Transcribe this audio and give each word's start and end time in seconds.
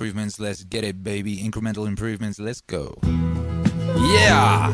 Improvements, 0.00 0.40
let's 0.40 0.64
get 0.64 0.82
it, 0.82 1.04
baby. 1.04 1.38
Incremental 1.38 1.86
improvements, 1.86 2.40
let's 2.40 2.60
go. 2.60 2.98
Yeah! 3.04 4.70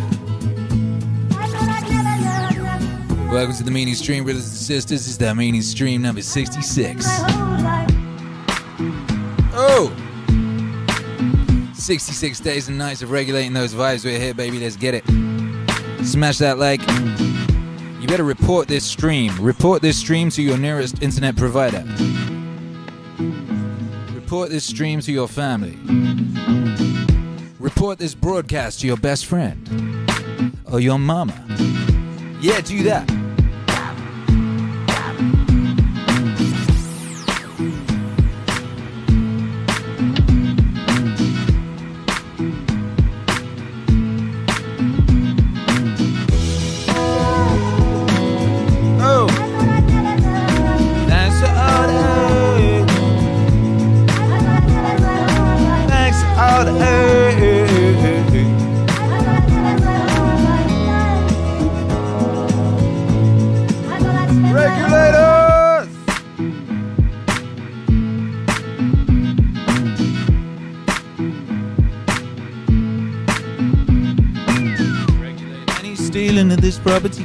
Welcome 3.31 3.55
to 3.57 3.63
the 3.63 3.71
Meaning 3.71 3.97
Stream, 3.97 4.25
brothers 4.25 4.49
and 4.49 4.57
sisters. 4.57 5.07
It's 5.07 5.19
the 5.19 5.35
Meaning 5.35 5.61
Stream 5.61 6.01
number 6.01 6.23
66. 6.23 7.05
Oh! 9.53 9.95
66 11.75 12.41
days 12.41 12.69
and 12.69 12.79
nights 12.79 13.03
of 13.03 13.11
regulating 13.11 13.53
those 13.53 13.75
vibes. 13.75 14.07
We're 14.07 14.19
here, 14.19 14.33
baby. 14.33 14.59
Let's 14.59 14.77
get 14.77 14.95
it. 14.95 15.05
Smash 16.03 16.39
that 16.39 16.57
like. 16.57 16.81
You 18.01 18.09
better 18.09 18.25
report 18.25 18.69
this 18.69 18.87
stream. 18.87 19.39
Report 19.39 19.83
this 19.83 19.99
stream 19.99 20.31
to 20.31 20.41
your 20.41 20.57
nearest 20.57 21.03
internet 21.03 21.37
provider. 21.37 21.85
Report 24.31 24.51
this 24.51 24.65
stream 24.65 25.01
to 25.01 25.11
your 25.11 25.27
family. 25.27 25.77
Report 27.59 27.99
this 27.99 28.15
broadcast 28.15 28.79
to 28.79 28.87
your 28.87 28.97
best 28.97 29.27
friend 29.27 29.69
or 30.71 30.79
your 30.79 31.01
mama. 31.01 31.35
Yeah, 32.41 32.61
do 32.61 32.85
that. 32.85 33.20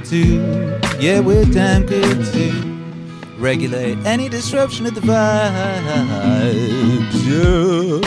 Too. 0.05 0.79
Yeah, 0.99 1.19
we're 1.19 1.45
damn 1.45 1.85
good 1.85 2.25
too. 2.31 2.51
Regulate 3.37 3.97
any 4.05 4.29
disruption 4.29 4.85
of 4.85 4.93
the 4.95 5.01
vibes. 5.01 5.15
Yeah. 7.25 8.01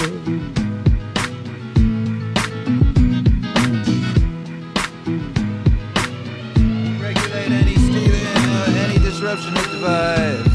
Regulate 7.03 7.53
any 7.53 7.75
stealing 7.75 8.37
or 8.55 8.67
any 8.79 8.99
disruption 8.99 9.57
of 9.57 9.71
the 9.73 9.79
vibes. 9.87 10.55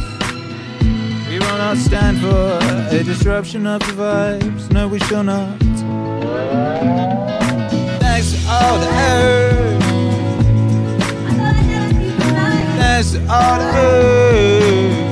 We 1.30 1.40
will 1.40 1.58
not 1.58 1.78
stand 1.78 2.20
for 2.20 2.60
a 2.96 3.04
disruption 3.04 3.68
of 3.68 3.82
the 3.82 3.94
vibes. 3.94 4.72
No, 4.72 4.88
we 4.88 5.00
shall 5.00 5.24
not. 5.24 5.60
Thanks 8.00 8.48
all 8.48 8.80
the 8.80 8.88
earth. 8.88 9.53
All 13.30 13.60
the 13.60 15.03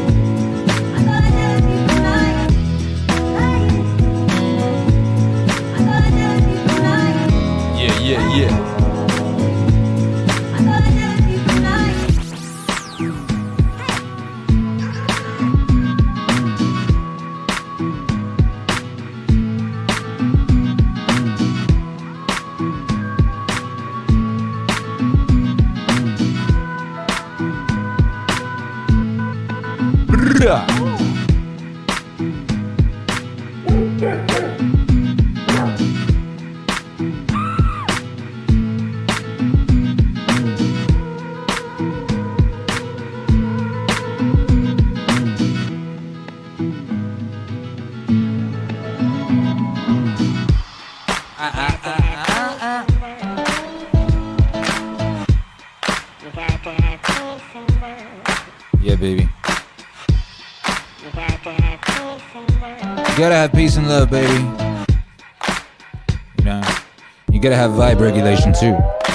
gotta 67.52 67.70
have 67.70 67.72
vibe 67.72 68.00
regulation 68.00 68.54
too. 68.54 69.11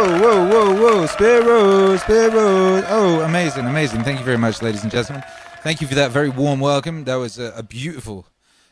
Whoa, 0.00 0.18
whoa, 0.18 0.48
whoa, 0.48 0.74
whoa. 0.80 1.06
Sparrow, 1.06 1.94
Sparrow. 1.98 2.82
Oh, 2.88 3.20
amazing, 3.20 3.66
amazing. 3.66 4.02
Thank 4.02 4.18
you 4.18 4.24
very 4.24 4.38
much, 4.38 4.62
ladies 4.62 4.82
and 4.82 4.90
gentlemen. 4.90 5.22
Thank 5.62 5.82
you 5.82 5.86
for 5.86 5.94
that 5.94 6.10
very 6.10 6.30
warm 6.30 6.58
welcome. 6.58 7.04
That 7.04 7.16
was 7.16 7.38
a, 7.38 7.52
a 7.54 7.62
beautiful, 7.62 8.24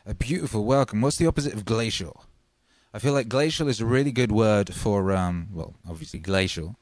a 0.07 0.15
beautiful 0.15 0.65
welcome. 0.65 1.01
What's 1.01 1.17
the 1.17 1.27
opposite 1.27 1.53
of 1.53 1.65
glacial? 1.65 2.25
I 2.95 2.97
feel 2.97 3.13
like 3.13 3.29
glacial 3.29 3.67
is 3.67 3.79
a 3.79 3.85
really 3.85 4.11
good 4.11 4.31
word 4.31 4.73
for, 4.73 5.11
um, 5.11 5.49
well, 5.53 5.75
obviously 5.87 6.19
glacial. 6.19 6.77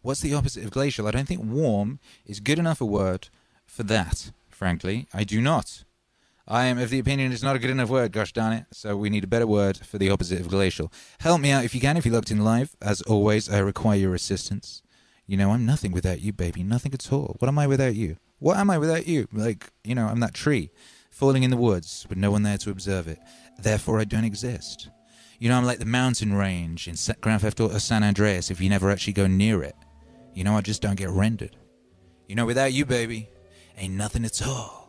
What's 0.00 0.20
the 0.20 0.34
opposite 0.34 0.64
of 0.64 0.72
glacial? 0.72 1.06
I 1.06 1.12
don't 1.12 1.28
think 1.28 1.44
warm 1.44 2.00
is 2.26 2.40
good 2.40 2.58
enough 2.58 2.80
a 2.80 2.84
word 2.84 3.28
for 3.66 3.84
that, 3.84 4.32
frankly. 4.50 5.06
I 5.14 5.22
do 5.22 5.40
not. 5.40 5.84
I 6.52 6.66
am 6.66 6.76
of 6.76 6.90
the 6.90 6.98
opinion 6.98 7.32
it's 7.32 7.42
not 7.42 7.56
a 7.56 7.58
good 7.58 7.70
enough 7.70 7.88
word, 7.88 8.12
gosh 8.12 8.34
darn 8.34 8.52
it. 8.52 8.66
So 8.72 8.94
we 8.94 9.08
need 9.08 9.24
a 9.24 9.26
better 9.26 9.46
word 9.46 9.78
for 9.78 9.96
the 9.96 10.10
opposite 10.10 10.38
of 10.38 10.50
glacial. 10.50 10.92
Help 11.20 11.40
me 11.40 11.50
out 11.50 11.64
if 11.64 11.74
you 11.74 11.80
can, 11.80 11.96
if 11.96 12.04
you 12.04 12.12
looked 12.12 12.30
in 12.30 12.44
live. 12.44 12.76
As 12.82 13.00
always, 13.00 13.48
I 13.48 13.60
require 13.60 13.96
your 13.96 14.14
assistance. 14.14 14.82
You 15.26 15.38
know, 15.38 15.52
I'm 15.52 15.64
nothing 15.64 15.92
without 15.92 16.20
you, 16.20 16.34
baby. 16.34 16.62
Nothing 16.62 16.92
at 16.92 17.10
all. 17.10 17.36
What 17.38 17.48
am 17.48 17.58
I 17.58 17.66
without 17.66 17.94
you? 17.94 18.18
What 18.38 18.58
am 18.58 18.68
I 18.68 18.76
without 18.76 19.06
you? 19.06 19.28
Like, 19.32 19.72
you 19.82 19.94
know, 19.94 20.06
I'm 20.06 20.20
that 20.20 20.34
tree 20.34 20.70
falling 21.10 21.42
in 21.42 21.50
the 21.50 21.56
woods 21.56 22.04
with 22.10 22.18
no 22.18 22.30
one 22.30 22.42
there 22.42 22.58
to 22.58 22.70
observe 22.70 23.08
it. 23.08 23.18
Therefore, 23.58 23.98
I 23.98 24.04
don't 24.04 24.24
exist. 24.24 24.90
You 25.38 25.48
know, 25.48 25.56
I'm 25.56 25.64
like 25.64 25.78
the 25.78 25.86
mountain 25.86 26.34
range 26.34 26.86
in 26.86 26.96
Grand 27.22 27.40
Theft 27.40 27.60
Auto 27.60 27.78
San 27.78 28.04
Andreas 28.04 28.50
if 28.50 28.60
you 28.60 28.68
never 28.68 28.90
actually 28.90 29.14
go 29.14 29.26
near 29.26 29.62
it. 29.62 29.74
You 30.34 30.44
know, 30.44 30.54
I 30.54 30.60
just 30.60 30.82
don't 30.82 30.98
get 30.98 31.08
rendered. 31.08 31.56
You 32.28 32.34
know, 32.34 32.44
without 32.44 32.74
you, 32.74 32.84
baby, 32.84 33.30
ain't 33.78 33.94
nothing 33.94 34.26
at 34.26 34.46
all. 34.46 34.81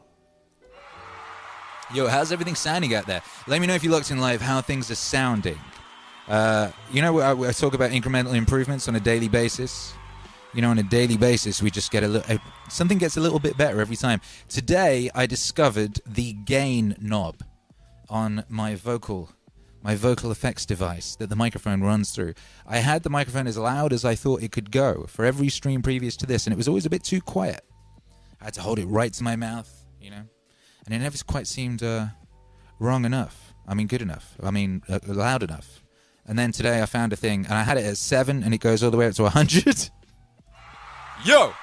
Yo, 1.94 2.08
how's 2.08 2.32
everything 2.32 2.56
sounding 2.56 2.96
out 2.96 3.06
there? 3.06 3.22
Let 3.46 3.62
me 3.62 3.68
know 3.68 3.76
if 3.76 3.84
you 3.84 3.92
looked 3.92 4.10
in 4.10 4.20
live 4.20 4.42
how 4.42 4.62
things 4.62 4.90
are 4.90 4.96
sounding. 4.96 5.60
Uh, 6.28 6.72
you 6.92 7.04
know, 7.04 7.20
I, 7.20 7.50
I 7.50 7.52
talk 7.52 7.76
about 7.76 7.92
incremental 7.92 8.34
improvements 8.34 8.88
on 8.88 8.96
a 8.96 9.00
daily 9.00 9.28
basis. 9.28 9.94
You 10.56 10.64
know, 10.64 10.72
on 10.72 10.80
a 10.80 10.84
daily 10.84 11.18
basis, 11.18 11.62
we 11.62 11.70
just 11.70 11.92
get 11.92 12.04
a 12.04 12.08
little. 12.08 12.40
Something 12.68 12.98
gets 12.98 13.16
a 13.18 13.22
little 13.22 13.38
bit 13.38 13.58
better 13.58 13.80
every 13.80 13.96
time. 13.96 14.22
Today, 14.50 15.12
I 15.14 15.28
discovered 15.28 16.00
the 16.08 16.34
gain 16.34 16.96
knob 17.00 17.44
on 18.10 18.44
my 18.50 18.74
vocal, 18.74 19.30
my 19.84 19.94
vocal 19.94 20.32
effects 20.32 20.66
device 20.66 21.16
that 21.18 21.30
the 21.30 21.36
microphone 21.36 21.82
runs 21.82 22.10
through. 22.10 22.34
I 22.66 22.78
had 22.78 23.04
the 23.04 23.12
microphone 23.12 23.46
as 23.46 23.58
loud 23.58 23.94
as 23.94 24.04
I 24.04 24.16
thought 24.16 24.42
it 24.42 24.52
could 24.52 24.72
go 24.72 25.06
for 25.08 25.26
every 25.26 25.50
stream 25.50 25.84
previous 25.84 26.18
to 26.18 26.26
this, 26.26 26.48
and 26.48 26.54
it 26.54 26.58
was 26.58 26.68
always 26.68 26.88
a 26.88 26.90
bit 26.90 27.04
too 27.04 27.22
quiet. 27.22 27.64
I 28.42 28.46
had 28.46 28.56
to 28.56 28.62
hold 28.62 28.80
it 28.80 28.88
right 28.88 29.14
to 29.14 29.24
my 29.24 29.36
mouth, 29.36 29.72
you 30.02 30.10
know, 30.10 30.24
and 30.86 30.94
it 30.94 31.00
never 31.00 31.18
quite 31.26 31.48
seemed 31.48 31.84
uh, 31.84 32.08
wrong 32.80 33.06
enough. 33.06 33.54
I 33.68 33.74
mean, 33.74 33.88
good 33.88 34.02
enough. 34.02 34.36
I 34.42 34.52
mean, 34.52 34.84
uh, 34.90 35.00
loud 35.06 35.44
enough. 35.44 35.84
And 36.26 36.38
then 36.38 36.52
today 36.52 36.82
I 36.82 36.86
found 36.86 37.14
a 37.14 37.16
thing, 37.16 37.46
and 37.46 37.54
I 37.54 37.64
had 37.64 37.78
it 37.78 37.86
at 37.86 37.98
seven, 37.98 38.44
and 38.44 38.54
it 38.54 38.60
goes 38.60 38.84
all 38.84 38.92
the 38.92 38.98
way 38.98 39.08
up 39.08 39.14
to 39.16 39.30
hundred. 39.30 39.90
Yo. 41.26 41.54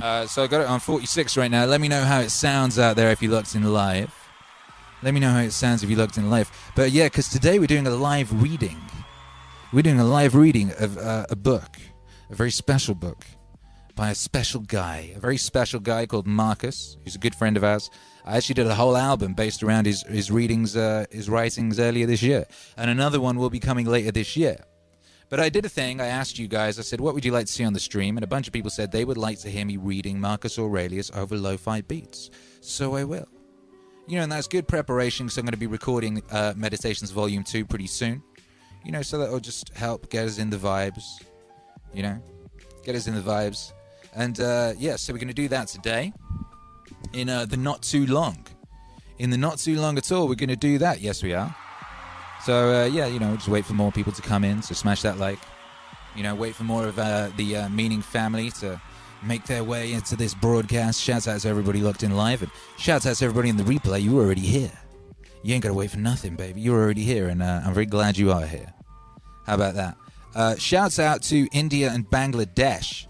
Uh, 0.00 0.26
so 0.26 0.44
I 0.44 0.46
got 0.46 0.60
it 0.60 0.68
on 0.68 0.80
46 0.80 1.36
right 1.36 1.50
now. 1.50 1.64
Let 1.64 1.80
me 1.80 1.88
know 1.88 2.04
how 2.04 2.20
it 2.20 2.30
sounds 2.30 2.78
out 2.78 2.96
there 2.96 3.10
if 3.10 3.20
you 3.20 3.30
looked 3.30 3.54
in 3.54 3.64
live. 3.64 4.14
Let 5.02 5.14
me 5.14 5.20
know 5.20 5.30
how 5.30 5.40
it 5.40 5.52
sounds 5.52 5.82
if 5.82 5.90
you 5.90 5.96
looked 5.96 6.18
in 6.18 6.30
live. 6.30 6.50
But 6.74 6.92
yeah, 6.92 7.06
because 7.06 7.28
today 7.28 7.58
we're 7.58 7.66
doing 7.66 7.86
a 7.86 7.90
live 7.90 8.42
reading. 8.42 8.78
We're 9.72 9.82
doing 9.82 10.00
a 10.00 10.04
live 10.04 10.34
reading 10.34 10.72
of 10.78 10.96
uh, 10.96 11.26
a 11.30 11.36
book, 11.36 11.76
a 12.30 12.34
very 12.34 12.50
special 12.50 12.94
book 12.94 13.26
by 13.98 14.10
a 14.10 14.14
special 14.14 14.60
guy, 14.60 15.12
a 15.16 15.18
very 15.18 15.36
special 15.36 15.80
guy 15.80 16.06
called 16.06 16.24
Marcus, 16.24 16.96
who's 17.02 17.16
a 17.16 17.18
good 17.18 17.34
friend 17.34 17.56
of 17.56 17.64
ours. 17.64 17.90
I 18.24 18.36
actually 18.36 18.54
did 18.54 18.68
a 18.68 18.74
whole 18.76 18.96
album 18.96 19.34
based 19.34 19.60
around 19.64 19.86
his 19.86 20.04
his 20.04 20.30
readings, 20.30 20.76
uh, 20.76 21.06
his 21.10 21.28
writings 21.28 21.80
earlier 21.80 22.06
this 22.06 22.22
year, 22.22 22.46
and 22.76 22.90
another 22.90 23.20
one 23.20 23.36
will 23.36 23.50
be 23.50 23.58
coming 23.58 23.86
later 23.86 24.12
this 24.12 24.36
year. 24.36 24.56
But 25.30 25.40
I 25.40 25.48
did 25.48 25.64
a 25.64 25.68
thing. 25.68 26.00
I 26.00 26.06
asked 26.06 26.38
you 26.38 26.46
guys. 26.46 26.78
I 26.78 26.82
said, 26.82 27.00
"What 27.00 27.14
would 27.14 27.24
you 27.24 27.32
like 27.32 27.46
to 27.46 27.52
see 27.52 27.64
on 27.64 27.72
the 27.72 27.80
stream?" 27.80 28.16
And 28.16 28.22
a 28.22 28.28
bunch 28.28 28.46
of 28.46 28.52
people 28.52 28.70
said 28.70 28.92
they 28.92 29.04
would 29.04 29.16
like 29.16 29.40
to 29.40 29.50
hear 29.50 29.64
me 29.64 29.76
reading 29.76 30.20
Marcus 30.20 30.60
Aurelius 30.60 31.10
over 31.12 31.36
lo-fi 31.36 31.80
beats. 31.80 32.30
So 32.60 32.94
I 32.94 33.02
will. 33.02 33.26
You 34.06 34.18
know, 34.18 34.22
and 34.22 34.30
that's 34.30 34.46
good 34.46 34.68
preparation 34.68 35.26
because 35.26 35.38
I'm 35.38 35.44
going 35.44 35.58
to 35.60 35.66
be 35.66 35.66
recording 35.66 36.22
uh, 36.30 36.54
Meditations 36.56 37.10
Volume 37.10 37.42
Two 37.42 37.64
pretty 37.66 37.88
soon. 37.88 38.22
You 38.84 38.92
know, 38.92 39.02
so 39.02 39.18
that 39.18 39.28
will 39.32 39.40
just 39.40 39.74
help 39.74 40.08
get 40.08 40.24
us 40.24 40.38
in 40.38 40.50
the 40.50 40.56
vibes. 40.56 41.02
You 41.92 42.04
know, 42.04 42.22
get 42.84 42.94
us 42.94 43.08
in 43.08 43.16
the 43.16 43.20
vibes. 43.20 43.72
And 44.18 44.40
uh, 44.40 44.72
yeah, 44.76 44.96
so 44.96 45.12
we're 45.12 45.20
going 45.20 45.28
to 45.28 45.34
do 45.34 45.48
that 45.48 45.68
today 45.68 46.12
in 47.12 47.28
uh, 47.28 47.46
the 47.46 47.56
not 47.56 47.82
too 47.82 48.04
long. 48.06 48.44
In 49.18 49.30
the 49.30 49.38
not 49.38 49.58
too 49.58 49.78
long 49.80 49.96
at 49.96 50.10
all, 50.10 50.28
we're 50.28 50.34
going 50.34 50.48
to 50.48 50.56
do 50.56 50.76
that. 50.78 51.00
Yes, 51.00 51.22
we 51.22 51.34
are. 51.34 51.54
So 52.44 52.82
uh, 52.82 52.84
yeah, 52.86 53.06
you 53.06 53.20
know, 53.20 53.36
just 53.36 53.48
wait 53.48 53.64
for 53.64 53.74
more 53.74 53.92
people 53.92 54.12
to 54.12 54.22
come 54.22 54.42
in. 54.44 54.60
So 54.60 54.74
smash 54.74 55.02
that 55.02 55.18
like. 55.18 55.38
You 56.16 56.24
know, 56.24 56.34
wait 56.34 56.56
for 56.56 56.64
more 56.64 56.88
of 56.88 56.98
uh, 56.98 57.30
the 57.36 57.56
uh, 57.56 57.68
Meaning 57.68 58.02
family 58.02 58.50
to 58.52 58.80
make 59.22 59.44
their 59.44 59.62
way 59.62 59.92
into 59.92 60.16
this 60.16 60.34
broadcast. 60.34 61.00
Shouts 61.00 61.28
out 61.28 61.40
to 61.42 61.48
everybody 61.48 61.80
locked 61.80 62.02
in 62.02 62.16
live, 62.16 62.42
and 62.42 62.50
shouts 62.76 63.06
out 63.06 63.16
to 63.16 63.24
everybody 63.24 63.50
in 63.50 63.56
the 63.56 63.62
replay. 63.62 64.02
You 64.02 64.14
were 64.14 64.24
already 64.24 64.40
here. 64.40 64.72
You 65.44 65.54
ain't 65.54 65.62
got 65.62 65.68
to 65.68 65.74
wait 65.74 65.92
for 65.92 65.98
nothing, 65.98 66.34
baby. 66.34 66.60
You're 66.60 66.80
already 66.82 67.04
here, 67.04 67.28
and 67.28 67.40
uh, 67.40 67.60
I'm 67.64 67.72
very 67.72 67.86
glad 67.86 68.18
you 68.18 68.32
are 68.32 68.46
here. 68.46 68.72
How 69.46 69.54
about 69.54 69.74
that? 69.74 69.96
Uh, 70.34 70.56
shouts 70.56 70.98
out 70.98 71.22
to 71.24 71.46
India 71.52 71.90
and 71.92 72.04
Bangladesh. 72.08 73.07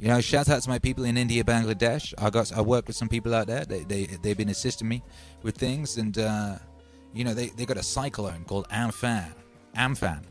You 0.00 0.08
know, 0.08 0.20
shout 0.20 0.48
out 0.48 0.62
to 0.62 0.68
my 0.68 0.78
people 0.78 1.04
in 1.04 1.16
India, 1.16 1.42
Bangladesh. 1.42 2.14
I 2.18 2.30
got 2.30 2.52
I 2.56 2.60
work 2.60 2.86
with 2.86 2.94
some 2.94 3.08
people 3.08 3.34
out 3.34 3.48
there. 3.48 3.64
They 3.64 3.82
they 3.82 4.04
they've 4.22 4.36
been 4.36 4.48
assisting 4.48 4.88
me 4.88 5.02
with 5.42 5.56
things, 5.56 5.96
and 5.96 6.16
uh, 6.16 6.56
you 7.12 7.24
know 7.24 7.34
they 7.34 7.46
they 7.48 7.66
got 7.66 7.76
a 7.76 7.82
cyclone 7.82 8.44
called 8.44 8.68
Amphan, 8.68 9.32
Amphan, 9.76 10.22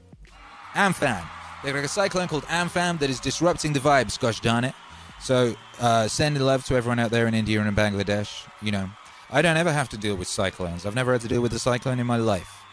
Amphan. 0.73 1.21
They've 1.63 1.73
got 1.73 1.83
a 1.83 1.89
cyclone 1.89 2.29
called 2.29 2.45
Amphan 2.45 2.97
that 2.99 3.09
is 3.09 3.19
disrupting 3.19 3.73
the 3.73 3.79
vibes. 3.79 4.17
Gosh 4.17 4.39
darn 4.39 4.63
it! 4.63 4.73
So 5.19 5.53
uh, 5.81 6.07
love 6.19 6.63
to 6.65 6.75
everyone 6.75 6.99
out 6.99 7.11
there 7.11 7.27
in 7.27 7.33
India 7.33 7.59
and 7.59 7.67
in 7.67 7.75
Bangladesh. 7.75 8.47
You 8.61 8.71
know, 8.71 8.89
I 9.29 9.41
don't 9.41 9.57
ever 9.57 9.73
have 9.73 9.89
to 9.89 9.97
deal 9.97 10.15
with 10.15 10.29
cyclones. 10.29 10.85
I've 10.85 10.95
never 10.95 11.11
had 11.11 11.21
to 11.21 11.27
deal 11.27 11.41
with 11.41 11.51
a 11.51 11.59
cyclone 11.59 11.99
in 11.99 12.07
my 12.07 12.17
life, 12.17 12.63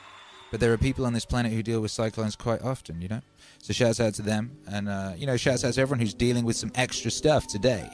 but 0.53 0.61
there 0.61 0.73
are 0.73 0.79
people 0.79 1.07
on 1.07 1.13
this 1.13 1.25
planet 1.25 1.53
who 1.53 1.65
deal 1.65 1.81
with 1.81 1.91
cyclones 1.91 2.37
quite 2.37 2.63
often. 2.63 3.03
You 3.03 3.09
know. 3.09 3.21
So 3.65 3.73
shouts 3.73 3.99
out 3.99 4.13
to 4.17 4.23
them, 4.23 4.59
and 4.67 4.91
uh, 4.91 5.15
you 5.17 5.27
know, 5.27 5.39
shouts 5.39 5.65
out 5.65 5.73
to 5.73 5.81
everyone 5.81 5.99
who's 5.99 6.13
dealing 6.13 6.45
with 6.45 6.55
some 6.55 6.71
extra 6.75 7.11
stuff 7.11 7.47
today. 7.47 7.89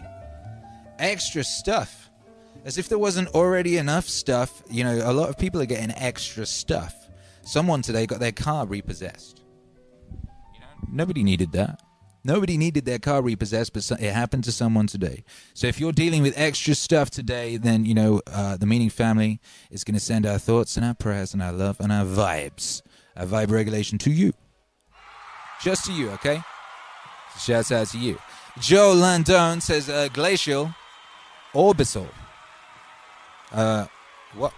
Extra 0.98 1.44
stuff, 1.44 2.10
as 2.64 2.76
if 2.76 2.88
there 2.88 2.98
wasn't 2.98 3.28
already 3.36 3.76
enough 3.76 4.08
stuff. 4.08 4.64
You 4.68 4.82
know, 4.82 5.00
a 5.08 5.12
lot 5.12 5.28
of 5.28 5.38
people 5.38 5.62
are 5.62 5.66
getting 5.66 5.92
extra 5.92 6.44
stuff. 6.44 6.92
Someone 7.42 7.82
today 7.82 8.04
got 8.04 8.18
their 8.18 8.32
car 8.32 8.66
repossessed. 8.66 9.42
You 10.54 10.58
know, 10.58 10.88
nobody 10.90 11.22
needed 11.22 11.52
that. 11.52 11.80
Nobody 12.24 12.56
needed 12.58 12.84
their 12.84 12.98
car 12.98 13.22
repossessed, 13.22 13.72
but 13.72 13.88
it 13.92 14.12
happened 14.12 14.42
to 14.44 14.52
someone 14.52 14.88
today. 14.88 15.22
So 15.54 15.68
if 15.68 15.78
you're 15.78 15.92
dealing 15.92 16.22
with 16.22 16.36
extra 16.36 16.74
stuff 16.74 17.10
today, 17.10 17.58
then 17.58 17.84
you 17.84 17.94
know 17.94 18.22
uh, 18.26 18.56
the 18.56 18.66
Meaning 18.66 18.90
family 18.90 19.40
is 19.70 19.84
going 19.84 19.94
to 19.94 20.00
send 20.00 20.26
our 20.26 20.38
thoughts 20.38 20.76
and 20.76 20.84
our 20.84 20.94
prayers 20.94 21.32
and 21.32 21.40
our 21.40 21.52
love 21.52 21.78
and 21.78 21.92
our 21.92 22.04
vibes, 22.04 22.82
our 23.16 23.24
vibe 23.24 23.52
regulation 23.52 23.98
to 23.98 24.10
you. 24.10 24.32
Just 25.62 25.84
to 25.84 25.92
you, 25.92 26.10
okay? 26.10 26.42
Shouts 27.38 27.70
out 27.70 27.86
to 27.88 27.98
you. 27.98 28.18
Joe 28.58 28.94
Landone 28.94 29.60
says 29.60 29.88
uh, 29.88 30.08
glacial, 30.12 30.74
orbital. 31.54 32.08
Uh, 33.52 33.86
what? 34.34 34.52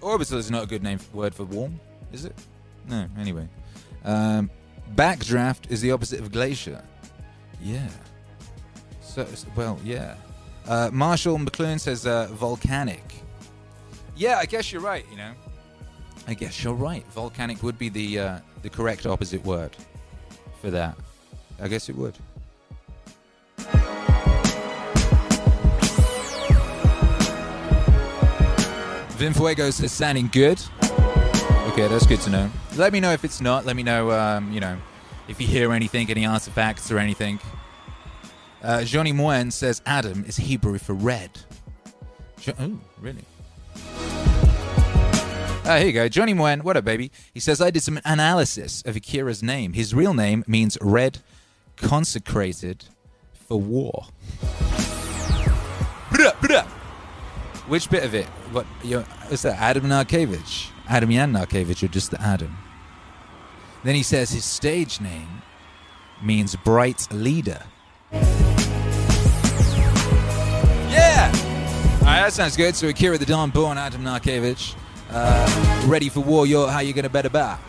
Orbital 0.00 0.38
is 0.38 0.50
not 0.50 0.64
a 0.64 0.66
good 0.66 0.82
name 0.82 0.98
word 1.12 1.34
for 1.34 1.44
warm, 1.44 1.78
is 2.12 2.24
it? 2.24 2.34
No. 2.88 3.06
Anyway, 3.16 3.48
um, 4.04 4.50
backdraft 4.96 5.70
is 5.70 5.80
the 5.80 5.92
opposite 5.92 6.18
of 6.18 6.32
glacier. 6.32 6.82
Yeah. 7.60 7.88
So 9.00 9.24
well, 9.54 9.78
yeah. 9.84 10.16
Uh, 10.66 10.90
Marshall 10.92 11.38
McLuhan 11.38 11.80
says 11.80 12.06
uh, 12.06 12.28
volcanic. 12.32 13.02
Yeah, 14.16 14.38
I 14.38 14.46
guess 14.46 14.72
you're 14.72 14.82
right. 14.82 15.04
You 15.10 15.16
know, 15.16 15.32
I 16.28 16.34
guess 16.34 16.62
you're 16.62 16.74
right. 16.74 17.04
Volcanic 17.12 17.62
would 17.62 17.78
be 17.78 17.88
the 17.88 18.18
uh, 18.18 18.38
the 18.62 18.70
correct 18.70 19.06
opposite 19.06 19.44
word 19.44 19.76
for 20.60 20.70
that. 20.70 20.96
I 21.60 21.68
guess 21.68 21.88
it 21.88 21.96
would. 21.96 22.16
Vin 29.22 29.32
Fuegos 29.32 29.82
is 29.82 29.92
sounding 29.92 30.28
good. 30.32 30.60
Okay, 31.68 31.86
that's 31.86 32.06
good 32.06 32.20
to 32.22 32.30
know. 32.30 32.50
Let 32.76 32.92
me 32.92 32.98
know 32.98 33.12
if 33.12 33.24
it's 33.24 33.40
not. 33.40 33.64
Let 33.64 33.76
me 33.76 33.84
know, 33.84 34.10
um, 34.10 34.52
you 34.52 34.58
know, 34.58 34.76
if 35.28 35.40
you 35.40 35.46
hear 35.46 35.72
anything, 35.72 36.10
any 36.10 36.26
artifacts 36.26 36.90
or 36.90 36.98
anything. 36.98 37.38
Uh, 38.62 38.84
Johnny 38.84 39.12
Moen 39.12 39.50
says 39.50 39.82
Adam 39.86 40.24
is 40.26 40.36
Hebrew 40.36 40.78
for 40.78 40.92
red. 40.94 41.30
Jo- 42.40 42.52
oh, 42.60 42.78
really? 43.00 43.24
Ah, 45.64 45.76
here 45.78 45.86
you 45.86 45.92
go. 45.92 46.08
Johnny 46.08 46.32
Moen, 46.34 46.62
what 46.62 46.76
up, 46.76 46.84
baby? 46.84 47.10
He 47.34 47.40
says, 47.40 47.60
I 47.60 47.70
did 47.70 47.82
some 47.82 48.00
analysis 48.04 48.82
of 48.82 48.94
Akira's 48.96 49.42
name. 49.42 49.72
His 49.72 49.94
real 49.94 50.14
name 50.14 50.44
means 50.46 50.78
red 50.80 51.18
consecrated 51.76 52.84
for 53.32 53.60
war. 53.60 54.06
Which 57.68 57.88
bit 57.90 58.04
of 58.04 58.14
it? 58.14 58.26
What? 58.52 58.66
Is 59.30 59.42
that 59.42 59.58
Adam 59.60 59.84
Narkiewicz? 59.84 60.70
Adam 60.88 61.10
Yan 61.10 61.32
Narkiewicz, 61.32 61.82
or 61.82 61.88
just 61.88 62.10
the 62.10 62.20
Adam? 62.20 62.56
Then 63.82 63.94
he 63.94 64.02
says 64.02 64.30
his 64.30 64.44
stage 64.44 65.00
name 65.00 65.42
means 66.22 66.54
bright 66.56 67.08
leader. 67.12 67.62
That 72.04 72.32
sounds 72.32 72.56
good. 72.56 72.74
So 72.74 72.88
Akira 72.88 73.18
the 73.18 73.26
Don 73.26 73.50
born 73.50 73.76
Adam 73.78 74.02
Narkiewicz. 74.02 74.74
Uh, 75.10 75.84
ready 75.86 76.08
for 76.08 76.20
war, 76.20 76.46
yo, 76.46 76.66
how 76.66 76.80
you 76.80 76.92
gonna 76.92 77.08
better 77.08 77.28
bat? 77.28 77.60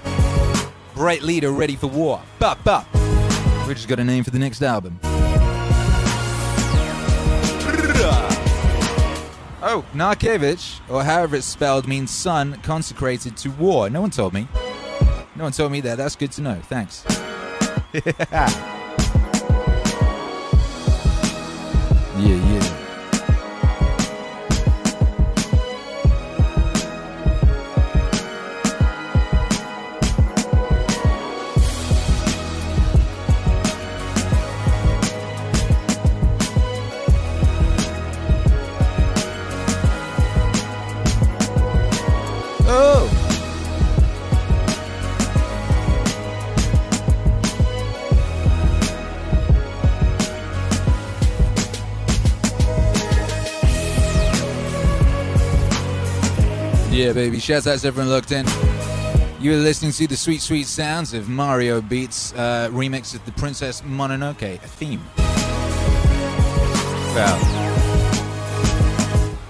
Bright 0.94 1.22
leader, 1.22 1.52
ready 1.52 1.76
for 1.76 1.88
war. 1.88 2.22
Bop, 2.40 2.64
bop. 2.64 2.88
We 3.68 3.74
just 3.74 3.88
got 3.88 4.00
a 4.00 4.04
name 4.04 4.24
for 4.24 4.30
the 4.30 4.40
next 4.40 4.62
album. 4.62 5.00
Oh, 9.66 9.84
Narkiewicz, 9.94 10.82
or 10.90 11.04
however 11.04 11.38
it's 11.38 11.46
spelled, 11.46 11.88
means 11.88 12.12
son 12.12 12.60
consecrated 12.64 13.36
to 13.38 13.50
war. 13.50 13.90
No 13.90 14.02
one 14.02 14.12
told 14.12 14.34
me. 14.34 14.48
No 15.36 15.44
one 15.44 15.52
told 15.52 15.72
me 15.72 15.82
that. 15.82 15.98
That's 15.98 16.16
good 16.16 16.32
to 16.34 16.42
know. 16.42 16.60
Thanks. 16.64 17.04
yeah. 17.94 18.50
Yeah, 22.20 22.53
Yeah, 57.04 57.12
baby. 57.12 57.38
Shouts 57.38 57.68
out 57.68 57.80
to 57.80 57.88
everyone 57.88 58.10
locked 58.10 58.32
in. 58.32 58.46
You 59.42 59.56
are 59.56 59.58
listening 59.58 59.92
to 59.92 60.08
the 60.08 60.16
sweet, 60.16 60.40
sweet 60.40 60.68
sounds 60.68 61.14
of 61.14 61.26
Mariobeatz 61.26 62.34
uh, 62.34 62.70
remix 62.70 63.14
of 63.14 63.26
the 63.26 63.34
Princess 63.34 63.82
Mononoke 63.82 64.58
theme. 64.62 65.02
Well, 67.14 67.38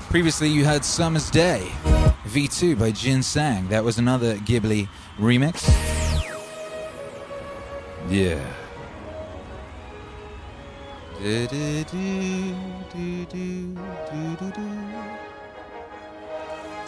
previously 0.10 0.50
you 0.50 0.66
heard 0.66 0.84
Summer's 0.84 1.30
Day, 1.30 1.70
V2 2.26 2.80
by 2.80 2.92
jinsang. 2.92 3.70
That 3.70 3.84
was 3.84 4.00
another 4.00 4.36
Ghibli 4.38 4.90
remix. 5.20 5.70
Yeah. 8.10 8.44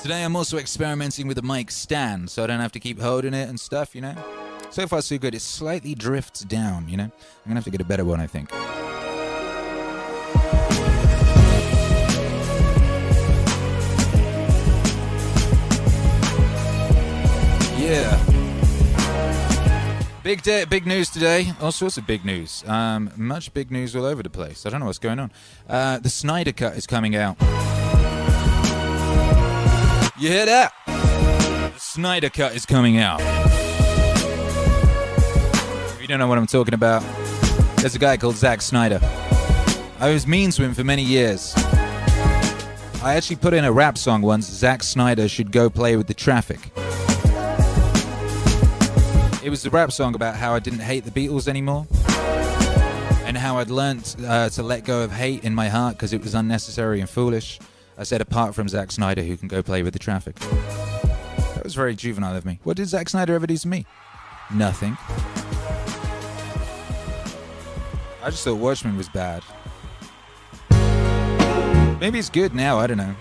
Today 0.05 0.23
I'm 0.23 0.35
also 0.35 0.59
experimenting 0.59 1.25
with 1.25 1.35
the 1.35 1.41
mic 1.41 1.71
stand 1.71 2.29
so 2.29 2.43
I 2.43 2.45
don't 2.45 2.59
have 2.59 2.71
to 2.73 2.79
keep 2.79 3.01
holding 3.01 3.33
it 3.33 3.49
and 3.49 3.59
stuff, 3.59 3.95
you 3.95 4.01
know? 4.01 4.13
So 4.69 4.85
far 4.85 5.01
so 5.01 5.17
good. 5.17 5.33
It 5.33 5.41
slightly 5.41 5.95
drifts 5.95 6.41
down, 6.41 6.87
you 6.87 6.95
know? 6.95 7.05
I'm 7.05 7.11
gonna 7.47 7.55
have 7.55 7.63
to 7.63 7.71
get 7.71 7.81
a 7.81 7.85
better 7.85 8.05
one, 8.05 8.21
I 8.21 8.27
think. 8.27 8.51
Yeah. 17.81 18.23
Big 20.21 20.43
day, 20.43 20.65
big 20.65 20.85
news 20.85 21.09
today. 21.09 21.51
All 21.59 21.71
sorts 21.71 21.97
of 21.97 22.05
big 22.05 22.23
news. 22.23 22.63
Um, 22.67 23.09
much 23.15 23.51
big 23.55 23.71
news 23.71 23.95
all 23.95 24.05
over 24.05 24.21
the 24.21 24.29
place. 24.29 24.67
I 24.67 24.69
don't 24.69 24.81
know 24.81 24.85
what's 24.85 24.99
going 24.99 25.17
on. 25.17 25.31
Uh, 25.67 25.97
the 25.97 26.11
Snyder 26.11 26.51
Cut 26.51 26.77
is 26.77 26.85
coming 26.85 27.15
out. 27.15 27.37
You 30.17 30.29
hear 30.29 30.45
that? 30.45 30.71
The 30.85 31.73
Snyder 31.77 32.29
Cut 32.29 32.55
is 32.55 32.65
coming 32.65 32.97
out. 32.97 33.19
If 35.91 36.01
you 36.01 36.07
don't 36.07 36.19
know 36.19 36.27
what 36.27 36.37
I'm 36.37 36.47
talking 36.47 36.73
about, 36.73 37.01
there's 37.75 37.95
a 37.95 37.99
guy 37.99 38.15
called 38.15 38.37
Zack 38.37 38.61
Snyder. 38.61 39.01
I 39.99 40.11
was 40.13 40.25
mean 40.25 40.51
to 40.51 40.63
him 40.63 40.73
for 40.73 40.85
many 40.85 41.03
years. 41.03 41.53
I 43.03 43.15
actually 43.15 43.35
put 43.35 43.53
in 43.53 43.65
a 43.65 43.73
rap 43.73 43.97
song 43.97 44.21
once. 44.21 44.45
Zack 44.45 44.83
Snyder 44.83 45.27
should 45.27 45.51
go 45.51 45.69
play 45.69 45.97
with 45.97 46.07
the 46.07 46.13
traffic. 46.13 46.71
It 49.43 49.49
was 49.49 49.65
a 49.65 49.69
rap 49.69 49.91
song 49.91 50.15
about 50.15 50.37
how 50.37 50.53
I 50.53 50.59
didn't 50.59 50.79
hate 50.79 51.03
the 51.03 51.11
Beatles 51.11 51.49
anymore 51.49 51.87
and 53.25 53.37
how 53.37 53.57
I'd 53.57 53.69
learnt 53.69 54.15
uh, 54.25 54.47
to 54.47 54.63
let 54.63 54.85
go 54.85 55.03
of 55.03 55.11
hate 55.11 55.43
in 55.43 55.53
my 55.53 55.67
heart 55.67 55.97
because 55.97 56.13
it 56.13 56.21
was 56.21 56.35
unnecessary 56.35 57.01
and 57.01 57.09
foolish. 57.09 57.59
I 57.97 58.03
said, 58.03 58.19
apart 58.21 58.53
from 58.55 58.67
Zack 58.67 58.91
Snyder, 58.91 59.23
who 59.23 59.37
can 59.37 59.47
go 59.47 59.63
play 59.63 59.81
with 59.81 59.93
the 59.93 59.99
traffic. 59.99 60.35
That 60.35 61.63
was 61.63 61.75
very 61.75 61.95
juvenile 61.95 62.35
of 62.35 62.45
me. 62.45 62.59
What 62.63 62.77
did 62.77 62.87
Zack 62.87 63.07
Snyder 63.07 63.35
ever 63.35 63.47
do 63.47 63.55
to 63.57 63.67
me? 63.67 63.85
Nothing. 64.53 64.97
I 68.21 68.29
just 68.29 68.43
thought 68.43 68.57
Watchmen 68.57 68.97
was 68.97 69.07
bad. 69.07 69.43
Maybe 71.99 72.19
it's 72.19 72.29
good 72.29 72.53
now, 72.53 72.79
I 72.79 72.87
don't 72.87 72.97
know. 72.97 73.15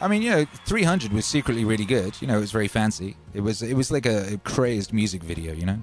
I 0.00 0.08
mean, 0.08 0.22
you 0.22 0.30
know, 0.30 0.46
300 0.66 1.12
was 1.12 1.24
secretly 1.24 1.64
really 1.64 1.84
good. 1.84 2.20
You 2.20 2.26
know, 2.26 2.38
it 2.38 2.40
was 2.40 2.50
very 2.50 2.66
fancy. 2.66 3.16
It 3.34 3.40
was 3.40 3.62
it 3.62 3.74
was 3.74 3.92
like 3.92 4.04
a, 4.04 4.34
a 4.34 4.38
crazed 4.38 4.92
music 4.92 5.22
video, 5.22 5.52
you 5.52 5.64
know. 5.64 5.80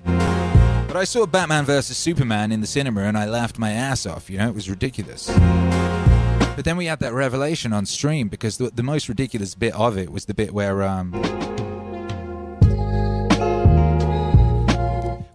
But 0.87 0.97
I 0.97 1.05
saw 1.05 1.25
Batman 1.25 1.63
vs 1.63 1.95
Superman 1.95 2.51
in 2.51 2.59
the 2.59 2.67
cinema 2.67 3.03
and 3.03 3.17
I 3.17 3.25
laughed 3.25 3.57
my 3.57 3.71
ass 3.71 4.05
off. 4.05 4.29
You 4.29 4.39
know, 4.39 4.49
it 4.49 4.55
was 4.55 4.69
ridiculous. 4.69 5.29
But 6.55 6.65
then 6.65 6.77
we 6.77 6.85
had 6.85 6.99
that 6.99 7.13
revelation 7.13 7.73
on 7.73 7.85
stream 7.85 8.27
because 8.27 8.57
the, 8.57 8.69
the 8.69 8.83
most 8.83 9.07
ridiculous 9.09 9.55
bit 9.55 9.73
of 9.73 9.97
it 9.97 10.11
was 10.11 10.25
the 10.25 10.33
bit 10.33 10.53
where 10.53 10.83
um 10.83 11.13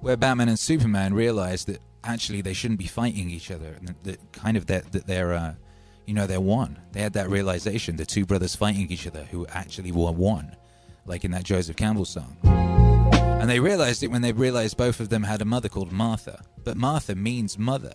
where 0.01 0.17
Batman 0.17 0.49
and 0.49 0.59
Superman 0.59 1.15
realized 1.15 1.67
that 1.69 1.81
actually 2.03 2.43
they 2.43 2.53
shouldn't 2.53 2.79
be 2.79 2.87
fighting 2.87 3.31
each 3.31 3.51
other 3.51 3.79
that, 3.83 4.05
that 4.05 4.33
kind 4.33 4.57
of 4.57 4.67
that 4.67 4.93
that 4.93 5.07
they're 5.07 5.33
uh, 5.33 5.55
you 6.07 6.15
know, 6.15 6.27
they're 6.27 6.41
one. 6.41 6.79
They 6.93 7.01
had 7.01 7.15
that 7.15 7.31
realization, 7.31 7.97
the 7.97 8.07
two 8.07 8.27
brothers 8.27 8.55
fighting 8.55 8.91
each 8.91 9.07
other 9.07 9.25
who 9.31 9.47
actually 9.49 9.93
were 9.93 10.13
one, 10.13 10.55
like 11.07 11.25
in 11.25 11.31
that 11.31 11.45
Joseph 11.45 11.77
Campbell 11.77 12.05
song. 12.05 12.37
And 12.45 13.51
they 13.51 13.61
realized 13.61 14.03
it 14.03 14.11
when 14.11 14.23
they 14.23 14.33
realized 14.33 14.77
both 14.77 15.01
of 15.01 15.09
them 15.09 15.23
had 15.23 15.43
a 15.43 15.45
mother 15.45 15.69
called 15.69 15.93
Martha. 15.93 16.45
But 16.63 16.77
Martha 16.77 17.15
means 17.15 17.59
mother, 17.59 17.95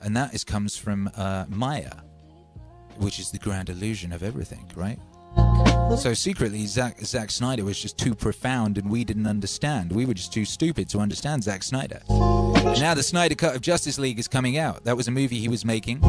and 0.00 0.16
that 0.16 0.34
is 0.34 0.44
comes 0.44 0.76
from 0.76 1.10
uh, 1.16 1.46
Maya, 1.48 1.92
which 2.98 3.18
is 3.18 3.30
the 3.30 3.38
grand 3.38 3.68
illusion 3.68 4.12
of 4.12 4.22
everything, 4.22 4.70
right? 4.74 4.98
So 5.98 6.14
secretly, 6.14 6.66
Zack, 6.66 7.00
Zack 7.00 7.30
Snyder 7.30 7.64
was 7.64 7.78
just 7.78 7.98
too 7.98 8.14
profound, 8.14 8.78
and 8.78 8.90
we 8.90 9.04
didn't 9.04 9.26
understand. 9.26 9.92
We 9.92 10.06
were 10.06 10.14
just 10.14 10.32
too 10.32 10.44
stupid 10.44 10.88
to 10.90 10.98
understand 10.98 11.44
Zack 11.44 11.62
Snyder. 11.62 12.00
And 12.08 12.80
now 12.80 12.94
the 12.94 13.02
Snyder 13.02 13.34
Cut 13.34 13.54
of 13.54 13.60
Justice 13.60 13.98
League 13.98 14.18
is 14.18 14.26
coming 14.26 14.56
out. 14.56 14.84
That 14.84 14.96
was 14.96 15.08
a 15.08 15.10
movie 15.10 15.38
he 15.38 15.48
was 15.48 15.64
making. 15.64 16.00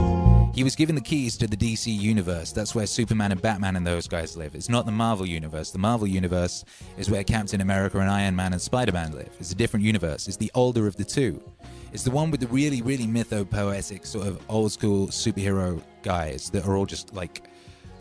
He 0.53 0.63
was 0.63 0.75
given 0.75 0.95
the 0.95 1.01
keys 1.01 1.35
to 1.37 1.47
the 1.47 1.57
DC 1.57 1.93
universe. 1.93 2.51
That's 2.51 2.73
where 2.73 2.85
Superman 2.85 3.31
and 3.31 3.41
Batman 3.41 3.75
and 3.75 3.85
those 3.85 4.07
guys 4.07 4.37
live. 4.37 4.55
It's 4.55 4.69
not 4.69 4.85
the 4.85 4.91
Marvel 4.91 5.25
universe. 5.25 5.71
The 5.71 5.79
Marvel 5.79 6.07
universe 6.07 6.63
is 6.97 7.09
where 7.09 7.23
Captain 7.23 7.59
America 7.61 7.99
and 7.99 8.09
Iron 8.09 8.35
Man 8.35 8.53
and 8.53 8.61
Spider 8.61 8.93
Man 8.93 9.11
live. 9.11 9.35
It's 9.39 9.51
a 9.51 9.55
different 9.55 9.85
universe. 9.85 10.27
It's 10.27 10.37
the 10.37 10.51
older 10.55 10.87
of 10.87 10.95
the 10.95 11.03
two. 11.03 11.41
It's 11.91 12.03
the 12.03 12.11
one 12.11 12.31
with 12.31 12.39
the 12.39 12.47
really, 12.47 12.81
really 12.81 13.05
mytho-poetic 13.05 14.05
sort 14.05 14.27
of 14.27 14.41
old 14.49 14.71
school 14.71 15.07
superhero 15.07 15.81
guys 16.03 16.49
that 16.51 16.65
are 16.65 16.77
all 16.77 16.85
just 16.85 17.13
like 17.13 17.43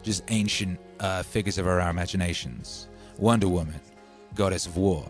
just 0.02 0.22
ancient 0.28 0.78
uh, 1.00 1.22
figures 1.22 1.58
of 1.58 1.66
our 1.66 1.80
imaginations. 1.88 2.88
Wonder 3.18 3.48
Woman, 3.48 3.80
goddess 4.34 4.66
of 4.66 4.76
war. 4.76 5.08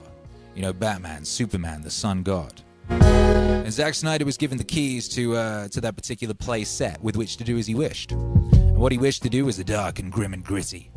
You 0.55 0.62
know, 0.62 0.73
Batman, 0.73 1.25
Superman, 1.25 1.83
the 1.83 1.91
sun 1.91 2.23
god. 2.23 2.62
And 2.88 3.73
Zack 3.73 3.95
Snyder 3.95 4.25
was 4.25 4.37
given 4.37 4.59
the 4.59 4.64
keys 4.64 5.09
to 5.11 5.37
uh, 5.37 5.69
to 5.69 5.81
that 5.81 5.97
particular 5.97 6.35
play 6.35 6.64
set 6.64 7.03
with 7.03 7.17
which 7.17 7.37
to 7.38 7.45
do 7.45 7.59
as 7.59 7.67
he 7.67 7.75
wished. 7.75 8.12
And 8.12 8.79
what 8.79 8.93
he 8.93 8.99
wished 8.99 9.23
to 9.23 9.31
do 9.31 9.45
was 9.45 9.57
the 9.57 9.64
dark 9.64 9.99
and 9.99 10.12
grim 10.12 10.33
and 10.33 10.45
gritty. 10.45 10.91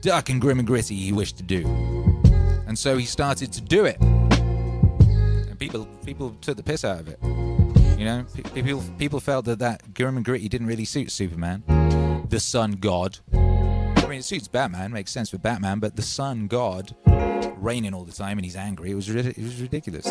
Dark 0.00 0.28
and 0.30 0.40
grim 0.40 0.58
and 0.58 0.66
gritty 0.66 0.96
he 0.96 1.12
wished 1.12 1.36
to 1.38 1.42
do. 1.42 1.66
And 2.66 2.78
so 2.78 2.96
he 2.96 3.04
started 3.04 3.52
to 3.52 3.60
do 3.60 3.84
it. 3.84 4.00
And 4.00 5.58
people 5.58 5.86
people 6.04 6.36
took 6.40 6.56
the 6.56 6.62
piss 6.62 6.84
out 6.84 7.00
of 7.00 7.08
it. 7.08 7.18
You 7.98 8.04
know, 8.04 8.26
people 8.54 8.82
people 8.98 9.20
felt 9.20 9.44
that 9.44 9.58
that 9.60 9.94
grim 9.94 10.16
and 10.16 10.24
gritty 10.24 10.48
didn't 10.48 10.66
really 10.66 10.84
suit 10.84 11.10
Superman, 11.10 11.62
the 12.28 12.40
sun 12.40 12.72
god. 12.72 13.18
I 13.32 14.06
mean, 14.06 14.18
it 14.18 14.24
suits 14.24 14.48
Batman, 14.48 14.92
makes 14.92 15.12
sense 15.12 15.30
for 15.30 15.38
Batman, 15.38 15.78
but 15.78 15.96
the 15.96 16.02
sun 16.02 16.46
god 16.46 16.94
raining 17.56 17.94
all 17.94 18.04
the 18.04 18.12
time 18.12 18.36
and 18.38 18.44
he's 18.44 18.56
angry. 18.56 18.90
It 18.90 18.94
was 18.94 19.08
it 19.08 19.38
was 19.38 19.60
ridiculous. 19.60 20.06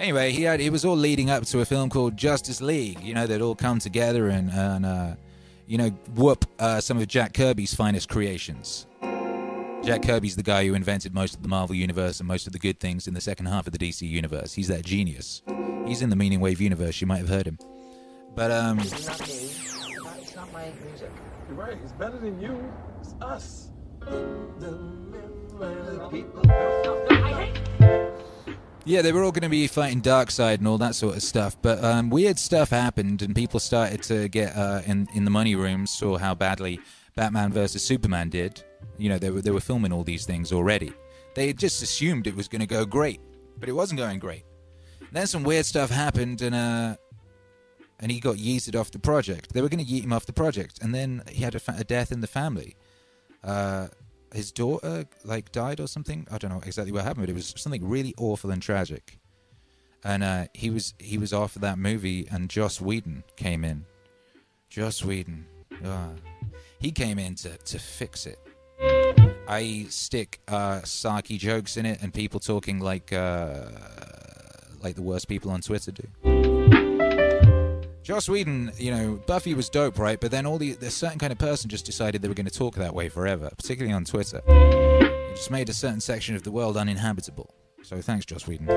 Anyway, 0.00 0.32
he 0.32 0.44
had 0.44 0.62
it 0.62 0.70
was 0.70 0.86
all 0.86 0.96
leading 0.96 1.28
up 1.28 1.44
to 1.44 1.60
a 1.60 1.64
film 1.66 1.90
called 1.90 2.16
Justice 2.16 2.62
League. 2.62 2.98
You 3.02 3.12
know, 3.12 3.26
they'd 3.26 3.42
all 3.42 3.54
come 3.54 3.78
together 3.78 4.28
and 4.28 4.50
and 4.50 4.86
uh, 4.86 5.14
you 5.66 5.76
know 5.76 5.90
whoop 6.14 6.46
uh, 6.58 6.80
some 6.80 6.96
of 6.96 7.06
Jack 7.06 7.34
Kirby's 7.34 7.74
finest 7.74 8.08
creations. 8.08 8.86
Jack 9.84 10.02
Kirby's 10.02 10.36
the 10.36 10.42
guy 10.42 10.66
who 10.66 10.72
invented 10.72 11.12
most 11.12 11.34
of 11.34 11.42
the 11.42 11.48
Marvel 11.48 11.74
universe 11.74 12.18
and 12.18 12.26
most 12.26 12.46
of 12.46 12.54
the 12.54 12.58
good 12.58 12.80
things 12.80 13.08
in 13.08 13.12
the 13.12 13.20
second 13.20 13.46
half 13.46 13.66
of 13.66 13.74
the 13.74 13.78
DC 13.78 14.08
universe. 14.08 14.54
He's 14.54 14.68
that 14.68 14.86
genius. 14.86 15.42
He's 15.86 16.00
in 16.00 16.08
the 16.08 16.16
Meaning 16.16 16.40
Wave 16.40 16.62
universe. 16.62 16.98
You 17.02 17.06
might 17.06 17.18
have 17.18 17.28
heard 17.28 17.46
him. 17.46 17.58
But 18.34 18.50
um. 18.50 18.78
It's 18.78 19.06
not 19.06 19.20
me. 19.20 19.34
It's 19.34 20.34
not, 20.34 20.36
not 20.36 20.52
my 20.54 20.72
music. 20.82 21.10
You're 21.46 21.58
right. 21.58 21.76
It's 21.82 21.92
better 21.92 22.16
than 22.16 22.40
you. 22.40 22.72
It's 23.02 23.14
us. 23.20 23.68
Yeah, 28.86 29.02
they 29.02 29.12
were 29.12 29.22
all 29.22 29.30
going 29.30 29.42
to 29.42 29.48
be 29.50 29.66
fighting 29.66 30.00
Darkseid 30.00 30.58
and 30.58 30.66
all 30.66 30.78
that 30.78 30.94
sort 30.94 31.14
of 31.14 31.22
stuff, 31.22 31.56
but 31.60 31.82
um, 31.84 32.08
weird 32.10 32.38
stuff 32.38 32.70
happened, 32.70 33.22
and 33.22 33.34
people 33.34 33.60
started 33.60 34.02
to 34.04 34.28
get 34.28 34.56
uh, 34.56 34.80
in 34.86 35.06
in 35.14 35.24
the 35.24 35.30
money 35.30 35.54
rooms 35.54 35.90
saw 35.90 36.16
how 36.16 36.34
badly 36.34 36.80
Batman 37.14 37.52
versus 37.52 37.84
Superman 37.84 38.30
did. 38.30 38.64
You 38.96 39.10
know, 39.10 39.18
they 39.18 39.30
were 39.30 39.42
they 39.42 39.50
were 39.50 39.60
filming 39.60 39.92
all 39.92 40.02
these 40.02 40.24
things 40.24 40.50
already. 40.50 40.92
They 41.34 41.46
had 41.48 41.58
just 41.58 41.82
assumed 41.82 42.26
it 42.26 42.34
was 42.34 42.48
going 42.48 42.60
to 42.60 42.66
go 42.66 42.84
great, 42.86 43.20
but 43.58 43.68
it 43.68 43.72
wasn't 43.72 44.00
going 44.00 44.18
great. 44.18 44.44
Then 45.12 45.26
some 45.26 45.42
weird 45.42 45.66
stuff 45.66 45.90
happened, 45.90 46.40
and 46.40 46.54
uh, 46.54 46.96
and 48.00 48.10
he 48.10 48.18
got 48.18 48.36
yeeted 48.36 48.78
off 48.80 48.90
the 48.90 48.98
project. 48.98 49.52
They 49.52 49.60
were 49.60 49.68
going 49.68 49.84
to 49.84 49.90
yeet 49.92 50.04
him 50.04 50.12
off 50.12 50.24
the 50.24 50.32
project, 50.32 50.78
and 50.82 50.94
then 50.94 51.22
he 51.28 51.44
had 51.44 51.54
a, 51.54 51.60
fa- 51.60 51.76
a 51.78 51.84
death 51.84 52.10
in 52.12 52.22
the 52.22 52.26
family. 52.26 52.76
Uh, 53.44 53.88
his 54.32 54.52
daughter 54.52 55.06
like 55.24 55.52
died 55.52 55.80
or 55.80 55.86
something. 55.86 56.26
I 56.30 56.38
don't 56.38 56.50
know 56.50 56.62
exactly 56.64 56.92
what 56.92 57.04
happened, 57.04 57.26
but 57.26 57.30
it 57.30 57.34
was 57.34 57.54
something 57.56 57.88
really 57.88 58.14
awful 58.18 58.50
and 58.50 58.62
tragic. 58.62 59.18
And 60.04 60.22
uh, 60.22 60.46
he 60.54 60.70
was 60.70 60.94
he 60.98 61.18
was 61.18 61.32
off 61.32 61.56
of 61.56 61.62
that 61.62 61.78
movie, 61.78 62.26
and 62.30 62.48
Joss 62.48 62.80
Whedon 62.80 63.24
came 63.36 63.64
in. 63.64 63.84
Joss 64.70 65.04
Whedon, 65.04 65.44
ah. 65.84 66.10
he 66.78 66.90
came 66.90 67.18
in 67.18 67.34
to 67.36 67.56
to 67.56 67.78
fix 67.78 68.26
it. 68.26 68.38
I 69.46 69.86
stick 69.90 70.40
uh, 70.48 70.80
sarky 70.80 71.38
jokes 71.38 71.76
in 71.76 71.84
it, 71.84 72.00
and 72.02 72.14
people 72.14 72.40
talking 72.40 72.80
like 72.80 73.12
uh, 73.12 73.66
like 74.82 74.94
the 74.94 75.02
worst 75.02 75.28
people 75.28 75.50
on 75.50 75.60
Twitter 75.60 75.92
do. 75.92 76.49
Joss 78.02 78.28
Whedon, 78.28 78.72
you 78.78 78.90
know, 78.90 79.20
Buffy 79.26 79.54
was 79.54 79.68
dope, 79.68 79.98
right? 79.98 80.18
But 80.18 80.30
then 80.30 80.46
all 80.46 80.58
the 80.58 80.72
a 80.72 80.90
certain 80.90 81.18
kind 81.18 81.32
of 81.32 81.38
person 81.38 81.68
just 81.68 81.84
decided 81.84 82.22
they 82.22 82.28
were 82.28 82.34
going 82.34 82.46
to 82.46 82.52
talk 82.58 82.74
that 82.76 82.94
way 82.94 83.08
forever, 83.08 83.50
particularly 83.56 83.92
on 83.92 84.04
Twitter. 84.04 84.40
It 84.46 85.36
just 85.36 85.50
made 85.50 85.68
a 85.68 85.74
certain 85.74 86.00
section 86.00 86.34
of 86.34 86.42
the 86.42 86.50
world 86.50 86.76
uninhabitable. 86.76 87.54
So 87.82 88.00
thanks, 88.00 88.24
Joss 88.24 88.46
Whedon. 88.46 88.68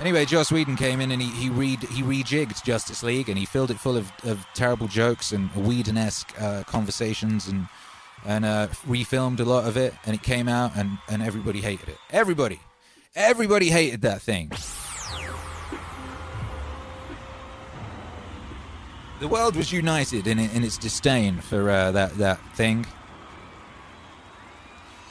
Anyway, 0.00 0.24
Joss 0.24 0.50
Whedon 0.50 0.76
came 0.76 1.00
in 1.00 1.12
and 1.12 1.22
he 1.22 1.30
he, 1.30 1.48
re- 1.48 1.76
he 1.76 2.02
rejigged 2.02 2.64
Justice 2.64 3.04
League 3.04 3.28
and 3.28 3.38
he 3.38 3.46
filled 3.46 3.70
it 3.70 3.78
full 3.78 3.96
of, 3.96 4.10
of 4.24 4.44
terrible 4.54 4.88
jokes 4.88 5.30
and 5.30 5.48
Whedon-esque 5.54 6.32
uh, 6.40 6.64
conversations 6.64 7.46
and 7.46 7.68
and 8.24 8.44
uh, 8.44 8.68
refilmed 8.86 9.40
a 9.40 9.44
lot 9.44 9.64
of 9.64 9.76
it 9.76 9.94
and 10.06 10.14
it 10.14 10.22
came 10.22 10.48
out 10.48 10.72
and, 10.76 10.98
and 11.08 11.22
everybody 11.22 11.60
hated 11.60 11.88
it. 11.88 11.98
Everybody, 12.10 12.60
everybody 13.16 13.68
hated 13.68 14.02
that 14.02 14.22
thing. 14.22 14.50
The 19.22 19.28
world 19.28 19.54
was 19.54 19.72
united 19.72 20.26
in, 20.26 20.40
in 20.40 20.64
its 20.64 20.76
disdain 20.76 21.40
for 21.40 21.70
uh, 21.70 21.92
that 21.92 22.18
that 22.18 22.40
thing. 22.56 22.84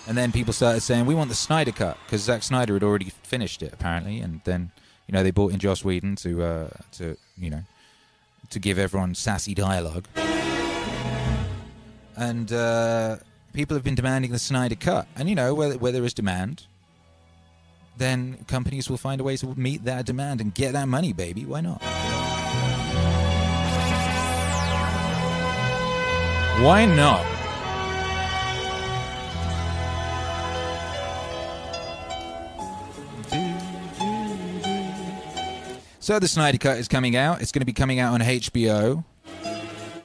And 0.05 0.17
then 0.17 0.33
people 0.33 0.51
started 0.51 0.81
saying, 0.81 1.05
"We 1.05 1.15
want 1.15 1.29
the 1.29 1.35
Snyder 1.35 1.71
cut," 1.71 1.97
because 2.05 2.21
Zack 2.21 2.43
Snyder 2.43 2.73
had 2.73 2.83
already 2.83 3.09
finished 3.23 3.63
it 3.63 3.71
apparently. 3.71 4.19
And 4.19 4.41
then, 4.43 4.71
you 5.07 5.13
know, 5.13 5.23
they 5.23 5.31
brought 5.31 5.53
in 5.53 5.59
Joss 5.59 5.85
Whedon 5.85 6.17
to, 6.17 6.43
uh, 6.43 6.69
to 6.97 7.15
you 7.37 7.49
know, 7.49 7.63
to 8.49 8.59
give 8.59 8.77
everyone 8.77 9.15
sassy 9.15 9.53
dialogue. 9.53 10.05
And 12.17 12.51
uh, 12.51 13.15
people 13.53 13.77
have 13.77 13.83
been 13.85 13.95
demanding 13.95 14.31
the 14.31 14.39
Snyder 14.39 14.75
cut. 14.75 15.07
And 15.15 15.29
you 15.29 15.35
know, 15.35 15.53
where, 15.53 15.77
where 15.77 15.93
there 15.93 16.03
is 16.03 16.13
demand, 16.13 16.65
then 17.95 18.43
companies 18.49 18.89
will 18.89 18.97
find 18.97 19.21
a 19.21 19.23
way 19.23 19.37
to 19.37 19.55
meet 19.55 19.85
that 19.85 20.05
demand 20.05 20.41
and 20.41 20.53
get 20.53 20.73
that 20.73 20.89
money, 20.89 21.13
baby. 21.13 21.45
Why 21.45 21.61
not? 21.61 21.81
Why 26.61 26.85
not? 26.85 27.25
So 35.99 36.19
the 36.19 36.27
Snyder 36.27 36.59
Cut 36.59 36.77
is 36.77 36.87
coming 36.87 37.15
out. 37.15 37.41
It's 37.41 37.51
going 37.51 37.61
to 37.61 37.65
be 37.65 37.73
coming 37.73 37.99
out 37.99 38.13
on 38.13 38.19
HBO. 38.19 39.03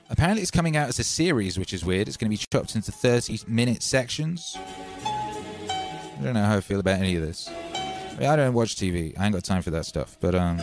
Apparently, 0.09 0.41
it's 0.41 0.51
coming 0.51 0.79
out 0.79 0.89
as 0.89 0.99
a 0.99 1.05
series, 1.05 1.59
which 1.59 1.75
is 1.75 1.85
weird. 1.85 2.09
It's 2.09 2.17
going 2.17 2.31
to 2.31 2.39
be 2.39 2.43
chopped 2.51 2.75
into 2.75 2.91
30 2.91 3.41
minute 3.47 3.83
sections. 3.83 4.57
I 5.05 6.21
don't 6.23 6.33
know 6.33 6.45
how 6.45 6.57
I 6.57 6.61
feel 6.63 6.81
about 6.81 7.01
any 7.01 7.17
of 7.17 7.23
this. 7.23 7.51
I, 7.51 8.17
mean, 8.19 8.29
I 8.31 8.35
don't 8.35 8.55
watch 8.55 8.77
TV. 8.77 9.13
I 9.19 9.27
ain't 9.27 9.35
got 9.35 9.45
time 9.45 9.61
for 9.61 9.73
that 9.73 9.85
stuff. 9.85 10.17
But, 10.21 10.35
um, 10.35 10.59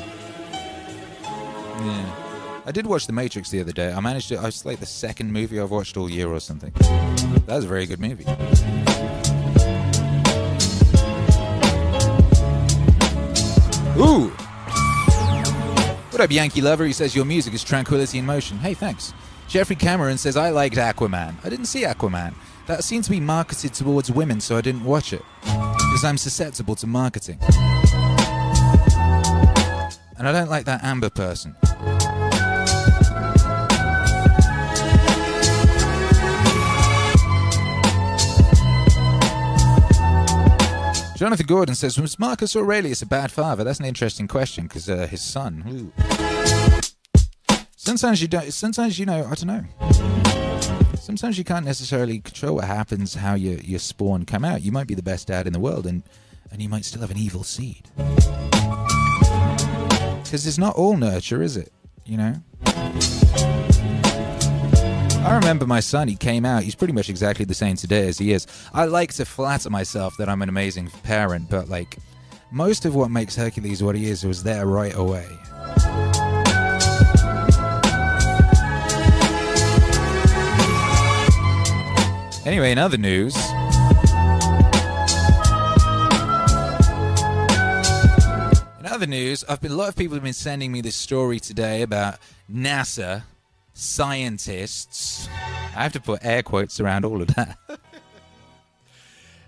yeah. 1.23 2.22
I 2.65 2.71
did 2.71 2.85
watch 2.87 3.07
The 3.07 3.13
Matrix 3.13 3.49
the 3.49 3.59
other 3.59 3.73
day. 3.73 3.91
I 3.91 3.99
managed 3.99 4.29
to. 4.29 4.37
I 4.37 4.45
was 4.45 4.65
like 4.65 4.79
the 4.79 4.85
second 4.85 5.33
movie 5.33 5.59
I've 5.59 5.69
watched 5.69 5.97
all 5.97 6.09
year 6.09 6.29
or 6.29 6.39
something. 6.39 6.71
That 7.45 7.55
was 7.55 7.65
a 7.65 7.67
very 7.67 7.85
good 7.85 7.99
movie. 7.99 8.23
Ooh! 13.99 14.29
What 16.11 16.21
up, 16.21 16.31
Yankee 16.31 16.61
Lover? 16.61 16.85
He 16.85 16.93
says 16.93 17.13
your 17.13 17.25
music 17.25 17.53
is 17.53 17.65
tranquility 17.65 18.17
in 18.17 18.25
motion. 18.25 18.57
Hey, 18.57 18.73
thanks. 18.73 19.13
Jeffrey 19.49 19.75
Cameron 19.75 20.17
says 20.17 20.37
I 20.37 20.51
liked 20.51 20.77
Aquaman. 20.77 21.35
I 21.43 21.49
didn't 21.49 21.65
see 21.65 21.83
Aquaman. 21.83 22.33
That 22.67 22.85
seemed 22.85 23.03
to 23.03 23.11
be 23.11 23.19
marketed 23.19 23.73
towards 23.73 24.09
women, 24.09 24.39
so 24.39 24.55
I 24.55 24.61
didn't 24.61 24.85
watch 24.85 25.11
it. 25.11 25.21
Because 25.41 26.05
I'm 26.05 26.17
susceptible 26.17 26.75
to 26.75 26.87
marketing. 26.87 27.39
And 30.17 30.29
I 30.29 30.31
don't 30.31 30.49
like 30.49 30.63
that 30.65 30.81
Amber 30.81 31.09
person. 31.09 31.57
Jonathan 41.15 41.45
Gordon 41.45 41.75
says, 41.75 41.99
Was 41.99 42.17
Marcus 42.17 42.55
Aurelius 42.55 43.01
a 43.01 43.05
bad 43.05 43.31
father? 43.31 43.63
That's 43.63 43.79
an 43.79 43.85
interesting 43.85 44.27
question 44.27 44.65
because 44.65 44.89
uh, 44.89 45.07
his 45.07 45.21
son. 45.21 45.63
Ooh. 45.69 45.91
Sometimes 47.75 48.21
you 48.21 48.27
don't. 48.27 48.51
Sometimes 48.51 48.97
you 48.97 49.05
know. 49.05 49.25
I 49.29 49.35
don't 49.35 49.45
know. 49.45 49.63
Sometimes 50.99 51.37
you 51.37 51.43
can't 51.43 51.65
necessarily 51.65 52.19
control 52.19 52.55
what 52.55 52.63
happens, 52.65 53.13
how 53.13 53.35
your 53.35 53.59
your 53.59 53.79
spawn 53.79 54.25
come 54.25 54.45
out. 54.45 54.61
You 54.61 54.71
might 54.71 54.87
be 54.87 54.95
the 54.95 55.03
best 55.03 55.27
dad 55.27 55.45
in 55.47 55.53
the 55.53 55.59
world, 55.59 55.85
and 55.85 56.01
and 56.51 56.61
you 56.61 56.69
might 56.69 56.85
still 56.85 57.01
have 57.01 57.11
an 57.11 57.17
evil 57.17 57.43
seed. 57.43 57.89
Because 60.23 60.47
it's 60.47 60.57
not 60.57 60.75
all 60.75 60.95
nurture, 60.97 61.43
is 61.43 61.57
it? 61.57 61.73
You 62.05 62.17
know. 62.17 63.22
I 65.23 65.35
remember 65.35 65.65
my 65.65 65.79
son, 65.79 66.09
he 66.09 66.17
came 66.17 66.43
out, 66.45 66.63
he's 66.63 66.75
pretty 66.75 66.91
much 66.91 67.09
exactly 67.09 67.45
the 67.45 67.53
same 67.53 67.77
today 67.77 68.09
as 68.09 68.17
he 68.17 68.33
is. 68.33 68.45
I 68.73 68.83
like 68.85 69.13
to 69.13 69.23
flatter 69.23 69.69
myself 69.69 70.17
that 70.17 70.27
I'm 70.27 70.41
an 70.41 70.49
amazing 70.49 70.89
parent, 71.03 71.49
but 71.49 71.69
like, 71.69 71.97
most 72.51 72.83
of 72.83 72.93
what 72.93 73.09
makes 73.09 73.33
Hercules 73.33 73.81
what 73.81 73.95
he 73.95 74.09
is 74.09 74.25
was 74.25 74.43
there 74.43 74.65
right 74.65 74.93
away. 74.93 75.25
Anyway, 82.45 82.73
in 82.73 82.77
other 82.77 82.97
news. 82.97 83.33
In 88.77 88.85
other 88.85 89.07
news, 89.07 89.45
I've 89.47 89.61
been 89.61 89.71
a 89.71 89.75
lot 89.75 89.87
of 89.87 89.95
people 89.95 90.15
have 90.15 90.23
been 90.23 90.33
sending 90.33 90.69
me 90.69 90.81
this 90.81 90.97
story 90.97 91.39
today 91.39 91.81
about 91.81 92.19
NASA 92.51 93.23
scientists. 93.73 95.27
I 95.75 95.83
have 95.83 95.93
to 95.93 95.99
put 95.99 96.23
air 96.23 96.43
quotes 96.43 96.79
around 96.79 97.05
all 97.05 97.21
of 97.21 97.27
that. 97.35 97.57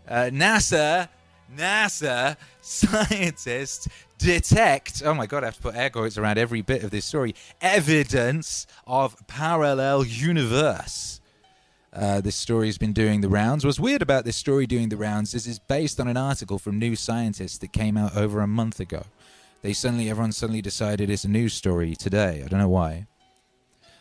uh, 0.07 0.29
NASA, 0.31 1.09
NASA 1.55 2.37
scientists 2.61 3.87
detect. 4.17 5.03
Oh 5.05 5.13
my 5.13 5.25
god, 5.25 5.43
I 5.43 5.47
have 5.47 5.55
to 5.57 5.61
put 5.61 5.75
air 5.75 5.89
quotes 5.89 6.17
around 6.17 6.37
every 6.37 6.61
bit 6.61 6.83
of 6.83 6.91
this 6.91 7.05
story. 7.05 7.35
Evidence 7.61 8.67
of 8.87 9.15
parallel 9.27 10.05
universe. 10.05 11.21
Uh, 11.93 12.19
this 12.19 12.35
story 12.35 12.67
has 12.67 12.77
been 12.77 12.91
doing 12.91 13.21
the 13.21 13.29
rounds. 13.29 13.63
What's 13.63 13.79
weird 13.79 14.01
about 14.01 14.25
this 14.25 14.35
story 14.35 14.67
doing 14.67 14.89
the 14.89 14.97
rounds 14.97 15.33
is 15.33 15.47
it's 15.47 15.59
based 15.59 15.97
on 15.99 16.09
an 16.09 16.17
article 16.17 16.59
from 16.59 16.77
New 16.77 16.93
Scientist 16.95 17.61
that 17.61 17.71
came 17.71 17.95
out 17.95 18.17
over 18.17 18.41
a 18.41 18.47
month 18.47 18.81
ago. 18.81 19.05
They 19.61 19.71
suddenly, 19.71 20.09
everyone 20.09 20.33
suddenly 20.33 20.61
decided 20.61 21.09
it's 21.09 21.23
a 21.23 21.29
news 21.29 21.53
story 21.53 21.95
today. 21.95 22.41
I 22.43 22.47
don't 22.49 22.59
know 22.59 22.67
why. 22.67 23.07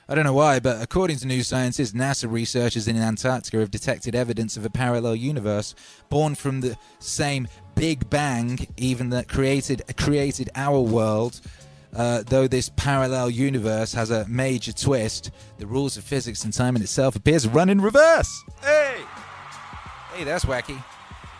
I 0.06 0.14
don't 0.14 0.24
know 0.24 0.34
why, 0.34 0.60
but 0.60 0.82
according 0.82 1.16
to 1.18 1.26
New 1.26 1.42
Sciences, 1.42 1.94
NASA 1.94 2.30
researchers 2.30 2.86
in 2.86 2.96
Antarctica 2.96 3.58
have 3.60 3.70
detected 3.70 4.14
evidence 4.14 4.54
of 4.58 4.64
a 4.66 4.70
parallel 4.70 5.14
universe 5.14 5.74
born 6.10 6.34
from 6.34 6.60
the 6.60 6.76
same 6.98 7.48
Big 7.74 8.10
Bang, 8.10 8.68
even 8.76 9.08
that 9.10 9.28
created 9.28 9.82
created 9.96 10.50
our 10.54 10.78
world. 10.78 11.40
Uh, 11.96 12.22
though 12.26 12.46
this 12.46 12.70
parallel 12.76 13.30
universe 13.30 13.94
has 13.94 14.10
a 14.10 14.26
major 14.28 14.72
twist, 14.72 15.30
the 15.58 15.66
rules 15.66 15.96
of 15.96 16.04
physics 16.04 16.44
and 16.44 16.52
time 16.52 16.76
in 16.76 16.82
itself 16.82 17.16
appears 17.16 17.46
run 17.48 17.70
in 17.70 17.80
reverse. 17.80 18.44
Hey, 18.60 18.96
hey, 20.14 20.24
that's 20.24 20.44
wacky. 20.44 20.82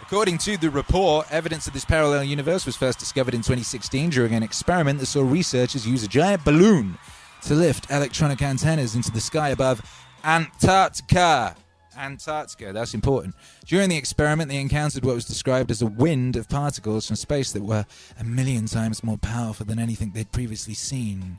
According 0.01 0.39
to 0.39 0.57
the 0.57 0.71
report, 0.71 1.27
evidence 1.31 1.67
of 1.67 1.73
this 1.73 1.85
parallel 1.85 2.25
universe 2.25 2.65
was 2.65 2.77
first 2.77 2.99
discovered 2.99 3.35
in 3.35 3.41
2016 3.41 4.11
during 4.11 4.33
an 4.33 4.43
experiment 4.43 5.01
that 5.01 5.07
saw 5.07 5.23
researchers 5.23 5.87
use 5.87 6.03
a 6.03 6.09
giant 6.09 6.45
balloon 6.45 6.97
to 7.45 7.55
lift 7.55 7.91
electronic 7.91 8.41
antennas 8.41 8.95
into 8.95 9.11
the 9.11 9.21
sky 9.21 9.51
above 9.51 9.83
Antarctica. 10.25 11.55
Antarctica, 11.97 12.73
that's 12.73 12.95
important. 12.95 13.35
During 13.67 13.91
the 13.91 13.97
experiment, 13.97 14.51
they 14.51 14.61
encountered 14.61 15.05
what 15.05 15.15
was 15.15 15.27
described 15.27 15.71
as 15.71 15.83
a 15.83 15.87
wind 15.87 16.37
of 16.37 16.49
particles 16.49 17.07
from 17.07 17.17
space 17.17 17.53
that 17.53 17.63
were 17.63 17.85
a 18.19 18.25
million 18.25 18.67
times 18.67 19.05
more 19.05 19.19
powerful 19.19 19.67
than 19.67 19.79
anything 19.79 20.11
they'd 20.13 20.33
previously 20.33 20.75
seen. 20.75 21.39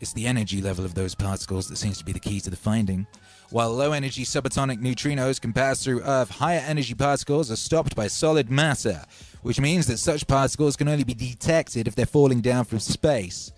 It's 0.00 0.12
the 0.12 0.26
energy 0.26 0.60
level 0.60 0.84
of 0.84 0.94
those 0.94 1.14
particles 1.14 1.68
that 1.68 1.76
seems 1.76 1.98
to 1.98 2.04
be 2.04 2.12
the 2.12 2.18
key 2.18 2.40
to 2.40 2.50
the 2.50 2.56
finding. 2.56 3.06
While 3.50 3.70
low 3.70 3.92
energy 3.92 4.24
subatomic 4.24 4.80
neutrinos 4.80 5.40
can 5.40 5.52
pass 5.52 5.84
through 5.84 6.02
Earth, 6.02 6.30
higher 6.30 6.62
energy 6.66 6.94
particles 6.94 7.50
are 7.52 7.56
stopped 7.56 7.94
by 7.94 8.08
solid 8.08 8.50
matter, 8.50 9.04
which 9.42 9.60
means 9.60 9.86
that 9.86 9.98
such 9.98 10.26
particles 10.26 10.74
can 10.74 10.88
only 10.88 11.04
be 11.04 11.14
detected 11.14 11.86
if 11.86 11.94
they're 11.94 12.06
falling 12.06 12.40
down 12.40 12.64
from 12.64 12.80
space. 12.80 13.52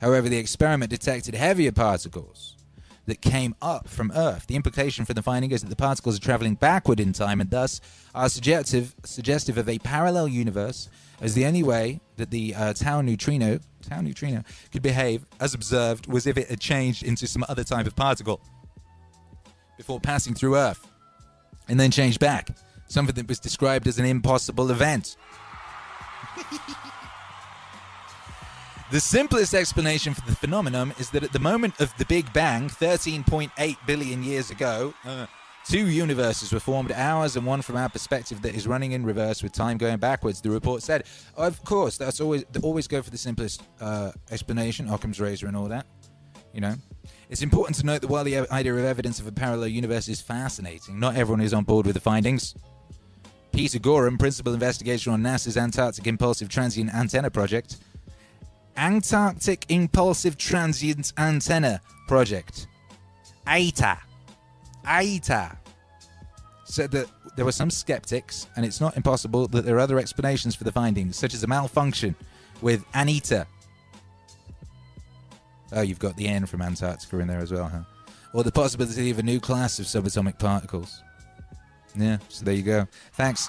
However, 0.00 0.28
the 0.28 0.38
experiment 0.38 0.90
detected 0.90 1.34
heavier 1.34 1.72
particles 1.72 2.56
that 3.06 3.20
came 3.20 3.54
up 3.60 3.88
from 3.88 4.12
Earth. 4.14 4.46
The 4.46 4.56
implication 4.56 5.04
for 5.04 5.14
the 5.14 5.22
finding 5.22 5.50
is 5.50 5.62
that 5.62 5.68
the 5.68 5.76
particles 5.76 6.16
are 6.16 6.20
traveling 6.20 6.54
backward 6.54 7.00
in 7.00 7.12
time 7.12 7.40
and 7.40 7.50
thus 7.50 7.80
are 8.14 8.28
suggestive, 8.28 8.94
suggestive 9.04 9.58
of 9.58 9.68
a 9.68 9.78
parallel 9.78 10.28
universe 10.28 10.88
as 11.20 11.34
the 11.34 11.44
only 11.44 11.62
way 11.62 12.00
that 12.16 12.30
the 12.30 12.54
uh, 12.54 12.72
tau 12.72 13.00
neutrino, 13.00 13.58
tau 13.82 14.00
neutrino 14.00 14.42
could 14.72 14.82
behave 14.82 15.26
as 15.40 15.54
observed 15.54 16.06
was 16.06 16.26
if 16.26 16.38
it 16.38 16.48
had 16.48 16.60
changed 16.60 17.02
into 17.02 17.26
some 17.26 17.44
other 17.48 17.64
type 17.64 17.86
of 17.86 17.96
particle 17.96 18.40
before 19.76 20.00
passing 20.00 20.34
through 20.34 20.56
Earth 20.56 20.86
and 21.68 21.78
then 21.78 21.90
changed 21.90 22.20
back. 22.20 22.56
Something 22.88 23.14
that 23.16 23.28
was 23.28 23.38
described 23.38 23.86
as 23.86 23.98
an 23.98 24.04
impossible 24.04 24.70
event. 24.70 25.16
The 28.90 28.98
simplest 28.98 29.54
explanation 29.54 30.14
for 30.14 30.22
the 30.22 30.34
phenomenon 30.34 30.92
is 30.98 31.10
that 31.10 31.22
at 31.22 31.32
the 31.32 31.38
moment 31.38 31.80
of 31.80 31.96
the 31.96 32.04
Big 32.06 32.32
Bang, 32.32 32.68
13.8 32.68 33.76
billion 33.86 34.24
years 34.24 34.50
ago, 34.50 34.92
uh, 35.04 35.26
two 35.64 35.86
universes 35.86 36.52
were 36.52 36.58
formed, 36.58 36.90
ours 36.90 37.36
and 37.36 37.46
one 37.46 37.62
from 37.62 37.76
our 37.76 37.88
perspective 37.88 38.42
that 38.42 38.56
is 38.56 38.66
running 38.66 38.90
in 38.90 39.06
reverse 39.06 39.44
with 39.44 39.52
time 39.52 39.78
going 39.78 39.98
backwards. 39.98 40.40
The 40.40 40.50
report 40.50 40.82
said, 40.82 41.04
of 41.36 41.62
course, 41.64 41.98
that's 41.98 42.20
always 42.20 42.44
always 42.64 42.88
go 42.88 43.00
for 43.00 43.10
the 43.10 43.16
simplest 43.16 43.62
uh, 43.80 44.10
explanation, 44.32 44.88
Occam's 44.88 45.20
razor 45.20 45.46
and 45.46 45.56
all 45.56 45.68
that. 45.68 45.86
You 46.52 46.60
know, 46.60 46.74
it's 47.28 47.42
important 47.42 47.76
to 47.76 47.86
note 47.86 48.00
that 48.00 48.08
while 48.08 48.24
the 48.24 48.38
idea 48.50 48.74
of 48.74 48.84
evidence 48.84 49.20
of 49.20 49.26
a 49.28 49.32
parallel 49.32 49.68
universe 49.68 50.08
is 50.08 50.20
fascinating, 50.20 50.98
not 50.98 51.14
everyone 51.14 51.42
is 51.42 51.54
on 51.54 51.62
board 51.62 51.86
with 51.86 51.94
the 51.94 52.00
findings. 52.00 52.56
Peter 53.52 53.78
Gorham, 53.78 54.18
principal 54.18 54.52
investigator 54.52 55.12
on 55.12 55.22
NASA's 55.22 55.56
Antarctic 55.56 56.08
Impulsive 56.08 56.48
Transient 56.48 56.92
Antenna 56.92 57.30
Project, 57.30 57.76
Antarctic 58.76 59.66
Impulsive 59.68 60.36
Transient 60.36 61.12
Antenna 61.18 61.80
Project, 62.08 62.66
AITA, 63.46 63.98
AITA, 64.84 65.56
said 66.64 66.90
that 66.92 67.06
there 67.36 67.44
were 67.44 67.52
some 67.52 67.70
skeptics, 67.70 68.46
and 68.56 68.64
it's 68.64 68.80
not 68.80 68.96
impossible 68.96 69.46
that 69.48 69.64
there 69.64 69.76
are 69.76 69.80
other 69.80 69.98
explanations 69.98 70.54
for 70.54 70.64
the 70.64 70.72
findings, 70.72 71.16
such 71.16 71.34
as 71.34 71.42
a 71.42 71.46
malfunction 71.46 72.14
with 72.60 72.84
Anita. 72.94 73.46
Oh, 75.72 75.82
you've 75.82 75.98
got 75.98 76.16
the 76.16 76.26
N 76.26 76.46
from 76.46 76.62
Antarctica 76.62 77.18
in 77.18 77.28
there 77.28 77.38
as 77.38 77.52
well, 77.52 77.68
huh? 77.68 77.82
Or 78.32 78.44
the 78.44 78.52
possibility 78.52 79.10
of 79.10 79.18
a 79.18 79.22
new 79.22 79.40
class 79.40 79.78
of 79.78 79.86
subatomic 79.86 80.38
particles. 80.38 81.02
Yeah, 81.96 82.18
so 82.28 82.44
there 82.44 82.54
you 82.54 82.62
go. 82.62 82.86
Thanks. 83.12 83.48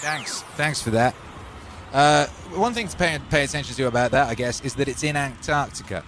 Thanks. 0.00 0.42
Thanks 0.56 0.80
for 0.80 0.90
that. 0.90 1.14
Uh, 1.92 2.26
one 2.54 2.74
thing 2.74 2.88
to 2.88 2.96
pay, 2.96 3.18
pay 3.30 3.44
attention 3.44 3.74
to 3.74 3.86
about 3.86 4.10
that, 4.10 4.28
I 4.28 4.34
guess, 4.34 4.60
is 4.62 4.74
that 4.74 4.88
it's 4.88 5.02
in 5.02 5.16
Antarctica. 5.16 6.04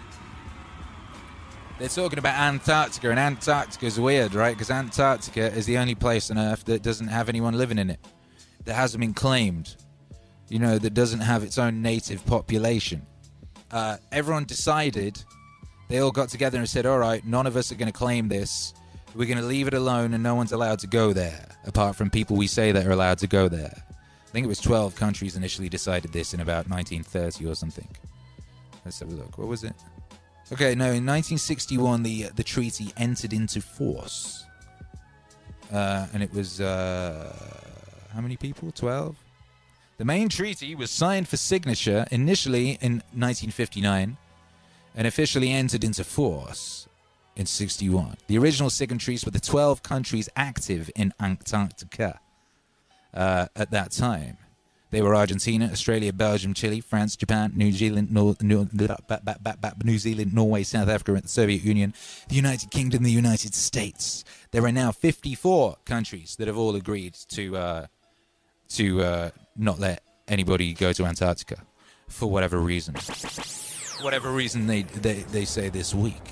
They're 1.78 1.88
talking 1.88 2.18
about 2.18 2.34
Antarctica, 2.34 3.10
and 3.10 3.18
Antarctica 3.18 3.86
is 3.86 4.00
weird, 4.00 4.34
right? 4.34 4.54
Because 4.54 4.70
Antarctica 4.70 5.52
is 5.52 5.64
the 5.64 5.78
only 5.78 5.94
place 5.94 6.30
on 6.30 6.36
Earth 6.36 6.64
that 6.64 6.82
doesn't 6.82 7.06
have 7.06 7.28
anyone 7.28 7.56
living 7.56 7.78
in 7.78 7.88
it, 7.88 8.00
that 8.64 8.74
hasn't 8.74 9.00
been 9.00 9.14
claimed, 9.14 9.76
you 10.48 10.58
know, 10.58 10.76
that 10.78 10.94
doesn't 10.94 11.20
have 11.20 11.44
its 11.44 11.56
own 11.56 11.80
native 11.80 12.26
population. 12.26 13.06
Uh, 13.70 13.98
everyone 14.10 14.44
decided, 14.44 15.22
they 15.88 15.98
all 15.98 16.10
got 16.10 16.28
together 16.30 16.58
and 16.58 16.68
said, 16.68 16.84
all 16.84 16.98
right, 16.98 17.24
none 17.24 17.46
of 17.46 17.56
us 17.56 17.70
are 17.70 17.76
going 17.76 17.90
to 17.90 17.96
claim 17.96 18.28
this. 18.28 18.74
We're 19.14 19.26
going 19.26 19.38
to 19.38 19.46
leave 19.46 19.68
it 19.68 19.74
alone, 19.74 20.14
and 20.14 20.22
no 20.22 20.34
one's 20.34 20.52
allowed 20.52 20.80
to 20.80 20.86
go 20.88 21.12
there, 21.12 21.46
apart 21.64 21.94
from 21.94 22.10
people 22.10 22.36
we 22.36 22.48
say 22.48 22.72
that 22.72 22.86
are 22.86 22.90
allowed 22.90 23.18
to 23.18 23.28
go 23.28 23.48
there. 23.48 23.84
I 24.38 24.40
think 24.40 24.46
it 24.46 24.50
was 24.50 24.60
12 24.60 24.94
countries 24.94 25.34
initially 25.34 25.68
decided 25.68 26.12
this 26.12 26.32
in 26.32 26.38
about 26.38 26.68
1930 26.68 27.44
or 27.44 27.56
something. 27.56 27.88
Let's 28.84 29.00
have 29.00 29.08
a 29.10 29.12
look. 29.12 29.36
What 29.36 29.48
was 29.48 29.64
it? 29.64 29.74
Okay, 30.52 30.76
no, 30.76 30.84
in 30.84 31.04
1961 31.04 32.04
the 32.04 32.28
the 32.36 32.44
treaty 32.44 32.92
entered 32.96 33.32
into 33.32 33.60
force. 33.60 34.44
Uh, 35.72 36.06
and 36.12 36.22
it 36.22 36.32
was 36.32 36.60
uh, 36.60 37.34
how 38.14 38.20
many 38.20 38.36
people? 38.36 38.70
12. 38.70 39.16
The 39.96 40.04
main 40.04 40.28
treaty 40.28 40.76
was 40.76 40.92
signed 40.92 41.26
for 41.26 41.36
signature 41.36 42.06
initially 42.12 42.78
in 42.80 43.02
1959 43.18 44.16
and 44.94 45.06
officially 45.08 45.50
entered 45.50 45.82
into 45.82 46.04
force 46.04 46.86
in 47.34 47.46
61. 47.46 48.18
The 48.28 48.38
original 48.38 48.70
signatories 48.70 49.24
were 49.24 49.32
the 49.32 49.40
12 49.40 49.82
countries 49.82 50.28
active 50.36 50.92
in 50.94 51.12
Antarctica 51.18 52.20
uh, 53.18 53.48
at 53.56 53.70
that 53.72 53.90
time. 53.90 54.38
They 54.90 55.02
were 55.02 55.14
Argentina, 55.14 55.68
Australia, 55.70 56.14
Belgium, 56.14 56.54
Chile, 56.54 56.80
France, 56.80 57.14
Japan, 57.14 57.52
New 57.54 57.72
Zealand, 57.72 58.10
Nor- 58.10 58.36
back, 58.36 59.84
New 59.84 59.98
Zealand, 59.98 60.32
Norway, 60.32 60.62
South 60.62 60.88
Africa, 60.88 61.12
and 61.12 61.24
the 61.24 61.28
Soviet 61.28 61.62
Union, 61.62 61.92
the 62.28 62.36
United 62.36 62.70
Kingdom, 62.70 63.02
the 63.02 63.10
United 63.10 63.54
States. 63.54 64.24
There 64.50 64.64
are 64.64 64.72
now 64.72 64.92
54 64.92 65.76
countries 65.84 66.36
that 66.36 66.46
have 66.48 66.56
all 66.56 66.74
agreed 66.74 67.14
to 67.30 67.56
uh, 67.56 67.86
to 68.70 69.02
uh, 69.02 69.30
not 69.56 69.78
let 69.78 70.02
anybody 70.26 70.72
go 70.72 70.92
to 70.94 71.04
Antarctica 71.04 71.58
for 72.08 72.30
whatever 72.30 72.58
reason. 72.58 72.94
Whatever 74.02 74.30
reason 74.30 74.66
they, 74.66 74.82
they, 74.82 75.20
they 75.32 75.44
say 75.44 75.68
this 75.68 75.94
week. 75.94 76.30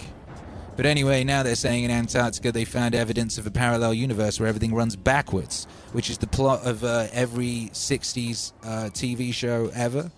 But 0.76 0.84
anyway, 0.84 1.24
now 1.24 1.42
they're 1.42 1.54
saying 1.54 1.84
in 1.84 1.90
Antarctica 1.90 2.52
they 2.52 2.66
found 2.66 2.94
evidence 2.94 3.38
of 3.38 3.46
a 3.46 3.50
parallel 3.50 3.94
universe 3.94 4.38
where 4.38 4.46
everything 4.46 4.74
runs 4.74 4.94
backwards, 4.94 5.66
which 5.92 6.10
is 6.10 6.18
the 6.18 6.26
plot 6.26 6.66
of 6.66 6.84
uh, 6.84 7.06
every 7.12 7.70
60s 7.72 8.52
uh, 8.62 8.90
TV 8.90 9.32
show 9.32 9.70
ever, 9.74 10.10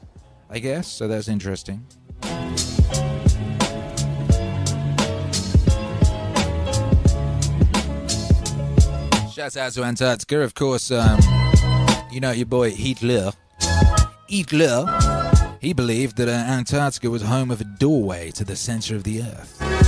I 0.51 0.59
guess. 0.59 0.89
So 0.89 1.07
that's 1.07 1.29
interesting. 1.29 1.87
Shouts 9.33 9.57
out 9.57 9.73
to 9.75 9.85
Antarctica, 9.85 10.41
of 10.41 10.55
course. 10.55 10.91
Um, 10.91 11.21
you 12.11 12.19
know 12.19 12.33
your 12.33 12.47
boy 12.47 12.73
Hitler. 12.73 13.31
Hitler. 14.29 14.87
He 15.61 15.73
believed 15.73 16.17
that 16.17 16.29
uh, 16.29 16.33
Antarctica 16.33 17.11
was 17.11 17.23
home 17.23 17.53
of 17.53 17.61
a 17.61 17.65
doorway 17.65 18.33
to 18.33 18.45
the 18.45 18.57
center 18.57 18.97
of 18.97 19.05
the 19.05 19.23
Earth 19.23 19.88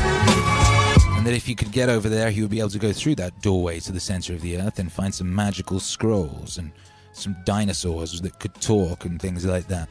and 1.21 1.27
that 1.27 1.35
if 1.35 1.47
you 1.47 1.55
could 1.55 1.71
get 1.71 1.91
over 1.91 2.09
there, 2.09 2.31
he 2.31 2.41
would 2.41 2.51
be 2.51 2.61
able 2.61 2.71
to 2.71 2.79
go 2.79 2.95
through 2.95 3.15
that 3.15 3.43
doorway 3.43 3.79
to 3.79 3.93
the 3.93 4.01
center 4.01 4.33
of 4.33 4.41
the 4.41 4.57
earth 4.57 4.79
and 4.79 4.91
find 4.91 5.15
some 5.15 5.35
magical 5.35 5.79
scrolls 5.79 6.57
and 6.57 6.73
some 7.13 7.37
dinosaurs 7.45 8.23
that 8.23 8.39
could 8.39 8.55
talk 8.55 9.05
and 9.05 9.21
things 9.21 9.45
like 9.45 9.67
that. 9.69 9.87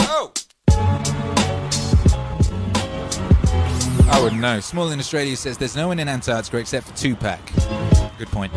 Oh! 0.00 0.30
I 4.10 4.20
wouldn't 4.22 4.42
know. 4.42 4.60
Small 4.60 4.90
in 4.90 4.98
Australia 4.98 5.34
says 5.34 5.56
there's 5.56 5.74
no 5.74 5.88
one 5.88 5.98
in 5.98 6.06
Antarctica 6.06 6.58
except 6.58 6.88
for 6.88 6.94
Tupac. 6.94 7.40
Good 8.18 8.28
point. 8.28 8.52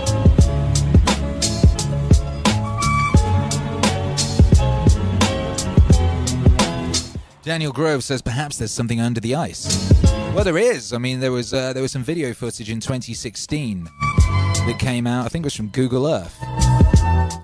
Daniel 7.42 7.72
Grove 7.72 8.04
says 8.04 8.22
perhaps 8.22 8.58
there's 8.58 8.72
something 8.72 9.00
under 9.00 9.22
the 9.22 9.36
ice. 9.36 10.11
Well, 10.34 10.46
there 10.46 10.58
is. 10.58 10.94
I 10.94 10.98
mean, 10.98 11.20
there 11.20 11.34
was 11.34 11.54
uh, 11.54 11.74
there 11.74 11.82
was 11.82 11.92
some 11.92 12.04
video 12.04 12.34
footage 12.34 12.70
in 12.70 12.80
2016 12.80 13.84
that 13.84 14.78
came 14.80 15.06
out. 15.06 15.26
I 15.26 15.28
think 15.28 15.44
it 15.44 15.48
was 15.48 15.56
from 15.56 15.68
Google 15.68 16.08
Earth, 16.08 16.36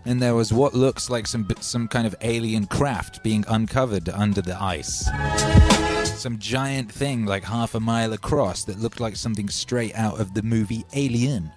and 0.06 0.22
there 0.22 0.34
was 0.36 0.54
what 0.54 0.74
looks 0.74 1.10
like 1.10 1.28
some 1.28 1.46
some 1.60 1.90
kind 1.90 2.08
of 2.08 2.16
alien 2.22 2.66
craft 2.66 3.24
being 3.24 3.44
uncovered 3.50 4.08
under 4.10 4.42
the 4.42 4.60
ice. 4.62 5.10
Some 6.18 6.40
giant 6.40 6.90
thing 6.90 7.26
like 7.26 7.44
half 7.44 7.76
a 7.76 7.80
mile 7.80 8.14
across 8.14 8.64
that 8.64 8.80
looked 8.80 9.02
like 9.02 9.18
something 9.18 9.50
straight 9.50 9.94
out 9.94 10.20
of 10.20 10.34
the 10.34 10.42
movie 10.42 10.86
Alien. 10.94 11.52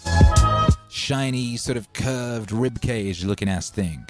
Shiny, 0.91 1.57
sort 1.57 1.79
of 1.79 1.93
curved 1.93 2.51
ribcage 2.51 3.25
looking 3.25 3.49
ass 3.49 3.71
thing. 3.71 4.05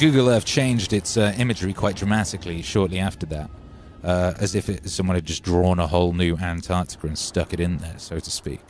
Google 0.00 0.30
Earth 0.30 0.46
changed 0.46 0.94
its 0.94 1.18
uh, 1.18 1.34
imagery 1.36 1.74
quite 1.74 1.94
dramatically 1.94 2.62
shortly 2.62 2.98
after 2.98 3.26
that, 3.26 3.50
uh, 4.02 4.32
as 4.38 4.54
if 4.54 4.70
it, 4.70 4.88
someone 4.88 5.14
had 5.14 5.26
just 5.26 5.42
drawn 5.42 5.78
a 5.78 5.86
whole 5.86 6.14
new 6.14 6.38
Antarctica 6.38 7.06
and 7.06 7.18
stuck 7.18 7.52
it 7.52 7.60
in 7.60 7.76
there, 7.76 7.98
so 7.98 8.18
to 8.18 8.30
speak. 8.30 8.62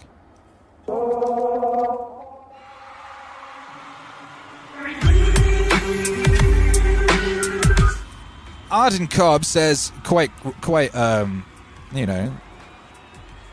Arden 8.72 9.06
Cobb 9.06 9.44
says 9.44 9.92
quite, 10.02 10.32
quite, 10.60 10.92
um, 10.96 11.44
you 11.92 12.06
know, 12.06 12.36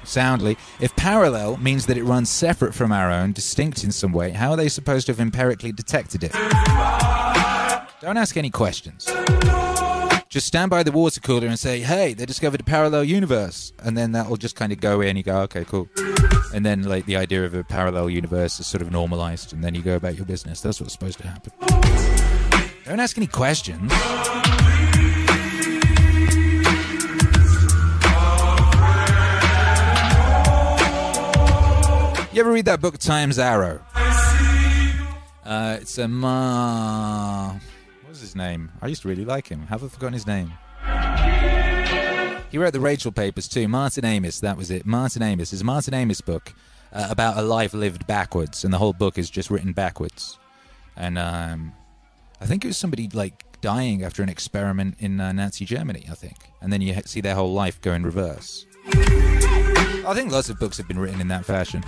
soundly. 0.03 0.57
If 0.79 0.95
parallel 0.95 1.57
means 1.57 1.85
that 1.85 1.95
it 1.95 2.05
runs 2.05 2.31
separate 2.31 2.73
from 2.73 2.91
our 2.91 3.11
own, 3.11 3.33
distinct 3.33 3.83
in 3.83 3.91
some 3.91 4.13
way, 4.13 4.31
how 4.31 4.49
are 4.49 4.57
they 4.57 4.67
supposed 4.67 5.05
to 5.05 5.11
have 5.11 5.19
empirically 5.19 5.71
detected 5.71 6.23
it? 6.23 6.31
Don't 7.99 8.17
ask 8.17 8.37
any 8.37 8.51
questions. 8.51 9.05
Just 10.29 10.45
stand 10.45 10.69
by 10.69 10.83
the 10.83 10.91
water 10.91 11.19
cooler 11.19 11.47
and 11.47 11.57
say, 11.57 11.79
hey, 11.79 12.13
they 12.13 12.27
discovered 12.27 12.61
a 12.61 12.63
parallel 12.63 13.03
universe. 13.03 13.73
And 13.79 13.97
then 13.97 14.11
that'll 14.11 14.37
just 14.37 14.55
kind 14.55 14.71
of 14.71 14.79
go 14.79 15.01
in. 15.01 15.17
You 15.17 15.23
go, 15.23 15.39
okay, 15.41 15.65
cool. 15.65 15.89
And 16.53 16.63
then, 16.63 16.83
like, 16.83 17.07
the 17.07 17.15
idea 17.15 17.43
of 17.43 17.55
a 17.55 17.63
parallel 17.63 18.11
universe 18.11 18.59
is 18.59 18.67
sort 18.67 18.83
of 18.83 18.91
normalized. 18.91 19.51
And 19.51 19.63
then 19.63 19.73
you 19.73 19.81
go 19.81 19.95
about 19.95 20.15
your 20.15 20.25
business. 20.25 20.61
That's 20.61 20.79
what's 20.79 20.93
supposed 20.93 21.17
to 21.19 21.27
happen. 21.27 21.51
Don't 22.85 22.99
ask 22.99 23.17
any 23.17 23.25
questions. 23.25 23.91
You 32.31 32.41
ever 32.41 32.51
read 32.51 32.65
that 32.65 32.79
book, 32.79 32.99
Time's 32.99 33.39
Arrow? 33.39 33.81
Uh, 35.43 35.77
it's 35.81 35.97
a 35.97 36.07
ma 36.07 37.55
was 38.17 38.29
his 38.29 38.35
name? 38.35 38.71
I 38.81 38.87
used 38.87 39.03
to 39.03 39.07
really 39.07 39.25
like 39.25 39.47
him. 39.47 39.67
Have 39.67 39.83
I 39.83 39.87
forgotten 39.89 40.13
his 40.13 40.25
name? 40.25 40.51
He 42.49 42.57
wrote 42.57 42.73
the 42.73 42.79
Rachel 42.79 43.11
Papers 43.11 43.47
too. 43.47 43.67
Martin 43.67 44.05
Amis, 44.05 44.39
that 44.39 44.57
was 44.57 44.71
it. 44.71 44.87
Martin 44.87 45.21
Amis. 45.21 45.53
A 45.53 45.63
Martin 45.63 45.93
Amis 45.93 46.21
book 46.21 46.51
uh, 46.91 47.07
about 47.11 47.37
a 47.37 47.43
life 47.43 47.75
lived 47.75 48.07
backwards, 48.07 48.63
and 48.63 48.73
the 48.73 48.79
whole 48.79 48.93
book 48.93 49.19
is 49.19 49.29
just 49.29 49.51
written 49.51 49.71
backwards. 49.71 50.39
And 50.95 51.19
um, 51.19 51.73
I 52.41 52.47
think 52.47 52.65
it 52.65 52.69
was 52.69 52.77
somebody 52.77 53.07
like 53.13 53.43
dying 53.61 54.03
after 54.03 54.23
an 54.23 54.29
experiment 54.29 54.95
in 54.97 55.19
uh, 55.21 55.31
Nazi 55.31 55.65
Germany. 55.65 56.07
I 56.09 56.15
think, 56.15 56.37
and 56.59 56.73
then 56.73 56.81
you 56.81 56.95
see 57.05 57.21
their 57.21 57.35
whole 57.35 57.53
life 57.53 57.79
go 57.81 57.93
in 57.93 58.01
reverse. 58.01 58.65
I 58.87 60.13
think 60.15 60.31
lots 60.31 60.49
of 60.49 60.57
books 60.59 60.77
have 60.77 60.87
been 60.87 60.97
written 60.97 61.21
in 61.21 61.27
that 61.27 61.45
fashion. 61.45 61.83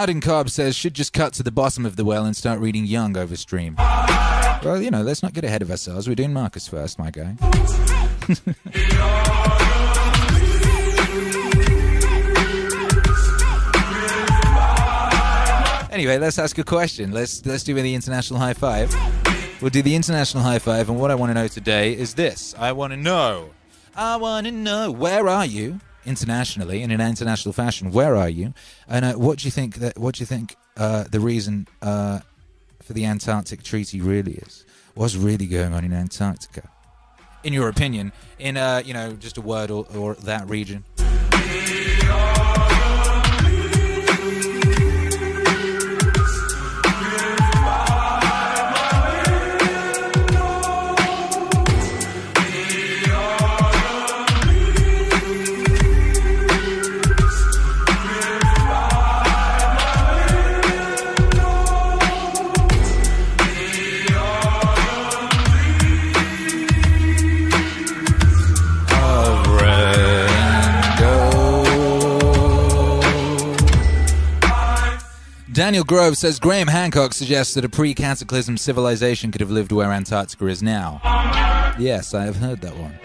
Arden 0.00 0.22
Cobb 0.22 0.48
says 0.48 0.76
should 0.76 0.94
just 0.94 1.12
cut 1.12 1.34
to 1.34 1.42
the 1.42 1.50
bottom 1.50 1.84
of 1.84 1.96
the 1.96 2.06
well 2.06 2.24
and 2.24 2.34
start 2.34 2.58
reading 2.58 2.86
Jung 2.86 3.18
over 3.18 3.36
stream. 3.36 3.74
Well, 3.76 4.80
you 4.80 4.90
know, 4.90 5.02
let's 5.02 5.22
not 5.22 5.34
get 5.34 5.44
ahead 5.44 5.60
of 5.60 5.70
ourselves. 5.70 6.08
We're 6.08 6.14
doing 6.14 6.32
Marcus 6.32 6.66
first, 6.66 6.98
my 6.98 7.10
guy. 7.10 7.36
anyway, 15.92 16.16
let's 16.16 16.38
ask 16.38 16.56
a 16.56 16.64
question. 16.64 17.12
Let's 17.12 17.44
let's 17.44 17.62
do 17.62 17.74
the 17.74 17.94
international 17.94 18.40
high 18.40 18.54
five. 18.54 18.96
We'll 19.60 19.68
do 19.68 19.82
the 19.82 19.94
international 19.94 20.42
high 20.42 20.60
five, 20.60 20.88
and 20.88 20.98
what 20.98 21.10
I 21.10 21.14
want 21.14 21.28
to 21.28 21.34
know 21.34 21.46
today 21.46 21.92
is 21.92 22.14
this: 22.14 22.54
I 22.58 22.72
want 22.72 22.94
to 22.94 22.96
know, 22.96 23.50
I 23.94 24.16
want 24.16 24.46
to 24.46 24.50
know, 24.50 24.90
where 24.90 25.28
are 25.28 25.44
you 25.44 25.78
internationally 26.04 26.82
in 26.82 26.90
an 26.90 27.00
international 27.00 27.52
fashion? 27.52 27.90
Where 27.92 28.16
are 28.16 28.28
you? 28.28 28.54
And 28.88 29.04
uh, 29.04 29.12
what 29.14 29.38
do 29.38 29.46
you 29.46 29.50
think 29.50 29.76
that? 29.76 29.98
What 29.98 30.16
do 30.16 30.22
you 30.22 30.26
think 30.26 30.56
uh, 30.76 31.04
the 31.04 31.20
reason 31.20 31.66
uh, 31.82 32.20
for 32.82 32.92
the 32.92 33.04
Antarctic 33.06 33.62
Treaty 33.62 34.00
really 34.00 34.34
is? 34.34 34.64
What's 34.94 35.16
really 35.16 35.46
going 35.46 35.72
on 35.72 35.84
in 35.84 35.92
Antarctica? 35.92 36.68
In 37.42 37.52
your 37.52 37.68
opinion, 37.68 38.12
in 38.38 38.56
uh, 38.56 38.82
you 38.84 38.92
know, 38.92 39.12
just 39.14 39.38
a 39.38 39.40
word 39.40 39.70
or, 39.70 39.86
or 39.94 40.14
that 40.14 40.48
region. 40.48 40.84
Daniel 75.60 75.84
Grove 75.84 76.16
says 76.16 76.40
Graham 76.40 76.68
Hancock 76.68 77.12
suggests 77.12 77.52
that 77.52 77.66
a 77.66 77.68
pre 77.68 77.92
cataclysm 77.92 78.56
civilization 78.56 79.30
could 79.30 79.42
have 79.42 79.50
lived 79.50 79.72
where 79.72 79.92
Antarctica 79.92 80.46
is 80.46 80.62
now. 80.62 81.02
Yes, 81.78 82.14
I 82.14 82.24
have 82.24 82.36
heard 82.36 82.62
that 82.62 82.74
one. 82.74 82.98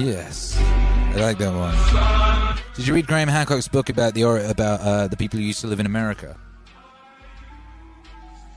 Yes, 0.00 0.56
I 0.58 1.16
like 1.16 1.36
that 1.36 1.52
one. 1.52 2.56
Did 2.74 2.86
you 2.86 2.94
read 2.94 3.06
Graham 3.06 3.28
Hancock's 3.28 3.68
book 3.68 3.90
about 3.90 4.14
the 4.14 4.22
about 4.22 4.80
uh, 4.80 5.08
the 5.08 5.18
people 5.18 5.38
who 5.38 5.44
used 5.44 5.60
to 5.60 5.66
live 5.66 5.80
in 5.80 5.84
America? 5.84 6.34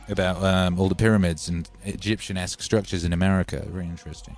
About 0.07 0.41
um, 0.41 0.79
all 0.79 0.87
the 0.87 0.95
pyramids 0.95 1.49
and 1.49 1.69
Egyptian-esque 1.83 2.61
structures 2.61 3.03
in 3.03 3.11
America. 3.11 3.65
Very 3.67 3.87
interesting. 3.87 4.37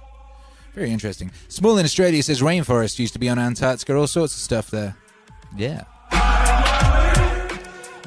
Very 0.74 0.89
interesting. 0.89 1.30
Small 1.50 1.78
in 1.78 1.86
Australia 1.86 2.24
says 2.24 2.41
rainforest 2.41 2.98
used 2.98 3.13
to 3.13 3.19
be 3.19 3.30
on 3.30 3.38
Antarctica. 3.38 3.96
All 3.96 4.08
sorts 4.08 4.34
of 4.34 4.39
stuff 4.39 4.72
there. 4.72 4.96
Yeah. 5.56 5.84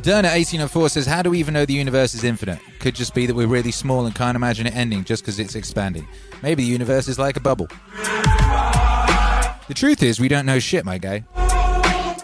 Derna 0.06 0.28
1804 0.28 0.90
says, 0.90 1.06
How 1.06 1.20
do 1.20 1.30
we 1.30 1.40
even 1.40 1.52
know 1.52 1.66
the 1.66 1.74
universe 1.74 2.14
is 2.14 2.22
infinite? 2.22 2.60
Could 2.78 2.94
just 2.94 3.12
be 3.12 3.26
that 3.26 3.34
we're 3.34 3.48
really 3.48 3.72
small 3.72 4.06
and 4.06 4.14
can't 4.14 4.36
imagine 4.36 4.68
it 4.68 4.76
ending 4.76 5.02
just 5.02 5.24
because 5.24 5.40
it's 5.40 5.56
expanding. 5.56 6.06
Maybe 6.44 6.62
the 6.62 6.70
universe 6.70 7.08
is 7.08 7.18
like 7.18 7.36
a 7.36 7.40
bubble. 7.40 7.66
The 9.66 9.74
truth 9.74 10.04
is, 10.04 10.20
we 10.20 10.28
don't 10.28 10.46
know 10.46 10.60
shit, 10.60 10.84
my 10.84 10.98
guy. 10.98 11.24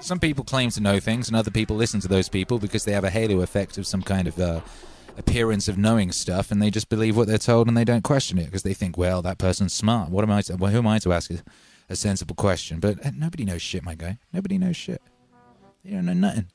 Some 0.01 0.21
people 0.21 0.45
claim 0.45 0.71
to 0.71 0.81
know 0.81 1.01
things, 1.01 1.27
and 1.27 1.37
other 1.37 1.51
people 1.51 1.75
listen 1.75 1.99
to 2.03 2.07
those 2.07 2.29
people 2.29 2.61
because 2.61 2.85
they 2.85 2.93
have 2.93 3.03
a 3.03 3.11
halo 3.11 3.41
effect 3.41 3.77
of 3.77 3.85
some 3.85 4.03
kind 4.03 4.29
of 4.29 4.39
uh, 4.39 4.61
appearance 5.19 5.67
of 5.67 5.77
knowing 5.77 6.13
stuff, 6.13 6.53
and 6.53 6.63
they 6.63 6.71
just 6.71 6.89
believe 6.89 7.17
what 7.17 7.27
they're 7.27 7.37
told 7.37 7.67
and 7.67 7.77
they 7.77 7.83
don't 7.83 8.05
question 8.05 8.39
it 8.39 8.45
because 8.45 8.63
they 8.63 8.75
think, 8.75 8.97
well, 8.97 9.23
that 9.23 9.39
person's 9.39 9.73
smart. 9.73 10.09
What 10.09 10.23
am 10.23 10.31
I? 10.31 10.43
To, 10.43 10.55
well, 10.55 10.71
who 10.71 10.79
am 10.79 10.87
I 10.87 11.01
to 11.01 11.13
ask 11.13 11.33
a, 11.33 11.43
a 11.91 11.97
sensible 11.97 12.37
question? 12.37 12.79
But 12.79 13.05
uh, 13.05 13.11
nobody 13.13 13.45
knows 13.45 13.61
shit, 13.61 13.83
my 13.83 13.97
guy. 13.97 14.19
Nobody 14.33 14.57
knows 14.57 14.77
shit. 14.77 15.03
They 15.85 15.91
don't 15.91 16.07
know 16.07 16.13
nothing. 16.13 16.47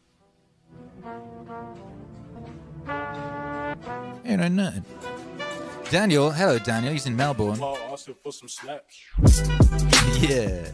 You 4.27 4.35
know 4.35 4.49
nothing. 4.49 4.83
Daniel, 5.89 6.31
hello 6.31 6.59
Daniel. 6.59 6.91
He's 6.91 7.05
in 7.05 7.15
Melbourne. 7.15 7.61
Austin 7.61 8.13
for 8.21 8.33
some 8.33 8.49
slaps. 8.49 9.05
Yeah. 10.17 10.71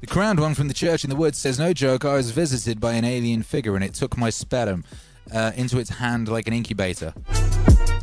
The 0.00 0.06
crowned 0.08 0.40
one 0.40 0.54
from 0.54 0.68
the 0.68 0.74
church 0.74 1.04
in 1.04 1.10
the 1.10 1.16
woods 1.16 1.38
says, 1.38 1.58
No 1.58 1.72
joke, 1.72 2.04
I 2.04 2.14
was 2.14 2.30
visited 2.30 2.80
by 2.80 2.94
an 2.94 3.04
alien 3.04 3.42
figure 3.42 3.74
and 3.76 3.84
it 3.84 3.94
took 3.94 4.16
my 4.16 4.30
sperm 4.30 4.84
uh, 5.32 5.52
into 5.54 5.78
its 5.78 5.90
hand 5.90 6.28
like 6.28 6.48
an 6.48 6.54
incubator. 6.54 7.10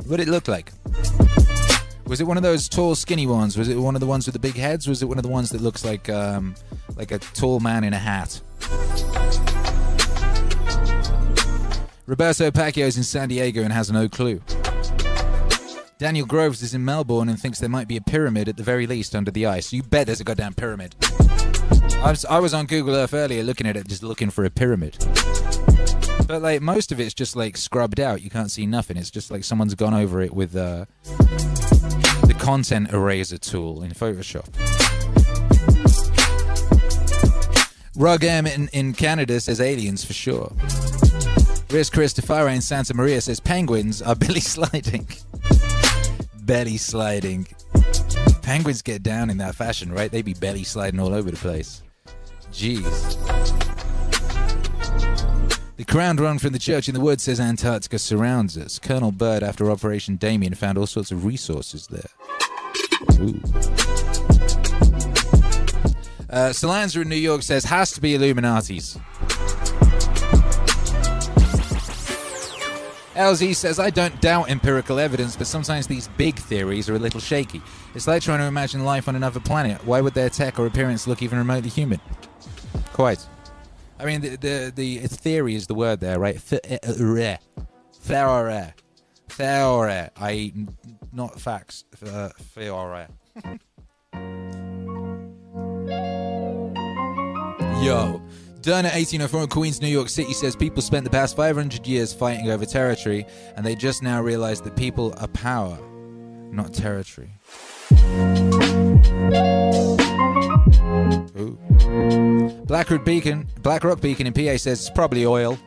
What 0.05 0.17
did 0.17 0.27
it 0.27 0.31
look 0.31 0.47
like? 0.47 0.71
Was 2.05 2.21
it 2.21 2.27
one 2.27 2.37
of 2.37 2.43
those 2.43 2.69
tall, 2.69 2.95
skinny 2.95 3.27
ones? 3.27 3.57
Was 3.57 3.67
it 3.67 3.75
one 3.75 3.95
of 3.95 3.99
the 3.99 4.07
ones 4.07 4.25
with 4.27 4.33
the 4.33 4.39
big 4.39 4.55
heads? 4.55 4.87
Was 4.87 5.01
it 5.01 5.07
one 5.07 5.17
of 5.17 5.23
the 5.23 5.29
ones 5.29 5.49
that 5.49 5.61
looks 5.61 5.83
like 5.83 6.07
um, 6.09 6.55
like 6.95 7.11
a 7.11 7.17
tall 7.17 7.59
man 7.59 7.83
in 7.83 7.93
a 7.93 7.99
hat? 7.99 8.39
Roberto 12.07 12.49
Pacquiao's 12.51 12.95
in 12.95 13.03
San 13.03 13.27
Diego 13.27 13.61
and 13.63 13.73
has 13.73 13.91
no 13.91 14.07
clue. 14.07 14.41
Daniel 15.97 16.25
Groves 16.25 16.63
is 16.63 16.73
in 16.73 16.85
Melbourne 16.85 17.27
and 17.27 17.37
thinks 17.37 17.59
there 17.59 17.67
might 17.67 17.89
be 17.89 17.97
a 17.97 18.01
pyramid 18.01 18.47
at 18.47 18.55
the 18.55 18.63
very 18.63 18.87
least 18.87 19.13
under 19.13 19.29
the 19.29 19.45
ice. 19.45 19.73
You 19.73 19.83
bet 19.83 20.05
there's 20.05 20.21
a 20.21 20.23
goddamn 20.23 20.53
pyramid. 20.53 20.95
I 21.97 22.11
was, 22.11 22.23
I 22.23 22.39
was 22.39 22.53
on 22.53 22.65
Google 22.65 22.95
Earth 22.95 23.13
earlier 23.13 23.43
looking 23.43 23.67
at 23.67 23.75
it, 23.75 23.89
just 23.89 24.03
looking 24.03 24.29
for 24.29 24.45
a 24.45 24.49
pyramid. 24.49 24.95
But 26.25 26.41
like 26.41 26.61
most 26.61 26.93
of 26.93 27.01
it's 27.01 27.13
just 27.13 27.35
like 27.35 27.57
scrubbed 27.57 27.99
out. 27.99 28.21
You 28.21 28.29
can't 28.29 28.51
see 28.51 28.65
nothing. 28.65 28.95
It's 28.95 29.11
just 29.11 29.29
like 29.29 29.43
someone's 29.43 29.75
gone 29.75 29.93
over 29.93 30.21
it 30.21 30.33
with 30.33 30.55
uh, 30.55 30.85
the 31.03 32.35
content 32.39 32.93
eraser 32.93 33.37
tool 33.37 33.83
in 33.83 33.91
Photoshop. 33.91 34.47
Rug 37.97 38.23
M 38.23 38.47
in, 38.47 38.69
in 38.69 38.93
Canada 38.93 39.41
says 39.41 39.59
aliens 39.59 40.05
for 40.05 40.13
sure. 40.13 40.53
Riz 41.69 41.89
Christopher 41.89 42.47
in 42.47 42.61
Santa 42.61 42.93
Maria 42.93 43.19
says 43.19 43.39
penguins 43.39 44.01
are 44.01 44.15
belly 44.25 44.39
sliding. 44.39 45.07
belly 46.43 46.77
sliding. 46.77 47.47
Penguins 48.41 48.81
get 48.81 49.03
down 49.03 49.29
in 49.29 49.37
that 49.37 49.55
fashion, 49.55 49.91
right? 49.91 50.09
They 50.09 50.21
be 50.21 50.33
belly 50.33 50.63
sliding 50.63 50.99
all 50.99 51.13
over 51.13 51.29
the 51.29 51.37
place. 51.37 51.83
Jeez. 52.53 53.17
The 55.75 55.83
crowned 55.83 56.21
one 56.21 56.39
from 56.39 56.53
the 56.53 56.59
church 56.59 56.87
in 56.87 56.95
the 56.95 57.01
woods 57.01 57.23
says 57.23 57.39
Antarctica 57.39 57.99
surrounds 57.99 58.57
us. 58.57 58.79
Colonel 58.79 59.11
Byrd, 59.11 59.43
after 59.43 59.69
Operation 59.69 60.15
Damien, 60.15 60.55
found 60.55 60.77
all 60.77 60.87
sorts 60.87 61.11
of 61.11 61.25
resources 61.25 61.87
there. 61.87 62.09
Ooh. 63.19 63.39
Uh, 66.29 66.53
in 66.95 67.09
New 67.09 67.15
York 67.15 67.43
says 67.43 67.65
has 67.65 67.91
to 67.91 68.01
be 68.01 68.15
Illuminati's. 68.15 68.97
LZ 73.17 73.55
says, 73.55 73.79
I 73.79 73.89
don't 73.89 74.19
doubt 74.21 74.49
empirical 74.49 74.99
evidence, 74.99 75.35
but 75.35 75.47
sometimes 75.47 75.87
these 75.87 76.07
big 76.17 76.35
theories 76.35 76.87
are 76.87 76.95
a 76.95 76.99
little 76.99 77.19
shaky. 77.19 77.61
It's 77.95 78.07
like 78.07 78.21
trying 78.21 78.39
to 78.39 78.45
imagine 78.45 78.85
life 78.85 79.07
on 79.07 79.15
another 79.15 79.39
planet. 79.39 79.83
Why 79.85 80.01
would 80.01 80.13
their 80.13 80.29
tech 80.29 80.59
or 80.59 80.67
appearance 80.67 81.07
look 81.07 81.23
even 81.23 81.39
remotely 81.39 81.69
human? 81.69 81.99
Quite. 82.93 83.25
I 83.99 84.05
mean, 84.05 84.21
the 84.21 84.35
the, 84.35 84.71
the 84.75 84.99
theory 85.07 85.55
is 85.55 85.65
the 85.65 85.73
word 85.73 85.99
there, 85.99 86.19
right? 86.19 86.39
Theory. 86.39 87.37
Theory. 87.93 88.73
Theory. 89.29 90.09
I.e., 90.17 90.53
not 91.11 91.41
facts. 91.41 91.85
Uh, 92.05 92.29
theory. 92.29 93.07
Yo. 97.83 98.21
Derna 98.67 98.89
1804 98.89 99.43
in 99.43 99.47
Queens, 99.47 99.81
New 99.81 99.87
York 99.87 100.09
City 100.09 100.33
says 100.33 100.53
people 100.53 100.81
spent 100.81 101.05
the 101.05 101.09
past 101.09 101.37
500 101.37 101.87
years 101.87 102.11
fighting 102.11 102.49
over 102.49 102.65
territory 102.65 103.25
and 103.55 103.65
they 103.65 103.75
just 103.75 104.03
now 104.03 104.21
realize 104.21 104.59
that 104.59 104.75
people 104.75 105.13
are 105.19 105.29
power, 105.29 105.79
not 106.51 106.73
territory. 106.73 107.29
Ooh. 111.39 111.57
Blackrock 112.65 113.05
Beacon, 113.05 113.47
Blackrock 113.61 114.01
Beacon 114.01 114.27
in 114.27 114.33
PA 114.33 114.57
says 114.57 114.81
it's 114.81 114.89
probably 114.89 115.25
oil. 115.25 115.57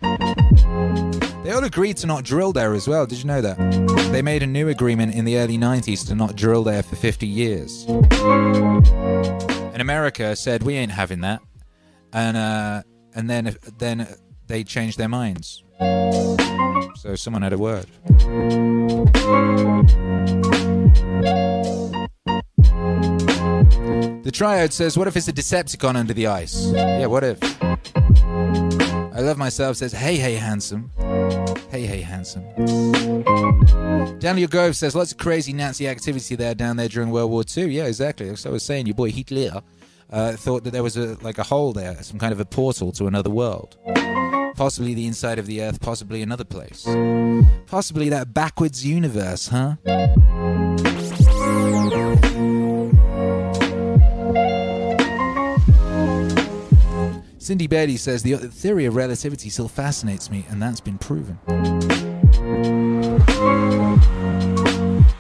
They 1.43 1.53
all 1.53 1.65
agreed 1.65 1.97
to 1.97 2.07
not 2.07 2.25
drill 2.25 2.53
there 2.53 2.75
as 2.75 2.87
well. 2.87 3.07
Did 3.07 3.21
you 3.21 3.25
know 3.25 3.41
that? 3.41 3.57
They 4.13 4.21
made 4.21 4.43
a 4.43 4.47
new 4.47 4.69
agreement 4.69 5.15
in 5.15 5.25
the 5.25 5.39
early 5.39 5.57
90s 5.57 6.07
to 6.09 6.15
not 6.15 6.37
drill 6.37 6.65
there 6.65 6.83
for 6.83 6.97
50 6.97 7.27
years. 7.27 7.87
And 7.89 9.81
America 9.81 10.37
said 10.37 10.65
we 10.65 10.75
ain't 10.75 10.93
having 10.93 11.23
that, 11.23 11.41
and 12.13 12.37
uh, 12.37 12.83
and 13.15 13.29
then 13.29 13.57
then 13.79 14.07
they 14.47 14.65
changed 14.65 14.99
their 14.99 15.09
minds. 15.09 15.63
So 16.97 17.15
someone 17.17 17.43
had 17.43 17.53
a 17.53 17.59
word. 17.59 17.87
The 24.23 24.31
triad 24.33 24.73
says, 24.73 24.99
What 24.99 25.09
if 25.09 25.17
it's 25.17 25.29
a 25.29 25.33
Decepticon 25.33 25.97
under 25.97 26.13
the 26.13 26.27
ice? 26.27 26.71
Yeah, 26.73 27.07
what 27.07 27.25
if? 27.25 27.39
I 27.63 29.21
love 29.21 29.39
myself 29.39 29.77
says, 29.77 29.93
Hey, 29.93 30.17
hey, 30.17 30.35
handsome. 30.35 30.91
Hey, 31.71 31.87
hey, 31.87 32.01
handsome. 32.01 32.45
Daniel 34.19 34.49
Grove 34.49 34.77
says, 34.77 34.95
Lots 34.95 35.13
of 35.13 35.19
crazy 35.19 35.53
Nazi 35.53 35.89
activity 35.89 36.37
there 36.37 36.55
down 36.55 36.77
there 36.77 36.89
during 36.89 37.11
World 37.11 37.31
War 37.31 37.43
II. 37.57 37.75
Yeah, 37.75 37.87
exactly. 37.87 38.29
As 38.29 38.45
I 38.47 38.51
was 38.51 38.63
saying, 38.63 38.87
your 38.87 38.95
boy 38.95 39.11
Hitler 39.11 39.63
uh, 40.13 40.33
thought 40.33 40.65
that 40.65 40.73
there 40.73 40.83
was 40.83 40.97
a 40.97 41.17
like 41.23 41.39
a 41.39 41.43
hole 41.43 41.73
there, 41.73 42.03
some 42.03 42.19
kind 42.19 42.33
of 42.33 42.41
a 42.41 42.45
portal 42.45 42.93
to 42.93 43.07
another 43.07 43.31
world. 43.31 43.77
Possibly 44.57 44.95
the 44.95 45.07
inside 45.07 45.39
of 45.39 45.47
the 45.47 45.63
Earth, 45.63 45.81
possibly 45.81 46.23
another 46.23 46.45
place. 46.45 46.85
Possibly 47.67 48.09
that 48.11 48.35
backwards 48.35 48.85
universe, 48.85 49.49
huh? 49.49 49.77
Cindy 57.39 57.67
Betty 57.67 57.97
says 57.97 58.23
the 58.23 58.37
theory 58.37 58.85
of 58.85 58.95
relativity 58.95 59.49
still 59.49 59.67
fascinates 59.69 60.31
me, 60.31 60.45
and 60.51 60.61
that's 60.63 60.81
been 60.81 60.99
proven. 60.99 61.39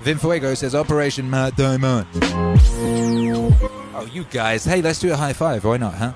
Vin 0.02 0.18
Fuego 0.18 0.54
says 0.54 0.74
Operation 0.74 1.28
Matt 1.30 1.56
Diamond. 1.56 2.06
Oh, 4.00 4.06
you 4.06 4.24
guys. 4.24 4.64
Hey, 4.64 4.80
let's 4.80 4.98
do 4.98 5.12
a 5.12 5.16
high 5.16 5.34
five. 5.34 5.62
Why 5.62 5.76
not, 5.76 5.92
huh? 5.92 6.14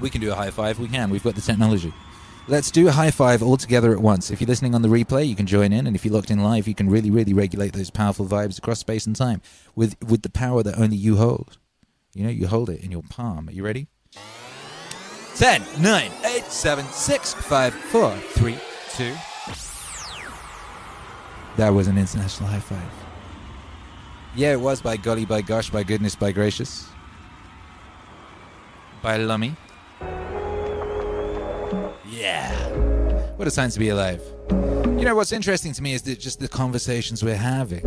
We 0.00 0.10
can 0.10 0.20
do 0.20 0.32
a 0.32 0.34
high 0.34 0.50
five. 0.50 0.80
We 0.80 0.88
can. 0.88 1.10
We've 1.10 1.22
got 1.22 1.36
the 1.36 1.40
technology. 1.40 1.94
Let's 2.48 2.72
do 2.72 2.88
a 2.88 2.90
high 2.90 3.12
five 3.12 3.40
all 3.40 3.56
together 3.56 3.92
at 3.92 4.00
once. 4.00 4.32
If 4.32 4.40
you're 4.40 4.48
listening 4.48 4.74
on 4.74 4.82
the 4.82 4.88
replay, 4.88 5.28
you 5.28 5.36
can 5.36 5.46
join 5.46 5.72
in, 5.72 5.86
and 5.86 5.94
if 5.94 6.04
you're 6.04 6.12
locked 6.12 6.32
in 6.32 6.42
live, 6.42 6.66
you 6.66 6.74
can 6.74 6.90
really, 6.90 7.08
really 7.08 7.34
regulate 7.34 7.72
those 7.72 7.88
powerful 7.88 8.26
vibes 8.26 8.58
across 8.58 8.80
space 8.80 9.06
and 9.06 9.14
time 9.14 9.40
with 9.76 9.94
with 10.02 10.22
the 10.22 10.28
power 10.28 10.64
that 10.64 10.76
only 10.76 10.96
you 10.96 11.18
hold. 11.18 11.56
You 12.14 12.24
know, 12.24 12.30
you 12.30 12.48
hold 12.48 12.68
it 12.68 12.82
in 12.82 12.90
your 12.90 13.02
palm. 13.08 13.48
Are 13.48 13.52
you 13.52 13.64
ready? 13.64 13.86
10, 15.36 15.62
9, 15.80 16.10
8, 16.24 16.44
7, 16.46 16.84
6, 16.84 17.34
5, 17.34 17.74
4, 17.74 18.16
3, 18.16 18.58
2. 18.96 19.14
That 21.58 21.68
was 21.68 21.86
an 21.86 21.96
international 21.96 22.48
high 22.48 22.58
five. 22.58 23.01
Yeah, 24.34 24.52
it 24.52 24.60
was 24.60 24.80
by 24.80 24.96
golly, 24.96 25.26
by 25.26 25.42
gosh, 25.42 25.68
by 25.68 25.82
goodness, 25.82 26.14
by 26.14 26.32
gracious. 26.32 26.88
By 29.02 29.18
lummy. 29.18 29.54
Yeah. 32.08 32.54
What 33.36 33.46
a 33.46 33.50
time 33.50 33.70
to 33.70 33.78
be 33.78 33.90
alive. 33.90 34.22
You 34.50 35.04
know, 35.04 35.14
what's 35.14 35.32
interesting 35.32 35.72
to 35.72 35.82
me 35.82 35.92
is 35.94 36.02
that 36.02 36.18
just 36.18 36.40
the 36.40 36.48
conversations 36.48 37.22
we're 37.22 37.34
having. 37.36 37.82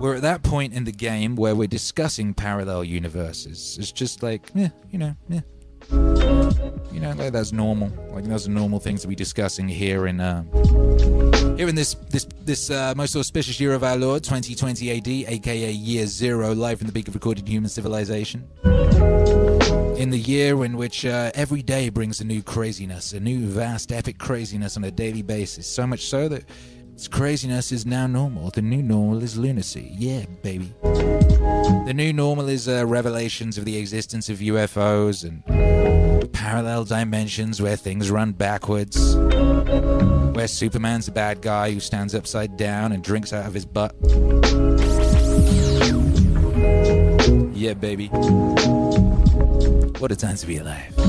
We're 0.00 0.14
at 0.14 0.22
that 0.22 0.42
point 0.44 0.72
in 0.72 0.84
the 0.84 0.92
game 0.92 1.34
where 1.34 1.56
we're 1.56 1.66
discussing 1.66 2.32
parallel 2.34 2.84
universes. 2.84 3.76
It's 3.80 3.90
just 3.90 4.22
like, 4.22 4.50
yeah, 4.54 4.68
you 4.90 4.98
know, 4.98 5.16
yeah. 5.28 5.40
You 5.90 7.00
know, 7.00 7.14
like 7.16 7.32
that's 7.32 7.52
normal. 7.52 7.92
Like 8.10 8.24
those 8.24 8.48
are 8.48 8.50
normal 8.50 8.80
things 8.80 9.02
to 9.02 9.08
be 9.08 9.14
discussing 9.14 9.68
here 9.68 10.06
in 10.06 10.20
um, 10.20 10.48
here 11.56 11.68
in 11.68 11.74
this 11.74 11.94
this 12.10 12.26
this 12.44 12.70
uh, 12.70 12.94
most 12.96 13.14
auspicious 13.16 13.60
year 13.60 13.72
of 13.72 13.84
our 13.84 13.96
Lord, 13.96 14.24
2020 14.24 14.90
AD, 14.90 15.08
aka 15.08 15.70
Year 15.70 16.06
Zero, 16.06 16.54
live 16.54 16.78
from 16.78 16.86
the 16.86 16.92
peak 16.92 17.08
of 17.08 17.14
recorded 17.14 17.48
human 17.48 17.68
civilization. 17.68 18.48
In 19.96 20.10
the 20.10 20.18
year 20.18 20.64
in 20.64 20.76
which 20.76 21.06
uh, 21.06 21.30
every 21.34 21.62
day 21.62 21.88
brings 21.88 22.20
a 22.20 22.24
new 22.24 22.42
craziness, 22.42 23.12
a 23.12 23.20
new 23.20 23.46
vast 23.46 23.92
epic 23.92 24.18
craziness 24.18 24.76
on 24.76 24.84
a 24.84 24.90
daily 24.90 25.22
basis. 25.22 25.66
So 25.66 25.86
much 25.86 26.06
so 26.06 26.28
that 26.28 26.44
craziness 27.10 27.72
is 27.72 27.86
now 27.86 28.06
normal. 28.06 28.50
The 28.50 28.62
new 28.62 28.82
normal 28.82 29.22
is 29.22 29.36
lunacy. 29.38 29.90
Yeah, 29.96 30.24
baby. 30.42 30.72
The 31.86 31.92
new 31.94 32.12
normal 32.12 32.48
is 32.48 32.68
uh, 32.68 32.86
revelations 32.86 33.58
of 33.58 33.64
the 33.64 33.76
existence 33.76 34.28
of 34.28 34.38
UFOs 34.38 35.24
and 35.24 36.32
parallel 36.32 36.84
dimensions 36.84 37.60
where 37.60 37.76
things 37.76 38.10
run 38.10 38.32
backwards. 38.32 39.16
Where 39.16 40.46
Superman's 40.46 41.08
a 41.08 41.12
bad 41.12 41.42
guy 41.42 41.72
who 41.72 41.80
stands 41.80 42.14
upside 42.14 42.56
down 42.56 42.92
and 42.92 43.02
drinks 43.02 43.32
out 43.32 43.46
of 43.46 43.54
his 43.54 43.64
butt. 43.64 43.94
Yeah, 47.56 47.74
baby. 47.74 48.08
What 49.98 50.12
a 50.12 50.16
time 50.16 50.36
to 50.36 50.46
be 50.46 50.58
alive. 50.58 51.05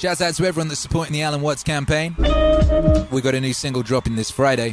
Shouts 0.00 0.22
out 0.22 0.32
to 0.36 0.46
everyone 0.46 0.68
that's 0.68 0.80
supporting 0.80 1.12
the 1.12 1.20
Alan 1.20 1.42
Watts 1.42 1.62
campaign. 1.62 2.16
We 3.10 3.20
got 3.20 3.34
a 3.34 3.40
new 3.40 3.52
single 3.52 3.82
dropping 3.82 4.16
this 4.16 4.30
Friday. 4.30 4.72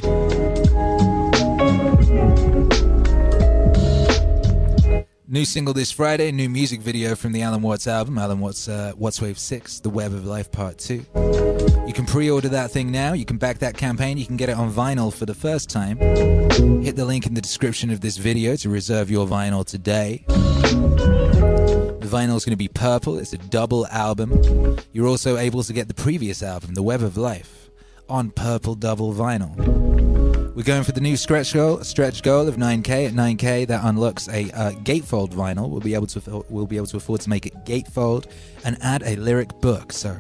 New 5.28 5.44
single 5.44 5.74
this 5.74 5.92
Friday, 5.92 6.32
new 6.32 6.48
music 6.48 6.80
video 6.80 7.14
from 7.14 7.34
the 7.34 7.42
Alan 7.42 7.62
Watts 7.62 7.88
album, 7.88 8.18
Alan 8.18 8.40
Watts 8.40 8.70
uh, 8.70 8.94
Wattswave 8.98 9.38
6, 9.38 9.82
The 9.82 9.90
Web 9.90 10.14
of 10.14 10.26
Life 10.26 10.50
Part 10.50 10.78
2. 10.78 11.06
You 11.86 11.92
can 11.94 12.06
pre 12.06 12.30
order 12.30 12.48
that 12.48 12.72
thing 12.72 12.90
now. 12.90 13.12
You 13.12 13.26
can 13.26 13.38
back 13.38 13.58
that 13.58 13.76
campaign. 13.76 14.18
You 14.18 14.26
can 14.26 14.38
get 14.38 14.48
it 14.48 14.56
on 14.56 14.72
vinyl 14.72 15.14
for 15.14 15.26
the 15.26 15.36
first 15.36 15.70
time. 15.70 15.98
Hit 15.98 16.96
the 16.96 17.04
link 17.04 17.26
in 17.28 17.34
the 17.34 17.42
description 17.42 17.90
of 17.90 18.00
this 18.00 18.16
video 18.16 18.56
to 18.56 18.70
reserve 18.70 19.12
your 19.12 19.28
vinyl 19.28 19.66
today. 19.66 20.24
The 21.68 22.08
vinyl 22.10 22.38
is 22.38 22.46
going 22.46 22.54
to 22.54 22.58
be 22.58 22.70
purple. 22.70 23.18
It's 23.18 23.34
a 23.34 23.38
double 23.38 23.86
album. 23.88 24.78
You're 24.94 25.08
also 25.08 25.38
able 25.38 25.64
to 25.64 25.74
get 25.74 25.88
the 25.88 25.94
previous 25.94 26.42
album, 26.42 26.74
The 26.74 26.84
Web 26.84 27.04
of 27.04 27.18
Life, 27.18 27.70
on 28.08 28.32
purple 28.32 28.76
double 28.76 29.14
vinyl. 29.14 29.56
We're 30.56 30.64
going 30.64 30.84
for 30.84 30.92
the 30.92 31.02
new 31.02 31.18
stretch 31.18 31.54
goal, 31.54 31.84
stretch 31.84 32.24
goal 32.24 32.48
of 32.48 32.56
9k. 32.56 33.08
At 33.08 33.14
9k, 33.14 33.68
that 33.68 33.84
unlocks 33.84 34.28
a 34.30 34.50
uh, 34.52 34.72
gatefold 34.72 35.32
vinyl. 35.34 35.70
We'll 35.70 35.82
be 35.82 35.94
able 35.94 36.08
to 36.08 36.46
we'll 36.50 36.66
be 36.66 36.78
able 36.78 36.88
to 36.88 36.98
afford 36.98 37.22
to 37.22 37.30
make 37.30 37.46
it 37.46 37.54
gatefold 37.66 38.26
and 38.66 38.78
add 38.82 39.04
a 39.04 39.16
lyric 39.18 39.50
book. 39.62 39.92
So. 39.92 40.18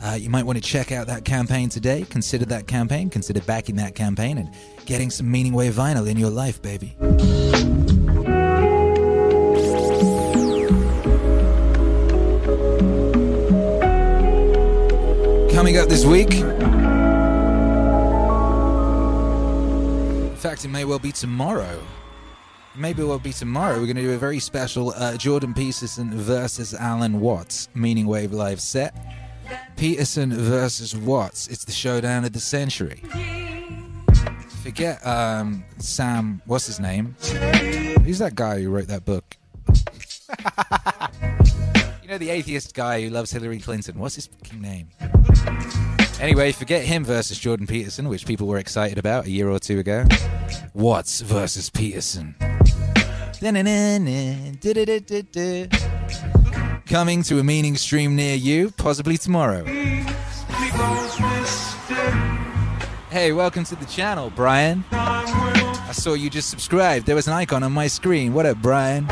Uh, 0.00 0.14
you 0.14 0.30
might 0.30 0.44
want 0.44 0.56
to 0.56 0.62
check 0.62 0.92
out 0.92 1.08
that 1.08 1.24
campaign 1.24 1.68
today. 1.68 2.06
Consider 2.08 2.44
that 2.44 2.68
campaign. 2.68 3.10
Consider 3.10 3.40
backing 3.40 3.74
that 3.74 3.96
campaign 3.96 4.38
and 4.38 4.48
getting 4.86 5.10
some 5.10 5.26
Meaningwave 5.26 5.72
vinyl 5.72 6.08
in 6.08 6.16
your 6.16 6.30
life, 6.30 6.62
baby. 6.62 6.94
Coming 15.58 15.76
up 15.76 15.88
this 15.88 16.04
week. 16.04 16.34
In 16.34 16.46
fact, 20.36 20.64
it 20.64 20.68
may 20.68 20.84
well 20.84 21.00
be 21.00 21.10
tomorrow. 21.10 21.82
Maybe 22.76 23.02
it 23.02 23.06
will 23.06 23.18
be 23.18 23.32
tomorrow. 23.32 23.72
We're 23.80 23.86
going 23.86 23.96
to 23.96 24.02
do 24.02 24.12
a 24.12 24.18
very 24.18 24.38
special 24.38 24.90
uh, 24.90 25.16
Jordan 25.16 25.54
Peterson 25.54 26.12
versus 26.16 26.74
Alan 26.74 27.18
Watts 27.18 27.68
Meaningwave 27.74 28.30
live 28.30 28.60
set. 28.60 28.94
Peterson 29.76 30.32
versus 30.32 30.94
Watts. 30.96 31.48
It's 31.48 31.64
the 31.64 31.72
showdown 31.72 32.24
of 32.24 32.32
the 32.32 32.38
century. 32.38 33.02
Forget 34.62 35.04
um, 35.04 35.64
Sam. 35.78 36.40
What's 36.46 36.66
his 36.66 36.78
name? 36.78 37.16
Who's 38.04 38.20
that 38.20 38.36
guy 38.36 38.62
who 38.62 38.70
wrote 38.70 38.86
that 38.86 39.04
book? 39.04 39.36
you 42.08 42.14
know 42.14 42.18
the 42.18 42.30
atheist 42.30 42.72
guy 42.72 43.02
who 43.02 43.10
loves 43.10 43.30
Hillary 43.30 43.58
Clinton. 43.58 43.98
What's 43.98 44.14
his 44.14 44.28
fucking 44.28 44.62
name? 44.62 44.88
Anyway, 46.18 46.52
forget 46.52 46.82
him 46.82 47.04
versus 47.04 47.38
Jordan 47.38 47.66
Peterson, 47.66 48.08
which 48.08 48.24
people 48.24 48.46
were 48.46 48.56
excited 48.56 48.96
about 48.96 49.26
a 49.26 49.30
year 49.30 49.50
or 49.50 49.58
two 49.58 49.78
ago. 49.78 50.06
Watts 50.72 51.20
versus 51.20 51.68
Peterson. 51.68 52.34
Coming 56.86 57.22
to 57.24 57.40
a 57.40 57.44
meaning 57.44 57.76
stream 57.76 58.16
near 58.16 58.36
you, 58.36 58.70
possibly 58.70 59.18
tomorrow. 59.18 59.66
Hey, 63.10 63.32
welcome 63.32 63.64
to 63.64 63.76
the 63.76 63.86
channel, 63.86 64.32
Brian. 64.34 64.82
I 64.92 65.92
saw 65.92 66.14
you 66.14 66.30
just 66.30 66.48
subscribed. 66.48 67.04
There 67.04 67.16
was 67.16 67.26
an 67.26 67.34
icon 67.34 67.62
on 67.62 67.72
my 67.72 67.86
screen. 67.86 68.32
What 68.32 68.46
up, 68.46 68.56
Brian? 68.62 69.06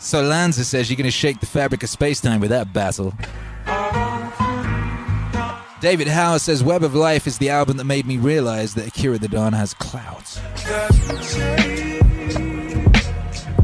Solanza 0.00 0.64
says 0.64 0.88
you're 0.88 0.96
going 0.96 1.04
to 1.04 1.10
shake 1.10 1.40
the 1.40 1.46
fabric 1.46 1.82
of 1.82 1.90
space 1.90 2.20
time 2.20 2.40
with 2.40 2.48
that 2.50 2.72
battle. 2.72 3.12
David 5.82 6.08
Howe 6.08 6.38
says 6.38 6.64
Web 6.64 6.82
of 6.82 6.94
Life 6.94 7.26
is 7.26 7.36
the 7.38 7.50
album 7.50 7.76
that 7.76 7.84
made 7.84 8.06
me 8.06 8.16
realize 8.16 8.74
that 8.74 8.88
Akira 8.88 9.18
the 9.18 9.28
Don 9.28 9.52
has 9.52 9.74
clout. 9.74 10.40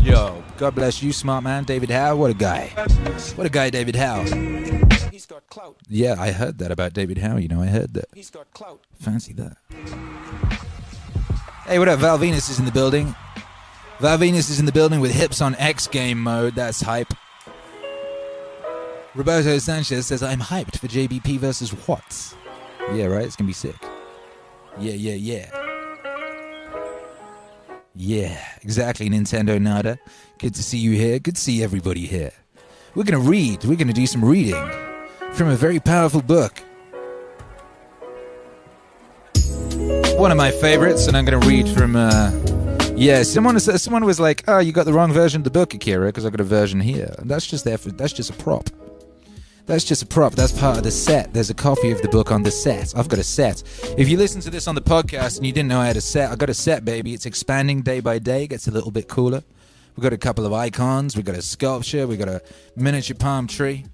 Yo, 0.03 0.43
God 0.59 0.75
bless 0.75 1.03
you, 1.03 1.13
smart 1.13 1.43
man. 1.43 1.65
David 1.65 1.91
Howe, 1.91 2.17
what 2.17 2.31
a 2.31 2.35
guy. 2.35 2.69
What 3.35 3.47
a 3.47 3.51
guy, 3.51 3.71
David 3.71 3.97
Howe. 3.97 4.23
He's 5.11 5.25
got 5.27 5.47
clout. 5.49 5.77
Yeah, 5.89 6.17
I 6.19 6.33
heard 6.33 6.59
that 6.59 6.71
about 6.71 6.93
David 6.93 7.19
Howe. 7.19 7.37
You 7.37 7.49
know, 7.49 7.63
I 7.63 7.67
heard 7.67 7.95
that. 7.95 8.07
He's 8.15 8.31
got 8.31 8.53
clout. 8.53 8.81
Fancy 9.01 9.33
that. 9.35 9.57
Hey, 11.67 11.79
what 11.79 11.89
up? 11.89 11.99
Val 11.99 12.19
Venus 12.19 12.51
is 12.51 12.59
in 12.59 12.67
the 12.67 12.73
building. 12.73 13.15
Val 13.99 14.19
Venus 14.19 14.51
is 14.51 14.61
in 14.61 14.67
the 14.67 14.73
building 14.73 15.01
with 15.01 15.11
hips 15.11 15.41
on 15.41 15.55
X 15.55 15.87
game 15.87 16.23
mode. 16.23 16.55
That's 16.55 16.83
hype. 16.83 17.13
Roberto 19.15 19.57
Sanchez 19.59 20.07
says, 20.07 20.23
I'm 20.23 20.41
hyped 20.41 20.79
for 20.79 20.87
JBP 20.87 21.39
versus 21.39 21.73
Watts. 21.89 22.37
Yeah, 22.93 23.07
right? 23.07 23.25
It's 23.25 23.37
going 23.37 23.47
to 23.47 23.49
be 23.49 23.53
sick. 23.55 23.77
Yeah, 24.79 24.93
yeah, 24.93 25.15
yeah. 25.15 25.51
Yeah, 27.95 28.39
exactly, 28.61 29.09
Nintendo 29.09 29.59
Nada. 29.59 29.99
Good 30.39 30.55
to 30.57 30.63
see 30.63 30.77
you 30.77 30.91
here. 30.91 31.19
Good 31.19 31.37
to 31.37 31.41
see 31.41 31.63
everybody 31.63 32.07
here. 32.07 32.33
We're 32.95 33.05
going 33.05 33.23
to 33.23 33.31
read. 33.31 33.65
We're 33.65 33.77
going 33.77 33.89
to 33.89 33.95
do 33.95 34.07
some 34.07 34.23
reading 34.23 34.63
from 35.33 35.49
a 35.49 35.57
very 35.57 35.81
powerful 35.81 36.21
book. 36.21 36.63
One 40.19 40.31
of 40.31 40.37
my 40.37 40.51
favorites, 40.51 41.07
and 41.07 41.17
I'm 41.17 41.25
going 41.25 41.41
to 41.41 41.49
read 41.49 41.67
from. 41.71 41.97
Uh, 41.97 42.56
yeah, 42.97 43.23
someone 43.23 43.59
someone 43.61 44.05
was 44.05 44.19
like, 44.19 44.45
"Oh, 44.49 44.59
you 44.59 44.73
got 44.73 44.85
the 44.85 44.93
wrong 44.93 45.13
version 45.13 45.41
of 45.41 45.45
the 45.45 45.51
book, 45.51 45.75
Akira," 45.75 46.07
because 46.07 46.25
I 46.25 46.31
got 46.31 46.41
a 46.41 46.45
version 46.45 46.81
here. 46.81 47.15
And 47.19 47.31
that's 47.31 47.47
just 47.47 47.65
there 47.65 47.79
for. 47.79 47.91
That's 47.91 48.13
just 48.13 48.31
a 48.31 48.33
prop. 48.33 48.71
That's 49.67 49.85
just 49.85 50.03
a 50.03 50.07
prop. 50.07 50.35
That's 50.35 50.53
part 50.53 50.79
of 50.79 50.85
the 50.85 50.91
set. 50.93 51.35
There's 51.35 51.51
a 51.51 51.55
copy 51.55 51.91
of 51.91 52.01
the 52.01 52.09
book 52.09 52.31
on 52.31 52.43
the 52.45 52.53
set. 52.53 52.95
I've 52.97 53.09
got 53.09 53.19
a 53.19 53.25
set. 53.25 53.63
If 53.99 54.09
you 54.09 54.17
listen 54.17 54.41
to 54.43 54.51
this 54.51 54.69
on 54.69 54.77
the 54.77 54.81
podcast 54.81 55.39
and 55.39 55.47
you 55.47 55.53
didn't 55.53 55.69
know 55.69 55.81
I 55.81 55.89
had 55.89 55.97
a 55.97 56.01
set, 56.01 56.31
I 56.31 56.37
got 56.37 56.49
a 56.49 56.55
set, 56.55 56.85
baby. 56.85 57.15
It's 57.15 57.27
expanding 57.27 57.83
day 57.83 57.99
by 57.99 58.21
day. 58.21 58.45
It 58.45 58.49
gets 58.51 58.69
a 58.69 58.71
little 58.71 58.93
bit 58.93 59.09
cooler. 59.09 59.43
We've 59.97 60.03
got 60.03 60.13
a 60.13 60.19
couple 60.19 60.47
of 60.47 60.53
icons. 60.53 61.17
We've 61.17 61.25
got 61.25 61.37
a 61.37 61.43
sculpture. 61.43 62.07
We've 62.07 62.19
got 62.19 62.29
a 62.29 62.43
miniature 62.77 63.17
palm 63.17 63.49
tree. 63.49 63.87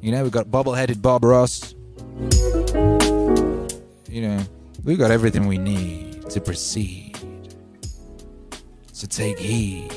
You 0.00 0.12
know, 0.12 0.22
we've 0.22 0.32
got 0.32 0.50
bobble-headed 0.50 1.02
Bob 1.02 1.24
Ross. 1.24 1.74
You 4.08 4.22
know, 4.22 4.40
we've 4.84 4.98
got 4.98 5.10
everything 5.10 5.48
we 5.48 5.58
need 5.58 6.30
to 6.30 6.40
proceed. 6.40 7.13
So 9.04 9.08
take 9.08 9.38
heed. 9.38 9.92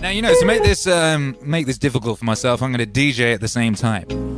Now 0.01 0.11
you 0.11 0.21
know 0.21 0.31
to 0.39 0.45
make 0.45 0.61
this 0.61 0.85
um, 0.85 1.35
make 1.41 1.65
this 1.65 1.79
difficult 1.79 2.19
for 2.19 2.25
myself, 2.25 2.61
I'm 2.61 2.71
going 2.71 2.87
to 2.87 3.01
DJ 3.01 3.33
at 3.33 3.41
the 3.41 3.47
same 3.47 3.73
time. 3.73 4.35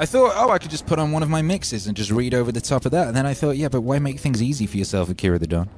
I 0.00 0.06
thought, 0.06 0.32
oh, 0.34 0.48
I 0.48 0.56
could 0.56 0.70
just 0.70 0.86
put 0.86 0.98
on 0.98 1.12
one 1.12 1.22
of 1.22 1.28
my 1.28 1.42
mixes 1.42 1.86
and 1.86 1.94
just 1.94 2.10
read 2.10 2.32
over 2.32 2.50
the 2.50 2.60
top 2.62 2.86
of 2.86 2.92
that. 2.92 3.08
And 3.08 3.14
then 3.14 3.26
I 3.26 3.34
thought, 3.34 3.58
yeah, 3.58 3.68
but 3.68 3.82
why 3.82 3.98
make 3.98 4.18
things 4.18 4.42
easy 4.42 4.64
for 4.66 4.78
yourself, 4.78 5.10
Akira 5.10 5.38
the 5.38 5.46
Don? 5.46 5.68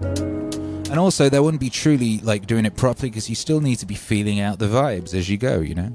And 0.88 1.00
also, 1.00 1.28
that 1.28 1.42
wouldn't 1.42 1.60
be 1.60 1.70
truly 1.70 2.18
like 2.18 2.46
doing 2.46 2.64
it 2.64 2.76
properly 2.76 3.10
because 3.10 3.28
you 3.28 3.34
still 3.34 3.60
need 3.60 3.80
to 3.80 3.86
be 3.86 3.96
feeling 3.96 4.38
out 4.38 4.60
the 4.60 4.66
vibes 4.66 5.12
as 5.12 5.28
you 5.28 5.38
go, 5.38 5.58
you 5.58 5.74
know. 5.74 5.90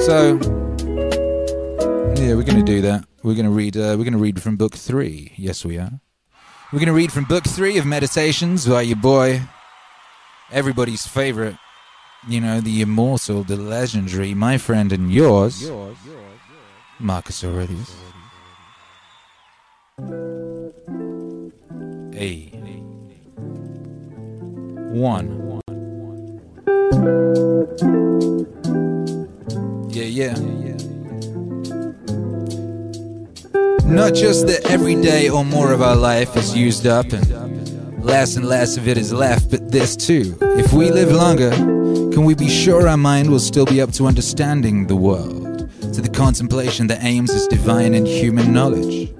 So, 0.00 0.36
yeah, 2.20 2.34
we're 2.34 2.42
going 2.42 2.58
to 2.58 2.64
do 2.64 2.80
that. 2.80 3.04
We're 3.22 3.36
going 3.36 3.46
to 3.46 3.52
read. 3.52 3.76
Uh, 3.76 3.94
we're 3.96 4.02
going 4.02 4.12
to 4.14 4.18
read 4.18 4.42
from 4.42 4.56
book 4.56 4.74
three. 4.74 5.32
Yes, 5.36 5.64
we 5.64 5.78
are. 5.78 5.92
We're 6.72 6.80
going 6.80 6.88
to 6.88 6.92
read 6.92 7.12
from 7.12 7.22
book 7.22 7.44
three 7.44 7.78
of 7.78 7.86
Meditations 7.86 8.66
by 8.66 8.82
your 8.82 8.96
boy, 8.96 9.42
everybody's 10.50 11.06
favorite, 11.06 11.56
you 12.28 12.40
know, 12.40 12.60
the 12.60 12.80
immortal, 12.80 13.44
the 13.44 13.56
legendary, 13.56 14.34
my 14.34 14.58
friend 14.58 14.92
and 14.92 15.12
yours 15.12 15.62
yours, 15.62 15.98
Marcus 17.00 17.42
Aurelius. 17.42 17.96
A. 22.14 22.50
One. 24.92 25.60
Yeah, 29.90 30.04
yeah. 30.04 30.34
Not 33.86 34.14
just 34.14 34.46
that 34.46 34.60
every 34.68 34.94
day 34.94 35.28
or 35.28 35.44
more 35.44 35.72
of 35.72 35.80
our 35.80 35.96
life 35.96 36.36
is 36.36 36.54
used 36.54 36.86
up 36.86 37.06
and 37.12 38.04
less 38.04 38.36
and 38.36 38.46
less 38.46 38.76
of 38.76 38.86
it 38.88 38.98
is 38.98 39.12
left, 39.12 39.50
but 39.50 39.72
this 39.72 39.96
too. 39.96 40.36
If 40.40 40.72
we 40.72 40.90
live 40.90 41.10
longer, 41.10 41.50
can 41.50 42.24
we 42.24 42.34
be 42.34 42.48
sure 42.48 42.88
our 42.88 42.96
mind 42.96 43.30
will 43.30 43.40
still 43.40 43.66
be 43.66 43.80
up 43.80 43.92
to 43.92 44.06
understanding 44.06 44.86
the 44.86 44.96
world, 44.96 45.39
to 45.92 46.00
the 46.00 46.08
contemplation 46.08 46.86
that 46.86 47.02
aims 47.02 47.30
as 47.30 47.46
divine 47.48 47.94
and 47.94 48.06
human 48.06 48.52
knowledge? 48.52 49.12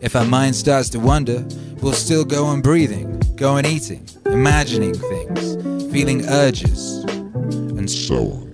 If 0.00 0.16
our 0.16 0.24
mind 0.24 0.56
starts 0.56 0.88
to 0.90 0.98
wander, 0.98 1.46
we'll 1.80 1.92
still 1.92 2.24
go 2.24 2.46
on 2.46 2.62
breathing, 2.62 3.20
go 3.36 3.56
on 3.56 3.66
eating, 3.66 4.08
imagining 4.26 4.94
things, 4.94 5.92
feeling 5.92 6.26
urges, 6.26 7.04
and 7.04 7.90
so 7.90 8.16
on. 8.16 8.50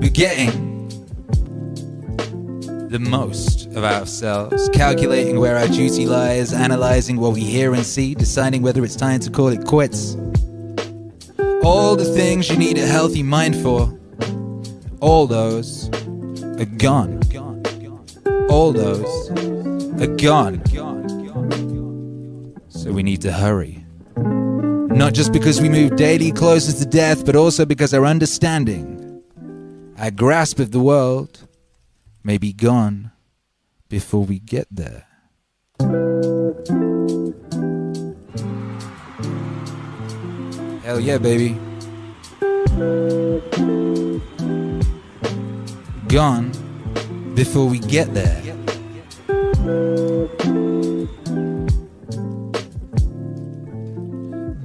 We're 0.00 0.10
getting 0.10 0.72
the 2.88 2.98
most 2.98 3.66
of 3.68 3.84
ourselves, 3.84 4.68
calculating 4.74 5.40
where 5.40 5.56
our 5.56 5.68
duty 5.68 6.04
lies, 6.04 6.52
analyzing 6.52 7.16
what 7.16 7.32
we 7.32 7.40
hear 7.40 7.72
and 7.72 7.86
see, 7.86 8.14
deciding 8.14 8.60
whether 8.60 8.84
it's 8.84 8.96
time 8.96 9.20
to 9.20 9.30
call 9.30 9.48
it 9.48 9.64
quits. 9.64 10.16
All 11.64 11.96
the 11.96 12.04
things 12.04 12.48
you 12.50 12.56
need 12.56 12.78
a 12.78 12.86
healthy 12.86 13.22
mind 13.22 13.56
for, 13.56 13.96
all 15.00 15.26
those 15.26 15.88
are 16.58 16.64
gone. 16.64 17.20
All 18.48 18.72
those 18.72 19.30
are 20.00 20.14
gone. 20.16 20.62
So 22.68 22.92
we 22.92 23.02
need 23.02 23.20
to 23.22 23.32
hurry. 23.32 23.84
Not 24.16 25.14
just 25.14 25.32
because 25.32 25.60
we 25.60 25.68
move 25.68 25.96
daily 25.96 26.32
closer 26.32 26.72
to 26.72 26.84
death, 26.84 27.24
but 27.24 27.36
also 27.36 27.64
because 27.64 27.94
our 27.94 28.04
understanding, 28.04 29.22
our 29.98 30.10
grasp 30.10 30.58
of 30.58 30.70
the 30.70 30.80
world, 30.80 31.46
may 32.24 32.38
be 32.38 32.52
gone 32.52 33.12
before 33.88 34.24
we 34.24 34.38
get 34.38 34.66
there. 34.70 35.06
Hell 40.82 40.98
yeah, 40.98 41.18
baby. 41.18 41.56
Gone 46.08 46.50
before 47.36 47.68
we 47.68 47.78
get 47.78 48.12
there. 48.12 48.42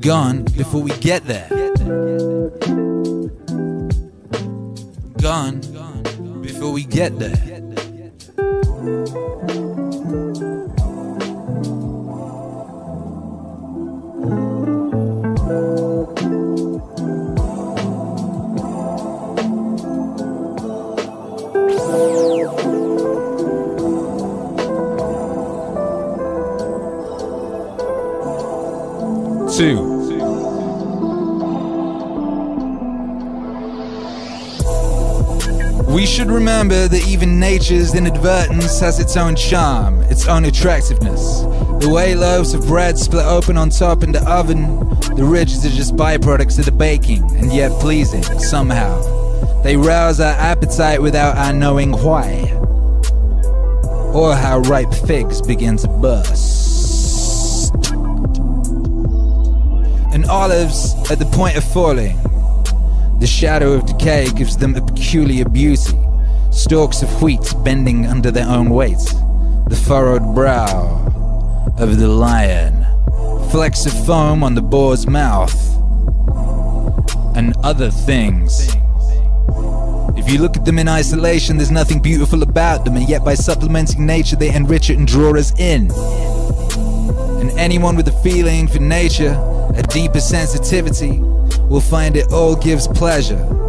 Gone 0.01 0.43
before 0.57 0.82
we 0.82 0.91
get 0.99 1.24
there. 1.28 1.49
Gone 5.22 5.61
before 6.41 6.72
we 6.72 6.84
get 6.84 7.20
there. 7.20 7.57
Remember 36.47 36.87
that 36.87 37.05
even 37.05 37.41
nature's 37.41 37.93
inadvertence 37.93 38.79
has 38.79 39.01
its 39.01 39.17
own 39.17 39.35
charm, 39.35 40.01
its 40.03 40.29
own 40.29 40.45
attractiveness. 40.45 41.41
The 41.81 41.91
way 41.93 42.15
loaves 42.15 42.53
of 42.53 42.65
bread 42.67 42.97
split 42.97 43.25
open 43.25 43.57
on 43.57 43.69
top 43.69 44.01
in 44.01 44.13
the 44.13 44.25
oven, 44.25 44.79
the 45.17 45.25
ridges 45.25 45.65
are 45.65 45.69
just 45.69 45.97
byproducts 45.97 46.57
of 46.57 46.63
the 46.63 46.71
baking, 46.71 47.29
and 47.35 47.51
yet 47.51 47.69
pleasing, 47.81 48.23
somehow. 48.39 49.01
They 49.61 49.75
rouse 49.75 50.21
our 50.21 50.31
appetite 50.31 51.01
without 51.01 51.35
our 51.35 51.51
knowing 51.51 51.91
why. 51.91 52.49
Or 54.15 54.33
how 54.33 54.59
ripe 54.59 54.93
figs 54.93 55.41
begin 55.41 55.75
to 55.75 55.89
burst. 55.89 57.75
And 60.13 60.25
olives 60.27 60.95
at 61.11 61.19
the 61.19 61.29
point 61.33 61.57
of 61.57 61.65
falling. 61.65 62.17
The 63.19 63.27
shadow 63.27 63.73
of 63.73 63.85
decay 63.85 64.29
gives 64.31 64.55
them 64.55 64.75
a 64.75 64.81
peculiar 64.81 65.43
beauty, 65.43 65.96
stalks 66.68 67.01
of 67.01 67.22
wheat 67.22 67.53
bending 67.63 68.05
under 68.05 68.30
their 68.30 68.45
own 68.45 68.70
weight, 68.70 68.99
the 69.70 69.84
furrowed 69.88 70.36
brow 70.36 71.72
of 71.78 71.97
the 71.97 72.09
lion, 72.09 72.86
flecks 73.51 73.86
of 73.86 74.05
foam 74.05 74.43
on 74.43 74.53
the 74.53 74.61
boar's 74.61 75.07
mouth, 75.07 75.55
and 77.38 77.55
other 77.63 77.89
things. 77.89 78.68
If 80.18 80.30
you 80.30 80.39
look 80.39 80.57
at 80.57 80.65
them 80.65 80.78
in 80.78 80.89
isolation, 80.89 81.55
there's 81.55 81.72
nothing 81.72 82.01
beautiful 82.01 82.43
about 82.43 82.84
them, 82.84 82.97
and 82.97 83.07
yet 83.07 83.24
by 83.24 83.36
supplementing 83.36 84.05
nature, 84.05 84.36
they 84.36 84.53
enrich 84.53 84.89
it 84.89 84.97
and 84.97 85.07
draw 85.07 85.38
us 85.38 85.57
in. 85.57 85.89
And 87.39 87.49
anyone 87.51 87.95
with 87.95 88.09
a 88.09 88.20
feeling 88.24 88.68
for 88.68 88.80
nature, 88.80 89.39
a 89.74 89.84
deeper 89.84 90.20
sensitivity, 90.20 91.20
will 91.70 91.80
find 91.80 92.18
it 92.18 92.34
all 92.34 92.57
gives 92.57 92.89
pleasure. 92.89 93.66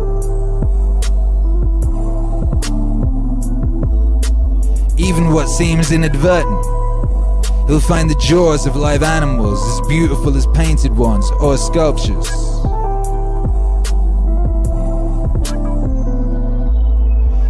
Even 4.99 5.33
what 5.33 5.49
seems 5.49 5.93
inadvertent. 5.93 6.65
He'll 7.69 7.81
find 7.81 8.11
the 8.11 8.21
jaws 8.21 8.67
of 8.67 8.75
live 8.75 9.03
animals 9.05 9.63
as 9.63 9.87
beautiful 9.87 10.37
as 10.37 10.47
painted 10.49 10.97
ones 10.97 11.31
or 11.41 11.57
sculptures. 11.57 12.29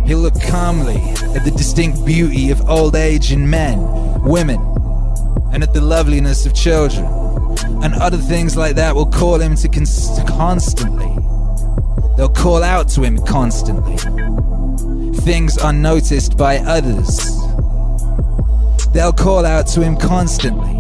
He'll 0.07 0.19
look 0.19 0.39
calmly 0.43 0.97
at 1.37 1.45
the 1.45 1.53
distinct 1.57 2.05
beauty 2.05 2.51
of 2.51 2.69
old 2.69 2.97
age 2.97 3.33
in 3.33 3.49
men, 3.49 3.79
women, 4.23 4.61
and 5.53 5.63
at 5.63 5.73
the 5.73 5.81
loveliness 5.81 6.45
of 6.45 6.55
children. 6.55 7.07
And 7.83 7.95
other 7.95 8.19
things 8.19 8.57
like 8.57 8.75
that 8.75 8.95
will 8.95 9.07
call 9.07 9.41
him 9.41 9.55
to 9.57 9.69
cons- 9.69 10.19
constantly. 10.27 11.15
They'll 12.17 12.29
call 12.29 12.63
out 12.63 12.89
to 12.91 13.03
him 13.03 13.19
constantly. 13.25 13.97
Things 15.21 15.57
unnoticed 15.57 16.37
by 16.37 16.59
others. 16.59 17.38
They'll 18.93 19.13
call 19.13 19.45
out 19.45 19.67
to 19.69 19.83
him 19.83 19.97
constantly. 19.97 20.75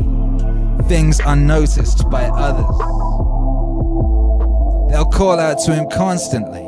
Things 0.89 1.21
unnoticed 1.21 2.09
by 2.11 2.25
others. 2.25 2.79
They'll 4.91 5.11
call 5.13 5.39
out 5.39 5.59
to 5.67 5.75
him 5.75 5.89
constantly. 5.91 6.65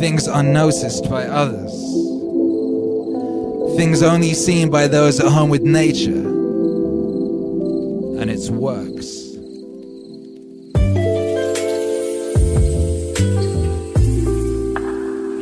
Things 0.00 0.26
unnoticed 0.26 1.10
by 1.10 1.26
others. 1.26 1.72
Things 3.76 4.02
only 4.02 4.32
seen 4.32 4.70
by 4.70 4.88
those 4.88 5.20
at 5.20 5.30
home 5.30 5.50
with 5.50 5.62
nature 5.62 6.26
and 8.20 8.30
its 8.30 8.50
works. 8.50 9.26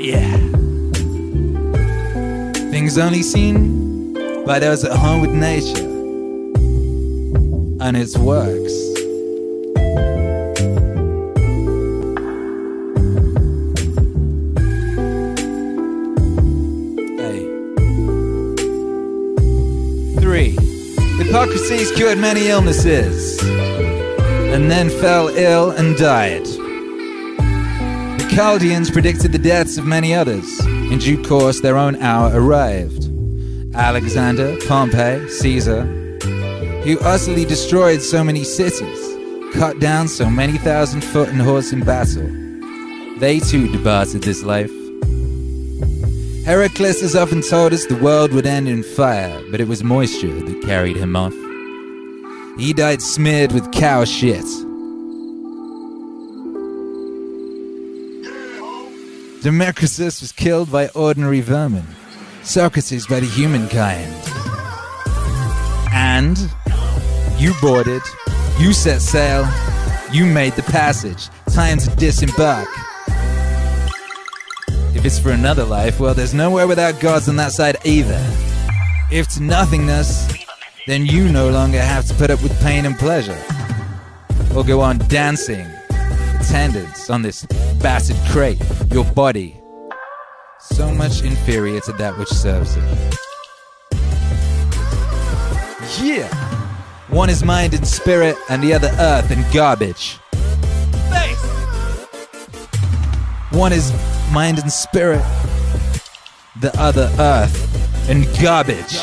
Yeah. 0.00 0.36
Things 2.70 2.98
only 2.98 3.22
seen 3.22 3.87
by 4.48 4.58
those 4.58 4.82
at 4.82 4.92
home 4.92 5.20
with 5.20 5.30
nature 5.30 5.84
and 7.84 7.98
its 7.98 8.16
works. 8.16 8.72
Hey. 17.18 17.44
Three. 20.18 20.56
Hippocrates 21.18 21.92
cured 21.94 22.16
many 22.16 22.48
illnesses 22.48 23.38
and 23.42 24.70
then 24.70 24.88
fell 24.88 25.28
ill 25.28 25.72
and 25.72 25.94
died. 25.98 26.46
The 28.16 28.32
Chaldeans 28.34 28.90
predicted 28.90 29.32
the 29.32 29.38
deaths 29.38 29.76
of 29.76 29.84
many 29.84 30.14
others. 30.14 30.58
In 30.64 30.98
due 31.00 31.22
course, 31.22 31.60
their 31.60 31.76
own 31.76 31.96
hour 31.96 32.30
arrived. 32.32 32.97
Alexander, 33.74 34.56
Pompey, 34.66 35.28
Caesar, 35.28 35.82
who 36.84 36.98
utterly 37.00 37.44
destroyed 37.44 38.00
so 38.00 38.24
many 38.24 38.42
cities, 38.44 39.16
cut 39.54 39.78
down 39.78 40.08
so 40.08 40.28
many 40.30 40.58
thousand 40.58 41.02
foot 41.02 41.28
and 41.28 41.40
horse 41.40 41.72
in 41.72 41.84
battle. 41.84 42.28
They 43.18 43.40
too 43.40 43.70
departed 43.70 44.22
this 44.22 44.42
life. 44.42 44.70
Heracles 46.44 47.02
has 47.02 47.14
often 47.14 47.42
told 47.42 47.74
us 47.74 47.84
the 47.86 47.96
world 47.96 48.32
would 48.32 48.46
end 48.46 48.68
in 48.68 48.82
fire, 48.82 49.42
but 49.50 49.60
it 49.60 49.68
was 49.68 49.84
moisture 49.84 50.40
that 50.40 50.62
carried 50.62 50.96
him 50.96 51.14
off. 51.14 51.34
He 52.58 52.72
died 52.72 53.02
smeared 53.02 53.52
with 53.52 53.70
cow 53.70 54.04
shit. 54.04 54.44
Democritus 59.42 60.20
was 60.20 60.32
killed 60.32 60.72
by 60.72 60.88
ordinary 60.94 61.40
vermin, 61.40 61.86
Socrates 62.48 63.06
by 63.06 63.20
the 63.20 63.26
humankind. 63.26 64.10
And 65.92 66.38
you 67.36 67.52
boarded, 67.60 68.00
you 68.58 68.72
set 68.72 69.02
sail, 69.02 69.46
you 70.10 70.24
made 70.24 70.54
the 70.54 70.62
passage. 70.62 71.28
Time 71.52 71.76
to 71.76 71.90
disembark. 71.96 72.66
If 74.94 75.04
it's 75.04 75.18
for 75.18 75.32
another 75.32 75.64
life, 75.64 76.00
well, 76.00 76.14
there's 76.14 76.32
nowhere 76.32 76.66
without 76.66 76.98
gods 77.00 77.28
on 77.28 77.36
that 77.36 77.52
side 77.52 77.76
either. 77.84 78.18
If 79.12 79.28
to 79.34 79.42
nothingness, 79.42 80.26
then 80.86 81.04
you 81.04 81.28
no 81.30 81.50
longer 81.50 81.82
have 81.82 82.06
to 82.06 82.14
put 82.14 82.30
up 82.30 82.42
with 82.42 82.58
pain 82.62 82.86
and 82.86 82.98
pleasure. 82.98 83.38
Or 84.56 84.64
go 84.64 84.80
on 84.80 84.96
dancing, 85.08 85.66
attendance 86.40 87.10
on 87.10 87.20
this 87.20 87.44
battered 87.82 88.16
crate, 88.30 88.58
your 88.90 89.04
body. 89.04 89.57
So 90.78 90.94
much 90.94 91.22
inferior 91.24 91.80
to 91.80 91.92
that 91.94 92.16
which 92.16 92.28
serves 92.28 92.76
it. 92.76 92.84
Yeah! 96.00 96.28
One 97.08 97.28
is 97.28 97.42
mind 97.42 97.74
and 97.74 97.84
spirit, 97.84 98.36
and 98.48 98.62
the 98.62 98.74
other 98.74 98.94
earth 99.00 99.32
and 99.32 99.44
garbage. 99.52 100.18
One 103.50 103.72
is 103.72 103.92
mind 104.30 104.60
and 104.60 104.70
spirit, 104.70 105.24
the 106.60 106.70
other 106.78 107.12
earth 107.18 108.08
and 108.08 108.24
garbage. 108.40 108.98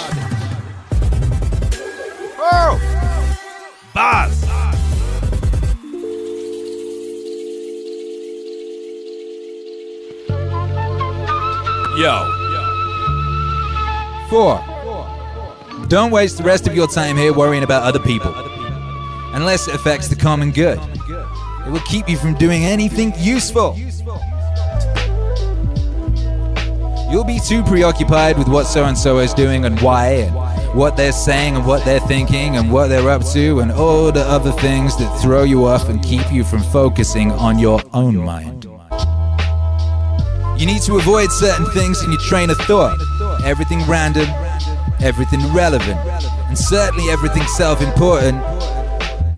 Oh! 2.40 2.80
Buzz! 3.94 4.65
Yo. 11.98 12.30
Four. 14.30 14.62
Don't 15.88 16.12
waste 16.12 16.38
the 16.38 16.44
rest 16.44 16.68
of 16.68 16.76
your 16.76 16.88
time 16.88 17.16
here 17.16 17.32
worrying 17.32 17.64
about 17.64 17.84
other 17.84 18.00
people. 18.00 18.34
Unless 19.34 19.70
it 19.70 19.76
affects 19.76 20.10
the 20.10 20.16
common 20.16 20.52
good. 20.52 20.78
It 21.66 21.72
will 21.72 21.80
keep 21.82 22.10
you 22.10 22.18
from 22.18 22.34
doing 22.34 22.66
anything 22.66 23.14
useful. 23.18 23.78
You'll 27.10 27.24
be 27.24 27.40
too 27.40 27.64
preoccupied 27.64 28.38
with 28.38 28.50
what 28.50 28.66
so 28.66 28.84
and 28.84 28.98
so 28.98 29.20
is 29.20 29.34
doing 29.34 29.64
and 29.64 29.80
why, 29.80 30.08
and 30.08 30.36
what 30.78 30.98
they're 30.98 31.14
saying 31.14 31.56
and 31.56 31.66
what 31.66 31.86
they're 31.86 32.02
thinking 32.02 32.58
and 32.58 32.72
what 32.74 32.88
they're 32.88 33.10
up 33.10 33.24
to, 33.28 33.62
and 33.62 33.72
all 33.72 34.12
the 34.12 34.24
other 34.24 34.52
things 34.52 34.98
that 34.98 35.22
throw 35.22 35.44
you 35.44 35.66
off 35.66 35.88
and 35.88 36.04
keep 36.04 36.30
you 36.30 36.44
from 36.44 36.62
focusing 36.62 37.32
on 37.32 37.58
your 37.58 37.82
own 37.94 38.18
mind. 38.18 38.65
You 40.58 40.66
need 40.66 40.82
to 40.84 40.98
avoid 40.98 41.32
certain 41.32 41.66
things 41.72 42.04
in 42.04 42.12
your 42.12 42.22
train 42.22 42.50
of 42.50 42.58
thought. 42.60 42.98
Everything 43.44 43.86
random, 43.88 44.28
everything 45.02 45.42
relevant, 45.54 46.00
and 46.48 46.58
certainly 46.58 47.10
everything 47.10 47.44
self 47.48 47.82
important 47.82 48.42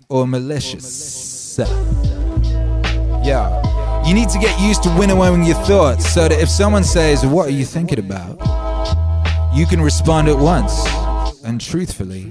or 0.08 0.26
malicious. 0.26 1.58
Yeah. 3.24 4.04
You 4.06 4.14
need 4.14 4.28
to 4.30 4.38
get 4.38 4.58
used 4.60 4.82
to 4.84 4.96
winnowing 4.96 5.44
your 5.44 5.56
thoughts 5.64 6.08
so 6.08 6.28
that 6.28 6.40
if 6.40 6.48
someone 6.48 6.84
says, 6.84 7.26
What 7.26 7.48
are 7.48 7.52
you 7.52 7.64
thinking 7.64 7.98
about? 7.98 8.38
you 9.54 9.66
can 9.66 9.80
respond 9.80 10.28
at 10.28 10.38
once 10.38 10.86
and 11.42 11.60
truthfully 11.60 12.28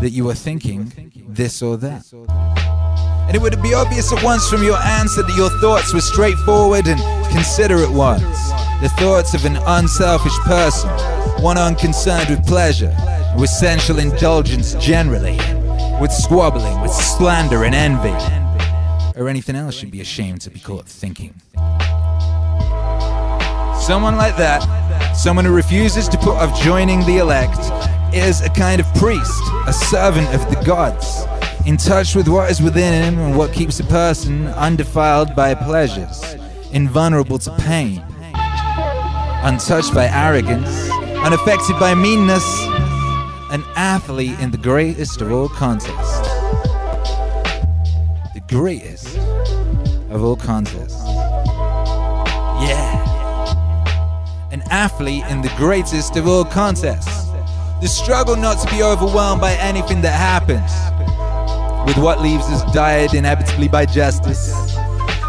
that 0.00 0.10
you 0.12 0.28
are 0.30 0.34
thinking 0.34 0.92
this 1.28 1.60
or 1.60 1.76
that. 1.76 2.04
And 3.28 3.36
it 3.36 3.42
would 3.42 3.60
be 3.62 3.74
obvious 3.74 4.10
at 4.10 4.24
once 4.24 4.48
from 4.48 4.62
your 4.62 4.78
answer 4.78 5.22
that 5.22 5.36
your 5.36 5.50
thoughts 5.60 5.92
were 5.92 6.00
straightforward 6.00 6.88
and 6.88 6.98
considerate 7.30 7.90
ones. 7.90 8.22
The 8.80 8.90
thoughts 8.96 9.34
of 9.34 9.44
an 9.44 9.58
unselfish 9.66 10.36
person, 10.46 10.88
one 11.42 11.58
unconcerned 11.58 12.30
with 12.30 12.46
pleasure, 12.46 12.96
with 13.36 13.50
sensual 13.50 13.98
indulgence 13.98 14.72
generally, 14.76 15.36
with 16.00 16.10
squabbling, 16.10 16.80
with 16.80 16.90
slander 16.90 17.64
and 17.64 17.74
envy, 17.74 18.14
or 19.14 19.28
anything 19.28 19.56
else 19.56 19.74
should 19.74 19.90
be 19.90 20.00
ashamed 20.00 20.40
to 20.40 20.50
be 20.50 20.58
caught 20.58 20.86
thinking. 20.86 21.34
Someone 23.78 24.16
like 24.16 24.38
that, 24.38 25.14
someone 25.14 25.44
who 25.44 25.54
refuses 25.54 26.08
to 26.08 26.16
put 26.16 26.36
off 26.36 26.58
joining 26.62 27.00
the 27.00 27.18
elect, 27.18 27.60
is 28.14 28.40
a 28.40 28.48
kind 28.48 28.80
of 28.80 28.86
priest, 28.94 29.42
a 29.66 29.72
servant 29.72 30.34
of 30.34 30.48
the 30.48 30.62
gods, 30.64 31.26
in 31.68 31.76
touch 31.76 32.14
with 32.14 32.28
what 32.28 32.50
is 32.50 32.62
within 32.62 32.94
him 32.94 33.18
and 33.18 33.36
what 33.36 33.52
keeps 33.52 33.78
a 33.78 33.84
person 33.84 34.46
undefiled 34.46 35.36
by 35.36 35.54
pleasures, 35.54 36.24
invulnerable 36.72 37.38
to 37.38 37.54
pain. 37.56 38.02
untouched 39.44 39.92
by 39.92 40.06
arrogance, 40.06 40.90
unaffected 41.26 41.78
by 41.78 41.94
meanness, 41.94 42.42
an 43.50 43.62
athlete 43.76 44.40
in 44.40 44.50
the 44.50 44.56
greatest 44.56 45.20
of 45.20 45.30
all 45.30 45.48
contests. 45.50 46.20
The 48.32 48.42
greatest 48.48 49.18
of 50.08 50.24
all 50.24 50.36
contests. 50.36 51.02
Yeah. 52.64 52.96
An 54.52 54.62
athlete 54.70 55.24
in 55.28 55.42
the 55.42 55.52
greatest 55.58 56.16
of 56.16 56.26
all 56.26 56.46
contests. 56.46 57.28
The 57.82 57.88
struggle 57.88 58.36
not 58.36 58.58
to 58.66 58.74
be 58.74 58.82
overwhelmed 58.82 59.42
by 59.42 59.52
anything 59.52 60.00
that 60.00 60.14
happens, 60.14 60.72
with 61.88 61.96
what 61.96 62.20
leaves 62.20 62.44
us 62.50 62.62
died 62.74 63.14
inevitably 63.14 63.66
by 63.66 63.86
justice. 63.86 64.52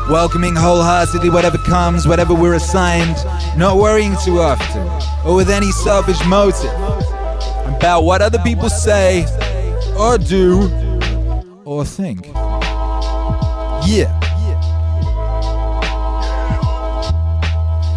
Welcoming 0.09 0.55
wholeheartedly 0.55 1.29
whatever 1.29 1.57
comes, 1.57 2.05
whatever 2.05 2.33
we're 2.33 2.55
assigned, 2.55 3.15
not 3.57 3.77
worrying 3.77 4.15
too 4.25 4.41
often, 4.41 4.85
or 5.25 5.35
with 5.35 5.49
any 5.49 5.71
selfish 5.71 6.19
motive 6.25 6.73
about 7.65 8.01
what 8.01 8.21
other 8.21 8.39
people 8.39 8.69
say, 8.69 9.25
or 9.97 10.17
do, 10.17 10.69
or 11.63 11.85
think. 11.85 12.27
Yeah. 13.87 14.15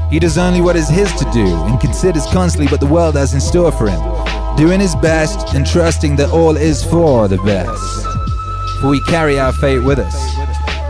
He 0.08 0.20
does 0.20 0.38
only 0.38 0.60
what 0.60 0.76
is 0.76 0.88
his 0.88 1.10
to 1.14 1.24
do 1.32 1.46
and 1.64 1.80
considers 1.80 2.26
constantly 2.26 2.70
what 2.70 2.78
the 2.78 2.86
world 2.86 3.16
has 3.16 3.34
in 3.34 3.40
store 3.40 3.72
for 3.72 3.88
him, 3.88 4.56
doing 4.56 4.78
his 4.78 4.94
best 4.96 5.52
and 5.54 5.66
trusting 5.66 6.14
that 6.16 6.30
all 6.30 6.56
is 6.56 6.84
for 6.84 7.26
the 7.26 7.38
best. 7.38 8.11
For 8.82 8.88
we 8.88 9.00
carry 9.02 9.38
our 9.38 9.52
fate 9.52 9.78
with 9.78 10.00
us, 10.00 10.36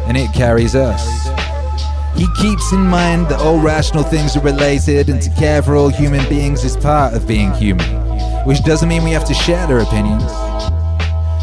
and 0.08 0.16
it 0.16 0.32
carries 0.32 0.74
us. 0.74 1.06
He 2.16 2.26
keeps 2.40 2.72
in 2.72 2.80
mind 2.80 3.28
that 3.28 3.38
all 3.38 3.60
rational 3.60 4.02
things 4.02 4.34
are 4.34 4.40
related, 4.40 5.10
and 5.10 5.20
to 5.20 5.28
care 5.32 5.60
for 5.60 5.76
all 5.76 5.90
human 5.90 6.26
beings 6.26 6.64
is 6.64 6.74
part 6.74 7.12
of 7.12 7.28
being 7.28 7.52
human, 7.52 7.86
which 8.46 8.64
doesn't 8.64 8.88
mean 8.88 9.04
we 9.04 9.10
have 9.10 9.26
to 9.26 9.34
share 9.34 9.66
their 9.66 9.80
opinions. 9.80 10.24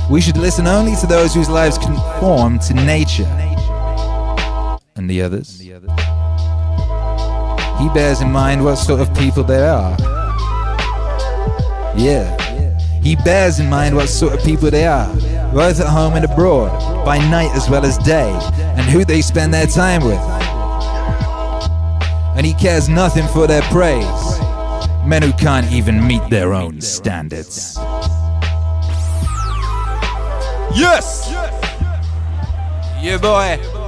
We 0.10 0.22
should 0.22 0.38
listen 0.38 0.66
only 0.66 0.95
to 0.95 1.06
those 1.06 1.36
whose 1.36 1.50
lives 1.50 1.78
conform 1.78 2.58
to 2.60 2.74
nature. 2.74 3.30
And 4.95 5.08
the 5.08 5.22
others? 5.22 5.60
He 5.60 5.70
bears 7.93 8.22
in 8.22 8.32
mind 8.32 8.66
what 8.66 8.78
sort 8.78 9.02
of 9.02 9.14
people 9.14 9.43
they 9.43 9.68
are. 9.68 9.95
Yeah. 11.95 12.49
He 13.02 13.16
bears 13.16 13.60
in 13.60 13.70
mind 13.70 13.95
what 13.95 14.10
sort 14.10 14.34
of 14.34 14.43
people 14.43 14.70
they 14.70 14.86
are, 14.86 15.14
both 15.54 15.80
at 15.80 15.88
home 15.88 16.14
and 16.16 16.26
abroad, 16.26 17.06
by 17.06 17.18
night 17.18 17.52
as 17.56 17.70
well 17.70 17.86
as 17.86 17.97
day, 18.00 18.30
and 18.76 18.82
who 18.82 19.06
they 19.06 19.22
spend 19.22 19.54
their 19.54 19.68
time 19.68 20.04
with. 20.04 20.20
And 22.36 22.45
he 22.45 22.54
cares 22.54 22.89
nothing 22.89 23.28
for 23.28 23.47
their 23.47 23.62
praise. 23.64 24.39
Men 25.06 25.24
who 25.24 25.32
can't 25.34 25.72
even 25.72 26.06
meet 26.06 26.30
their 26.30 26.54
own 26.54 26.82
standards. 26.82 27.76
Yes! 30.76 31.30
Yeah, 33.02 33.18
boy. 33.18 33.78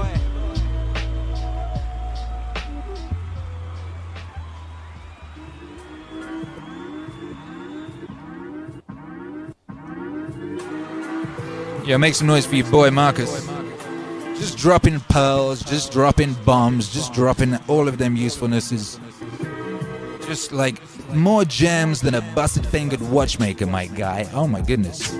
Yeah, 11.91 11.97
make 11.97 12.15
some 12.15 12.27
noise 12.27 12.45
for 12.45 12.55
your 12.55 12.71
boy 12.71 12.89
Marcus. 12.89 13.45
Just 14.37 14.57
dropping 14.57 15.01
pearls, 15.09 15.61
just 15.61 15.91
dropping 15.91 16.35
bombs, 16.45 16.93
just 16.93 17.11
dropping 17.11 17.57
all 17.67 17.89
of 17.89 17.97
them 17.97 18.15
usefulnesses. 18.15 18.97
Just 20.25 20.53
like 20.53 20.81
more 21.13 21.43
gems 21.43 21.99
than 21.99 22.15
a 22.15 22.21
busted 22.33 22.65
fingered 22.65 23.01
watchmaker, 23.01 23.65
my 23.65 23.87
guy. 23.87 24.25
Oh 24.31 24.47
my 24.47 24.61
goodness. 24.61 25.11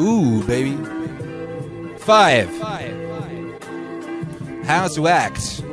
Ooh, 0.00 0.42
baby. 0.44 0.74
Five. 1.98 2.48
How 4.64 4.88
to 4.88 5.08
act. 5.08 5.67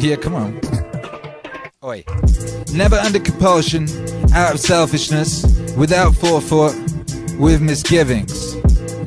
Yeah, 0.00 0.16
come 0.16 0.34
on. 0.34 0.58
Oi. 1.84 2.04
Never 2.72 2.96
under 2.96 3.20
compulsion, 3.20 3.86
out 4.32 4.54
of 4.54 4.60
selfishness, 4.60 5.44
without 5.76 6.14
forethought, 6.14 6.74
with 7.38 7.60
misgivings. 7.60 8.54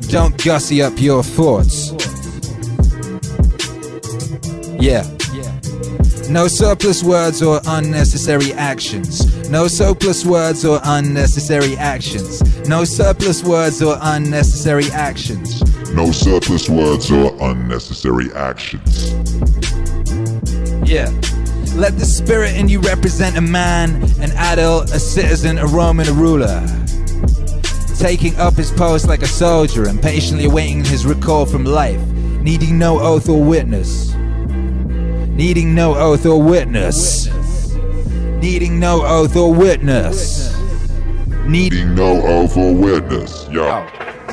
Don't 0.08 0.42
gussy 0.44 0.82
up 0.82 0.92
your 1.00 1.24
thoughts. 1.24 1.90
Yeah. 4.80 5.02
No 6.30 6.46
surplus 6.46 7.02
words 7.02 7.42
or 7.42 7.60
unnecessary 7.66 8.52
actions. 8.52 9.50
No 9.50 9.66
surplus 9.66 10.24
words 10.24 10.64
or 10.64 10.80
unnecessary 10.84 11.76
actions. 11.76 12.40
No 12.68 12.84
surplus 12.84 13.42
words 13.42 13.82
or 13.82 13.98
unnecessary 14.00 14.90
actions. 14.92 15.60
No 15.92 16.12
surplus 16.12 16.68
words 16.68 17.10
or 17.10 17.36
unnecessary 17.40 18.32
actions. 18.32 19.12
Yeah. 20.84 21.10
Let 21.74 21.98
the 21.98 22.04
spirit 22.04 22.56
in 22.56 22.68
you 22.68 22.80
represent 22.80 23.36
a 23.36 23.40
man, 23.40 24.02
an 24.20 24.30
adult, 24.32 24.90
a 24.90 25.00
citizen, 25.00 25.58
a 25.58 25.66
Roman, 25.66 26.06
a 26.08 26.12
ruler. 26.12 26.64
Taking 27.98 28.36
up 28.36 28.54
his 28.54 28.70
post 28.70 29.08
like 29.08 29.22
a 29.22 29.26
soldier 29.26 29.88
and 29.88 30.00
patiently 30.00 30.44
awaiting 30.44 30.84
his 30.84 31.06
recall 31.06 31.46
from 31.46 31.64
life, 31.64 32.00
needing 32.42 32.78
no 32.78 33.00
oath 33.00 33.28
or 33.28 33.42
witness. 33.42 34.14
Needing 34.14 35.74
no 35.74 35.94
oath 35.96 36.26
or 36.26 36.40
witness. 36.40 37.26
Needing 38.40 38.78
no 38.78 39.04
oath 39.04 39.34
or 39.36 39.52
witness. 39.52 40.54
Needing 41.46 41.94
no 41.94 42.22
oath 42.22 42.56
or 42.56 42.74
witness. 42.74 43.48
Yo. 43.50 43.86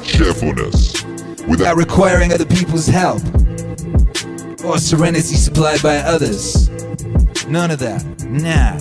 Cheerfulness. 0.03 1.03
Without 1.47 1.77
requiring 1.77 2.33
other 2.33 2.45
people's 2.45 2.87
help 2.87 3.21
or 4.63 4.77
serenity 4.77 5.35
supplied 5.35 5.81
by 5.81 5.97
others. 5.97 6.69
None 7.47 7.71
of 7.71 7.79
that. 7.79 8.03
Nah. 8.25 8.77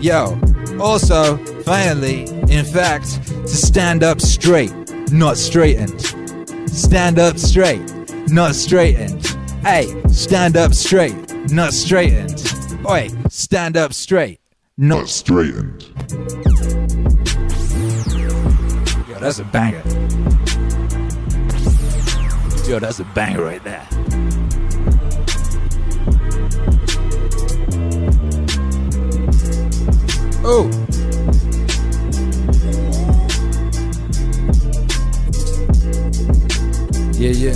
Yo. 0.00 0.38
Also, 0.80 1.36
finally, 1.62 2.22
in 2.50 2.64
fact, 2.64 3.22
to 3.26 3.48
stand 3.48 4.02
up 4.02 4.20
straight, 4.20 4.72
not 5.10 5.36
straightened. 5.36 6.00
Stand 6.68 7.18
up 7.18 7.38
straight, 7.38 7.82
not 8.28 8.54
straightened. 8.54 9.26
Hey, 9.62 9.92
stand 10.08 10.56
up 10.56 10.72
straight, 10.72 11.14
not 11.50 11.72
straightened. 11.72 12.40
Oi, 12.88 13.08
stand 13.28 13.76
up 13.76 13.92
straight, 13.92 14.40
not 14.76 14.98
not 14.98 15.08
straightened. 15.08 15.82
Yo, 19.08 19.18
that's 19.18 19.40
a 19.40 19.44
banger. 19.44 19.82
Yo, 22.68 22.78
that's 22.78 23.00
a 23.00 23.04
banger 23.14 23.42
right 23.42 23.64
there. 23.64 23.86
Oh. 30.50 30.64
Yeah, 37.18 37.32
yeah. 37.32 37.52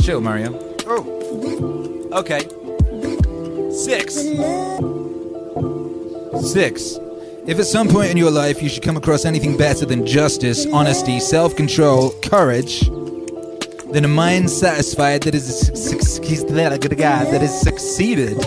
Chill, 0.00 0.20
Mario. 0.20 0.58
Oh. 0.88 2.08
Okay. 2.12 2.48
Six. 3.70 4.93
Six. 6.42 6.98
If 7.46 7.58
at 7.58 7.66
some 7.66 7.88
point 7.88 8.10
in 8.10 8.16
your 8.16 8.30
life 8.30 8.62
you 8.62 8.68
should 8.68 8.82
come 8.82 8.96
across 8.96 9.24
anything 9.24 9.56
better 9.56 9.84
than 9.84 10.06
justice, 10.06 10.66
honesty, 10.66 11.20
self 11.20 11.54
control, 11.56 12.10
courage, 12.22 12.88
then 13.92 14.04
a 14.04 14.08
mind 14.08 14.50
satisfied 14.50 15.22
that 15.22 15.34
is 15.34 15.68
that 15.68 17.40
is 17.42 17.60
succeeded 17.60 18.38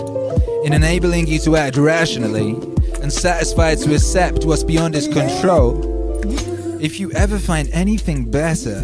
in 0.64 0.72
enabling 0.72 1.26
you 1.26 1.38
to 1.38 1.56
act 1.56 1.76
rationally 1.76 2.50
and 3.00 3.12
satisfied 3.12 3.78
to 3.78 3.94
accept 3.94 4.44
what's 4.44 4.64
beyond 4.64 4.94
its 4.94 5.06
control, 5.06 5.80
if 6.82 7.00
you 7.00 7.10
ever 7.12 7.38
find 7.38 7.70
anything 7.72 8.30
better 8.30 8.80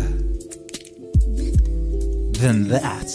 than 2.38 2.68
that, 2.68 3.10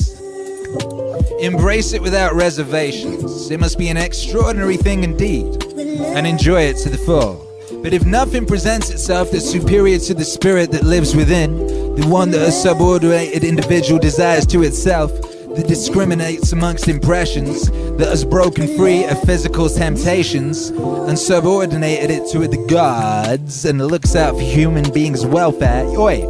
embrace 1.42 1.94
it 1.94 2.02
without 2.02 2.36
reservations. 2.36 3.50
It 3.50 3.60
must 3.60 3.78
be 3.78 3.90
an 3.90 3.98
extraordinary 3.98 4.78
thing 4.78 5.04
indeed. 5.04 5.69
And 6.02 6.26
enjoy 6.26 6.62
it 6.62 6.78
to 6.78 6.90
the 6.90 6.98
full. 6.98 7.46
But 7.84 7.94
if 7.94 8.06
nothing 8.06 8.46
presents 8.46 8.90
itself 8.90 9.32
that's 9.32 9.50
superior 9.50 10.00
to 10.00 10.14
the 10.14 10.26
spirit 10.26 10.72
that 10.72 10.84
lives 10.84 11.16
within, 11.16 11.58
the 11.96 12.08
one 12.08 12.32
that 12.32 12.42
a 12.42 12.52
subordinated 12.52 13.44
individual 13.44 14.00
desires 14.00 14.46
to 14.48 14.64
itself, 14.64 15.12
that 15.56 15.68
discriminates 15.68 16.52
amongst 16.52 16.88
impressions, 16.88 17.70
that 17.98 18.08
has 18.08 18.24
broken 18.24 18.68
free 18.78 19.04
of 19.06 19.22
physical 19.24 19.68
temptations 19.70 20.70
and 20.70 21.18
subordinated 21.18 22.12
it 22.12 22.30
to 22.32 22.48
the 22.48 22.66
gods 22.68 23.66
and 23.66 23.80
looks 23.86 24.16
out 24.16 24.36
for 24.36 24.42
human 24.42 24.92
beings' 24.92 25.26
welfare, 25.26 25.86
oi, 25.98 26.22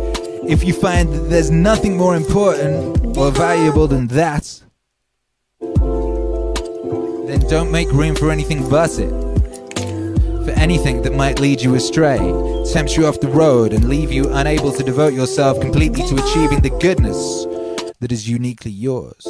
if 0.47 0.63
you 0.63 0.73
find 0.73 1.13
that 1.13 1.29
there's 1.29 1.51
nothing 1.51 1.97
more 1.97 2.15
important 2.15 3.17
or 3.17 3.29
valuable 3.31 3.87
than 3.87 4.07
that, 4.07 4.63
then 7.27 7.39
don't 7.47 7.71
make 7.71 7.91
room 7.91 8.15
for 8.15 8.31
anything 8.31 8.67
but 8.69 8.97
it. 8.97 9.28
For 10.45 10.51
anything 10.51 11.01
that 11.03 11.13
might 11.13 11.39
lead 11.39 11.61
you 11.61 11.75
astray, 11.75 12.17
tempt 12.71 12.95
you 12.95 13.05
off 13.05 13.19
the 13.19 13.27
road, 13.27 13.73
and 13.73 13.89
leave 13.89 14.11
you 14.11 14.29
unable 14.33 14.71
to 14.71 14.83
devote 14.83 15.13
yourself 15.13 15.59
completely 15.59 16.01
to 16.07 16.15
achieving 16.15 16.61
the 16.61 16.75
goodness 16.81 17.45
that 17.99 18.11
is 18.11 18.27
uniquely 18.29 18.71
yours. 18.71 19.27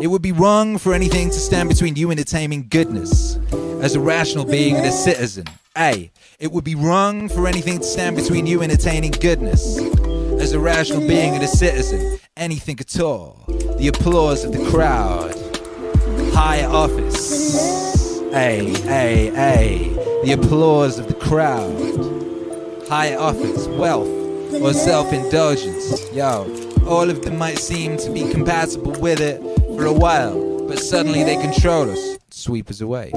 It 0.00 0.08
would 0.08 0.22
be 0.22 0.32
wrong 0.32 0.78
for 0.78 0.94
anything 0.94 1.28
to 1.28 1.38
stand 1.38 1.68
between 1.68 1.96
you 1.96 2.10
and 2.10 2.20
attaining 2.20 2.68
goodness 2.68 3.36
as 3.82 3.94
a 3.94 4.00
rational 4.00 4.44
being 4.44 4.76
and 4.76 4.86
a 4.86 4.92
citizen. 4.92 5.46
A. 5.76 6.10
It 6.38 6.52
would 6.52 6.64
be 6.64 6.74
wrong 6.74 7.28
for 7.28 7.46
anything 7.46 7.78
to 7.78 7.84
stand 7.84 8.16
between 8.16 8.46
you 8.46 8.62
and 8.62 8.70
attaining 8.70 9.12
goodness 9.12 9.78
as 10.40 10.52
a 10.52 10.60
rational 10.60 11.00
being 11.00 11.34
and 11.34 11.42
a 11.42 11.48
citizen. 11.48 12.18
Anything 12.36 12.78
at 12.80 13.00
all. 13.00 13.44
The 13.78 13.88
applause 13.88 14.44
of 14.44 14.52
the 14.52 14.70
crowd. 14.70 15.34
High 16.34 16.64
office. 16.64 18.20
A, 18.34 18.74
A, 18.88 19.30
A. 19.36 19.91
The 20.24 20.32
applause 20.32 21.00
of 21.00 21.08
the 21.08 21.14
crowd. 21.14 21.72
High 22.88 23.16
office, 23.16 23.66
wealth, 23.66 24.06
or 24.54 24.72
self 24.72 25.12
indulgence. 25.12 26.12
Yo, 26.12 26.46
all 26.86 27.10
of 27.10 27.22
them 27.22 27.38
might 27.38 27.58
seem 27.58 27.96
to 27.96 28.10
be 28.10 28.30
compatible 28.30 28.92
with 29.00 29.20
it 29.20 29.40
for 29.74 29.86
a 29.86 29.92
while, 29.92 30.68
but 30.68 30.78
suddenly 30.78 31.24
they 31.24 31.34
control 31.36 31.90
us, 31.90 32.18
sweep 32.30 32.70
us 32.70 32.80
away. 32.80 33.10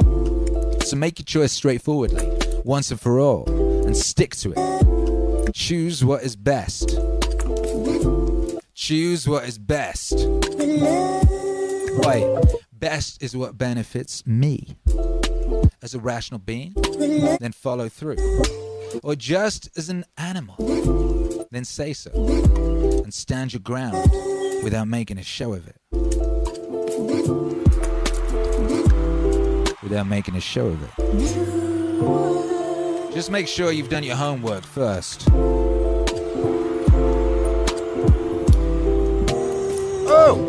So 0.83 0.95
make 0.95 1.19
your 1.19 1.25
choice 1.25 1.51
straightforwardly, 1.51 2.27
once 2.63 2.89
and 2.89 2.99
for 2.99 3.19
all, 3.19 3.47
and 3.85 3.95
stick 3.95 4.35
to 4.37 4.53
it. 4.55 5.53
Choose 5.53 6.03
what 6.03 6.23
is 6.23 6.35
best. 6.35 6.97
Choose 8.73 9.27
what 9.27 9.47
is 9.47 9.59
best. 9.59 10.13
Wait, 11.99 12.45
best 12.73 13.21
is 13.21 13.37
what 13.37 13.59
benefits 13.59 14.25
me 14.25 14.75
as 15.81 15.93
a 15.93 15.99
rational 15.99 16.39
being, 16.39 16.73
then 16.97 17.51
follow 17.51 17.89
through. 17.89 18.17
Or 19.03 19.15
just 19.15 19.69
as 19.77 19.89
an 19.89 20.05
animal, 20.17 20.55
then 21.51 21.65
say 21.65 21.93
so 21.93 22.11
and 23.03 23.13
stand 23.13 23.53
your 23.53 23.59
ground 23.61 24.09
without 24.63 24.87
making 24.87 25.17
a 25.17 25.23
show 25.23 25.53
of 25.53 25.67
it. 25.67 25.75
Without 29.83 30.07
making 30.07 30.35
a 30.35 30.41
show 30.41 30.67
of 30.67 30.81
it. 30.83 30.89
Just 33.13 33.31
make 33.31 33.47
sure 33.47 33.71
you've 33.71 33.89
done 33.89 34.03
your 34.03 34.15
homework 34.15 34.63
first. 34.63 35.27
Oh! 40.07 40.45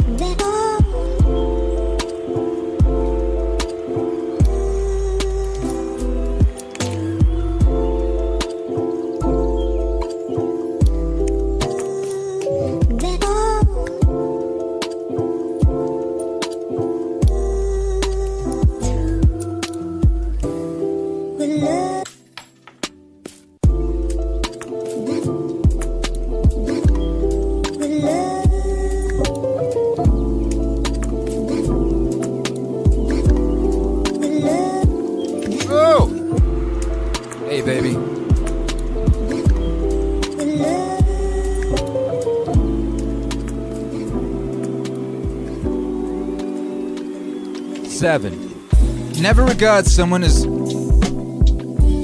Never 49.27 49.45
regard 49.45 49.89
someone 49.89 50.22
as 50.22 50.45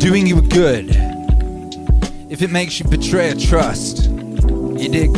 doing 0.00 0.26
you 0.26 0.42
good 0.42 0.86
if 2.28 2.42
it 2.42 2.50
makes 2.50 2.80
you 2.80 2.88
betray 2.88 3.30
a 3.30 3.36
trust. 3.36 4.06
You 4.08 4.88
dig? 4.88 5.16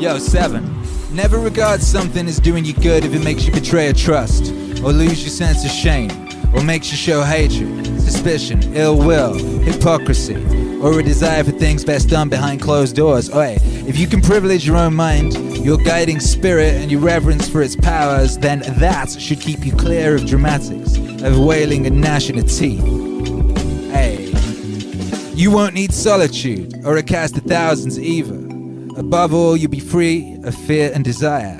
Yo, 0.00 0.18
seven. 0.18 0.82
Never 1.12 1.38
regard 1.38 1.82
something 1.82 2.26
as 2.26 2.40
doing 2.40 2.64
you 2.64 2.72
good 2.72 3.04
if 3.04 3.12
it 3.12 3.22
makes 3.22 3.44
you 3.44 3.52
betray 3.52 3.88
a 3.88 3.92
trust, 3.92 4.50
or 4.82 4.94
lose 4.94 5.20
your 5.22 5.30
sense 5.30 5.62
of 5.62 5.70
shame, 5.70 6.10
or 6.54 6.62
makes 6.62 6.90
you 6.90 6.96
show 6.96 7.22
hatred, 7.22 7.84
suspicion, 8.00 8.62
ill 8.74 8.96
will, 8.96 9.34
hypocrisy, 9.34 10.36
or 10.80 10.98
a 10.98 11.02
desire 11.02 11.44
for 11.44 11.50
things 11.50 11.84
best 11.84 12.08
done 12.08 12.30
behind 12.30 12.62
closed 12.62 12.96
doors. 12.96 13.30
Oi, 13.34 13.58
if 13.86 13.98
you 13.98 14.06
can 14.06 14.22
privilege 14.22 14.66
your 14.66 14.78
own 14.78 14.94
mind, 14.94 15.36
your 15.64 15.78
guiding 15.78 16.20
spirit, 16.20 16.74
and 16.74 16.92
your 16.92 17.00
reverence 17.00 17.48
for 17.48 17.62
its 17.62 17.74
powers, 17.74 18.36
then 18.36 18.60
that 18.78 19.10
should 19.10 19.40
keep 19.40 19.64
you 19.64 19.72
clear 19.72 20.14
of 20.14 20.26
dramatics, 20.26 20.98
of 21.22 21.38
wailing 21.38 21.86
and 21.86 22.02
gnashing 22.02 22.38
of 22.38 22.46
teeth. 22.46 22.84
Hey, 23.90 24.30
you 25.34 25.50
won't 25.50 25.72
need 25.72 25.94
solitude 25.94 26.84
or 26.84 26.98
a 26.98 27.02
cast 27.02 27.38
of 27.38 27.44
thousands 27.44 27.98
either. 27.98 28.36
Above 29.00 29.32
all, 29.32 29.56
you'll 29.56 29.70
be 29.70 29.80
free 29.80 30.38
of 30.44 30.54
fear 30.54 30.92
and 30.94 31.02
desire. 31.02 31.56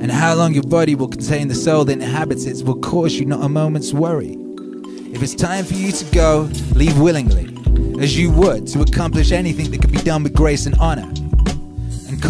And 0.00 0.10
how 0.10 0.34
long 0.34 0.52
your 0.52 0.64
body 0.64 0.96
will 0.96 1.06
contain 1.06 1.46
the 1.46 1.54
soul 1.54 1.84
that 1.84 1.92
inhabits 1.92 2.46
it 2.46 2.66
will 2.66 2.80
cause 2.80 3.14
you 3.14 3.24
not 3.24 3.44
a 3.44 3.48
moment's 3.48 3.92
worry. 3.92 4.36
If 5.12 5.22
it's 5.22 5.36
time 5.36 5.64
for 5.64 5.74
you 5.74 5.92
to 5.92 6.04
go, 6.12 6.50
leave 6.74 6.98
willingly, 6.98 7.56
as 8.02 8.18
you 8.18 8.32
would 8.32 8.66
to 8.68 8.80
accomplish 8.80 9.30
anything 9.30 9.70
that 9.70 9.80
could 9.80 9.92
be 9.92 9.98
done 9.98 10.24
with 10.24 10.34
grace 10.34 10.66
and 10.66 10.74
honor. 10.80 11.13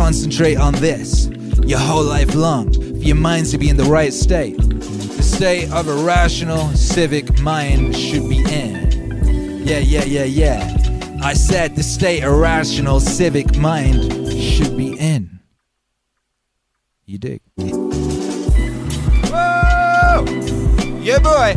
Concentrate 0.04 0.56
on 0.56 0.74
this 0.74 1.30
your 1.64 1.78
whole 1.78 2.04
life 2.04 2.34
long, 2.34 2.70
for 2.70 2.80
your 2.80 3.16
mind 3.16 3.46
to 3.46 3.56
be 3.56 3.70
in 3.70 3.78
the 3.78 3.84
right 3.84 4.12
state. 4.12 4.54
The 4.58 5.22
state 5.22 5.72
of 5.72 5.88
a 5.88 5.94
rational, 6.04 6.68
civic 6.76 7.40
mind 7.40 7.96
should 7.96 8.28
be 8.28 8.40
in. 8.40 9.62
Yeah, 9.66 9.78
yeah, 9.78 10.04
yeah, 10.04 10.24
yeah. 10.24 10.76
I 11.22 11.32
said 11.32 11.74
the 11.74 11.82
state 11.82 12.22
a 12.22 12.30
rational, 12.30 13.00
civic 13.00 13.56
mind 13.56 14.12
should 14.30 14.76
be 14.76 14.92
in. 14.98 15.40
You 17.06 17.16
dig? 17.16 17.40
Whoa! 19.30 20.26
Yeah, 21.00 21.18
boy! 21.20 21.54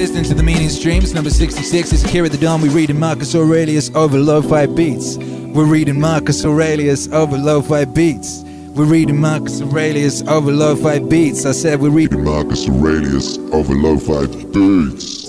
Listening 0.00 0.24
to 0.24 0.34
the 0.34 0.42
meaning 0.42 0.70
streams, 0.70 1.12
number 1.12 1.28
66 1.28 1.92
is 1.92 2.02
here 2.02 2.24
at 2.24 2.32
the 2.32 2.38
dawn. 2.38 2.62
We're 2.62 2.70
reading 2.70 2.98
Marcus 2.98 3.34
Aurelius 3.34 3.94
over 3.94 4.18
lo-fi 4.18 4.64
beats. 4.64 5.18
We're 5.18 5.66
reading 5.66 6.00
Marcus 6.00 6.42
Aurelius 6.42 7.06
over 7.12 7.36
lo-fi 7.36 7.84
beats. 7.84 8.42
We're 8.74 8.86
reading 8.86 9.20
Marcus 9.20 9.60
Aurelius 9.60 10.22
over 10.22 10.50
lo-fi 10.52 11.00
beats. 11.00 11.44
I 11.44 11.52
said 11.52 11.82
we're 11.82 11.90
reading 11.90 12.24
Marcus 12.24 12.66
Aurelius 12.66 13.36
over 13.52 13.74
lo-fi 13.74 14.24
beats. 14.24 15.28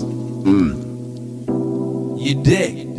You 2.26 2.42
dig? 2.42 2.91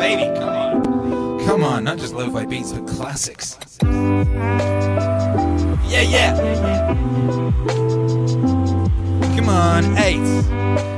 Baby, 0.00 0.34
come 0.38 0.48
on, 0.48 1.46
come 1.46 1.62
on! 1.62 1.84
Not 1.84 1.98
just 1.98 2.14
lo-fi 2.14 2.46
beats, 2.46 2.72
but 2.72 2.88
classics. 2.88 3.58
Yeah, 5.86 6.00
yeah. 6.00 6.36
Come 9.36 9.48
on, 9.50 9.98
eight. 9.98 10.24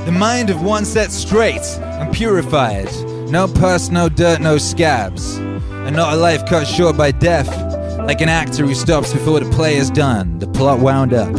The 0.06 0.12
mind 0.12 0.50
of 0.50 0.62
one 0.62 0.84
set 0.84 1.10
straight 1.10 1.66
and 1.80 2.14
purified. 2.14 2.88
No 3.28 3.48
pus, 3.48 3.88
no 3.88 4.08
dirt, 4.08 4.40
no 4.40 4.56
scabs. 4.56 5.36
And 5.36 5.96
not 5.96 6.12
a 6.12 6.16
life 6.16 6.46
cut 6.46 6.64
short 6.66 6.96
by 6.96 7.10
death. 7.10 7.48
Like 7.98 8.20
an 8.20 8.28
actor 8.28 8.64
who 8.64 8.74
stops 8.74 9.12
before 9.12 9.40
the 9.40 9.50
play 9.50 9.76
is 9.76 9.90
done, 9.90 10.38
the 10.38 10.46
plot 10.46 10.78
wound 10.78 11.12
up. 11.12 11.32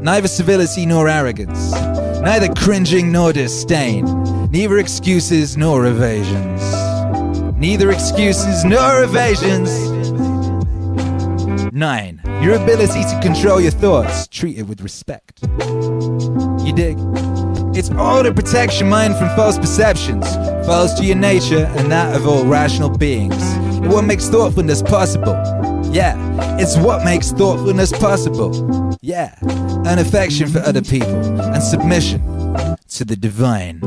neither 0.00 0.28
civility 0.28 0.86
nor 0.86 1.08
arrogance, 1.08 1.72
neither 2.20 2.52
cringing 2.54 3.10
nor 3.12 3.32
disdain, 3.32 4.04
neither 4.50 4.78
excuses 4.78 5.56
nor 5.56 5.86
evasions, 5.86 6.60
neither 7.60 7.90
excuses 7.90 8.64
nor 8.64 9.04
evasions. 9.04 9.70
Nine, 11.72 12.20
your 12.42 12.54
ability 12.54 13.02
to 13.02 13.20
control 13.22 13.60
your 13.60 13.70
thoughts, 13.70 14.26
treat 14.28 14.58
it 14.58 14.64
with 14.64 14.80
respect. 14.80 15.40
You 16.64 16.72
dig? 16.74 16.96
It's 17.76 17.90
all 17.90 18.24
to 18.24 18.34
protect 18.34 18.80
your 18.80 18.88
mind 18.88 19.16
from 19.16 19.28
false 19.36 19.58
perceptions, 19.58 20.26
false 20.66 20.94
to 20.94 21.04
your 21.04 21.16
nature 21.16 21.66
and 21.76 21.92
that 21.92 22.16
of 22.16 22.26
all 22.26 22.44
rational 22.44 22.88
beings. 22.88 23.36
It's 23.36 23.94
what 23.94 24.02
makes 24.04 24.28
thoughtfulness 24.28 24.82
possible. 24.82 25.34
Yeah, 25.92 26.16
it's 26.58 26.76
what 26.78 27.04
makes 27.04 27.30
thoughtfulness 27.30 27.92
possible. 27.92 28.96
Yeah, 29.02 29.34
an 29.84 29.98
affection 29.98 30.48
for 30.48 30.60
other 30.60 30.82
people 30.82 31.14
and 31.14 31.62
submission 31.62 32.20
to 32.88 33.04
the 33.04 33.16
divine. 33.16 33.80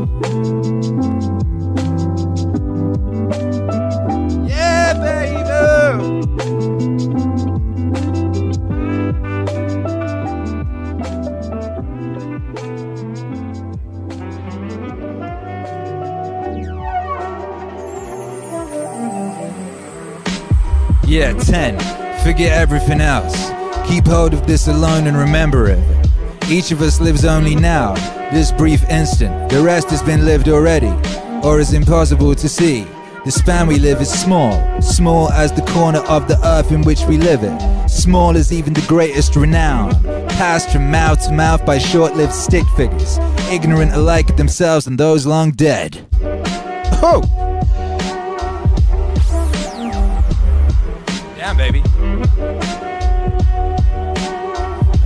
Yeah, 21.14 21.34
10. 21.34 21.78
Forget 22.24 22.54
everything 22.54 23.00
else. 23.00 23.52
Keep 23.88 24.08
hold 24.08 24.34
of 24.34 24.48
this 24.48 24.68
alone 24.68 25.06
and 25.06 25.16
remember 25.16 25.68
it. 25.68 26.10
Each 26.50 26.72
of 26.72 26.82
us 26.82 27.00
lives 27.00 27.24
only 27.24 27.56
now, 27.56 27.94
this 28.32 28.52
brief 28.52 28.84
instant. 28.90 29.52
The 29.52 29.62
rest 29.62 29.92
has 29.92 30.02
been 30.02 30.26
lived 30.26 30.50
already, 30.50 30.92
or 31.44 31.60
is 31.60 31.74
impossible 31.74 32.34
to 32.34 32.50
see. 32.50 32.88
The 33.26 33.32
span 33.32 33.68
we 33.68 33.78
live 33.78 34.02
is 34.02 34.10
small, 34.10 34.82
small 34.82 35.30
as 35.34 35.52
the 35.52 35.62
corner 35.68 36.00
of 36.00 36.28
the 36.28 36.44
earth 36.44 36.72
in 36.72 36.82
which 36.82 37.04
we 37.04 37.20
live 37.20 37.44
it. 37.44 37.88
Small 37.88 38.36
as 38.36 38.52
even 38.52 38.74
the 38.74 38.86
greatest 38.88 39.36
renown, 39.36 39.92
passed 40.30 40.72
from 40.72 40.90
mouth 40.90 41.24
to 41.26 41.32
mouth 41.32 41.64
by 41.64 41.78
short 41.78 42.16
lived 42.16 42.34
stick 42.34 42.66
figures, 42.76 43.20
ignorant 43.52 43.94
alike 43.94 44.32
of 44.32 44.38
themselves 44.38 44.88
and 44.88 44.98
those 44.98 45.28
long 45.28 45.52
dead. 45.52 46.08
Oh! 47.04 47.43
Damn, 51.44 51.58
baby. 51.58 51.84
I'm 51.84 52.22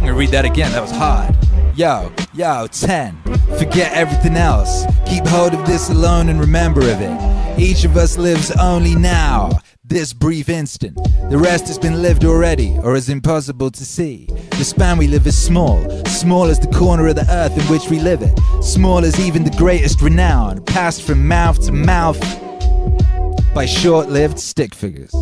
gonna 0.01 0.13
read 0.13 0.29
that 0.29 0.45
again. 0.45 0.71
That 0.71 0.83
was 0.83 0.91
hard. 0.91 1.35
Yo, 1.75 2.11
yo, 2.35 2.67
10. 2.67 3.17
Forget 3.57 3.91
everything 3.93 4.35
else. 4.35 4.85
Keep 5.07 5.25
hold 5.25 5.55
of 5.55 5.65
this 5.65 5.89
alone 5.89 6.29
and 6.29 6.39
remember 6.39 6.81
of 6.81 7.01
it. 7.01 7.59
Each 7.59 7.85
of 7.85 7.97
us 7.97 8.19
lives 8.19 8.51
only 8.51 8.93
now, 8.93 9.49
this 9.83 10.13
brief 10.13 10.47
instant. 10.47 10.99
The 11.31 11.39
rest 11.39 11.65
has 11.69 11.79
been 11.79 12.03
lived 12.03 12.23
already, 12.23 12.77
or 12.83 12.95
is 12.95 13.09
impossible 13.09 13.71
to 13.71 13.83
see. 13.83 14.27
The 14.59 14.63
span 14.63 14.99
we 14.99 15.07
live 15.07 15.25
is 15.25 15.35
small, 15.35 15.89
small 16.05 16.43
as 16.43 16.59
the 16.59 16.67
corner 16.67 17.07
of 17.07 17.15
the 17.15 17.25
earth 17.31 17.57
in 17.57 17.63
which 17.63 17.89
we 17.89 17.99
live 17.99 18.21
it. 18.21 18.39
Small 18.63 19.03
as 19.03 19.19
even 19.19 19.43
the 19.43 19.57
greatest 19.57 20.03
renown, 20.03 20.63
passed 20.65 21.01
from 21.01 21.27
mouth 21.27 21.65
to 21.65 21.71
mouth 21.71 22.19
by 23.55 23.65
short 23.65 24.09
lived 24.09 24.37
stick 24.37 24.75
figures 24.75 25.15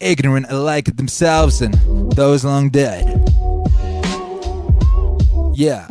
ignorant 0.00 0.46
alike 0.48 0.96
themselves 0.96 1.60
and 1.60 1.74
those 2.12 2.44
long 2.44 2.70
dead. 2.70 3.04
Yeah. 5.54 5.86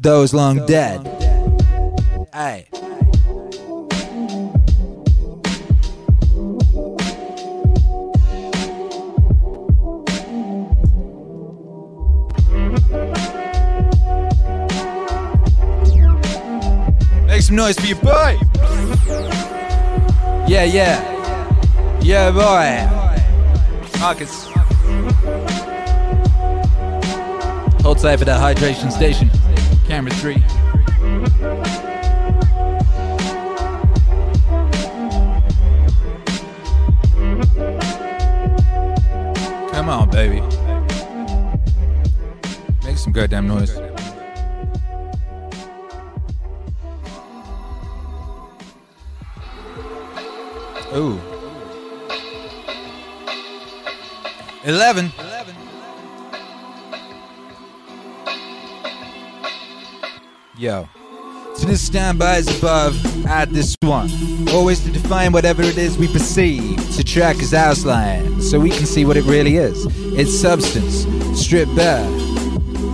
Those 0.00 0.34
long 0.34 0.64
dead. 0.66 1.00
Aye. 2.32 2.66
Make 17.26 17.42
some 17.42 17.56
noise 17.56 17.76
for 17.78 17.86
your 17.86 17.96
boy. 17.96 18.38
Yeah, 20.46 20.64
yeah. 20.64 21.13
Yeah, 22.04 22.30
boy. 22.32 23.98
Marcus. 23.98 24.44
Hold 27.82 27.98
tight 27.98 28.18
for 28.18 28.26
that 28.26 28.38
hydration 28.38 28.92
station. 28.92 29.30
Camera 29.86 30.12
three. 30.12 30.34
Come 39.72 39.88
on, 39.88 40.10
baby. 40.10 40.42
Make 42.84 42.98
some 42.98 43.14
goddamn 43.14 43.48
noise. 43.48 43.74
Ooh. 50.94 51.33
11. 54.64 55.12
Yo. 60.56 60.88
To 61.58 61.66
this 61.66 61.86
standby 61.86 62.38
is 62.38 62.58
above, 62.58 63.26
add 63.26 63.50
this 63.50 63.76
one. 63.82 64.10
Always 64.48 64.80
to 64.84 64.90
define 64.90 65.32
whatever 65.32 65.62
it 65.62 65.76
is 65.76 65.98
we 65.98 66.08
perceive, 66.08 66.78
to 66.96 67.04
track 67.04 67.36
its 67.40 67.52
outline, 67.52 68.40
so 68.40 68.58
we 68.58 68.70
can 68.70 68.86
see 68.86 69.04
what 69.04 69.18
it 69.18 69.24
really 69.24 69.56
is. 69.56 69.84
Its 70.18 70.34
substance, 70.34 71.06
stripped 71.38 71.76
bare, 71.76 72.08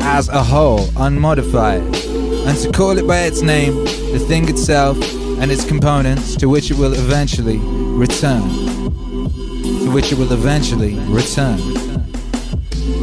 as 0.02 0.28
a 0.28 0.42
whole, 0.42 0.88
unmodified. 0.96 1.82
And 1.82 2.58
to 2.58 2.72
call 2.72 2.98
it 2.98 3.06
by 3.06 3.20
its 3.20 3.42
name, 3.42 3.76
the 3.84 4.18
thing 4.18 4.48
itself, 4.48 4.98
and 5.40 5.52
its 5.52 5.64
components, 5.64 6.34
to 6.36 6.48
which 6.48 6.72
it 6.72 6.78
will 6.78 6.94
eventually 6.94 7.58
return. 7.58 8.42
Which 9.92 10.12
it 10.12 10.18
will 10.18 10.32
eventually 10.32 10.94
return. 11.08 11.58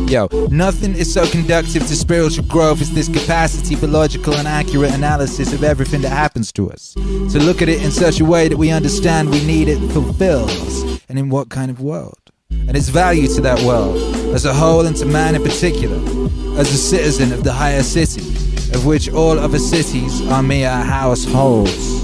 Yo, 0.07 0.27
nothing 0.49 0.95
is 0.95 1.13
so 1.13 1.27
conductive 1.27 1.85
to 1.85 1.95
spiritual 1.95 2.45
growth 2.45 2.79
as 2.81 2.91
this 2.93 3.09
capacity 3.09 3.75
for 3.75 3.87
logical 3.87 4.33
and 4.33 4.47
accurate 4.47 4.93
analysis 4.93 5.51
of 5.51 5.65
everything 5.65 6.01
that 6.01 6.11
happens 6.11 6.51
to 6.53 6.71
us. 6.71 6.93
To 6.93 7.39
look 7.39 7.61
at 7.61 7.67
it 7.67 7.83
in 7.83 7.91
such 7.91 8.21
a 8.21 8.25
way 8.25 8.47
that 8.47 8.57
we 8.57 8.71
understand 8.71 9.29
we 9.29 9.45
need 9.45 9.67
it 9.67 9.79
fulfills, 9.91 11.01
and 11.09 11.19
in 11.19 11.29
what 11.29 11.49
kind 11.49 11.69
of 11.69 11.81
world. 11.81 12.31
And 12.49 12.75
its 12.75 12.87
value 12.87 13.27
to 13.35 13.41
that 13.41 13.59
world, 13.63 13.97
as 14.33 14.45
a 14.45 14.53
whole 14.53 14.85
and 14.85 14.95
to 14.95 15.05
man 15.05 15.35
in 15.35 15.43
particular, 15.43 15.97
as 16.57 16.71
a 16.73 16.77
citizen 16.77 17.33
of 17.33 17.43
the 17.43 17.51
higher 17.51 17.83
city, 17.83 18.21
of 18.73 18.85
which 18.85 19.09
all 19.09 19.37
other 19.37 19.59
cities 19.59 20.25
are 20.29 20.41
mere 20.41 20.69
households. 20.69 21.96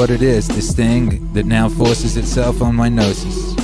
What 0.00 0.08
it 0.08 0.22
is, 0.22 0.48
this 0.48 0.72
thing 0.72 1.30
that 1.34 1.44
now 1.44 1.68
forces 1.68 2.16
itself 2.16 2.62
on 2.62 2.74
my 2.74 2.88
notice. 2.88 3.54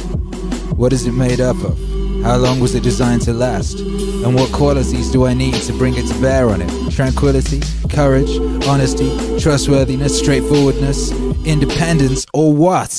What 0.72 0.92
is 0.92 1.06
it 1.06 1.12
made 1.12 1.40
up 1.40 1.56
of? 1.64 1.78
How 2.22 2.36
long 2.36 2.60
was 2.60 2.74
it 2.74 2.82
designed 2.82 3.22
to 3.22 3.32
last? 3.32 3.80
And 3.80 4.34
what 4.34 4.52
qualities 4.52 5.10
do 5.10 5.24
I 5.24 5.32
need 5.32 5.54
to 5.54 5.72
bring 5.72 5.94
it 5.96 6.06
to 6.08 6.20
bear 6.20 6.50
on 6.50 6.60
it? 6.60 6.92
Tranquility, 6.92 7.62
courage, 7.88 8.28
honesty, 8.66 9.08
trustworthiness, 9.40 10.18
straightforwardness, 10.18 11.10
independence, 11.46 12.26
or 12.34 12.52
what? 12.52 12.90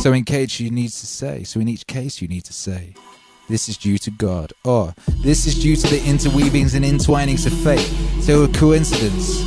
So 0.00 0.12
in 0.12 0.22
case 0.24 0.60
you 0.60 0.70
need 0.70 0.90
to 0.90 1.06
say, 1.08 1.42
so 1.42 1.58
in 1.58 1.66
each 1.66 1.88
case 1.88 2.22
you 2.22 2.28
need 2.28 2.44
to 2.44 2.52
say, 2.52 2.94
this 3.48 3.68
is 3.68 3.76
due 3.76 3.98
to 3.98 4.12
God, 4.12 4.52
or 4.64 4.94
this 5.24 5.48
is 5.48 5.60
due 5.60 5.74
to 5.74 5.86
the 5.88 5.98
interweavings 5.98 6.76
and 6.76 6.84
entwinings 6.84 7.48
of 7.48 7.52
fate, 7.64 7.90
to 8.26 8.44
a 8.44 8.48
coincidence, 8.48 9.42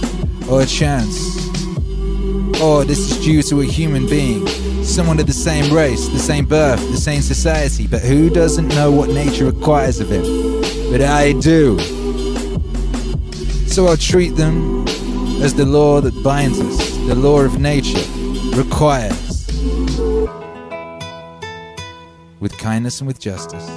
or 0.50 0.64
a 0.64 0.66
chance, 0.66 1.49
or 2.62 2.84
this 2.84 3.00
is 3.12 3.24
due 3.24 3.42
to 3.44 3.62
a 3.62 3.66
human 3.66 4.08
being, 4.08 4.46
someone 4.84 5.20
of 5.20 5.28
the 5.28 5.34
same 5.34 5.74
race, 5.74 6.08
the 6.10 6.20
same 6.20 6.46
birth, 6.46 6.80
the 6.92 6.98
same 6.98 7.22
society, 7.22 7.88
but 7.88 8.02
who 8.02 8.30
doesn't 8.30 8.68
know 8.70 8.92
what 8.92 9.10
nature 9.10 9.46
requires 9.46 10.00
of 10.00 10.10
him? 10.10 10.24
But 10.92 11.02
I 11.02 11.34
do. 11.34 11.80
So 13.68 13.88
I'll 13.88 13.98
treat 13.98 14.30
them 14.32 14.88
as 15.42 15.54
the 15.54 15.66
law 15.66 16.02
that 16.02 16.24
binds 16.24 16.60
us, 16.60 16.98
the 17.08 17.16
law 17.16 17.40
of 17.42 17.60
nature 17.60 18.04
requires, 18.56 19.48
with 22.40 22.58
kindness 22.58 23.00
and 23.00 23.08
with 23.08 23.20
justice. 23.20 23.68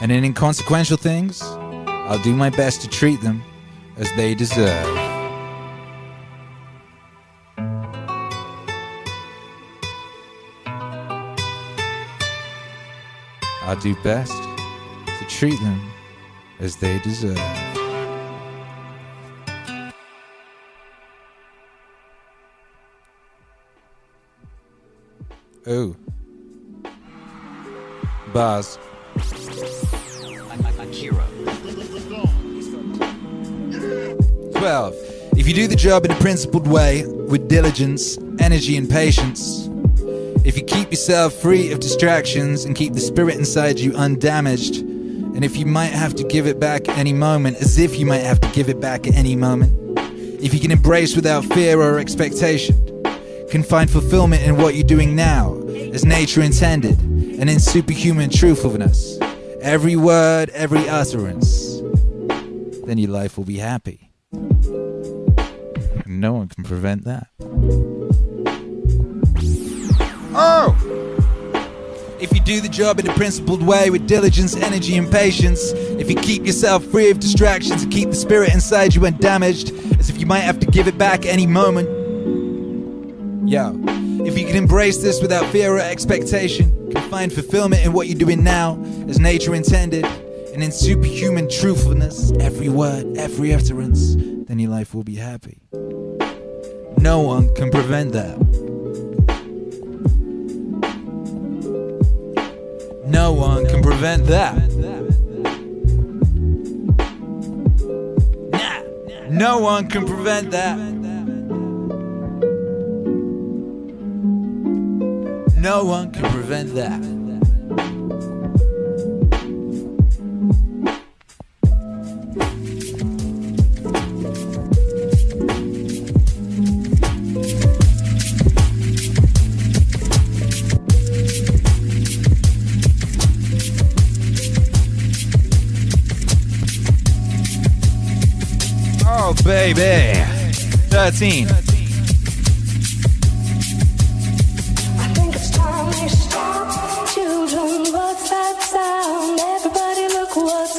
And 0.00 0.12
in 0.12 0.24
inconsequential 0.24 0.96
things, 0.96 1.42
I'll 1.42 2.22
do 2.22 2.34
my 2.34 2.50
best 2.50 2.82
to 2.82 2.88
treat 2.88 3.20
them 3.20 3.42
as 3.96 4.10
they 4.16 4.34
deserve. 4.34 4.97
I'll 13.68 13.76
do 13.76 13.94
best 13.96 14.32
to 14.32 15.26
treat 15.28 15.60
them 15.60 15.92
as 16.58 16.76
they 16.76 16.98
deserve. 17.00 17.36
Oh. 25.66 25.94
Bars. 28.32 28.78
Akira. 30.78 31.26
12. 34.54 34.94
If 35.36 35.46
you 35.46 35.52
do 35.52 35.66
the 35.66 35.76
job 35.76 36.06
in 36.06 36.10
a 36.10 36.14
principled 36.14 36.66
way, 36.66 37.04
with 37.06 37.48
diligence, 37.48 38.16
energy, 38.38 38.78
and 38.78 38.88
patience, 38.88 39.67
if 40.44 40.56
you 40.56 40.64
keep 40.64 40.90
yourself 40.90 41.34
free 41.34 41.72
of 41.72 41.80
distractions 41.80 42.64
and 42.64 42.74
keep 42.76 42.92
the 42.92 43.00
spirit 43.00 43.36
inside 43.36 43.78
you 43.78 43.94
undamaged, 43.94 44.76
and 44.76 45.44
if 45.44 45.56
you 45.56 45.66
might 45.66 45.92
have 45.92 46.14
to 46.16 46.24
give 46.24 46.46
it 46.46 46.58
back 46.58 46.88
at 46.88 46.98
any 46.98 47.12
moment, 47.12 47.56
as 47.58 47.78
if 47.78 47.98
you 47.98 48.06
might 48.06 48.22
have 48.22 48.40
to 48.40 48.48
give 48.48 48.68
it 48.68 48.80
back 48.80 49.06
at 49.06 49.14
any 49.14 49.36
moment, 49.36 49.72
if 50.42 50.54
you 50.54 50.60
can 50.60 50.70
embrace 50.70 51.14
without 51.16 51.44
fear 51.44 51.80
or 51.80 51.98
expectation, 51.98 52.76
can 53.50 53.62
find 53.62 53.90
fulfillment 53.90 54.42
in 54.42 54.56
what 54.56 54.74
you're 54.74 54.86
doing 54.86 55.16
now, 55.16 55.56
as 55.92 56.04
nature 56.04 56.42
intended, 56.42 56.98
and 57.00 57.48
in 57.48 57.58
superhuman 57.58 58.30
truthfulness, 58.30 59.18
every 59.60 59.96
word, 59.96 60.50
every 60.50 60.88
utterance, 60.88 61.80
then 62.84 62.98
your 62.98 63.10
life 63.10 63.36
will 63.36 63.44
be 63.44 63.58
happy. 63.58 64.10
No 66.06 66.32
one 66.32 66.48
can 66.48 66.64
prevent 66.64 67.04
that. 67.04 67.28
Oh! 70.40 70.72
If 72.20 72.32
you 72.32 72.40
do 72.40 72.60
the 72.60 72.68
job 72.68 73.00
in 73.00 73.08
a 73.08 73.14
principled 73.14 73.60
way 73.60 73.90
with 73.90 74.06
diligence, 74.06 74.54
energy, 74.54 74.96
and 74.96 75.10
patience, 75.10 75.72
if 75.72 76.08
you 76.08 76.14
keep 76.14 76.46
yourself 76.46 76.84
free 76.84 77.10
of 77.10 77.18
distractions 77.18 77.82
and 77.82 77.92
keep 77.92 78.10
the 78.10 78.14
spirit 78.14 78.54
inside 78.54 78.94
you 78.94 79.04
undamaged, 79.04 79.72
as 79.98 80.08
if 80.08 80.20
you 80.20 80.26
might 80.26 80.40
have 80.40 80.60
to 80.60 80.66
give 80.66 80.86
it 80.86 80.96
back 80.96 81.26
any 81.26 81.44
moment. 81.44 81.88
Yo, 83.48 83.74
if 84.24 84.38
you 84.38 84.46
can 84.46 84.54
embrace 84.54 84.98
this 84.98 85.20
without 85.20 85.44
fear 85.46 85.74
or 85.74 85.80
expectation, 85.80 86.92
can 86.92 87.10
find 87.10 87.32
fulfillment 87.32 87.84
in 87.84 87.92
what 87.92 88.06
you're 88.06 88.18
doing 88.18 88.44
now, 88.44 88.80
as 89.08 89.18
nature 89.18 89.56
intended, 89.56 90.04
and 90.54 90.62
in 90.62 90.70
superhuman 90.70 91.48
truthfulness, 91.50 92.30
every 92.38 92.68
word, 92.68 93.16
every 93.16 93.52
utterance, 93.52 94.14
then 94.46 94.60
your 94.60 94.70
life 94.70 94.94
will 94.94 95.04
be 95.04 95.16
happy. 95.16 95.58
No 96.96 97.22
one 97.22 97.52
can 97.56 97.72
prevent 97.72 98.12
that. 98.12 98.77
No 103.08 103.32
one 103.32 103.66
can 103.66 103.82
prevent 103.82 104.26
that. 104.26 104.54
No 109.30 109.58
one 109.58 109.88
can 109.88 110.06
prevent 110.06 110.50
that. 110.50 110.76
No 115.56 115.84
one 115.84 116.10
can 116.12 116.30
prevent 116.30 116.74
that. 116.74 117.17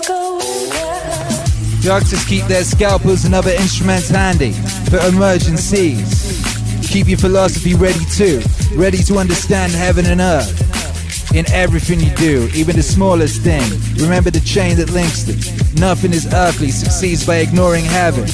Going 0.08 0.72
on. 0.72 1.82
Doctors 1.82 2.24
keep 2.26 2.46
their 2.46 2.64
scalpels 2.64 3.26
and 3.26 3.34
other 3.34 3.50
instruments 3.52 4.10
handy 4.10 4.52
for 4.92 5.00
emergencies. 5.08 6.44
Keep 6.90 7.08
your 7.08 7.18
philosophy 7.18 7.74
ready 7.74 8.06
too, 8.12 8.40
ready 8.76 9.00
to 9.00 9.18
understand 9.18 9.72
heaven 9.72 10.06
and 10.06 10.22
earth. 10.22 11.34
In 11.34 11.50
everything 11.52 12.00
you 12.00 12.14
do, 12.16 12.50
even 12.54 12.76
the 12.76 12.84
smallest 12.84 13.42
thing, 13.42 13.64
remember 13.96 14.30
the 14.30 14.42
chain 14.42 14.76
that 14.78 14.92
links 14.92 15.24
them. 15.24 15.38
Nothing 15.80 16.14
is 16.14 16.32
earthly 16.34 16.70
succeeds 16.70 17.26
by 17.26 17.38
ignoring 17.38 17.86
heaven. 17.86 18.28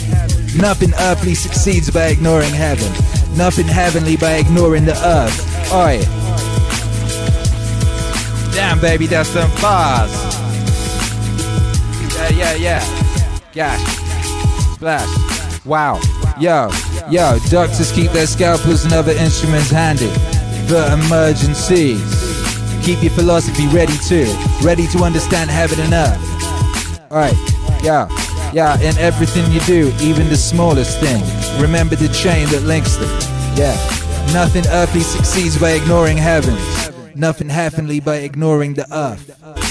Nothing 0.55 0.93
earthly 0.99 1.35
succeeds 1.35 1.91
by 1.91 2.07
ignoring 2.07 2.53
heaven. 2.53 2.91
Nothing 3.37 3.67
heavenly 3.67 4.17
by 4.17 4.35
ignoring 4.35 4.85
the 4.85 4.95
earth. 5.05 5.71
Oi. 5.73 5.99
Damn, 8.53 8.79
baby, 8.79 9.05
that's 9.05 9.29
some 9.29 9.51
bars. 9.61 10.11
Yeah, 12.15 12.29
yeah, 12.29 12.55
yeah. 12.55 13.41
Gosh. 13.53 13.81
Splash. 14.75 15.65
Wow. 15.65 15.99
Yo, 16.39 16.69
yo, 17.09 17.39
doctors 17.49 17.91
keep 17.91 18.11
their 18.11 18.27
scalpels 18.27 18.83
and 18.83 18.93
other 18.93 19.13
instruments 19.13 19.69
handy 19.69 20.09
for 20.67 20.83
emergencies. 20.93 22.01
Keep 22.83 23.03
your 23.03 23.11
philosophy 23.11 23.67
ready 23.67 23.97
too, 24.07 24.25
ready 24.61 24.85
to 24.87 25.03
understand 25.03 25.49
heaven 25.49 25.79
and 25.79 25.93
earth. 25.93 27.11
Alright, 27.11 27.37
yeah, 27.81 28.07
yeah, 28.55 28.79
in 28.79 28.97
everything 28.99 29.51
you 29.51 29.59
do, 29.61 29.91
even 29.99 30.29
the 30.29 30.37
smallest 30.37 30.97
thing, 31.01 31.21
remember 31.61 31.97
the 31.97 32.07
chain 32.07 32.47
that 32.51 32.61
links 32.63 32.95
them. 32.95 33.09
Yeah, 33.57 33.75
nothing 34.31 34.65
earthly 34.67 35.01
succeeds 35.01 35.59
by 35.59 35.71
ignoring 35.71 36.15
heaven. 36.15 36.55
nothing 37.15 37.49
heavenly 37.49 37.99
by 37.99 38.17
ignoring 38.17 38.73
the 38.75 38.87
earth. 38.95 39.64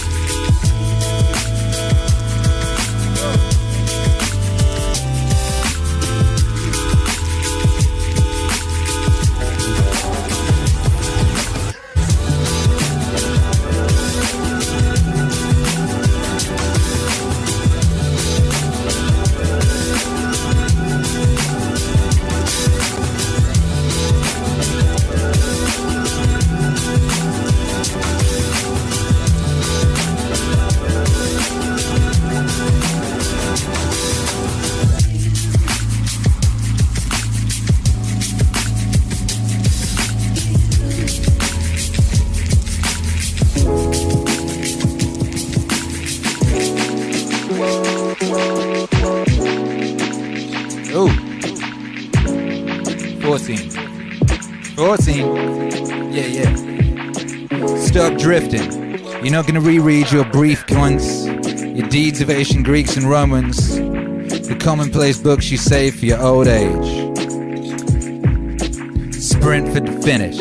Drifting. 58.40 58.98
You're 59.22 59.30
not 59.30 59.46
gonna 59.46 59.60
reread 59.60 60.10
your 60.10 60.24
brief 60.24 60.66
cons, 60.66 61.24
your 61.26 61.86
deeds 61.88 62.20
of 62.20 62.30
ancient 62.30 62.64
Greeks 62.64 62.96
and 62.96 63.08
Romans, 63.08 63.76
the 63.78 64.56
commonplace 64.58 65.18
books 65.18 65.52
you 65.52 65.56
save 65.56 65.94
for 66.00 66.06
your 66.06 66.20
old 66.20 66.48
age. 66.48 67.14
Sprint 69.14 69.68
for 69.72 69.78
the 69.78 70.00
finish. 70.02 70.40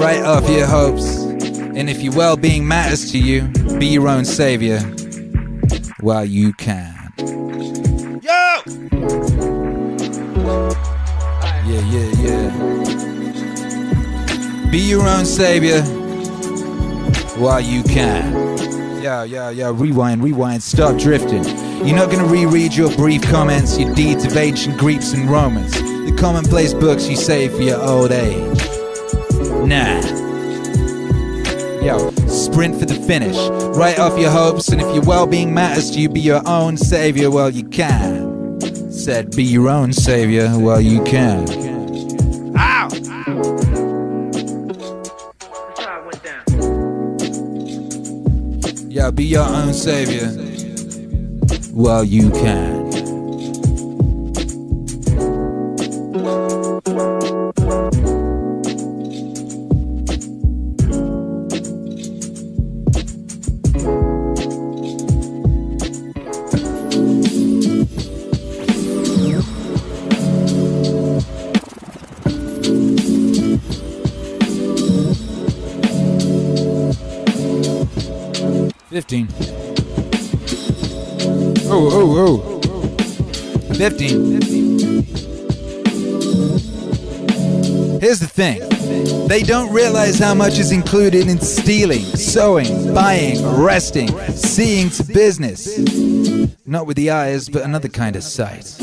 Write 0.00 0.22
off 0.22 0.48
your 0.48 0.66
hopes, 0.66 1.24
and 1.24 1.90
if 1.90 2.02
your 2.02 2.14
well 2.14 2.36
being 2.36 2.68
matters 2.68 3.10
to 3.10 3.18
you, 3.18 3.48
be 3.80 3.86
your 3.86 4.06
own 4.06 4.24
savior 4.24 4.78
while 5.98 6.24
you 6.24 6.52
can. 6.52 7.12
Yo! 8.22 8.62
Yeah, 11.66 11.82
yeah, 11.90 12.10
yeah. 12.22 12.50
Be 14.70 14.78
your 14.78 15.08
own 15.08 15.24
savior 15.24 15.82
while 17.38 17.60
you 17.60 17.82
can. 17.82 18.56
Yeah, 19.02 19.24
yeah, 19.24 19.50
yeah. 19.50 19.72
Rewind, 19.74 20.22
rewind. 20.22 20.62
Stop 20.62 20.98
drifting. 20.98 21.44
You're 21.86 21.96
not 21.96 22.10
gonna 22.10 22.26
reread 22.26 22.74
your 22.74 22.94
brief 22.96 23.22
comments, 23.22 23.78
your 23.78 23.94
deeds 23.94 24.24
of 24.24 24.36
ancient 24.36 24.78
Greeks 24.78 25.12
and 25.12 25.30
Romans, 25.30 25.72
the 25.72 26.16
commonplace 26.18 26.74
books 26.74 27.08
you 27.08 27.16
save 27.16 27.54
for 27.54 27.62
your 27.62 27.80
old 27.80 28.10
age. 28.10 28.58
Nah. 29.66 30.00
Yo, 31.82 32.10
sprint 32.26 32.80
for 32.80 32.86
the 32.86 33.00
finish. 33.06 33.36
Write 33.76 33.98
off 34.00 34.18
your 34.18 34.30
hopes, 34.30 34.68
and 34.68 34.80
if 34.80 34.92
your 34.94 35.04
well 35.04 35.26
being 35.26 35.54
matters 35.54 35.90
to 35.92 36.00
you, 36.00 36.08
be 36.08 36.20
your 36.20 36.42
own 36.46 36.76
savior 36.76 37.30
while 37.30 37.50
you 37.50 37.62
can. 37.68 38.60
Said, 38.90 39.36
be 39.36 39.44
your 39.44 39.68
own 39.68 39.92
savior 39.92 40.48
while 40.58 40.80
you 40.80 41.04
can. 41.04 41.65
Be 49.16 49.24
your 49.24 49.48
own 49.48 49.72
savior 49.72 50.28
while 51.72 52.04
you 52.04 52.30
can. 52.30 52.85
15. 83.90 84.40
Here's 88.00 88.18
the 88.18 88.26
thing 88.26 88.58
they 89.28 89.44
don't 89.44 89.72
realize 89.72 90.18
how 90.18 90.34
much 90.34 90.58
is 90.58 90.72
included 90.72 91.28
in 91.28 91.38
stealing, 91.40 92.02
sewing, 92.16 92.92
buying, 92.92 93.46
resting, 93.56 94.08
seeing 94.32 94.90
to 94.90 95.04
business. 95.04 95.78
Not 96.66 96.88
with 96.88 96.96
the 96.96 97.10
eyes, 97.10 97.48
but 97.48 97.62
another 97.62 97.86
kind 97.88 98.16
of 98.16 98.24
sight. 98.24 98.76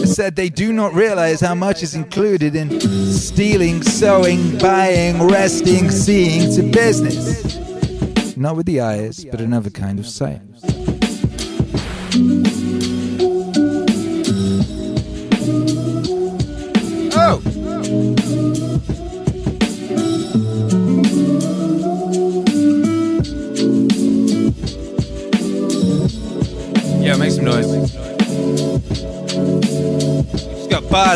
I 0.00 0.06
said 0.06 0.34
they 0.34 0.48
do 0.48 0.72
not 0.72 0.94
realize 0.94 1.42
how 1.42 1.54
much 1.54 1.82
is 1.82 1.94
included 1.94 2.56
in 2.56 2.80
stealing, 2.80 3.82
sewing, 3.82 4.56
buying, 4.56 5.22
resting, 5.22 5.90
seeing 5.90 6.50
to 6.56 6.62
business. 6.62 7.58
Not 8.38 8.56
with 8.56 8.64
the 8.64 8.80
eyes, 8.80 9.22
but 9.26 9.42
another 9.42 9.68
kind 9.68 9.98
of 9.98 10.06
sight. 10.06 10.40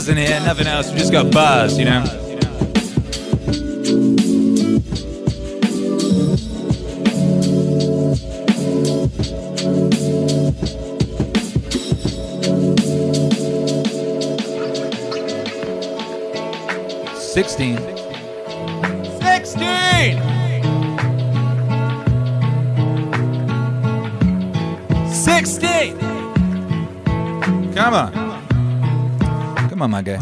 Bars 0.02 0.08
in 0.08 0.16
here, 0.16 0.40
nothing 0.40 0.66
else. 0.66 0.90
We 0.90 0.98
just 0.98 1.12
got 1.12 1.30
bars, 1.30 1.78
you 1.78 1.84
know. 1.84 2.02
Sixteen. 17.16 17.78
Sixteen. 19.20 20.18
Sixteen. 25.12 25.98
Come 27.74 27.94
on. 27.94 28.21
My 29.88 30.00
guy. 30.00 30.18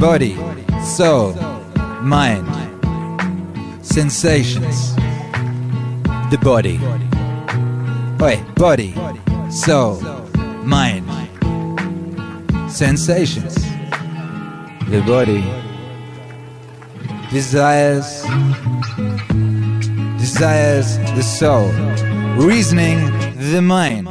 Body, 0.00 0.36
soul, 0.82 1.32
mind, 2.02 2.46
sensations. 3.82 4.96
The 6.30 6.38
body. 6.42 6.80
Oi, 8.20 8.42
body, 8.56 8.94
soul, 9.48 10.00
mind, 10.64 11.06
sensations. 12.68 13.54
The 14.88 15.00
body 15.06 15.44
desires 17.30 18.24
desires 20.18 20.98
the 21.14 21.22
soul, 21.22 21.68
reasoning 22.44 22.98
the 23.52 23.62
mind. 23.62 24.07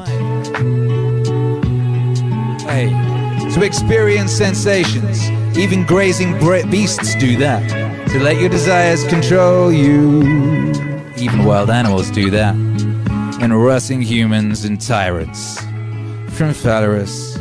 To 3.57 3.65
experience 3.65 4.31
sensations, 4.31 5.31
even 5.57 5.83
grazing 5.83 6.37
beasts 6.69 7.15
do 7.15 7.35
that. 7.37 7.67
To 8.09 8.19
let 8.19 8.39
your 8.39 8.49
desires 8.49 9.03
control 9.07 9.71
you, 9.71 10.21
even 11.17 11.43
wild 11.43 11.71
animals 11.71 12.11
do 12.11 12.29
that. 12.29 12.53
And 13.41 13.63
rustling 13.63 14.03
humans 14.03 14.63
and 14.63 14.79
tyrants, 14.79 15.59
from 16.37 16.51
Phalaris 16.53 17.35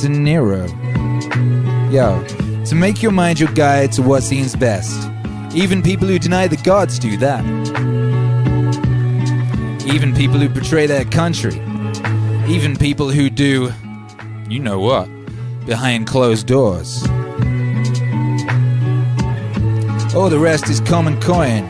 to 0.00 0.08
Nero. 0.08 0.66
Yo, 1.90 2.24
to 2.66 2.74
make 2.76 3.02
your 3.02 3.12
mind 3.12 3.40
your 3.40 3.52
guide 3.54 3.90
to 3.92 4.02
what 4.02 4.22
seems 4.22 4.54
best. 4.54 5.10
Even 5.52 5.82
people 5.82 6.06
who 6.06 6.20
deny 6.20 6.46
the 6.46 6.56
gods 6.58 7.00
do 7.00 7.16
that. 7.16 7.44
Even 9.84 10.14
people 10.14 10.38
who 10.38 10.48
betray 10.48 10.86
their 10.86 11.04
country. 11.04 11.60
Even 12.46 12.76
people 12.76 13.10
who 13.10 13.28
do, 13.30 13.72
you 14.52 14.58
know 14.58 14.78
what, 14.78 15.08
behind 15.64 16.06
closed 16.06 16.46
doors. 16.46 17.02
All 20.14 20.28
the 20.28 20.38
rest 20.38 20.68
is 20.68 20.78
common 20.80 21.18
coin. 21.22 21.66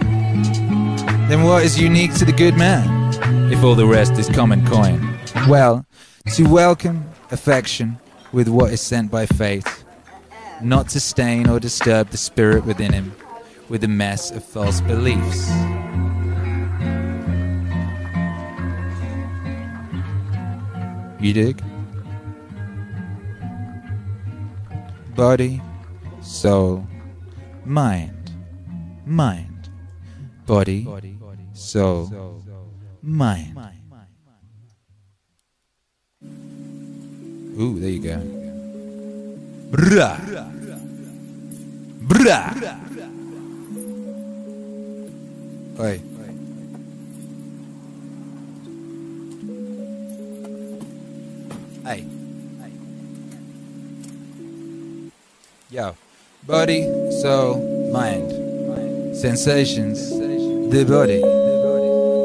Then 1.28 1.44
what 1.44 1.62
is 1.62 1.80
unique 1.80 2.12
to 2.14 2.24
the 2.24 2.32
good 2.32 2.56
man? 2.56 3.12
If 3.52 3.62
all 3.62 3.76
the 3.76 3.86
rest 3.86 4.14
is 4.14 4.28
common 4.28 4.66
coin. 4.66 5.16
Well, 5.48 5.86
to 6.34 6.44
welcome 6.48 7.04
affection 7.30 7.98
with 8.32 8.48
what 8.48 8.72
is 8.72 8.80
sent 8.80 9.12
by 9.12 9.26
fate 9.26 9.66
not 10.60 10.88
to 10.88 11.00
stain 11.00 11.48
or 11.48 11.60
disturb 11.60 12.08
the 12.08 12.16
spirit 12.16 12.64
within 12.64 12.92
him 12.92 13.12
with 13.68 13.84
a 13.84 13.88
mess 13.88 14.30
of 14.30 14.44
false 14.44 14.80
beliefs. 14.80 15.50
You 21.20 21.32
dig? 21.32 21.62
Body, 25.14 25.60
soul, 26.22 26.86
mind, 27.66 28.32
mind, 29.04 29.68
body, 30.46 30.88
soul, 31.52 32.42
mind. 33.02 33.58
Ooh, 37.60 37.78
there 37.78 37.90
you 37.90 38.00
go. 38.00 38.16
Brah. 39.70 40.16
Brah. 42.08 42.56
Oi. 45.78 46.00
Hey. 51.84 52.21
Yo. 55.72 55.96
Body, 56.46 56.82
soul, 57.22 57.56
mind. 57.94 59.16
Sensations. 59.16 60.10
The 60.10 60.84
body. 60.84 61.22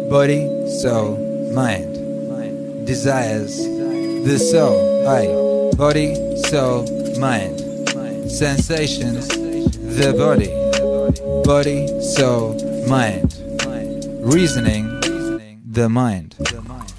Body, 0.10 0.68
soul, 0.82 1.16
mind. 1.54 2.86
Desires. 2.86 3.56
The 4.28 4.38
soul. 4.38 5.08
Aye. 5.08 5.78
Body, 5.78 6.14
soul, 6.50 6.84
mind. 7.20 7.62
Sensations. 8.30 9.30
The 9.30 10.14
body. 10.18 10.52
Body, 11.46 11.88
soul, 12.02 12.52
mind. 12.90 13.34
Reasoning. 14.26 14.90
The 15.72 15.88
mind. 15.88 16.36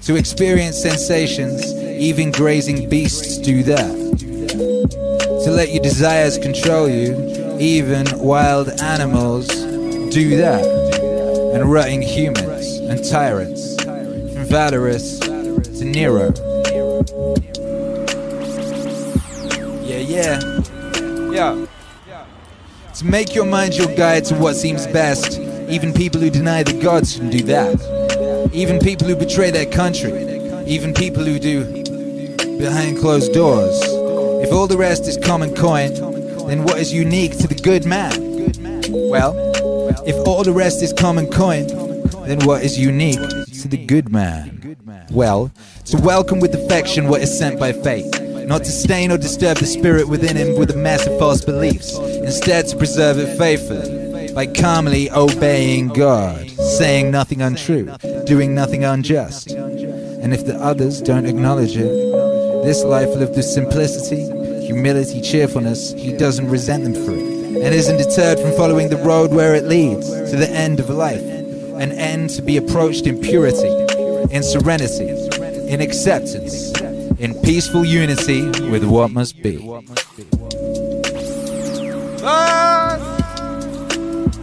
To 0.05 0.15
experience 0.15 0.81
sensations, 0.81 1.71
even 1.75 2.31
grazing 2.31 2.89
beasts 2.89 3.37
do 3.37 3.61
that. 3.65 3.98
To 5.43 5.51
let 5.51 5.71
your 5.71 5.81
desires 5.81 6.37
control 6.37 6.89
you, 6.89 7.57
even 7.59 8.05
wild 8.19 8.69
animals 8.81 9.47
do 9.47 10.35
that. 10.37 10.63
And 11.53 11.71
rutting 11.71 12.01
humans 12.01 12.77
and 12.79 13.03
tyrants. 13.09 13.81
From 13.83 14.45
Phalaris 14.45 15.19
to 15.79 15.85
Nero. 15.85 16.33
Yeah, 19.81 19.99
yeah. 19.99 20.39
Yeah. 21.31 21.65
To 22.95 23.05
make 23.05 23.33
your 23.33 23.45
mind 23.45 23.75
your 23.75 23.95
guide 23.95 24.25
to 24.25 24.35
what 24.35 24.55
seems 24.55 24.87
best. 24.87 25.39
Even 25.69 25.93
people 25.93 26.19
who 26.19 26.29
deny 26.29 26.63
the 26.63 26.73
gods 26.81 27.15
can 27.15 27.29
do 27.29 27.43
that. 27.43 28.49
Even 28.53 28.77
people 28.79 29.07
who 29.07 29.15
betray 29.15 29.51
their 29.51 29.65
country. 29.65 30.11
Even 30.67 30.93
people 30.93 31.23
who 31.23 31.39
do 31.39 31.63
behind 32.59 32.99
closed 32.99 33.33
doors. 33.33 33.98
If 34.41 34.53
all 34.53 34.67
the 34.67 34.77
rest 34.77 35.07
is 35.07 35.17
common 35.17 35.53
coin, 35.53 35.93
then 36.47 36.63
what 36.63 36.79
is 36.79 36.93
unique 36.93 37.37
to 37.39 37.47
the 37.47 37.55
good 37.55 37.85
man? 37.85 38.11
Well, 38.89 39.33
if 40.07 40.15
all 40.27 40.43
the 40.43 40.53
rest 40.53 40.81
is 40.81 40.93
common 40.93 41.27
coin, 41.27 41.67
then 42.25 42.39
what 42.45 42.63
is 42.63 42.79
unique 42.79 43.19
to 43.19 43.67
the 43.67 43.85
good 43.85 44.09
man? 44.11 44.77
Well, 45.11 45.51
to 45.85 45.97
welcome 45.97 46.39
with 46.39 46.55
affection 46.55 47.07
what 47.07 47.21
is 47.21 47.37
sent 47.37 47.59
by 47.59 47.73
fate, 47.73 48.09
not 48.47 48.63
to 48.63 48.71
stain 48.71 49.11
or 49.11 49.17
disturb 49.17 49.57
the 49.57 49.65
spirit 49.65 50.07
within 50.07 50.35
him 50.35 50.57
with 50.57 50.71
a 50.71 50.77
mass 50.77 51.05
of 51.05 51.19
false 51.19 51.43
beliefs, 51.43 51.97
instead 51.97 52.67
to 52.67 52.77
preserve 52.77 53.17
it 53.19 53.37
faithfully, 53.37 54.31
by 54.33 54.45
calmly 54.45 55.11
obeying 55.11 55.89
God, 55.89 56.49
saying 56.49 57.11
nothing 57.11 57.41
untrue, 57.41 57.93
doing 58.25 58.55
nothing 58.55 58.83
unjust. 58.83 59.51
And 59.51 60.33
if 60.33 60.45
the 60.45 60.55
others 60.55 61.01
don't 61.01 61.25
acknowledge 61.25 61.75
it, 61.77 61.91
this 62.69 62.83
life 62.83 63.09
lived 63.15 63.35
with 63.35 63.45
simplicity, 63.45 64.25
humility, 64.63 65.19
cheerfulness, 65.21 65.91
he 65.93 66.15
doesn't 66.15 66.47
resent 66.51 66.83
them 66.83 66.93
for 66.93 67.13
it, 67.13 67.63
and 67.63 67.73
isn't 67.73 67.97
deterred 67.97 68.39
from 68.39 68.51
following 68.51 68.89
the 68.89 68.97
road 68.97 69.33
where 69.33 69.55
it 69.55 69.63
leads 69.63 70.07
to 70.07 70.35
the 70.37 70.47
end 70.51 70.79
of 70.79 70.87
life, 70.87 71.23
an 71.81 71.91
end 71.93 72.29
to 72.29 72.43
be 72.43 72.57
approached 72.57 73.07
in 73.07 73.19
purity, 73.19 73.69
in 74.29 74.43
serenity, 74.43 75.09
in 75.67 75.81
acceptance, 75.81 76.71
in 77.17 77.33
peaceful 77.41 77.83
unity 77.83 78.43
with 78.69 78.83
what 78.83 79.09
must 79.09 79.41
be. 79.41 79.57
Ah! 82.21 82.99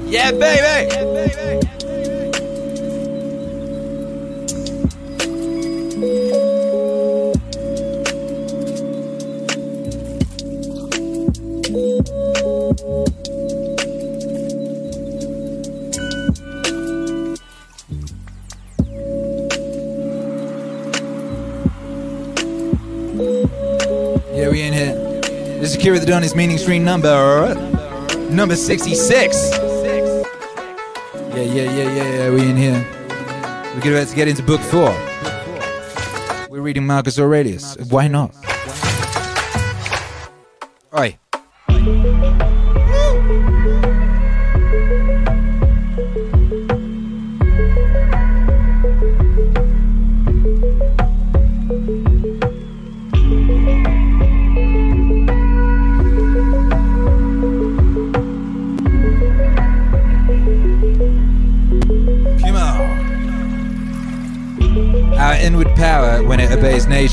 Yeah, 0.05 0.32
baby! 0.32 0.93
Yeah, 0.93 1.65
we 24.51 24.62
in 24.62 24.73
here. 24.73 24.94
This 25.61 25.70
is 25.70 25.77
Akira 25.77 25.98
the 25.98 26.07
Don, 26.07 26.23
his 26.23 26.35
meaning 26.35 26.59
stream 26.59 26.85
number 26.85 27.09
number 28.31 28.57
66. 28.57 29.51
Yeah, 29.53 29.73
yeah, 31.35 31.44
yeah, 31.44 31.70
yeah, 31.70 32.15
yeah, 32.15 32.31
we 32.31 32.48
in 32.48 32.57
here. 32.57 32.86
We're 33.74 33.93
about 33.94 34.09
to 34.09 34.16
get 34.16 34.28
into 34.28 34.43
book 34.43 34.61
four. 34.61 34.90
We're 36.51 36.61
reading 36.61 36.86
Marcus 36.86 37.19
Aurelius. 37.19 37.77
Why 37.89 38.09
not? 38.09 38.45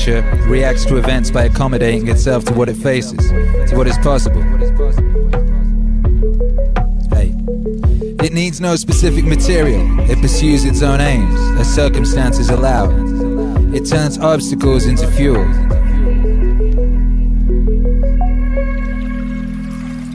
Nature, 0.06 0.22
reacts 0.46 0.84
to 0.86 0.96
events 0.96 1.30
by 1.30 1.44
accommodating 1.44 2.08
itself 2.08 2.44
to 2.44 2.54
what 2.54 2.68
it 2.68 2.76
faces, 2.76 3.28
to 3.70 3.76
what 3.76 3.86
is 3.86 3.96
possible. 3.98 4.42
Hey. 7.10 7.34
It 8.24 8.32
needs 8.32 8.60
no 8.60 8.76
specific 8.76 9.24
material. 9.24 10.00
It 10.10 10.20
pursues 10.20 10.64
its 10.64 10.82
own 10.82 11.00
aims, 11.00 11.34
as 11.58 11.72
circumstances 11.72 12.50
allow. 12.50 12.90
It 13.74 13.86
turns 13.86 14.18
obstacles 14.18 14.86
into 14.86 15.06
fuel. 15.12 15.44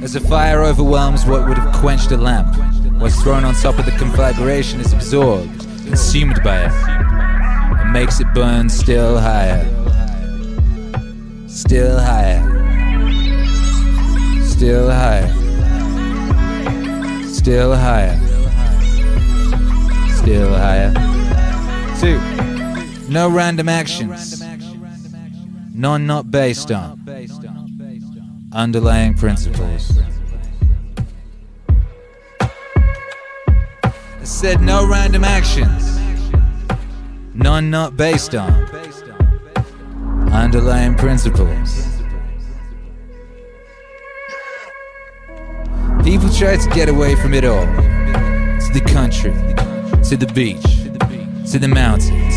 As 0.03 0.15
a 0.15 0.21
fire 0.21 0.63
overwhelms 0.63 1.25
what 1.25 1.47
would 1.47 1.57
have 1.57 1.75
quenched 1.75 2.11
a 2.11 2.17
lamp, 2.17 2.55
what's 3.01 3.21
thrown 3.21 3.43
on 3.43 3.53
top 3.55 3.77
of 3.77 3.85
the 3.85 3.91
conflagration 3.91 4.79
is 4.79 4.93
absorbed, 4.93 5.59
consumed 5.85 6.41
by 6.43 6.65
it, 6.65 6.71
and 6.71 7.93
makes 7.93 8.19
it 8.19 8.27
burn 8.33 8.69
still 8.69 9.19
higher. 9.19 9.78
Still 11.69 11.99
higher. 11.99 12.41
Still 14.43 14.89
higher. 14.89 15.29
Still 17.27 17.75
higher. 17.75 18.17
Still 20.15 20.49
higher. 20.49 20.91
Two. 21.99 22.19
No 23.07 23.29
random 23.29 23.69
actions. 23.69 24.41
None 25.71 26.07
not 26.07 26.31
based 26.31 26.71
on 26.71 27.05
underlying 28.51 29.13
principles. 29.13 29.95
I 32.41 34.23
said 34.23 34.61
no 34.61 34.87
random 34.87 35.23
actions. 35.23 35.99
None 37.35 37.69
not 37.69 37.95
based 37.95 38.33
on 38.33 38.78
underlying 40.49 40.95
principles. 40.95 41.85
People 46.03 46.27
try 46.33 46.57
to 46.57 46.69
get 46.73 46.89
away 46.89 47.15
from 47.17 47.35
it 47.35 47.45
all. 47.45 47.67
To 47.67 48.69
the 48.73 48.81
country, 48.81 49.31
to 50.09 50.17
the 50.17 50.25
beach, 50.33 50.63
to 51.51 51.59
the 51.59 51.67
mountains. 51.67 52.33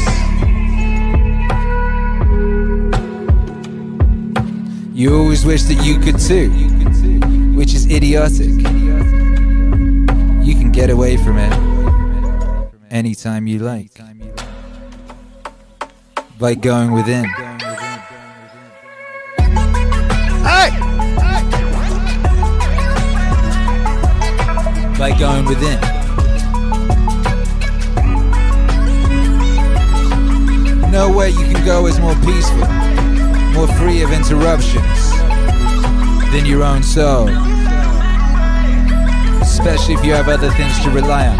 You 4.94 5.16
always 5.16 5.46
wish 5.46 5.62
that 5.62 5.82
you 5.82 5.98
could 5.98 6.18
too, 6.18 6.50
which 7.56 7.72
is 7.72 7.90
idiotic. 7.90 8.50
You 10.46 10.54
can 10.54 10.70
get 10.70 10.90
away 10.90 11.16
from 11.16 11.38
it 11.38 12.82
anytime 12.90 13.46
you 13.46 13.60
like 13.60 13.98
by 16.38 16.54
going 16.54 16.92
within. 16.92 17.24
Going 25.18 25.44
within. 25.44 25.78
Nowhere 30.90 31.28
you 31.28 31.44
can 31.44 31.64
go 31.64 31.86
is 31.86 32.00
more 32.00 32.16
peaceful, 32.16 32.66
more 33.52 33.68
free 33.78 34.02
of 34.02 34.10
interruptions 34.10 35.10
than 36.32 36.44
your 36.44 36.64
own 36.64 36.82
soul. 36.82 37.28
Especially 39.40 39.94
if 39.94 40.04
you 40.04 40.12
have 40.12 40.28
other 40.28 40.50
things 40.50 40.82
to 40.82 40.90
rely 40.90 41.28
on. 41.28 41.38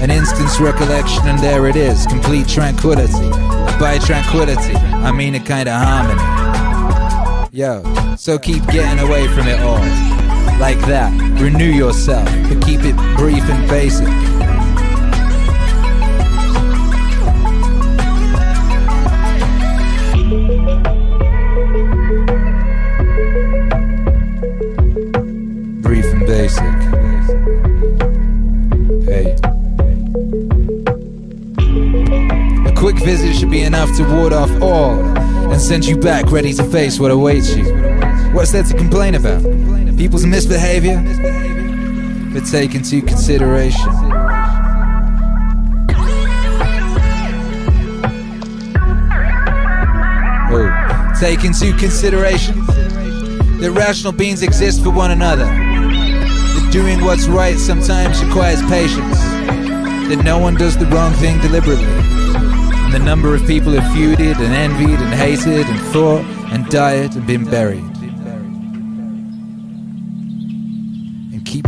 An 0.00 0.10
instant's 0.10 0.58
recollection, 0.58 1.26
and 1.26 1.38
there 1.40 1.66
it 1.66 1.76
is 1.76 2.06
complete 2.06 2.48
tranquility. 2.48 3.30
By 3.78 3.98
tranquility, 4.02 4.76
I 4.76 5.12
mean 5.12 5.34
a 5.34 5.40
kind 5.40 5.68
of 5.68 5.74
harmony. 5.74 6.22
Yo, 7.52 7.82
so 8.16 8.38
keep 8.38 8.66
getting 8.68 8.98
away 9.06 9.28
from 9.28 9.46
it 9.46 9.60
all. 9.60 10.13
Like 10.58 10.78
that. 10.86 11.12
Renew 11.40 11.70
yourself, 11.70 12.26
but 12.48 12.64
keep 12.64 12.80
it 12.84 12.96
brief 13.16 13.42
and 13.50 13.68
basic. 13.68 14.06
Brief 25.82 26.06
and 26.06 26.26
basic. 26.26 26.74
Hey. 29.04 29.36
A 32.66 32.74
quick 32.74 32.96
visit 33.04 33.34
should 33.34 33.50
be 33.50 33.62
enough 33.62 33.94
to 33.96 34.04
ward 34.04 34.32
off 34.32 34.50
all 34.62 34.98
and 35.52 35.60
send 35.60 35.84
you 35.84 35.98
back 35.98 36.30
ready 36.30 36.54
to 36.54 36.64
face 36.64 36.98
what 36.98 37.10
awaits 37.10 37.54
you. 37.54 37.64
What's 38.32 38.52
there 38.52 38.62
to 38.62 38.74
complain 38.74 39.14
about? 39.14 39.42
People's 40.04 40.26
misbehavior? 40.26 41.02
But 42.34 42.44
take 42.44 42.74
into 42.74 43.00
consideration. 43.00 43.88
Oh, 50.50 51.14
take 51.18 51.46
into 51.46 51.74
consideration 51.78 52.66
that 52.66 53.72
rational 53.74 54.12
beings 54.12 54.42
exist 54.42 54.82
for 54.82 54.90
one 54.90 55.10
another. 55.10 55.46
That 55.46 56.68
doing 56.70 57.02
what's 57.02 57.26
right 57.26 57.56
sometimes 57.56 58.22
requires 58.22 58.60
patience. 58.64 59.18
That 60.10 60.20
no 60.22 60.38
one 60.38 60.54
does 60.54 60.76
the 60.76 60.84
wrong 60.84 61.14
thing 61.14 61.40
deliberately. 61.40 61.86
And 61.86 62.92
the 62.92 62.98
number 62.98 63.34
of 63.34 63.46
people 63.46 63.72
have 63.72 63.90
feuded 63.96 64.36
and 64.36 64.52
envied 64.52 65.00
and 65.00 65.14
hated 65.14 65.64
and 65.66 65.80
fought 65.94 66.26
and 66.52 66.68
died 66.68 67.16
and 67.16 67.26
been 67.26 67.46
buried. 67.46 67.93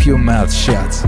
Your 0.06 0.18
mouth 0.18 0.54
shut. 0.54 1.04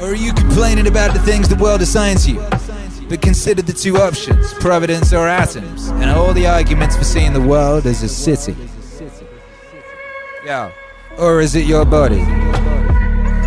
Or 0.00 0.08
are 0.08 0.14
you 0.16 0.32
complaining 0.32 0.88
about 0.88 1.14
the 1.14 1.20
things 1.20 1.48
the 1.48 1.56
world 1.56 1.80
assigns 1.80 2.28
you? 2.28 2.44
But 3.08 3.22
consider 3.22 3.62
the 3.62 3.72
two 3.72 3.98
options, 3.98 4.52
providence 4.54 5.12
or 5.12 5.28
atoms, 5.28 5.88
and 5.88 6.10
all 6.10 6.34
the 6.34 6.48
arguments 6.48 6.96
for 6.96 7.04
seeing 7.04 7.32
the 7.32 7.40
world 7.40 7.86
as 7.86 8.02
a 8.02 8.08
city. 8.08 8.56
Yeah. 10.44 10.72
Or 11.18 11.40
is 11.40 11.54
it 11.54 11.66
your 11.66 11.84
body? 11.84 12.24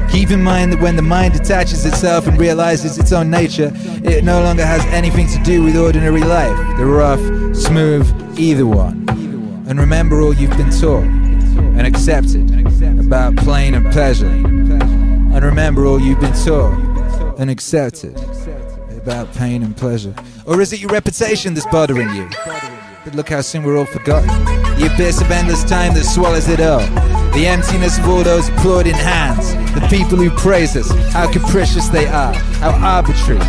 Keep 0.10 0.32
in 0.32 0.42
mind 0.42 0.72
that 0.72 0.80
when 0.80 0.96
the 0.96 1.02
mind 1.02 1.34
detaches 1.34 1.86
itself 1.86 2.26
and 2.28 2.40
realizes 2.40 2.98
its 2.98 3.12
own 3.12 3.30
nature, 3.30 3.72
it 3.76 4.24
no 4.24 4.42
longer 4.42 4.66
has 4.66 4.84
anything 4.86 5.28
to 5.28 5.44
do 5.44 5.62
with 5.62 5.76
ordinary 5.76 6.22
life, 6.22 6.58
the 6.78 6.86
rough, 6.86 7.20
smooth, 7.54 8.40
either 8.40 8.66
one. 8.66 9.06
And 9.68 9.78
remember 9.78 10.22
all 10.22 10.34
you've 10.34 10.56
been 10.58 10.72
taught 10.72 11.17
and 11.78 11.86
accept 11.86 12.30
it 12.30 13.00
about 13.00 13.36
pain 13.38 13.74
and 13.74 13.92
pleasure. 13.92 14.28
And 14.28 15.44
remember 15.44 15.86
all 15.86 16.00
you've 16.00 16.20
been 16.20 16.34
taught 16.34 16.74
and 17.40 17.50
accepted 17.50 18.18
about 18.98 19.32
pain 19.36 19.64
and 19.64 19.78
pleasure. 19.78 20.14
Or 20.46 20.60
is 20.60 20.74
it 20.74 20.82
your 20.82 20.90
reputation 20.90 21.54
that's 21.54 21.68
bothering 21.68 22.10
you? 22.16 22.30
But 23.06 23.16
look 23.16 23.30
how 23.30 23.42
soon 23.42 23.64
we're 23.64 23.78
all 23.78 23.86
forgotten. 23.86 24.28
The 24.80 24.92
abyss 24.94 25.22
of 25.22 25.32
endless 25.32 25.64
time 25.64 25.94
that 25.94 26.04
swallows 26.04 26.50
it 26.50 26.60
all. 26.60 26.80
The 27.32 27.46
emptiness 27.46 27.98
of 28.00 28.10
all 28.10 28.24
those 28.24 28.50
applauding 28.50 28.96
hands. 28.96 29.54
The 29.74 29.88
people 29.88 30.18
who 30.18 30.30
praise 30.32 30.76
us, 30.76 30.90
how 31.14 31.32
capricious 31.32 31.88
they 31.90 32.08
are, 32.08 32.34
how 32.34 32.72
arbitrary. 32.72 33.40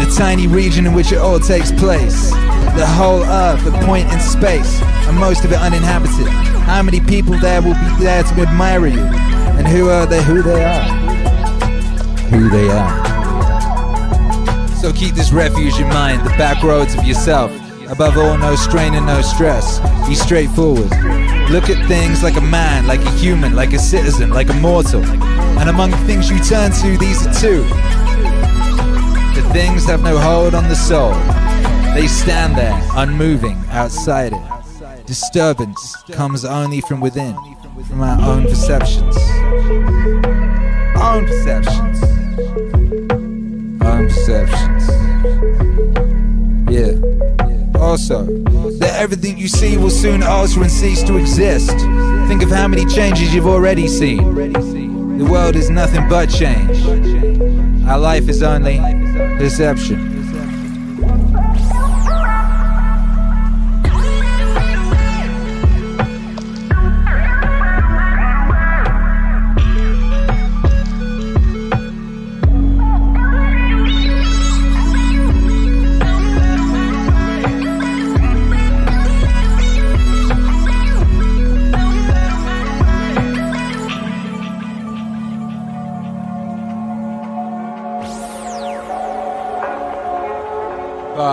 The 0.00 0.14
tiny 0.16 0.46
region 0.46 0.86
in 0.86 0.94
which 0.94 1.12
it 1.12 1.18
all 1.18 1.38
takes 1.38 1.70
place. 1.72 2.30
The 2.30 2.86
whole 2.86 3.22
earth, 3.22 3.66
a 3.66 3.72
point 3.84 4.10
in 4.12 4.18
space, 4.18 4.80
and 4.82 5.16
most 5.16 5.44
of 5.44 5.52
it 5.52 5.58
uninhabited. 5.58 6.26
How 6.66 6.82
many 6.82 7.00
people 7.00 7.38
there 7.38 7.60
will 7.60 7.74
be 7.74 8.04
there 8.04 8.22
to 8.22 8.34
admire 8.40 8.86
you? 8.86 9.00
And 9.00 9.68
who 9.68 9.90
are 9.90 10.06
they? 10.06 10.22
Who 10.22 10.42
they 10.42 10.64
are? 10.64 10.88
Who 12.30 12.48
they 12.48 12.68
are. 12.70 13.10
So 14.76 14.92
keep 14.92 15.14
this 15.14 15.32
refuge 15.32 15.78
in 15.78 15.88
mind, 15.88 16.24
the 16.24 16.30
back 16.30 16.62
roads 16.62 16.94
of 16.94 17.04
yourself. 17.04 17.52
Above 17.90 18.16
all, 18.16 18.38
no 18.38 18.56
strain 18.56 18.94
and 18.94 19.04
no 19.04 19.20
stress. 19.20 19.80
Be 20.08 20.14
straightforward. 20.14 20.90
Look 21.50 21.68
at 21.68 21.86
things 21.88 22.22
like 22.22 22.36
a 22.36 22.40
man, 22.40 22.86
like 22.86 23.00
a 23.00 23.10
human, 23.18 23.54
like 23.54 23.74
a 23.74 23.78
citizen, 23.78 24.30
like 24.30 24.48
a 24.48 24.54
mortal. 24.54 25.04
And 25.04 25.68
among 25.68 25.90
the 25.90 25.98
things 25.98 26.30
you 26.30 26.38
turn 26.38 26.72
to, 26.72 26.96
these 26.96 27.26
are 27.26 27.34
two. 27.34 27.66
Things 29.52 29.84
have 29.86 30.02
no 30.02 30.16
hold 30.16 30.54
on 30.54 30.68
the 30.68 30.76
soul. 30.76 31.12
They 31.94 32.06
stand 32.06 32.56
there, 32.56 32.80
unmoving, 32.94 33.56
outside 33.70 34.32
it. 34.32 35.06
Disturbance 35.06 35.96
comes 36.12 36.44
only 36.44 36.80
from 36.82 37.00
within, 37.00 37.34
from 37.88 38.00
our 38.00 38.20
own 38.30 38.44
perceptions. 38.44 39.16
Own 41.02 41.26
perceptions. 41.26 42.02
Own 43.82 44.06
perceptions. 44.06 44.88
Yeah. 46.70 47.80
Also, 47.80 48.24
that 48.78 48.94
everything 49.00 49.36
you 49.36 49.48
see 49.48 49.76
will 49.76 49.90
soon 49.90 50.22
alter 50.22 50.62
and 50.62 50.70
cease 50.70 51.02
to 51.02 51.16
exist. 51.16 51.76
Think 52.28 52.44
of 52.44 52.50
how 52.50 52.68
many 52.68 52.86
changes 52.86 53.34
you've 53.34 53.48
already 53.48 53.88
seen. 53.88 55.18
The 55.18 55.24
world 55.24 55.56
is 55.56 55.70
nothing 55.70 56.08
but 56.08 56.26
change. 56.26 56.86
Our 57.88 57.98
life 57.98 58.28
is 58.28 58.44
only 58.44 58.78
perception. 59.40 60.09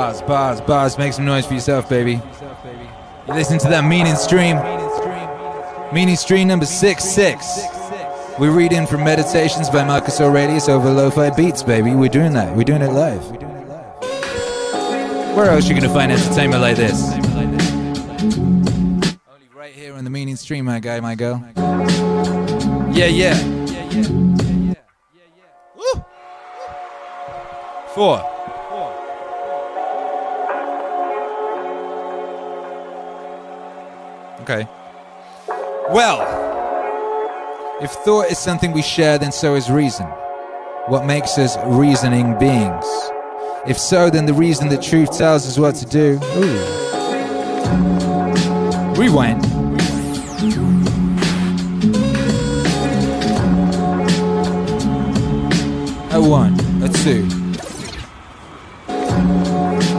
Bars, 0.07 0.21
bars, 0.21 0.61
bars. 0.61 0.97
Make 0.97 1.11
some 1.11 1.25
noise 1.25 1.45
for 1.45 1.53
yourself, 1.53 1.89
baby. 1.89 2.21
You 3.27 3.33
listen 3.33 3.59
to 3.59 3.67
that 3.67 3.83
meaning 3.83 4.15
stream. 4.15 4.55
Meaning 5.93 6.15
stream 6.15 6.47
number 6.47 6.65
six 6.65 7.03
six. 7.03 7.59
We're 8.39 8.51
reading 8.51 8.87
from 8.87 9.03
Meditations 9.03 9.69
by 9.69 9.83
Marcus 9.83 10.21
Aurelius 10.21 10.69
over 10.69 10.89
lo-fi 10.89 11.29
beats, 11.31 11.61
baby. 11.61 11.93
We're 11.93 12.07
doing 12.07 12.31
that. 12.35 12.55
We're 12.55 12.63
doing 12.63 12.83
it 12.83 12.91
live. 12.93 13.21
Where 15.35 15.49
else 15.49 15.69
are 15.69 15.73
you 15.73 15.81
gonna 15.81 15.93
find 15.93 16.09
entertainment 16.09 16.61
like 16.61 16.77
this? 16.77 17.03
Only 19.27 19.49
right 19.53 19.73
here 19.73 19.93
on 19.93 20.05
the 20.05 20.09
meaning 20.09 20.37
stream, 20.37 20.63
my 20.63 20.79
guy, 20.79 21.01
my 21.01 21.15
girl. 21.15 21.43
Yeah, 22.93 23.07
yeah. 23.07 23.35
Four. 27.93 28.36
Okay. 34.49 34.65
Well, 35.89 36.21
if 37.81 37.91
thought 37.91 38.31
is 38.31 38.37
something 38.37 38.71
we 38.71 38.81
share, 38.81 39.17
then 39.17 39.33
so 39.33 39.55
is 39.55 39.69
reason. 39.69 40.05
What 40.85 41.05
makes 41.05 41.37
us 41.37 41.57
reasoning 41.65 42.39
beings? 42.39 42.85
If 43.67 43.77
so, 43.77 44.09
then 44.09 44.25
the 44.25 44.33
reason 44.33 44.69
that 44.69 44.81
truth 44.81 45.17
tells 45.17 45.45
us 45.45 45.57
what 45.57 45.75
to 45.75 45.85
do. 45.85 46.17
Ooh. 46.37 46.63
Rewind. 48.95 49.43
A 56.13 56.21
one, 56.21 56.57
a 56.81 56.87
two. 56.87 57.27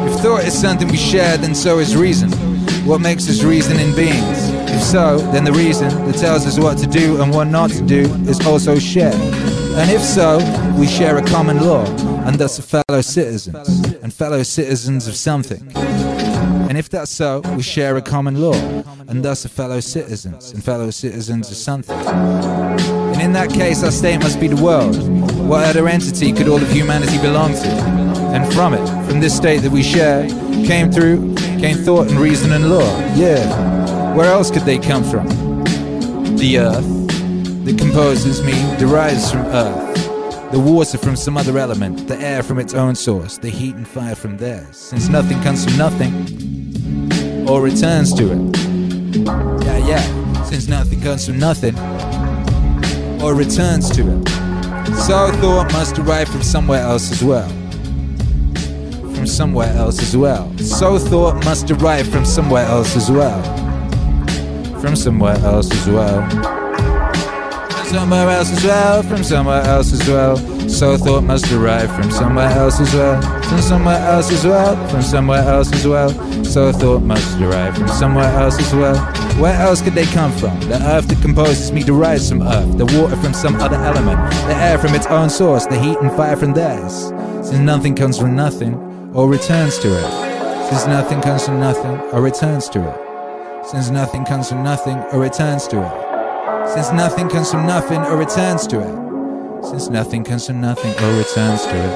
If 0.08 0.20
thought 0.22 0.44
is 0.44 0.58
something 0.58 0.88
we 0.88 0.96
share, 0.96 1.36
then 1.36 1.54
so 1.54 1.80
is 1.80 1.94
reason. 1.94 2.57
What 2.88 3.02
makes 3.02 3.28
us 3.28 3.42
reasoning 3.42 3.94
beings? 3.94 4.48
If 4.70 4.82
so, 4.82 5.18
then 5.18 5.44
the 5.44 5.52
reason 5.52 5.90
that 6.06 6.16
tells 6.16 6.46
us 6.46 6.58
what 6.58 6.78
to 6.78 6.86
do 6.86 7.20
and 7.20 7.30
what 7.34 7.44
not 7.44 7.68
to 7.72 7.82
do 7.82 8.10
is 8.26 8.40
also 8.46 8.78
shared. 8.78 9.12
And 9.76 9.90
if 9.90 10.00
so, 10.00 10.38
we 10.74 10.86
share 10.86 11.18
a 11.18 11.22
common 11.22 11.60
law, 11.60 11.84
and 12.24 12.36
thus 12.36 12.58
fellow 12.58 13.02
citizens, 13.02 13.94
and 14.02 14.10
fellow 14.10 14.42
citizens 14.42 15.06
of 15.06 15.16
something. 15.16 15.70
And 15.76 16.78
if 16.78 16.88
that's 16.88 17.10
so, 17.10 17.42
we 17.54 17.62
share 17.62 17.98
a 17.98 18.02
common 18.02 18.40
law, 18.40 18.54
and 19.06 19.22
thus 19.22 19.44
fellow 19.44 19.80
citizens, 19.80 20.52
and 20.52 20.64
fellow 20.64 20.90
citizens 20.90 21.50
of 21.50 21.58
something. 21.58 21.94
And 21.94 23.20
in 23.20 23.32
that 23.34 23.50
case, 23.50 23.84
our 23.84 23.90
state 23.90 24.20
must 24.20 24.40
be 24.40 24.48
the 24.48 24.62
world. 24.64 24.96
What 25.46 25.62
other 25.64 25.86
entity 25.88 26.32
could 26.32 26.48
all 26.48 26.62
of 26.62 26.70
humanity 26.72 27.18
belong 27.18 27.52
to? 27.52 27.68
And 28.32 28.50
from 28.54 28.72
it, 28.72 28.86
from 29.06 29.20
this 29.20 29.36
state 29.36 29.58
that 29.58 29.72
we 29.72 29.82
share, 29.82 30.26
came 30.66 30.90
through, 30.90 31.34
came 31.58 31.76
thought 31.78 32.08
and 32.08 32.18
reason 32.20 32.52
and 32.52 32.70
law. 32.70 32.98
Yeah. 33.14 34.14
Where 34.14 34.30
else 34.30 34.50
could 34.50 34.62
they 34.62 34.78
come 34.78 35.02
from? 35.02 35.26
The 36.36 36.58
earth 36.58 37.64
that 37.64 37.76
composes 37.78 38.42
me 38.42 38.52
derives 38.78 39.30
from 39.30 39.46
earth. 39.46 40.52
The 40.52 40.60
water 40.60 40.96
from 40.98 41.16
some 41.16 41.36
other 41.36 41.58
element, 41.58 42.06
the 42.06 42.16
air 42.16 42.42
from 42.42 42.58
its 42.58 42.74
own 42.74 42.94
source, 42.94 43.38
the 43.38 43.50
heat 43.50 43.74
and 43.74 43.86
fire 43.86 44.14
from 44.14 44.38
theirs. 44.38 44.76
Since 44.76 45.08
nothing 45.08 45.42
comes 45.42 45.64
from 45.64 45.76
nothing, 45.76 47.46
or 47.48 47.60
returns 47.60 48.14
to 48.14 48.32
it. 48.32 48.56
Yeah, 49.64 49.78
yeah. 49.78 50.44
Since 50.44 50.68
nothing 50.68 51.00
comes 51.00 51.26
from 51.26 51.38
nothing, 51.38 51.76
or 53.20 53.34
returns 53.34 53.90
to 53.90 54.02
it. 54.02 54.28
So 55.06 55.30
thought 55.40 55.70
must 55.72 55.96
derive 55.96 56.28
from 56.28 56.42
somewhere 56.42 56.82
else 56.82 57.10
as 57.10 57.22
well. 57.22 57.50
Somewhere 59.28 59.72
else 59.76 60.00
as 60.02 60.16
well. 60.16 60.50
So 60.58 60.98
thought 60.98 61.44
must 61.44 61.66
derive 61.66 62.08
from 62.08 62.24
somewhere 62.24 62.64
else 62.64 62.96
as 62.96 63.10
well. 63.10 63.40
From 64.80 64.96
somewhere 64.96 65.36
else 65.36 65.70
as 65.70 65.86
well. 65.86 66.28
From 67.70 67.84
somewhere 67.84 68.30
else 68.30 68.50
as 68.50 68.64
well. 68.64 69.02
From 69.02 69.22
somewhere 69.22 69.62
else 69.62 69.92
as 69.92 70.08
well. 70.08 70.36
So 70.68 70.96
thought 70.96 71.22
must 71.22 71.44
derive 71.44 71.94
from 71.94 72.10
somewhere 72.10 72.48
else 72.48 72.80
as 72.80 72.92
well. 72.94 73.22
From 73.42 73.60
somewhere 73.60 73.98
else 73.98 74.32
as 74.32 74.44
well. 74.44 74.88
From 74.88 75.02
somewhere 75.02 75.42
else 75.42 75.72
as 75.72 75.86
well. 75.86 76.44
So 76.44 76.72
thought 76.72 77.02
must 77.02 77.38
derive 77.38 77.76
from 77.76 77.88
somewhere 77.88 78.32
else 78.40 78.58
as 78.58 78.74
well. 78.74 78.96
Where 79.40 79.54
else 79.54 79.82
could 79.82 79.94
they 79.94 80.06
come 80.06 80.32
from? 80.32 80.58
The 80.62 80.82
earth 80.82 81.06
that 81.08 81.22
composes 81.22 81.70
me 81.70 81.84
derives 81.84 82.28
from 82.28 82.42
earth, 82.42 82.76
the 82.76 82.86
water 82.86 83.16
from 83.16 83.34
some 83.34 83.56
other 83.56 83.76
element, 83.76 84.18
the 84.48 84.56
air 84.56 84.78
from 84.78 84.94
its 84.94 85.06
own 85.06 85.30
source, 85.30 85.66
the 85.66 85.78
heat 85.78 85.98
and 85.98 86.10
fire 86.12 86.36
from 86.36 86.54
theirs. 86.54 87.12
Since 87.46 87.58
nothing 87.58 87.94
comes 87.94 88.18
from 88.18 88.34
nothing 88.34 88.87
or 89.14 89.28
returns 89.28 89.78
to 89.78 89.88
it. 89.88 90.68
Since 90.68 90.86
nothing 90.86 91.20
comes 91.22 91.44
from 91.44 91.60
nothing 91.60 91.98
or 92.12 92.20
returns 92.20 92.68
to 92.70 92.80
it. 92.80 93.66
Since 93.66 93.90
nothing 93.90 94.24
comes 94.24 94.48
from 94.48 94.62
nothing 94.62 94.98
or 95.12 95.20
returns 95.20 95.66
to 95.68 95.82
it. 95.82 96.68
Since 96.74 96.92
nothing 96.92 97.28
comes 97.28 97.50
from 97.50 97.66
nothing 97.66 98.00
or 98.02 98.16
returns 98.16 98.66
to 98.68 98.80
it. 98.80 99.64
Since 99.64 99.88
nothing 99.88 100.24
comes 100.24 100.46
from 100.46 100.60
nothing 100.60 100.92
or 101.02 101.18
returns 101.18 101.62
to 101.62 101.74
it. 101.74 101.92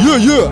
Yeah, 0.00 0.16
yeah. 0.16 0.48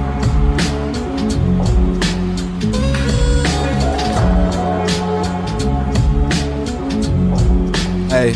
Hey. 8.10 8.32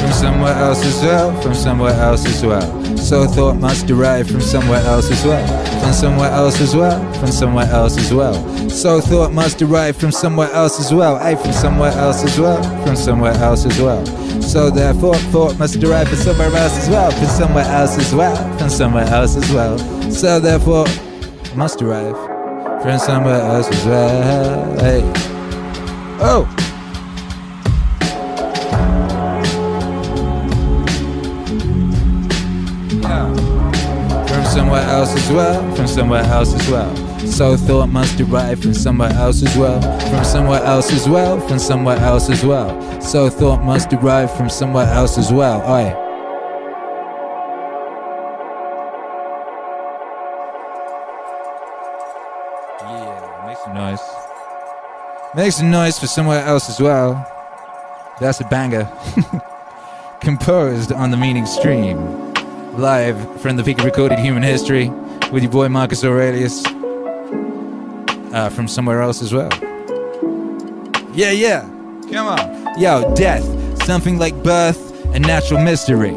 From 0.00 0.12
somewhere 0.12 0.54
else 0.54 0.84
as 0.84 1.02
well, 1.02 1.40
from 1.40 1.54
somewhere 1.54 1.94
else 1.94 2.26
as 2.26 2.44
well. 2.44 2.83
So 3.04 3.26
thought 3.26 3.56
must 3.56 3.86
derive 3.86 4.30
from 4.30 4.40
somewhere 4.40 4.80
else 4.80 5.10
as 5.10 5.22
well. 5.26 5.46
From 5.82 5.92
somewhere 5.92 6.30
else 6.30 6.58
as 6.62 6.74
well, 6.74 6.98
from 7.20 7.30
somewhere 7.30 7.66
else 7.66 7.98
as 7.98 8.14
well. 8.14 8.32
So 8.70 8.98
thought 8.98 9.30
must 9.30 9.58
derive 9.58 9.94
from 9.94 10.10
somewhere 10.10 10.50
else 10.52 10.80
as 10.80 10.92
well. 10.92 11.18
Hey, 11.18 11.36
from 11.36 11.52
somewhere 11.52 11.92
else 11.92 12.24
as 12.24 12.40
well, 12.40 12.62
from 12.82 12.96
somewhere 12.96 13.34
else 13.34 13.66
as 13.66 13.78
well. 13.78 14.06
So 14.40 14.70
therefore 14.70 15.16
thought 15.16 15.58
must 15.58 15.80
derive 15.80 16.08
from 16.08 16.16
somewhere 16.16 16.50
else 16.56 16.78
as 16.78 16.88
well, 16.88 17.10
from 17.10 17.26
somewhere 17.26 17.64
else 17.66 17.98
as 17.98 18.14
well, 18.14 18.58
from 18.58 18.70
somewhere 18.70 19.04
else 19.04 19.36
as 19.36 19.52
well. 19.52 19.78
So 20.10 20.40
therefore 20.40 20.86
must 21.54 21.78
derive 21.78 22.16
from 22.82 22.98
somewhere 22.98 23.42
else 23.42 23.68
as 23.68 23.84
well. 23.84 24.78
Hey. 24.80 25.02
Oh. 26.20 26.73
Else 35.04 35.22
as 35.22 35.32
well, 35.32 35.76
from 35.76 35.86
somewhere 35.86 36.22
else 36.22 36.54
as 36.54 36.70
well. 36.70 36.96
So 37.26 37.58
thought 37.58 37.88
must 37.88 38.16
derive 38.16 38.62
from 38.62 38.72
somewhere 38.72 39.12
else 39.12 39.42
as 39.42 39.54
well, 39.54 39.82
from 40.08 40.24
somewhere 40.24 40.62
else 40.62 40.90
as 40.92 41.06
well, 41.06 41.46
from 41.46 41.58
somewhere 41.58 41.98
else 41.98 42.30
as 42.30 42.42
well. 42.42 43.00
So 43.02 43.28
thought 43.28 43.62
must 43.62 43.90
derive 43.90 44.34
from 44.34 44.48
somewhere 44.48 44.86
else 44.86 45.18
as 45.18 45.30
well. 45.30 45.60
Oi. 45.70 45.92
Yeah, 52.80 53.44
make 53.46 53.58
some 53.58 53.74
noise. 53.74 54.00
Make 55.34 55.52
some 55.52 55.70
noise 55.70 55.98
for 55.98 56.06
somewhere 56.06 56.42
else 56.46 56.70
as 56.70 56.80
well. 56.80 57.30
That's 58.20 58.40
a 58.40 58.44
banger. 58.44 58.90
Composed 60.22 60.92
on 60.92 61.10
the 61.10 61.18
meaning 61.18 61.44
stream 61.44 62.23
live 62.78 63.40
from 63.40 63.56
the 63.56 63.62
peak 63.62 63.78
of 63.78 63.84
recorded 63.84 64.18
human 64.18 64.42
history 64.42 64.88
with 65.30 65.42
your 65.42 65.52
boy 65.52 65.68
Marcus 65.68 66.04
Aurelius 66.04 66.64
uh, 68.32 68.50
from 68.52 68.66
somewhere 68.66 69.00
else 69.00 69.22
as 69.22 69.32
well. 69.32 69.50
Yeah, 71.12 71.30
yeah. 71.30 71.60
Come 72.10 72.26
on. 72.26 72.80
Yo, 72.80 73.14
death, 73.14 73.44
something 73.84 74.18
like 74.18 74.34
birth 74.42 74.92
and 75.14 75.24
natural 75.24 75.60
mystery. 75.60 76.14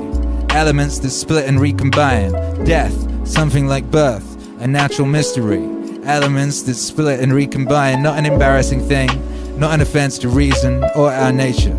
Elements 0.49 0.99
that 0.99 1.11
split 1.11 1.47
and 1.47 1.61
recombine. 1.61 2.31
Death, 2.65 3.27
something 3.27 3.67
like 3.67 3.89
birth 3.91 4.25
and 4.59 4.73
natural 4.73 5.07
mystery. 5.07 5.63
Elements 6.03 6.63
that 6.63 6.75
split 6.75 7.19
and 7.19 7.34
recombine. 7.34 8.01
Not 8.01 8.17
an 8.17 8.25
embarrassing 8.25 8.81
thing, 8.88 9.09
not 9.59 9.73
an 9.73 9.81
offense 9.81 10.17
to 10.19 10.29
reason 10.29 10.84
or 10.95 11.11
our 11.11 11.31
nature. 11.31 11.75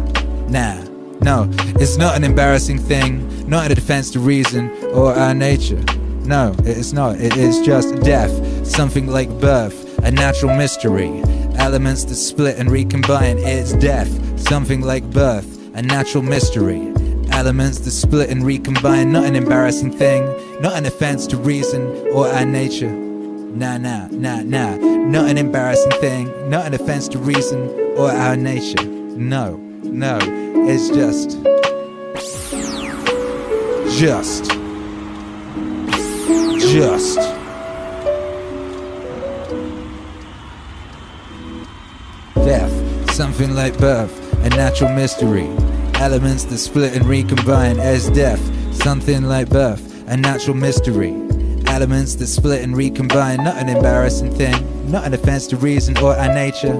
Nah. 0.48 0.87
No, 1.20 1.48
it's 1.80 1.96
not 1.96 2.16
an 2.16 2.24
embarrassing 2.24 2.78
thing, 2.78 3.48
not 3.48 3.70
a 3.70 3.74
defense 3.74 4.10
to 4.12 4.20
reason 4.20 4.70
or 4.92 5.12
our 5.12 5.34
nature. 5.34 5.82
No, 6.24 6.54
it's 6.60 6.92
not. 6.92 7.16
It 7.16 7.36
is 7.36 7.60
just 7.60 8.00
death, 8.02 8.66
something 8.66 9.06
like 9.06 9.28
birth, 9.40 9.98
a 10.04 10.10
natural 10.10 10.54
mystery. 10.54 11.22
Elements 11.56 12.04
that 12.04 12.14
split 12.14 12.58
and 12.58 12.70
recombine, 12.70 13.38
it's 13.38 13.72
death, 13.72 14.08
something 14.38 14.80
like 14.82 15.10
birth, 15.10 15.58
a 15.74 15.82
natural 15.82 16.22
mystery. 16.22 16.92
Elements 17.32 17.80
that 17.80 17.90
split 17.90 18.30
and 18.30 18.44
recombine, 18.44 19.10
not 19.10 19.24
an 19.24 19.36
embarrassing 19.36 19.90
thing, 19.90 20.24
not 20.60 20.74
an 20.74 20.86
offense 20.86 21.26
to 21.28 21.36
reason 21.36 21.82
or 22.12 22.28
our 22.28 22.44
nature. 22.44 22.90
Nah, 22.90 23.78
nah, 23.78 24.06
nah, 24.10 24.42
nah. 24.42 24.76
Not 24.76 25.28
an 25.28 25.38
embarrassing 25.38 25.92
thing, 25.92 26.50
not 26.50 26.66
an 26.66 26.74
offense 26.74 27.08
to 27.08 27.18
reason 27.18 27.68
or 27.96 28.10
our 28.10 28.36
nature. 28.36 28.84
No, 28.84 29.56
no. 29.84 30.18
It's 30.70 30.88
just. 30.90 31.30
Just. 33.98 34.44
Just. 36.60 37.16
Death, 42.34 43.10
something 43.12 43.54
like 43.54 43.78
birth, 43.78 44.44
a 44.44 44.50
natural 44.50 44.92
mystery. 44.92 45.48
Elements 45.94 46.44
that 46.44 46.58
split 46.58 46.94
and 46.94 47.06
recombine 47.06 47.80
as 47.80 48.08
death, 48.10 48.40
something 48.74 49.22
like 49.24 49.48
birth, 49.48 50.06
a 50.08 50.16
natural 50.16 50.56
mystery. 50.56 51.10
Elements 51.66 52.14
that 52.16 52.26
split 52.26 52.62
and 52.62 52.76
recombine, 52.76 53.42
not 53.42 53.56
an 53.56 53.68
embarrassing 53.68 54.34
thing, 54.34 54.90
not 54.90 55.04
an 55.04 55.14
offense 55.14 55.46
to 55.48 55.56
reason 55.56 55.96
or 55.98 56.14
our 56.16 56.32
nature. 56.32 56.74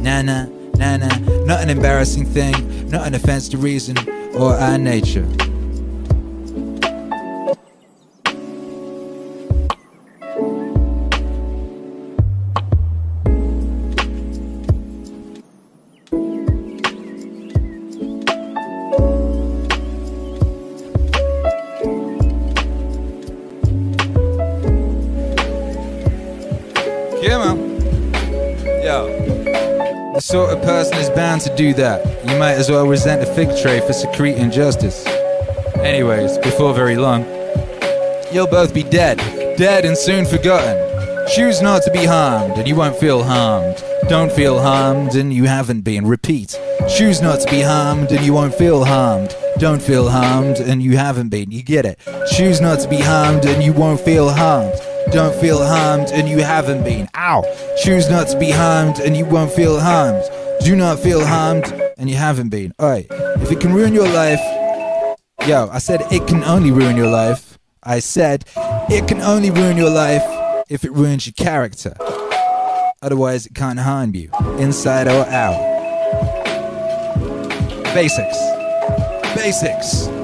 Nah. 0.00 0.55
Nah, 0.78 0.96
nah, 0.98 1.16
not 1.44 1.62
an 1.62 1.70
embarrassing 1.70 2.26
thing, 2.26 2.88
not 2.90 3.06
an 3.06 3.14
offense 3.14 3.48
to 3.50 3.58
reason 3.58 3.96
or 4.34 4.54
our 4.54 4.78
nature. 4.78 5.26
Sort 30.36 30.52
of 30.52 30.62
person 30.64 30.98
is 30.98 31.08
bound 31.08 31.40
to 31.40 31.56
do 31.56 31.72
that. 31.72 32.04
You 32.28 32.38
might 32.38 32.56
as 32.60 32.68
well 32.68 32.86
resent 32.86 33.22
a 33.22 33.34
fig 33.34 33.48
tree 33.56 33.80
for 33.80 33.94
secreting 33.94 34.50
justice. 34.50 35.06
Anyways, 35.76 36.36
before 36.36 36.74
very 36.74 36.96
long, 36.96 37.24
you'll 38.30 38.46
both 38.46 38.74
be 38.74 38.82
dead, 38.82 39.16
dead 39.56 39.86
and 39.86 39.96
soon 39.96 40.26
forgotten. 40.26 40.76
Choose 41.34 41.62
not 41.62 41.84
to 41.84 41.90
be 41.90 42.04
harmed, 42.04 42.58
and 42.58 42.68
you 42.68 42.76
won't 42.76 42.96
feel 42.96 43.24
harmed. 43.24 43.82
Don't 44.10 44.30
feel 44.30 44.60
harmed, 44.60 45.14
and 45.14 45.32
you 45.32 45.44
haven't 45.44 45.80
been. 45.80 46.06
Repeat. 46.06 46.60
Choose 46.86 47.22
not 47.22 47.40
to 47.40 47.50
be 47.50 47.62
harmed, 47.62 48.12
and 48.12 48.22
you 48.22 48.34
won't 48.34 48.54
feel 48.54 48.84
harmed. 48.84 49.34
Don't 49.56 49.80
feel 49.80 50.10
harmed, 50.10 50.58
and 50.58 50.82
you 50.82 50.98
haven't 50.98 51.30
been. 51.30 51.50
You 51.50 51.62
get 51.62 51.86
it. 51.86 51.98
Choose 52.30 52.60
not 52.60 52.80
to 52.80 52.88
be 52.90 53.00
harmed, 53.00 53.46
and 53.46 53.62
you 53.62 53.72
won't 53.72 54.00
feel 54.00 54.28
harmed. 54.28 54.78
Don't 55.12 55.34
feel 55.36 55.64
harmed, 55.64 56.08
and 56.08 56.28
you 56.28 56.42
haven't 56.42 56.84
been. 56.84 57.08
Ow! 57.16 57.44
Choose 57.82 58.10
not 58.10 58.28
to 58.28 58.38
be 58.38 58.50
harmed, 58.50 58.98
and 58.98 59.16
you 59.16 59.24
won't 59.24 59.52
feel 59.52 59.78
harmed. 59.78 60.22
Do 60.64 60.74
not 60.74 60.98
feel 60.98 61.24
harmed, 61.24 61.72
and 61.96 62.10
you 62.10 62.16
haven't 62.16 62.48
been. 62.48 62.72
Alright, 62.80 63.06
if 63.10 63.52
it 63.52 63.60
can 63.60 63.72
ruin 63.72 63.94
your 63.94 64.08
life. 64.08 64.40
Yo, 65.46 65.68
I 65.70 65.78
said 65.78 66.02
it 66.10 66.26
can 66.26 66.42
only 66.44 66.72
ruin 66.72 66.96
your 66.96 67.08
life. 67.08 67.58
I 67.82 68.00
said 68.00 68.44
it 68.90 69.06
can 69.06 69.20
only 69.20 69.50
ruin 69.50 69.76
your 69.76 69.90
life 69.90 70.24
if 70.68 70.84
it 70.84 70.92
ruins 70.92 71.26
your 71.26 71.34
character. 71.34 71.94
Otherwise, 73.00 73.46
it 73.46 73.54
can't 73.54 73.78
harm 73.78 74.14
you, 74.14 74.30
inside 74.58 75.06
or 75.06 75.24
out. 75.26 75.74
Basics. 77.94 78.38
Basics. 79.36 80.15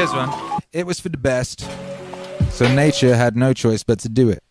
Here's 0.00 0.14
one. 0.14 0.32
It 0.72 0.86
was 0.86 0.98
for 0.98 1.10
the 1.10 1.18
best, 1.18 1.68
so 2.48 2.66
nature 2.74 3.14
had 3.14 3.36
no 3.36 3.52
choice 3.52 3.82
but 3.82 3.98
to 3.98 4.08
do 4.08 4.30
it. 4.30 4.42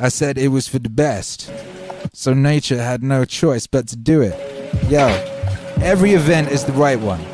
I 0.00 0.08
said 0.08 0.38
it 0.38 0.52
was 0.54 0.68
for 0.68 0.78
the 0.78 0.88
best, 0.88 1.52
so 2.12 2.32
nature 2.32 2.80
had 2.80 3.02
no 3.02 3.24
choice 3.24 3.66
but 3.66 3.88
to 3.88 3.96
do 3.96 4.20
it. 4.20 4.38
Yo, 4.88 5.08
every 5.82 6.12
event 6.12 6.52
is 6.52 6.62
the 6.62 6.72
right 6.74 7.00
one. 7.00 7.26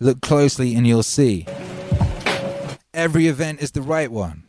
Look 0.00 0.20
closely 0.20 0.74
and 0.74 0.86
you'll 0.86 1.02
see. 1.02 1.46
Every 2.92 3.28
event 3.28 3.62
is 3.62 3.70
the 3.70 3.80
right 3.80 4.12
one. 4.12 4.42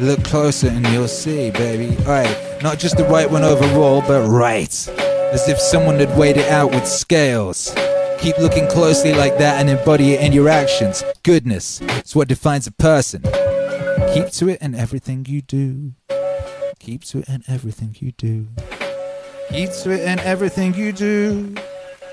Look 0.00 0.24
closer 0.24 0.66
and 0.66 0.84
you'll 0.88 1.06
see, 1.06 1.52
baby. 1.52 1.96
Alright, 1.98 2.64
not 2.64 2.80
just 2.80 2.96
the 2.96 3.04
right 3.04 3.30
one 3.30 3.44
overall, 3.44 4.00
but 4.00 4.26
right. 4.26 4.88
As 5.32 5.48
if 5.48 5.60
someone 5.60 6.00
had 6.00 6.18
weighed 6.18 6.36
it 6.36 6.50
out 6.50 6.72
with 6.72 6.88
scales. 6.88 7.72
Keep 8.26 8.38
looking 8.38 8.66
closely 8.66 9.14
like 9.14 9.38
that 9.38 9.60
and 9.60 9.70
embody 9.70 10.14
it 10.14 10.20
in 10.20 10.32
your 10.32 10.48
actions. 10.48 11.04
Goodness, 11.22 11.80
it's 11.80 12.16
what 12.16 12.26
defines 12.26 12.66
a 12.66 12.72
person. 12.72 13.22
Keep 14.12 14.32
to 14.32 14.48
it 14.48 14.60
in 14.60 14.74
everything 14.74 15.24
you 15.28 15.42
do. 15.42 15.92
Keep 16.80 17.04
to 17.04 17.18
it 17.18 17.28
in 17.28 17.44
everything 17.46 17.94
you 18.00 18.10
do. 18.10 18.48
Keep 19.50 19.70
to 19.74 19.92
it 19.92 20.00
in 20.00 20.18
everything 20.18 20.74
you 20.74 20.90
do. 20.90 21.54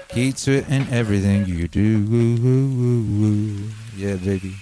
Keep 0.09 0.35
to 0.35 0.51
it 0.51 0.69
in 0.69 0.87
everything 0.93 1.47
you 1.47 1.67
do. 1.67 1.97
Yeah, 3.97 4.17
baby. 4.17 4.53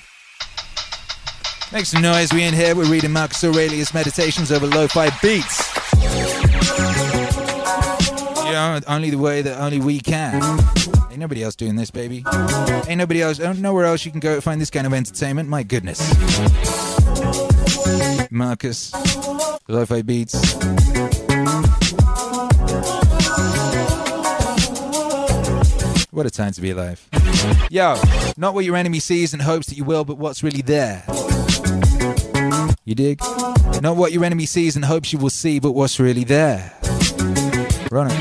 Make 1.73 1.85
some 1.85 2.01
noise. 2.01 2.31
We 2.31 2.43
in 2.43 2.53
here. 2.53 2.77
We're 2.77 2.89
reading 2.89 3.11
Marcus 3.11 3.43
Aurelius 3.43 3.93
Meditations 3.93 4.53
over 4.53 4.67
lo-fi 4.67 5.09
beats. 5.21 5.69
Know, 8.51 8.79
only 8.87 9.09
the 9.09 9.17
way 9.17 9.41
that 9.41 9.59
only 9.59 9.79
we 9.79 9.99
can. 9.99 10.39
Nobody 11.21 11.43
else 11.43 11.55
doing 11.55 11.75
this, 11.75 11.91
baby. 11.91 12.25
Ain't 12.87 12.97
nobody 12.97 13.21
else. 13.21 13.37
Don't 13.37 13.59
nowhere 13.59 13.85
else 13.85 14.03
you 14.05 14.09
can 14.09 14.19
go 14.19 14.41
find 14.41 14.59
this 14.59 14.71
kind 14.71 14.87
of 14.87 14.93
entertainment. 14.93 15.47
My 15.47 15.61
goodness. 15.61 16.01
Marcus, 18.31 18.91
lo-fi 19.67 20.01
beats. 20.01 20.33
What 26.09 26.25
a 26.25 26.31
time 26.31 26.53
to 26.53 26.61
be 26.61 26.71
alive. 26.71 27.07
Yo, 27.69 28.01
not 28.35 28.55
what 28.55 28.65
your 28.65 28.75
enemy 28.75 28.97
sees 28.97 29.33
and 29.33 29.43
hopes 29.43 29.67
that 29.67 29.77
you 29.77 29.83
will, 29.83 30.03
but 30.03 30.17
what's 30.17 30.41
really 30.41 30.63
there. 30.63 31.03
You 32.83 32.95
dig? 32.95 33.21
Not 33.79 33.95
what 33.95 34.11
your 34.11 34.25
enemy 34.25 34.47
sees 34.47 34.75
and 34.75 34.83
hopes 34.83 35.13
you 35.13 35.19
will 35.19 35.29
see, 35.29 35.59
but 35.59 35.73
what's 35.73 35.99
really 35.99 36.23
there. 36.23 36.73
Running. 37.91 38.17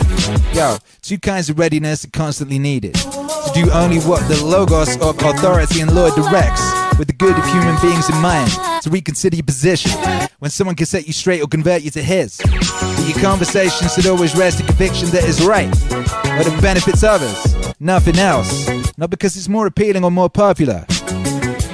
Yo, 0.53 0.79
two 1.01 1.17
kinds 1.17 1.49
of 1.49 1.57
readiness 1.57 2.05
are 2.05 2.11
constantly 2.11 2.59
needed. 2.59 2.95
To 2.95 3.51
do 3.55 3.71
only 3.71 4.01
what 4.01 4.27
the 4.27 4.45
logos 4.45 4.97
of 4.97 5.17
authority 5.23 5.81
and 5.81 5.95
law 5.95 6.11
directs, 6.11 6.61
with 6.99 7.07
the 7.07 7.15
good 7.15 7.39
of 7.39 7.45
human 7.47 7.81
beings 7.81 8.11
in 8.11 8.17
mind. 8.17 8.51
To 8.83 8.91
reconsider 8.91 9.37
your 9.37 9.45
position. 9.45 9.93
When 10.41 10.51
someone 10.51 10.75
can 10.75 10.87
set 10.87 11.07
you 11.07 11.13
straight 11.13 11.41
or 11.41 11.47
convert 11.47 11.83
you 11.83 11.91
to 11.93 12.03
his. 12.03 12.39
That 12.39 13.13
your 13.15 13.23
conversation 13.23 13.89
should 13.89 14.07
always 14.07 14.37
rest 14.37 14.59
in 14.59 14.67
conviction 14.67 15.09
that 15.11 15.23
is 15.23 15.41
right. 15.45 15.69
Or 15.69 16.43
that 16.43 16.59
benefits 16.61 17.05
others. 17.05 17.39
Nothing 17.79 18.19
else. 18.19 18.69
Not 18.99 19.11
because 19.11 19.37
it's 19.37 19.49
more 19.49 19.69
appealing 19.69 20.03
or 20.03 20.11
more 20.11 20.31
popular. 20.31 20.85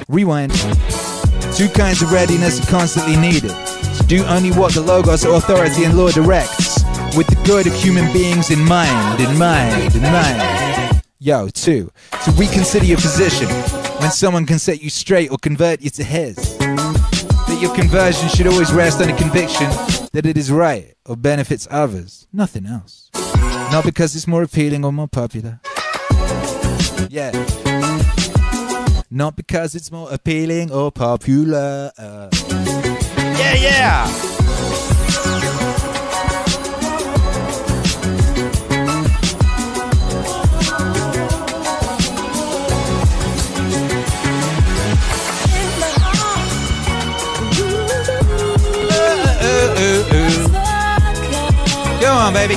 Rewind. 0.09 0.53
Two 1.57 1.71
kinds 1.71 2.03
of 2.03 2.13
readiness 2.13 2.61
are 2.63 2.71
constantly 2.71 3.17
needed. 3.17 3.53
To 3.97 4.05
do 4.07 4.23
only 4.27 4.51
what 4.51 4.75
the 4.75 4.83
logos 4.83 5.25
or 5.25 5.37
authority 5.37 5.85
and 5.85 5.97
law 5.97 6.11
directs, 6.11 6.66
with 7.17 7.27
the 7.29 7.43
good 7.47 7.67
of 7.67 7.73
human 7.73 8.13
beings 8.13 8.51
in 8.51 8.63
mind, 8.65 9.21
in 9.21 9.39
mind, 9.39 9.95
in 9.95 10.03
mind. 10.03 11.03
Yo, 11.19 11.49
two, 11.49 11.91
to 12.23 12.31
reconsider 12.33 12.85
your 12.85 12.99
position 12.99 13.49
when 14.01 14.11
someone 14.11 14.45
can 14.45 14.59
set 14.59 14.83
you 14.83 14.91
straight 14.91 15.31
or 15.31 15.39
convert 15.39 15.81
you 15.81 15.89
to 15.89 16.05
his. 16.05 16.37
That 16.59 17.59
your 17.61 17.75
conversion 17.75 18.29
should 18.29 18.47
always 18.47 18.71
rest 18.73 19.01
on 19.01 19.09
a 19.09 19.17
conviction 19.17 19.67
that 20.13 20.27
it 20.27 20.37
is 20.37 20.53
right 20.53 20.95
or 21.07 21.17
benefits 21.17 21.67
others, 21.71 22.27
nothing 22.35 22.67
else. 22.67 23.11
Not 23.73 23.85
because 23.85 24.15
it's 24.15 24.27
more 24.27 24.43
appealing 24.43 24.85
or 24.85 24.93
more 24.93 25.09
popular. 25.09 25.61
Yeah. 27.09 27.33
Not 29.11 29.37
because 29.37 29.75
it's 29.75 29.91
more 29.91 30.13
appealing 30.13 30.71
or 30.71 30.93
popular. 30.93 31.93
Yeah, 31.99 33.55
yeah. 33.55 34.96
Go 52.17 52.23
on, 52.23 52.33
baby. 52.33 52.55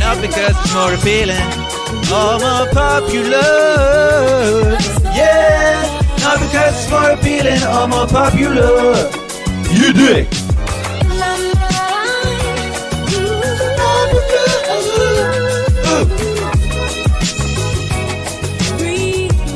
Not 0.00 0.20
because 0.20 0.56
it's 0.58 0.74
more 0.74 0.92
appealing 0.92 1.38
or 2.10 2.32
more 2.40 2.66
popular. 2.72 3.46
Yeah, 5.14 6.02
not 6.18 6.40
because 6.40 6.74
it's 6.74 6.90
more 6.90 7.10
appealing 7.12 7.62
or 7.62 7.86
more 7.86 8.08
popular. 8.08 9.08
You 9.70 9.92
dig? 9.92 10.26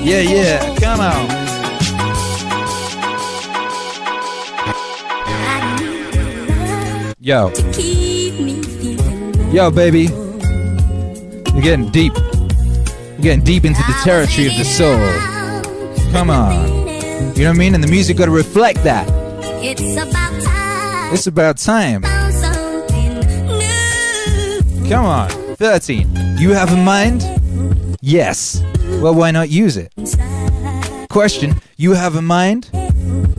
Yeah, 0.05 0.21
yeah, 0.21 0.77
come 0.79 1.01
on. 1.01 1.46
Yo, 7.27 7.51
yo, 9.51 9.69
baby. 9.73 10.03
You're 11.53 11.61
getting 11.61 11.91
deep. 11.91 12.13
You're 12.15 13.21
getting 13.21 13.43
deep 13.43 13.65
into 13.65 13.83
the 13.83 14.01
territory 14.05 14.47
of 14.47 14.57
the 14.57 14.63
soul. 14.63 14.97
Come 16.13 16.31
on. 16.31 16.69
You 17.35 17.43
know 17.43 17.51
what 17.51 17.57
I 17.57 17.59
mean? 17.59 17.75
And 17.75 17.83
the 17.83 17.89
music 17.89 18.17
got 18.17 18.27
to 18.27 18.31
reflect 18.31 18.85
that. 18.85 19.09
It's 19.61 19.97
about 20.01 20.41
time. 20.41 21.15
It's 21.15 21.27
about 21.27 21.57
time. 21.57 22.03
Come 24.89 25.05
on. 25.05 25.29
13. 25.57 26.39
You 26.39 26.53
have 26.53 26.73
a 26.73 26.77
mind? 26.77 27.25
Yes. 28.01 28.63
Well, 29.03 29.17
why 29.17 29.33
not 29.33 29.51
use 29.51 29.77
it? 29.77 29.93
Question. 31.11 31.61
You 31.77 31.95
have 31.95 32.15
a 32.15 32.23
mind? 32.23 32.71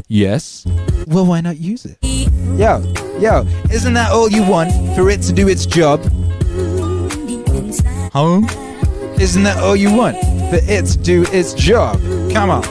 Yes. 0.09 0.67
Well, 1.07 1.25
why 1.25 1.39
not 1.39 1.55
use 1.57 1.85
it? 1.85 1.97
Yo, 2.01 2.81
yo, 3.19 3.45
isn't 3.71 3.93
that 3.93 4.11
all 4.11 4.29
you 4.29 4.43
want 4.43 4.71
for 4.95 5.09
it 5.09 5.21
to 5.23 5.33
do 5.33 5.47
its 5.47 5.65
job? 5.65 6.01
Huh? 8.13 8.41
Isn't 9.19 9.43
that 9.43 9.57
all 9.61 9.75
you 9.75 9.93
want 9.93 10.17
for 10.49 10.59
it 10.61 10.85
to 10.85 10.97
do 10.97 11.25
its 11.31 11.53
job? 11.53 11.99
Come 12.31 12.49
on. 12.49 12.63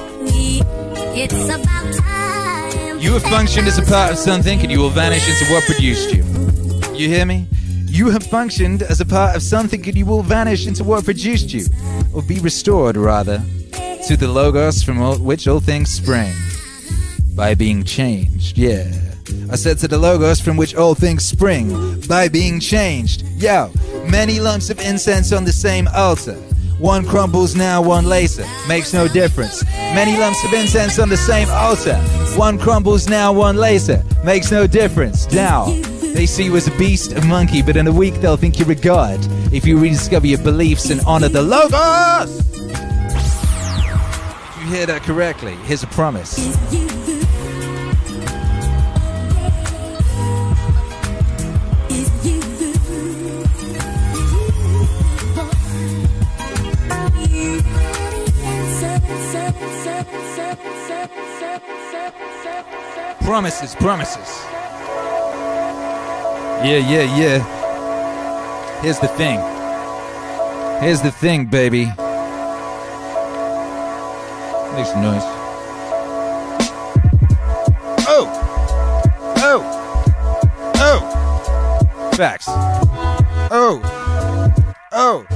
It's 1.19 1.49
about 1.49 1.95
time. 1.95 2.99
You 3.01 3.13
have 3.15 3.23
functioned 3.23 3.67
as 3.67 3.79
a 3.79 3.83
part 3.83 4.13
of 4.13 4.19
something 4.19 4.61
and 4.61 4.71
you 4.71 4.79
will 4.79 4.91
vanish 4.91 5.29
into 5.29 5.53
what 5.53 5.65
produced 5.65 6.13
you. 6.15 6.25
You 6.95 7.09
hear 7.09 7.27
me? 7.27 7.47
You 7.87 8.11
have 8.11 8.23
functioned 8.23 8.83
as 8.83 9.01
a 9.01 9.07
part 9.07 9.35
of 9.37 9.43
something 9.43 9.87
and 9.87 9.97
you 9.97 10.07
will 10.07 10.23
vanish 10.23 10.67
into 10.67 10.85
what 10.85 11.05
produced 11.05 11.53
you. 11.53 11.67
Or 12.15 12.23
be 12.23 12.39
restored, 12.41 12.97
rather, 12.97 13.43
to 14.07 14.17
the 14.17 14.29
logos 14.29 14.83
from 14.83 15.01
all, 15.01 15.17
which 15.17 15.49
all 15.49 15.61
things 15.61 15.91
spring. 15.91 16.35
By 17.35 17.55
being 17.55 17.85
changed, 17.85 18.57
yeah. 18.57 19.16
I 19.51 19.57
said 19.57 19.79
to 19.79 19.89
the 19.89 19.99
logos 19.99 20.41
from 20.41 20.57
which 20.57 20.75
all 20.75 20.95
things 20.95 21.25
spring. 21.25 22.01
By 22.09 22.29
being 22.29 22.61
changed. 22.61 23.23
Yo, 23.37 23.71
many 24.11 24.41
lumps 24.41 24.71
of 24.71 24.81
incense 24.81 25.33
on 25.33 25.45
the 25.45 25.53
same 25.53 25.89
altar. 25.89 26.37
One 26.79 27.07
crumbles 27.07 27.57
now, 27.57 27.81
one 27.81 28.05
later. 28.05 28.45
Makes 28.69 28.93
no 28.93 29.09
difference. 29.09 29.65
Many 29.95 30.19
lumps 30.19 30.45
of 30.45 30.53
incense 30.53 30.99
on 30.99 31.09
the 31.09 31.17
same 31.17 31.49
altar. 31.51 31.97
One 32.37 32.59
crumbles 32.59 33.09
now, 33.09 33.33
one 33.33 33.57
later. 33.57 34.05
Makes 34.25 34.51
no 34.51 34.67
difference. 34.67 35.31
Now, 35.33 35.65
they 36.17 36.27
see 36.27 36.45
you 36.45 36.57
as 36.57 36.69
a 36.69 36.77
beast, 36.79 37.13
a 37.13 37.25
monkey, 37.25 37.63
but 37.63 37.77
in 37.77 37.87
a 37.87 37.93
week 37.93 38.15
they'll 38.17 38.37
think 38.37 38.59
you're 38.59 38.71
a 38.73 38.75
god. 38.75 39.19
If 39.53 39.67
you 39.67 39.79
rediscover 39.79 40.27
your 40.27 40.39
beliefs 40.43 40.91
and 40.91 41.01
honor 41.07 41.29
the 41.29 41.43
logos! 41.43 42.45
You 44.61 44.67
hear 44.67 44.87
that 44.87 45.03
correctly. 45.03 45.55
Here's 45.65 45.83
a 45.83 45.87
promise. 45.89 46.37
Promises, 63.27 63.75
promises. 63.75 64.41
Yeah, 66.63 66.79
yeah, 66.79 67.03
yeah. 67.19 68.81
Here's 68.83 69.01
the 69.01 69.09
thing. 69.09 69.41
Here's 70.81 71.03
the 71.03 71.11
thing, 71.11 71.47
baby. 71.47 71.87
Make 74.77 74.87
some 74.87 75.03
noise. 75.03 75.25
Oh! 78.07 78.31
Oh! 79.39 79.61
Oh! 80.77 82.11
Facts. 82.17 82.47
Oh! 83.51 83.83
Oh! 84.93 85.27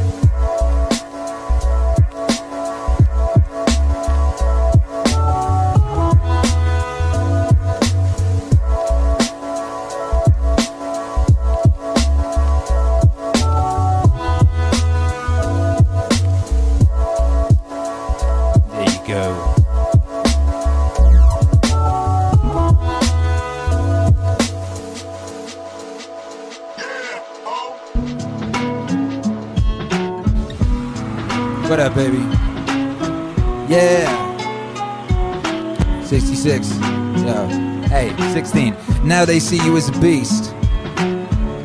66. 36.63 37.25
Yo. 37.25 37.49
Hey, 37.89 38.15
16. 38.33 38.77
Now 39.05 39.25
they 39.25 39.41
see 39.41 39.57
you 39.65 39.77
as 39.77 39.89
a 39.89 40.01
beast. 40.01 40.55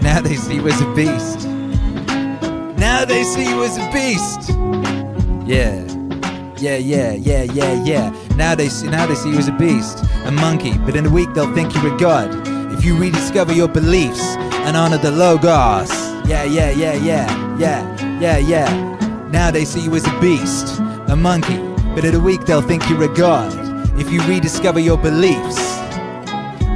Now 0.02 0.22
they 0.22 0.36
see 0.36 0.56
you 0.56 0.68
as 0.68 0.82
a 0.82 0.94
beast. 0.94 1.48
Now 2.78 3.06
they 3.06 3.24
see 3.24 3.48
you 3.48 3.64
as 3.64 3.78
a 3.78 3.92
beast. 3.92 4.50
Yeah. 5.48 5.84
Yeah, 6.58 6.78
yeah, 6.78 7.14
yeah, 7.14 7.44
yeah, 7.44 7.84
yeah. 7.84 8.36
Now 8.38 8.56
they 8.56 8.70
see 8.70 8.88
now 8.88 9.06
they 9.06 9.16
see 9.16 9.32
you 9.32 9.38
as 9.38 9.50
a 9.50 9.52
beast, 9.52 10.04
a 10.24 10.32
monkey, 10.32 10.78
but 10.80 10.96
in 10.96 11.06
a 11.06 11.10
week 11.10 11.34
they'll 11.34 11.54
think 11.54 11.76
you're 11.76 11.94
a 11.94 11.98
god. 11.98 12.30
If 12.72 12.86
you 12.86 12.98
rediscover 12.98 13.54
your 13.54 13.68
beliefs 13.68 14.22
and 14.66 14.78
honor 14.78 14.98
the 14.98 15.12
logos. 15.12 15.92
Yeah, 16.28 16.44
yeah, 16.46 16.72
yeah, 16.72 16.94
yeah, 16.94 17.58
yeah, 17.58 18.20
yeah, 18.20 18.38
yeah. 18.38 19.30
Now 19.32 19.52
they 19.52 19.66
see 19.66 19.82
you 19.82 19.94
as 19.96 20.08
a 20.08 20.20
beast, 20.22 20.80
a 21.10 21.16
monkey, 21.16 21.58
but 21.94 22.06
in 22.06 22.16
a 22.16 22.20
week 22.20 22.46
they'll 22.46 22.62
think 22.62 22.90
you're 22.90 23.04
a 23.04 23.14
god. 23.14 23.65
If 23.98 24.12
you 24.12 24.22
rediscover 24.28 24.80
your 24.80 24.98
beliefs 24.98 25.58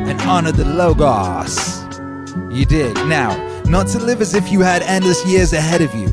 and 0.09 0.19
honor 0.21 0.51
the 0.51 0.65
logos. 0.65 1.83
You 2.51 2.65
dig. 2.65 2.95
Now, 3.07 3.35
not 3.65 3.87
to 3.87 3.99
live 3.99 4.21
as 4.21 4.33
if 4.33 4.51
you 4.51 4.61
had 4.61 4.81
endless 4.81 5.25
years 5.25 5.53
ahead 5.53 5.81
of 5.81 5.93
you. 5.93 6.07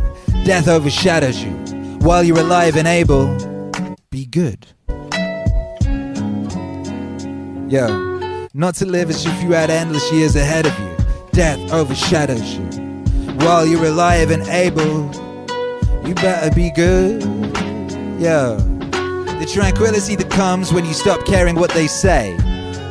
Death 0.44 0.68
overshadows 0.68 1.42
you. 1.42 1.52
While 2.00 2.22
you're 2.24 2.38
alive 2.38 2.76
and 2.76 2.86
able, 2.86 3.26
be 4.10 4.26
good. 4.26 4.66
Yo, 7.68 8.48
not 8.52 8.74
to 8.76 8.86
live 8.86 9.10
as 9.10 9.24
if 9.26 9.42
you 9.42 9.52
had 9.52 9.70
endless 9.70 10.12
years 10.12 10.36
ahead 10.36 10.66
of 10.66 10.78
you. 10.78 10.96
Death 11.32 11.72
overshadows 11.72 12.56
you. 12.56 12.64
While 13.44 13.66
you're 13.66 13.86
alive 13.86 14.30
and 14.30 14.42
able, 14.48 15.10
you 16.06 16.14
better 16.14 16.54
be 16.54 16.70
good. 16.70 17.22
Yo, 18.20 18.58
the 19.38 19.46
tranquility 19.46 20.16
that 20.16 20.30
comes 20.30 20.72
when 20.72 20.84
you 20.84 20.94
stop 20.94 21.24
caring 21.26 21.56
what 21.56 21.70
they 21.70 21.86
say, 21.86 22.32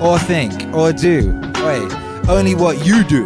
or 0.01 0.19
think, 0.19 0.53
or 0.73 0.93
do. 0.93 1.33
Wait, 1.63 1.91
only 2.29 2.55
what 2.55 2.85
you 2.85 3.03
do. 3.03 3.25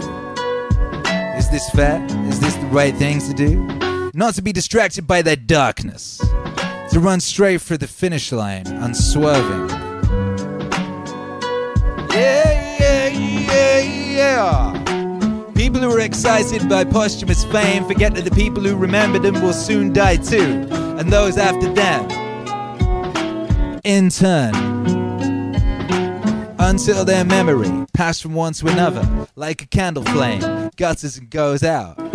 Is 1.38 1.50
this 1.50 1.70
fair? 1.72 2.06
Is 2.28 2.40
this 2.40 2.56
the 2.56 2.66
right 2.68 2.96
things 2.96 3.28
to 3.28 3.34
do? 3.34 3.66
Not 4.14 4.36
to 4.36 4.42
be 4.42 4.52
distracted 4.52 5.06
by 5.08 5.22
their 5.22 5.36
darkness. 5.36 6.18
To 6.92 7.00
run 7.00 7.20
straight 7.20 7.62
for 7.62 7.78
the 7.78 7.88
finish 7.88 8.32
line, 8.32 8.66
unswerving. 8.68 9.70
Yeah, 12.12 12.78
yeah, 12.80 13.08
yeah, 13.08 13.80
yeah. 13.80 15.52
People 15.54 15.82
who 15.82 15.92
are 15.92 16.00
excited 16.00 16.68
by 16.68 16.84
posthumous 16.86 17.44
fame 17.46 17.86
forget 17.86 18.16
that 18.16 18.24
the 18.24 18.32
people 18.32 18.64
who 18.64 18.76
remember 18.76 19.20
them 19.20 19.42
will 19.42 19.54
soon 19.54 19.94
die 19.94 20.16
too, 20.16 20.68
and 20.72 21.12
those 21.12 21.38
after 21.38 21.72
them. 21.72 22.29
In 23.84 24.10
turn, 24.10 24.54
until 26.60 27.06
their 27.06 27.24
memory 27.24 27.86
passed 27.94 28.22
from 28.22 28.34
one 28.34 28.52
to 28.54 28.68
another, 28.68 29.28
like 29.36 29.62
a 29.62 29.68
candle 29.68 30.04
flame, 30.04 30.70
gutters 30.76 31.18
and 31.18 31.30
goes 31.30 31.64
out. 31.64 31.98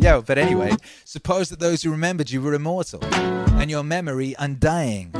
Yo, 0.00 0.22
but 0.22 0.38
anyway, 0.38 0.70
suppose 1.04 1.48
that 1.48 1.58
those 1.58 1.82
who 1.82 1.90
remembered 1.90 2.30
you 2.30 2.40
were 2.40 2.54
immortal, 2.54 3.04
and 3.04 3.68
your 3.68 3.82
memory 3.82 4.36
undying. 4.38 5.10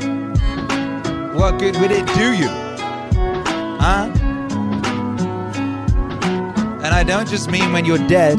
What 1.33 1.59
good 1.59 1.75
would 1.77 1.91
it 1.91 2.07
do 2.15 2.33
you? 2.33 2.47
Huh? 3.77 4.09
And 6.81 6.93
I 6.93 7.03
don't 7.03 7.27
just 7.27 7.51
mean 7.51 7.73
when 7.73 7.83
you're 7.83 8.07
dead, 8.07 8.37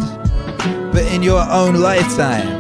but 0.93 1.05
in 1.13 1.23
your 1.23 1.47
own 1.51 1.75
lifetime. 1.75 2.60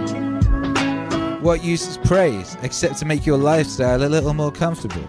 What 1.40 1.64
use 1.64 1.86
is 1.88 1.96
praise 1.96 2.56
except 2.62 2.98
to 2.98 3.06
make 3.06 3.24
your 3.24 3.38
lifestyle 3.38 4.02
a 4.02 4.10
little 4.10 4.34
more 4.34 4.52
comfortable? 4.52 5.08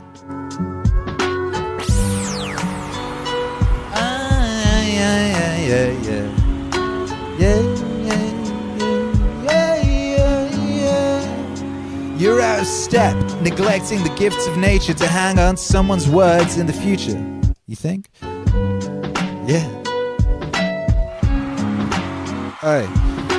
Ah, 3.93 4.81
yeah, 4.81 5.27
yeah, 5.27 5.57
yeah, 5.59 5.91
yeah. 6.07 6.27
Yeah, 7.37 7.61
yeah, 9.43 9.75
yeah, 9.83 10.47
yeah. 10.55 12.15
You're 12.17 12.41
out 12.41 12.61
of 12.61 12.67
step, 12.67 13.15
neglecting 13.41 14.01
the 14.03 14.15
gifts 14.17 14.47
of 14.47 14.57
nature 14.57 14.93
to 14.93 15.07
hang 15.07 15.37
on 15.37 15.57
someone's 15.57 16.07
words 16.07 16.57
in 16.57 16.65
the 16.65 16.73
future. 16.73 17.21
You 17.67 17.75
think? 17.75 18.09
Yeah. 19.45 19.67
Hey, 22.61 22.87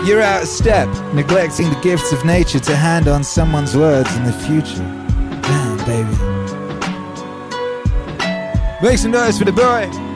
you're 0.07 0.21
out 0.21 0.43
of 0.43 0.49
step, 0.49 0.89
neglecting 1.15 1.69
the 1.69 1.81
gifts 1.81 2.13
of 2.13 2.25
nature 2.25 2.59
to 2.61 2.77
hand 2.77 3.09
on 3.09 3.23
someone's 3.23 3.77
words 3.77 4.15
in 4.17 4.25
the 4.25 4.33
future. 4.33 4.83
Damn, 5.43 5.79
baby. 5.87 6.17
Make 8.83 8.99
some 8.99 9.13
noise 9.13 9.39
for 9.39 9.45
the 9.45 9.53
boy. 9.53 10.12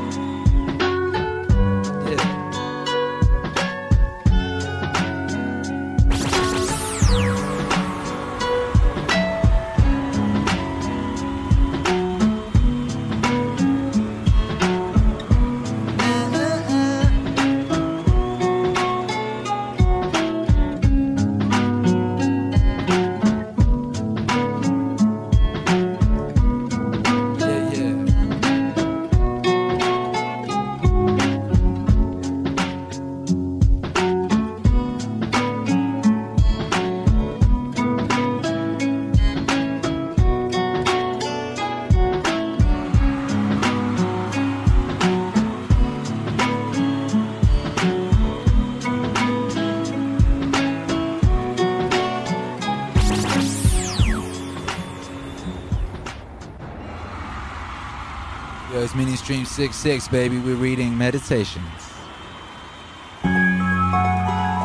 666, 59.73 60.09
baby. 60.13 60.39
We're 60.39 60.55
reading 60.55 60.97
Meditations 60.97 61.67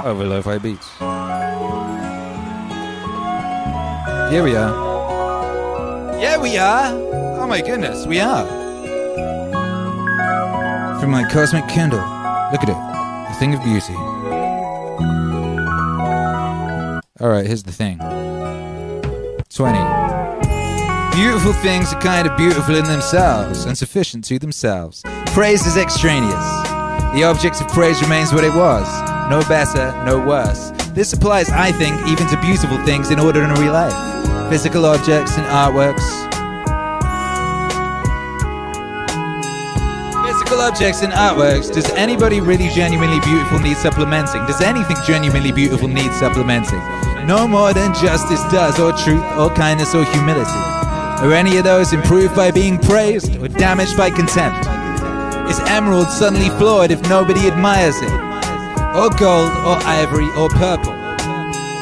over 0.06 0.24
Lo 0.24 0.44
Fi 0.44 0.60
Beats. 0.60 0.88
Here 4.32 4.44
we 4.44 4.56
are. 4.56 6.20
Yeah, 6.20 6.38
we 6.38 6.56
are. 6.60 6.94
Oh 7.40 7.48
my 7.48 7.62
goodness, 7.62 8.06
we 8.06 8.20
are. 8.20 8.46
From 11.00 11.10
my 11.10 11.28
cosmic 11.32 11.68
candle. 11.68 11.98
Look 12.52 12.62
at 12.62 12.70
it. 12.70 12.78
A 12.78 13.34
thing 13.40 13.56
of 13.56 13.64
beauty. 13.64 13.96
Alright, 17.20 17.48
here's 17.48 17.64
the 17.64 17.72
thing. 17.72 18.00
Beautiful 21.22 21.54
things 21.54 21.94
are 21.94 22.02
kind 22.02 22.28
of 22.28 22.36
beautiful 22.36 22.76
in 22.76 22.84
themselves 22.86 23.66
and 23.66 23.78
sufficient 23.78 24.24
to 24.24 24.40
themselves. 24.40 25.04
Praise 25.28 25.68
is 25.68 25.78
extraneous. 25.78 26.34
The 27.14 27.24
object 27.24 27.62
of 27.62 27.68
praise 27.68 28.02
remains 28.02 28.34
what 28.34 28.44
it 28.44 28.52
was. 28.56 28.88
No 29.30 29.40
better, 29.48 29.94
no 30.04 30.18
worse. 30.18 30.72
This 30.96 31.14
applies, 31.14 31.52
I 31.52 31.74
think, 31.74 31.96
even 32.08 32.26
to 32.30 32.42
beautiful 32.42 32.84
things 32.86 33.12
in 33.12 33.20
ordinary 33.20 33.70
life. 33.70 33.94
Physical 34.50 34.84
objects 34.88 35.38
and 35.38 35.46
artworks. 35.46 36.02
Physical 40.26 40.60
objects 40.62 41.04
and 41.04 41.14
artworks. 41.14 41.72
Does 41.72 41.88
anybody 41.92 42.42
really 42.42 42.70
genuinely 42.70 43.20
beautiful 43.20 43.60
need 43.60 43.78
supplementing? 43.78 44.44
Does 44.48 44.62
anything 44.62 44.98
genuinely 45.06 45.52
beautiful 45.52 45.88
need 45.88 46.12
supplementing? 46.14 46.82
No 47.28 47.48
more 47.48 47.74
than 47.74 47.94
justice 47.94 48.42
does, 48.52 48.80
or 48.80 48.92
truth, 48.94 49.24
or 49.38 49.52
kindness, 49.52 49.94
or 49.94 50.04
humility. 50.04 50.81
Are 51.22 51.34
any 51.34 51.58
of 51.58 51.64
those 51.64 51.94
improved 51.94 52.36
by 52.36 52.50
being 52.50 52.80
praised 52.80 53.36
or 53.38 53.48
damaged 53.48 53.96
by 53.96 54.10
contempt? 54.10 54.66
Is 55.52 55.60
emerald 55.70 56.08
suddenly 56.08 56.50
flawed 56.58 56.90
if 56.90 57.00
nobody 57.08 57.42
admires 57.48 57.96
it? 58.02 58.12
Or 58.96 59.10
gold, 59.20 59.52
or 59.66 59.78
ivory, 59.86 60.30
or 60.32 60.50
purple? 60.50 60.94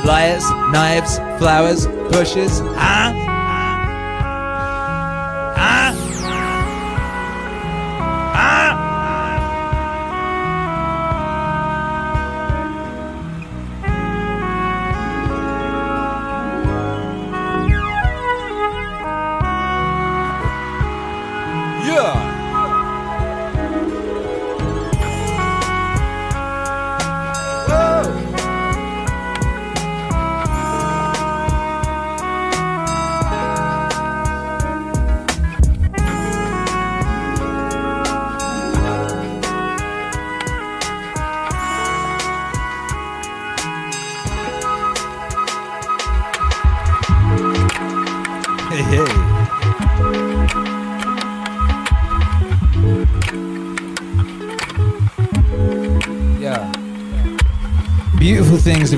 Liars, 0.06 0.44
knives, 0.72 1.20
flowers, 1.40 1.88
bushes, 2.12 2.60
huh? 2.76 3.29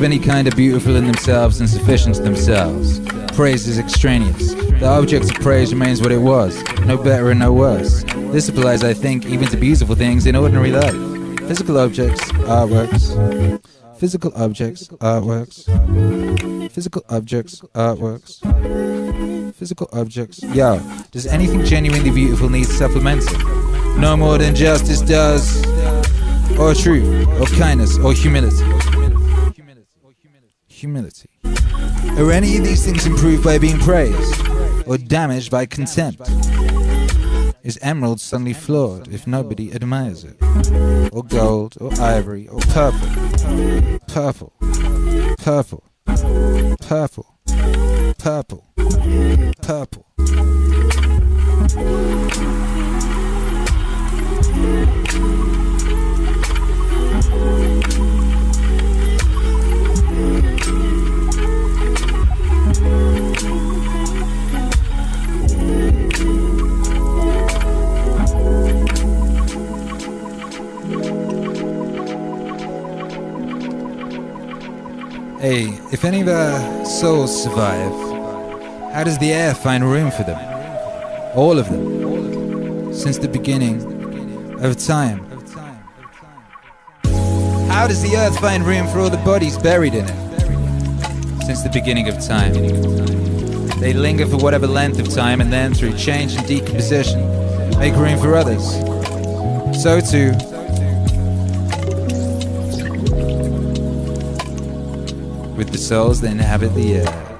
Of 0.01 0.05
any 0.05 0.17
kind 0.17 0.47
are 0.47 0.55
beautiful 0.55 0.95
in 0.95 1.05
themselves 1.05 1.59
and 1.59 1.69
sufficient 1.69 2.15
to 2.15 2.23
themselves. 2.23 2.99
Praise 3.35 3.67
is 3.67 3.77
extraneous. 3.77 4.55
The 4.55 4.87
object 4.87 5.25
of 5.25 5.35
praise 5.41 5.71
remains 5.71 6.01
what 6.01 6.11
it 6.11 6.17
was, 6.17 6.59
no 6.87 6.97
better 6.97 7.29
and 7.29 7.39
no 7.39 7.53
worse. 7.53 8.03
This 8.33 8.49
applies, 8.49 8.83
I 8.83 8.95
think, 8.95 9.27
even 9.27 9.47
to 9.49 9.57
beautiful 9.57 9.93
things 9.93 10.25
in 10.25 10.35
ordinary 10.35 10.71
life. 10.71 10.95
Physical 11.47 11.77
objects, 11.77 12.19
artworks. 12.49 13.61
Physical 13.99 14.31
objects, 14.35 14.87
artworks. 14.87 16.71
Physical 16.71 17.03
objects, 17.07 17.61
artworks. 17.75 19.53
Physical 19.53 19.87
objects. 19.93 20.41
Yo, 20.41 20.81
does 21.11 21.27
anything 21.27 21.63
genuinely 21.63 22.09
beautiful 22.09 22.49
need 22.49 22.65
supplementing? 22.65 23.37
No 24.01 24.17
more 24.17 24.39
than 24.39 24.55
justice 24.55 25.01
does, 25.01 25.63
or 26.57 26.73
truth, 26.73 27.27
or 27.39 27.45
kindness, 27.55 27.99
or 27.99 28.13
humility. 28.13 28.80
Humility. 30.81 31.29
Are 32.17 32.31
any 32.31 32.57
of 32.57 32.63
these 32.63 32.83
things 32.83 33.05
improved 33.05 33.43
by 33.43 33.59
being 33.59 33.77
praised, 33.77 34.41
or 34.87 34.97
damaged 34.97 35.51
by 35.51 35.67
contempt? 35.67 36.27
Is 37.61 37.77
emerald 37.83 38.19
suddenly 38.19 38.53
flawed 38.53 39.07
if 39.13 39.27
nobody 39.27 39.71
admires 39.71 40.23
it? 40.23 40.41
Or 41.13 41.23
gold, 41.23 41.75
or 41.79 41.93
ivory, 42.01 42.47
or 42.47 42.61
purple? 42.61 43.07
Purple. 44.07 44.53
Purple. 45.37 45.83
Purple. 46.79 47.37
Purple. 48.17 48.65
Purple. 49.61 50.07
Hey, 75.41 75.69
if 75.91 76.05
any 76.05 76.21
of 76.21 76.27
our 76.27 76.85
souls 76.85 77.43
survive, 77.43 77.91
how 78.93 79.03
does 79.03 79.17
the 79.17 79.33
air 79.33 79.55
find 79.55 79.83
room 79.83 80.11
for 80.11 80.21
them? 80.21 80.37
All 81.35 81.57
of 81.57 81.67
them. 81.67 82.93
Since 82.93 83.17
the 83.17 83.27
beginning 83.27 83.81
of 84.63 84.77
time. 84.77 85.25
How 87.71 87.87
does 87.87 88.03
the 88.03 88.15
earth 88.17 88.39
find 88.39 88.63
room 88.63 88.85
for 88.89 88.99
all 88.99 89.09
the 89.09 89.17
bodies 89.17 89.57
buried 89.57 89.95
in 89.95 90.05
it? 90.05 91.43
Since 91.43 91.63
the 91.63 91.71
beginning 91.73 92.07
of 92.07 92.23
time. 92.23 92.53
They 93.79 93.93
linger 93.93 94.27
for 94.27 94.37
whatever 94.37 94.67
length 94.67 94.99
of 94.99 95.09
time 95.09 95.41
and 95.41 95.51
then, 95.51 95.73
through 95.73 95.97
change 95.97 96.35
and 96.35 96.45
decomposition, 96.45 97.19
make 97.79 97.95
room 97.95 98.19
for 98.19 98.35
others. 98.35 98.63
So 99.81 99.99
too, 100.01 100.33
with 105.61 105.71
the 105.71 105.77
souls 105.77 106.21
that 106.21 106.31
inhabit 106.31 106.73
the 106.73 106.95
air. 106.95 107.37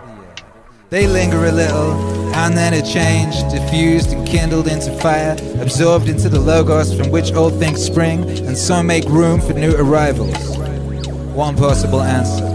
They 0.92 1.08
linger 1.08 1.46
a 1.46 1.52
little, 1.52 1.94
and 2.36 2.56
then 2.56 2.72
are 2.76 2.86
changed, 2.86 3.50
diffused 3.50 4.12
and 4.12 4.28
kindled 4.28 4.68
into 4.68 4.96
fire, 5.00 5.36
absorbed 5.60 6.08
into 6.08 6.30
the 6.30 6.40
logos 6.40 6.94
from 6.94 7.10
which 7.10 7.34
all 7.34 7.50
things 7.50 7.84
spring, 7.84 8.22
and 8.46 8.56
so 8.56 8.84
make 8.84 9.06
room 9.06 9.42
for 9.42 9.54
new 9.54 9.74
arrivals. 9.76 10.56
One 11.34 11.58
possible 11.58 12.04
answer. 12.04 12.46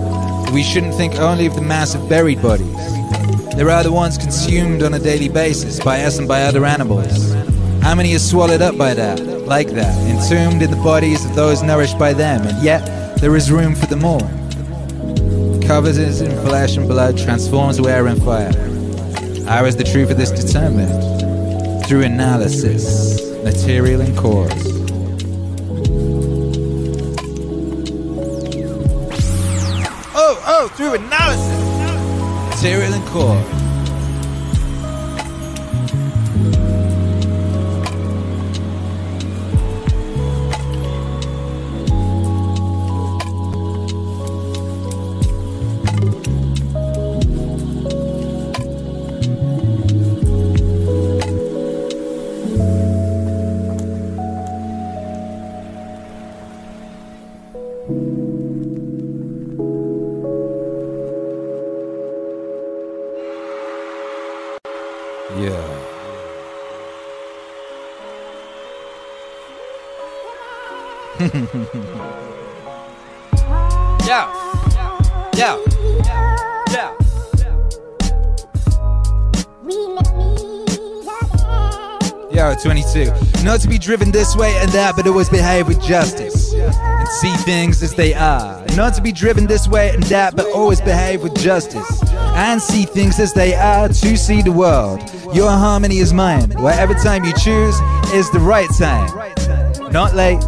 We 0.52 0.62
shouldn't 0.62 0.94
think 0.94 1.16
only 1.16 1.46
of 1.46 1.56
the 1.56 1.62
mass 1.62 1.96
of 1.96 2.08
buried 2.08 2.40
bodies. 2.40 2.76
There 3.56 3.70
are 3.70 3.82
the 3.82 3.90
ones 3.90 4.18
consumed 4.18 4.84
on 4.84 4.94
a 4.94 5.00
daily 5.00 5.28
basis 5.28 5.80
by 5.80 6.04
us 6.04 6.20
and 6.20 6.28
by 6.28 6.42
other 6.42 6.64
animals. 6.64 7.32
How 7.82 7.96
many 7.96 8.14
are 8.14 8.20
swallowed 8.20 8.62
up 8.62 8.78
by 8.78 8.94
that, 8.94 9.18
like 9.48 9.70
that, 9.70 9.98
entombed 10.08 10.62
in 10.62 10.70
the 10.70 10.84
bodies 10.84 11.24
of 11.24 11.34
those 11.34 11.64
nourished 11.64 11.98
by 11.98 12.12
them, 12.12 12.46
and 12.46 12.62
yet 12.62 13.18
there 13.18 13.34
is 13.34 13.50
room 13.50 13.74
for 13.74 13.86
them 13.86 14.04
all 14.04 14.45
covers 15.66 15.98
it 15.98 16.22
in 16.22 16.30
flesh 16.46 16.76
and 16.76 16.86
blood, 16.86 17.18
transforms 17.18 17.80
air 17.80 18.06
and 18.06 18.22
fire. 18.22 18.52
How 19.46 19.64
is 19.64 19.74
the 19.74 19.82
truth 19.82 20.10
of 20.10 20.16
this 20.16 20.30
determined? 20.30 21.84
Through 21.86 22.02
analysis, 22.02 23.20
material 23.42 24.00
and 24.00 24.16
cause. 24.16 24.52
Oh, 30.14 30.42
oh, 30.46 30.68
through 30.76 30.94
analysis, 30.94 32.62
material 32.62 32.94
and 32.94 33.06
cause. 33.08 33.65
Yeah. 74.06 74.28
Yeah. 75.34 75.56
Yeah. 76.70 76.92
Yo, 82.30 82.54
22. 82.54 83.10
Not 83.42 83.60
to 83.60 83.68
be 83.68 83.78
driven 83.78 84.10
this 84.10 84.36
way 84.36 84.54
and 84.58 84.70
that, 84.72 84.94
but 84.96 85.06
always 85.06 85.30
behave 85.30 85.68
with 85.68 85.80
justice 85.80 86.52
and 86.52 87.08
see 87.08 87.34
things 87.36 87.82
as 87.82 87.94
they 87.94 88.12
are. 88.12 88.62
Not 88.76 88.92
to 88.94 89.00
be 89.00 89.10
driven 89.10 89.46
this 89.46 89.66
way 89.66 89.94
and 89.94 90.02
that, 90.04 90.36
but 90.36 90.46
always 90.52 90.82
behave 90.82 91.22
with 91.22 91.34
justice 91.36 92.02
and 92.12 92.60
see 92.60 92.84
things 92.84 93.18
as 93.18 93.32
they 93.32 93.54
are 93.54 93.88
to 93.88 94.16
see 94.18 94.42
the 94.42 94.52
world. 94.52 95.00
Your 95.34 95.50
harmony 95.50 95.98
is 95.98 96.12
mine. 96.12 96.50
Whatever 96.60 96.92
time 96.92 97.24
you 97.24 97.32
choose 97.32 97.80
is 98.12 98.30
the 98.32 98.40
right 98.40 98.68
time. 98.78 99.08
Not 99.90 100.14
late, 100.14 100.44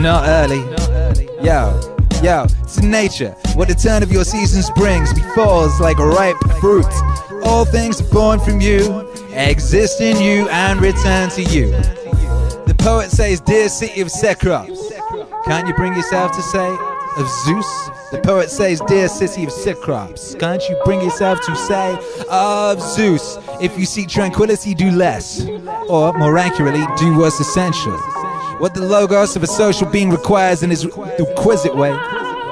not 0.00 0.24
early. 0.26 0.60
Yo, 1.42 1.96
yo, 2.22 2.46
to 2.46 2.86
nature. 2.86 3.30
What 3.54 3.68
the 3.68 3.74
turn 3.74 4.02
of 4.02 4.12
your 4.12 4.24
seasons 4.24 4.70
brings 4.70 5.12
befalls 5.12 5.80
like 5.80 5.98
ripe 5.98 6.36
fruit. 6.60 6.86
All 7.44 7.64
things 7.64 8.02
born 8.02 8.40
from 8.40 8.60
you, 8.60 9.08
exist 9.32 10.00
in 10.00 10.20
you, 10.20 10.48
and 10.48 10.80
return 10.80 11.30
to 11.30 11.42
you. 11.42 11.70
The 12.66 12.74
poet 12.78 13.10
says, 13.10 13.40
Dear 13.40 13.68
city 13.68 14.00
of 14.00 14.10
Cecrops, 14.10 14.92
can't 15.44 15.68
you 15.68 15.74
bring 15.74 15.94
yourself 15.94 16.32
to 16.32 16.42
say 16.42 16.68
of 17.18 17.28
Zeus? 17.44 17.90
The 18.10 18.20
poet 18.22 18.50
says, 18.50 18.80
Dear 18.86 19.08
city 19.08 19.44
of 19.44 19.50
Cecrops, 19.50 20.34
can't 20.36 20.62
you 20.68 20.80
bring 20.84 21.00
yourself 21.00 21.40
to 21.46 21.54
say 21.56 21.98
of 22.30 22.80
Zeus? 22.80 23.38
If 23.60 23.78
you 23.78 23.86
seek 23.86 24.08
tranquility, 24.08 24.74
do 24.74 24.90
less. 24.90 25.46
Or, 25.88 26.12
more 26.14 26.36
accurately, 26.38 26.84
do 26.98 27.16
what's 27.16 27.38
essential. 27.40 27.98
What 28.58 28.72
the 28.72 28.80
logos 28.80 29.36
of 29.36 29.42
a 29.42 29.46
social 29.46 29.86
being 29.86 30.08
requires 30.08 30.62
in 30.62 30.70
his 30.70 30.86
requisite 30.86 31.76
way, 31.76 31.92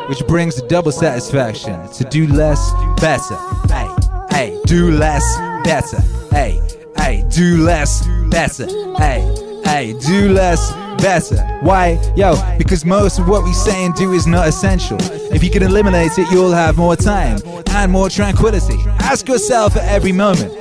which 0.09 0.27
brings 0.27 0.55
the 0.55 0.67
double 0.69 0.93
satisfaction 0.93 1.89
to 1.93 2.05
do 2.05 2.27
less 2.27 2.73
better. 3.01 3.37
Hey, 3.69 3.89
hey, 4.31 4.61
do 4.67 4.91
less 4.91 5.25
better. 5.65 6.01
Hey, 6.31 6.61
hey, 6.99 7.25
do 7.31 7.65
less 7.65 8.07
better. 8.29 8.67
Hey, 8.99 9.63
hey, 9.65 9.95
do 10.07 10.31
less 10.31 10.73
better. 11.01 11.43
Why? 11.63 11.99
Yo, 12.17 12.37
because 12.59 12.85
most 12.85 13.19
of 13.19 13.27
what 13.27 13.43
we 13.43 13.55
say 13.55 13.87
and 13.87 13.95
do 13.95 14.13
is 14.13 14.27
not 14.27 14.47
essential. 14.47 14.99
If 15.33 15.43
you 15.43 15.51
can 15.51 15.63
eliminate 15.63 16.19
it, 16.19 16.31
you'll 16.31 16.53
have 16.53 16.77
more 16.77 16.97
time 16.97 17.41
and 17.69 17.91
more 17.91 18.11
tranquility. 18.11 18.79
Ask 19.01 19.27
yourself 19.27 19.75
at 19.77 19.85
every 19.89 20.13
moment. 20.13 20.53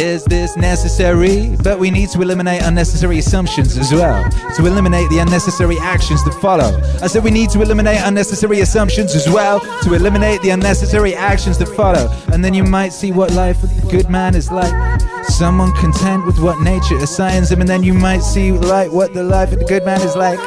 Is 0.00 0.24
this 0.24 0.56
necessary? 0.56 1.54
But 1.62 1.78
we 1.78 1.90
need 1.90 2.08
to 2.10 2.22
eliminate 2.22 2.62
unnecessary 2.62 3.18
assumptions 3.18 3.76
as 3.76 3.92
well. 3.92 4.30
To 4.56 4.64
eliminate 4.64 5.10
the 5.10 5.18
unnecessary 5.18 5.76
actions 5.78 6.24
that 6.24 6.32
follow. 6.40 6.80
I 7.02 7.06
said 7.06 7.22
we 7.22 7.30
need 7.30 7.50
to 7.50 7.60
eliminate 7.60 8.00
unnecessary 8.02 8.60
assumptions 8.60 9.14
as 9.14 9.28
well. 9.28 9.60
To 9.82 9.92
eliminate 9.92 10.40
the 10.40 10.50
unnecessary 10.50 11.14
actions 11.14 11.58
that 11.58 11.68
follow. 11.68 12.08
And 12.32 12.42
then 12.42 12.54
you 12.54 12.64
might 12.64 12.94
see 12.94 13.12
what 13.12 13.32
life 13.32 13.60
with 13.60 13.84
a 13.84 13.90
good 13.90 14.08
man 14.08 14.34
is 14.34 14.50
like. 14.50 14.72
Someone 15.28 15.72
content 15.72 16.26
with 16.26 16.38
what 16.38 16.60
nature 16.60 16.96
assigns 16.96 17.50
him. 17.50 17.60
And 17.60 17.68
then 17.68 17.82
you 17.82 17.94
might 17.94 18.20
see 18.20 18.52
like 18.52 18.92
what 18.92 19.14
the 19.14 19.22
life 19.22 19.52
of 19.52 19.58
the 19.60 19.64
good 19.64 19.84
man 19.84 20.00
is 20.02 20.16
like. 20.16 20.38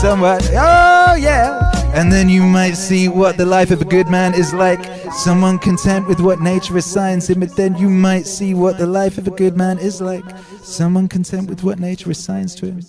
Someone, 0.00 0.40
Oh, 0.52 1.14
yeah. 1.18 1.70
And 1.92 2.12
then 2.12 2.28
you 2.28 2.42
might 2.44 2.74
see 2.74 3.08
what 3.08 3.36
the 3.36 3.44
life 3.44 3.72
of 3.72 3.82
a 3.82 3.84
good 3.84 4.08
man 4.08 4.32
is 4.32 4.54
like. 4.54 4.80
Someone 5.12 5.58
content 5.58 6.06
with 6.06 6.20
what 6.20 6.40
nature 6.40 6.76
assigns 6.76 7.28
him, 7.28 7.40
but 7.40 7.56
then 7.56 7.76
you 7.76 7.88
might 7.88 8.26
see 8.26 8.54
what 8.54 8.78
the 8.78 8.86
life 8.86 9.18
of 9.18 9.26
a 9.26 9.32
good 9.32 9.56
man 9.56 9.76
is 9.78 10.00
like. 10.00 10.24
Someone 10.62 11.08
content 11.08 11.50
with 11.50 11.64
what 11.64 11.80
nature 11.80 12.10
assigns 12.10 12.54
to 12.56 12.66
him, 12.66 12.80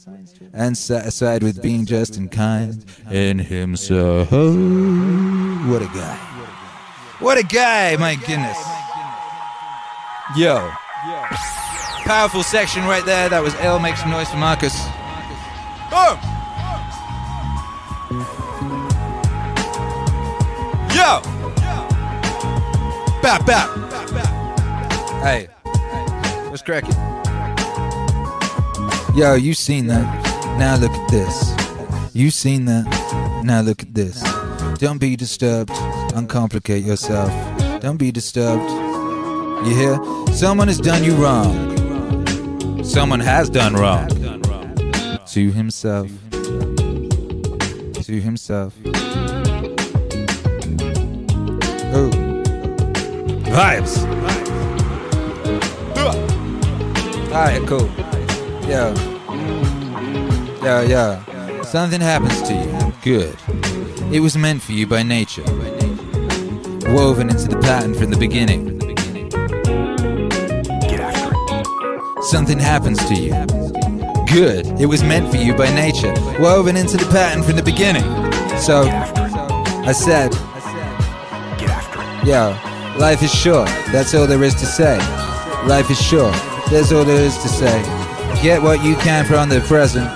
and 0.53 0.77
satisfied 0.77 1.41
with 1.41 1.63
being 1.63 1.85
just 1.85 2.15
and 2.15 2.31
kind 2.31 2.85
in 3.09 3.39
himself. 3.39 4.31
What 4.31 5.81
a 5.81 5.89
guy. 5.93 6.17
What 7.19 7.37
a 7.39 7.43
guy, 7.43 7.97
my 7.97 8.15
goodness. 8.15 8.57
Yo. 10.37 10.71
Powerful 12.05 12.43
section 12.43 12.83
right 12.83 13.03
there. 13.05 13.27
That 13.27 13.41
was 13.41 13.55
L. 13.55 13.79
Make 13.79 13.95
some 13.97 14.11
noise 14.11 14.29
for 14.29 14.37
Marcus. 14.37 14.75
Boom! 15.89 16.19
Yo! 20.93 21.21
Bap, 23.21 23.45
bap. 23.47 23.69
Hey. 25.23 25.47
What's 26.49 26.61
cracking? 26.61 26.93
Yo, 29.15 29.33
you 29.33 29.55
seen 29.55 29.87
that. 29.87 30.05
Now 30.59 30.75
look 30.75 30.91
at 30.91 31.09
this. 31.09 32.13
You 32.13 32.29
seen 32.29 32.65
that. 32.65 33.41
Now 33.43 33.61
look 33.61 33.81
at 33.81 33.93
this. 33.95 34.21
Don't 34.77 34.99
be 34.99 35.15
disturbed. 35.15 35.71
Uncomplicate 36.13 36.83
yourself. 36.83 37.31
Don't 37.81 37.97
be 37.97 38.11
disturbed. 38.11 38.90
You 39.63 39.75
hear? 39.75 39.99
Someone 40.33 40.67
has 40.67 40.79
done 40.79 41.03
you 41.03 41.13
wrong. 41.15 42.83
Someone 42.83 43.19
has 43.19 43.49
done 43.49 43.75
wrong. 43.75 44.07
To 45.27 45.51
himself. 45.51 46.09
To 46.31 48.19
himself. 48.19 48.73
Oh. 51.93 52.09
Vibes. 53.45 54.01
Alright, 57.31 57.65
cool. 57.67 57.89
Yo. 58.67 58.93
Yo, 60.63 60.81
yo. 60.81 61.63
Something 61.63 62.01
happens 62.01 62.41
to 62.41 62.53
you. 62.53 62.93
Good. 63.03 63.37
It 64.11 64.19
was 64.19 64.35
meant 64.35 64.61
for 64.63 64.73
you 64.73 64.87
by 64.87 65.03
nature. 65.03 65.45
Woven 66.91 67.29
into 67.29 67.47
the 67.47 67.59
pattern 67.61 67.93
from 67.93 68.09
the 68.09 68.17
beginning. 68.17 68.80
Something 72.31 72.59
happens 72.59 72.97
to 73.09 73.13
you. 73.13 73.31
Good. 74.33 74.65
It 74.79 74.85
was 74.85 75.03
meant 75.03 75.29
for 75.29 75.35
you 75.35 75.53
by 75.53 75.67
nature. 75.75 76.13
Woven 76.39 76.77
into 76.77 76.95
the 76.95 77.05
pattern 77.11 77.43
from 77.43 77.57
the 77.57 77.61
beginning. 77.61 78.03
So, 78.57 78.83
I 79.83 79.91
said, 79.91 80.31
Get 81.59 81.69
after 81.69 81.99
it. 81.99 82.25
Yo, 82.25 82.57
life 82.97 83.21
is 83.21 83.33
short. 83.33 83.67
That's 83.91 84.15
all 84.15 84.27
there 84.27 84.43
is 84.43 84.55
to 84.55 84.65
say. 84.65 84.97
Life 85.67 85.91
is 85.91 86.01
short. 86.01 86.33
That's 86.69 86.93
all 86.93 87.03
there 87.03 87.21
is 87.21 87.35
to 87.39 87.49
say. 87.49 87.81
Get 88.41 88.61
what 88.61 88.81
you 88.81 88.95
can 88.95 89.25
from 89.25 89.49
the 89.49 89.59
present. 89.67 90.09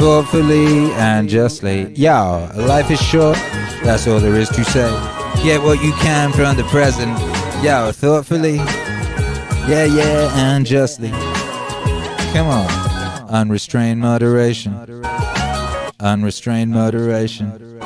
Thoughtfully 0.00 0.90
and 0.94 1.28
justly. 1.28 1.92
Yo, 1.94 2.50
life 2.56 2.90
is 2.90 3.00
short. 3.00 3.36
That's 3.84 4.08
all 4.08 4.18
there 4.18 4.34
is 4.34 4.48
to 4.48 4.64
say. 4.64 4.90
Get 5.44 5.62
what 5.62 5.80
you 5.80 5.92
can 5.92 6.32
from 6.32 6.56
the 6.56 6.64
present. 6.64 7.16
Yo, 7.62 7.92
thoughtfully. 7.92 8.58
Yeah, 9.68 9.84
yeah, 9.84 10.30
and 10.34 10.66
justly. 10.66 11.10
Come 12.32 12.48
on. 12.48 12.68
Unrestrained 13.28 14.00
moderation. 14.00 14.74
Unrestrained 16.00 16.72
moderation. 16.72 17.80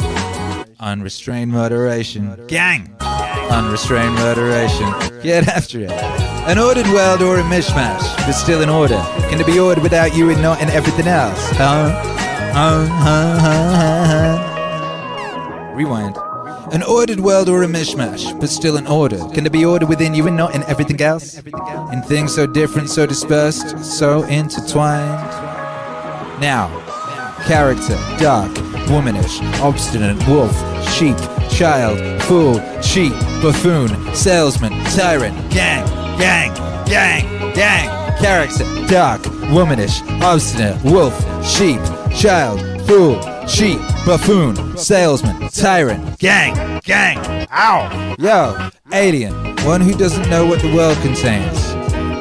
Unrestrained 0.80 1.52
moderation. 1.52 2.46
Gang! 2.46 2.94
Unrestrained 3.00 4.14
moderation. 4.14 4.92
Get 5.22 5.48
after 5.48 5.80
it. 5.80 5.90
An 5.90 6.58
ordered 6.58 6.86
world 6.88 7.22
or 7.22 7.38
a 7.38 7.42
mishmash, 7.42 8.16
but 8.18 8.32
still 8.32 8.62
in 8.62 8.68
order. 8.68 9.02
Can 9.30 9.40
it 9.40 9.46
be 9.46 9.58
ordered 9.58 9.82
without 9.82 10.14
you 10.14 10.30
and 10.30 10.40
not 10.40 10.60
and 10.60 10.70
everything 10.70 11.06
else? 11.06 11.50
Huh? 11.52 11.90
Huh? 12.52 12.86
Huh? 12.86 13.38
Huh? 13.40 14.06
Huh? 14.06 15.74
Rewind. 15.74 16.16
An 16.74 16.82
ordered 16.82 17.20
world 17.20 17.48
or 17.48 17.62
a 17.62 17.68
mishmash, 17.68 18.38
but 18.40 18.48
still 18.48 18.76
an 18.76 18.88
order. 18.88 19.18
Can 19.32 19.44
there 19.44 19.50
be 19.50 19.64
order 19.64 19.86
within 19.86 20.12
you 20.12 20.26
and 20.26 20.36
not 20.36 20.56
in 20.56 20.64
everything 20.64 21.00
else? 21.00 21.38
In 21.92 22.02
things 22.02 22.34
so 22.34 22.48
different, 22.48 22.90
so 22.90 23.06
dispersed, 23.06 23.78
so 23.78 24.24
intertwined. 24.24 25.30
Now, 26.40 26.66
character, 27.46 27.94
dark, 28.18 28.52
womanish, 28.90 29.40
obstinate, 29.60 30.18
wolf, 30.26 30.52
sheep, 30.88 31.16
child, 31.48 32.20
fool, 32.24 32.54
cheat, 32.82 33.12
buffoon, 33.40 34.12
salesman, 34.12 34.72
tyrant, 34.86 35.36
gang, 35.52 35.86
gang, 36.18 36.52
gang, 36.86 37.54
gang. 37.54 38.18
Character, 38.18 38.64
dark, 38.88 39.24
womanish, 39.52 40.02
obstinate, 40.22 40.82
wolf, 40.82 41.14
sheep, 41.46 41.80
child, 42.12 42.60
fool, 42.88 43.20
cheat, 43.46 43.78
buffoon, 44.04 44.76
salesman, 44.76 45.48
tyrant, 45.50 46.18
gang, 46.18 46.80
gang. 46.84 47.46
Ow! 47.50 48.14
Yo, 48.18 48.70
alien, 48.92 49.34
one 49.64 49.80
who 49.80 49.94
doesn't 49.94 50.28
know 50.28 50.46
what 50.46 50.60
the 50.60 50.74
world 50.74 50.96
contains 50.98 51.72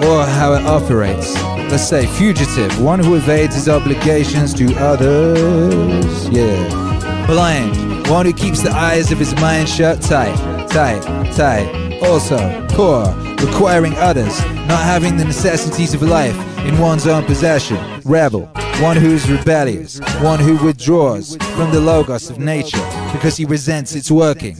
or 0.03 0.25
how 0.25 0.53
it 0.53 0.65
operates. 0.65 1.33
Let's 1.71 1.87
say 1.87 2.05
fugitive, 2.05 2.81
one 2.81 2.99
who 2.99 3.15
evades 3.15 3.55
his 3.55 3.69
obligations 3.69 4.53
to 4.55 4.73
others. 4.75 6.29
Yeah. 6.29 7.25
Blind, 7.25 8.07
one 8.07 8.25
who 8.25 8.33
keeps 8.33 8.61
the 8.61 8.71
eyes 8.71 9.11
of 9.11 9.17
his 9.17 9.33
mind 9.35 9.69
shut 9.69 10.01
tight, 10.01 10.35
tight, 10.69 11.01
tight. 11.33 12.01
Also, 12.03 12.67
poor, 12.69 13.05
requiring 13.37 13.93
others, 13.95 14.39
not 14.67 14.83
having 14.83 15.15
the 15.17 15.25
necessities 15.25 15.93
of 15.93 16.01
life 16.01 16.37
in 16.59 16.77
one's 16.79 17.07
own 17.07 17.23
possession. 17.23 17.77
Rebel, 18.03 18.51
one 18.81 18.97
who 18.97 19.11
is 19.11 19.29
rebellious, 19.29 19.99
one 20.21 20.39
who 20.39 20.57
withdraws 20.63 21.35
from 21.55 21.71
the 21.71 21.79
logos 21.79 22.29
of 22.29 22.39
nature 22.39 22.77
because 23.13 23.37
he 23.37 23.45
resents 23.45 23.95
its 23.95 24.09
working. 24.11 24.57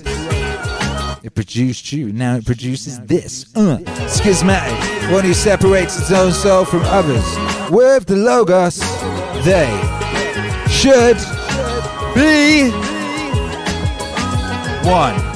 It 1.24 1.34
produced 1.36 1.94
you, 1.94 2.12
now 2.12 2.36
it 2.36 2.46
produces 2.46 3.00
this. 3.02 3.46
Uh. 3.56 3.78
Schismatic, 4.10 5.12
one 5.12 5.24
who 5.24 5.34
separates 5.34 5.98
its 6.00 6.12
own 6.12 6.34
soul 6.34 6.66
from 6.66 6.82
others. 6.84 7.24
With 7.72 8.06
the 8.06 8.18
Logos, 8.18 8.80
they 9.46 9.70
should 10.70 11.18
be 12.14 12.70
one. 14.88 15.33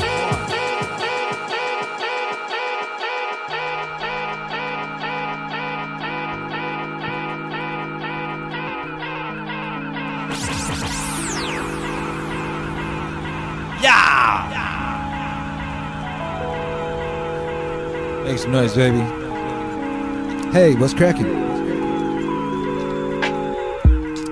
Make 18.27 18.39
some 18.39 18.51
noise, 18.51 18.75
baby. 18.75 18.97
Hey, 20.51 20.75
what's 20.75 20.93
cracking? 20.93 21.27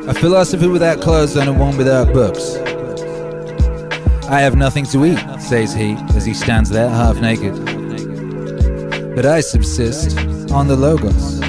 A 0.09 0.13
philosopher 0.13 0.67
without 0.67 0.99
clothes 0.99 1.37
and 1.37 1.47
a 1.47 1.53
one 1.53 1.77
without 1.77 2.11
books. 2.11 2.57
I 4.27 4.41
have 4.41 4.57
nothing 4.57 4.83
to 4.87 5.05
eat, 5.05 5.19
says 5.39 5.73
he, 5.73 5.93
as 6.13 6.25
he 6.25 6.33
stands 6.33 6.69
there 6.69 6.89
half 6.89 7.21
naked. 7.21 7.55
But 9.15 9.25
I 9.25 9.39
subsist 9.39 10.17
on 10.51 10.67
the 10.67 10.75
Logos. 10.75 11.41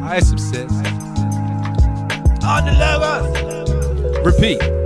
I 0.00 0.18
subsist 0.18 0.74
on 2.42 2.64
the 2.64 2.72
Logos. 2.80 4.26
Repeat. 4.26 4.81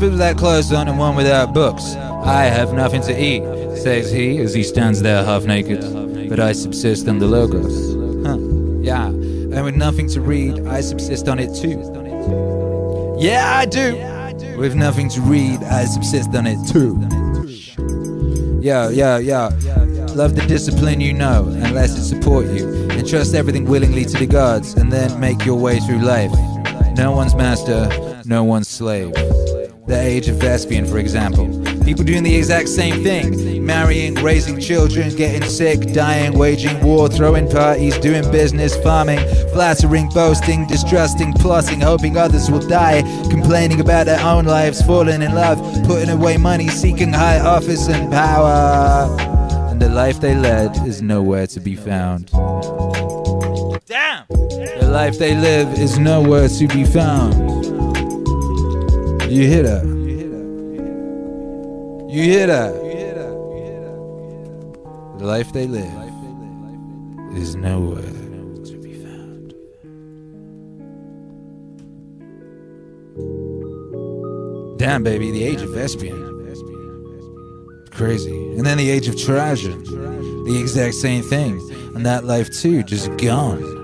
Philosopher 0.00 0.12
without 0.12 0.38
clothes 0.38 0.72
on 0.72 0.88
and 0.88 0.98
one 0.98 1.14
without 1.14 1.52
books. 1.52 1.94
I 2.24 2.44
have 2.44 2.72
nothing 2.72 3.02
to 3.02 3.22
eat, 3.22 3.42
says 3.76 4.10
he 4.10 4.38
as 4.38 4.54
he 4.54 4.62
stands 4.62 5.02
there 5.02 5.22
half 5.22 5.44
naked. 5.44 5.80
But 6.30 6.40
I 6.40 6.52
subsist 6.52 7.06
on 7.06 7.18
the 7.18 7.26
logos. 7.26 7.94
Huh. 8.26 8.38
Yeah. 8.80 9.08
And 9.08 9.62
with 9.62 9.74
nothing 9.74 10.08
to 10.10 10.22
read, 10.22 10.66
I 10.66 10.80
subsist 10.80 11.28
on 11.28 11.38
it 11.38 11.54
too. 11.54 11.78
Yeah, 13.18 13.58
I 13.58 13.66
do. 13.66 14.56
With 14.56 14.74
nothing 14.74 15.10
to 15.10 15.20
read, 15.20 15.62
I 15.64 15.84
subsist 15.84 16.34
on 16.34 16.46
it 16.46 16.58
too. 16.66 16.96
Yeah, 18.62 18.88
yeah, 18.88 19.18
yeah. 19.18 19.48
Love 20.14 20.34
the 20.34 20.44
discipline 20.48 21.02
you 21.02 21.12
know, 21.12 21.44
and 21.44 21.74
let 21.74 21.90
it 21.90 22.02
support 22.02 22.46
you. 22.46 22.88
And 22.90 23.06
trust 23.06 23.34
everything 23.34 23.66
willingly 23.66 24.06
to 24.06 24.18
the 24.18 24.26
gods, 24.26 24.74
and 24.74 24.90
then 24.90 25.20
make 25.20 25.44
your 25.44 25.56
way 25.56 25.78
through 25.80 26.00
life. 26.00 26.32
No 26.96 27.12
one's 27.12 27.34
master, 27.34 28.22
no 28.24 28.44
one's 28.44 28.68
slave. 28.68 29.12
The 29.90 30.00
age 30.00 30.28
of 30.28 30.36
Vespian, 30.36 30.88
for 30.88 30.98
example. 30.98 31.46
People 31.84 32.04
doing 32.04 32.22
the 32.22 32.36
exact 32.36 32.68
same 32.68 33.02
thing 33.02 33.66
marrying, 33.66 34.14
raising 34.14 34.60
children, 34.60 35.12
getting 35.16 35.42
sick, 35.42 35.92
dying, 35.92 36.38
waging 36.38 36.80
war, 36.80 37.08
throwing 37.08 37.50
parties, 37.50 37.98
doing 37.98 38.22
business, 38.30 38.76
farming, 38.84 39.18
flattering, 39.52 40.08
boasting, 40.10 40.64
distrusting, 40.68 41.32
plotting, 41.32 41.80
hoping 41.80 42.16
others 42.16 42.48
will 42.52 42.64
die, 42.68 43.02
complaining 43.30 43.80
about 43.80 44.06
their 44.06 44.24
own 44.24 44.44
lives, 44.44 44.80
falling 44.80 45.22
in 45.22 45.34
love, 45.34 45.58
putting 45.88 46.10
away 46.10 46.36
money, 46.36 46.68
seeking 46.68 47.12
high 47.12 47.40
office 47.40 47.88
and 47.88 48.12
power. 48.12 49.08
And 49.70 49.82
the 49.82 49.88
life 49.88 50.20
they 50.20 50.36
led 50.36 50.76
is 50.86 51.02
nowhere 51.02 51.48
to 51.48 51.58
be 51.58 51.74
found. 51.74 52.26
Damn! 53.86 54.24
The 54.28 54.88
life 54.88 55.18
they 55.18 55.34
live 55.34 55.76
is 55.80 55.98
nowhere 55.98 56.48
to 56.48 56.68
be 56.68 56.84
found. 56.84 57.49
You 59.30 59.46
hear 59.46 59.62
that? 59.62 59.84
You 62.10 62.22
hear 62.24 62.46
that? 62.48 62.72
The 65.18 65.24
life 65.24 65.52
they 65.52 65.68
live 65.68 65.86
is 67.36 67.54
nowhere 67.54 68.02
to 68.02 68.78
be 68.82 68.94
found. 68.94 69.54
Damn, 74.80 75.04
baby, 75.04 75.30
the 75.30 75.44
age 75.44 75.62
of 75.62 75.68
Vespian. 75.70 76.28
Crazy. 77.92 78.34
And 78.56 78.66
then 78.66 78.78
the 78.78 78.90
age 78.90 79.06
of 79.06 79.16
Trajan. 79.16 79.84
The 80.44 80.58
exact 80.58 80.94
same 80.94 81.22
thing. 81.22 81.60
And 81.94 82.04
that 82.04 82.24
life 82.24 82.50
too, 82.50 82.82
just 82.82 83.16
gone. 83.16 83.79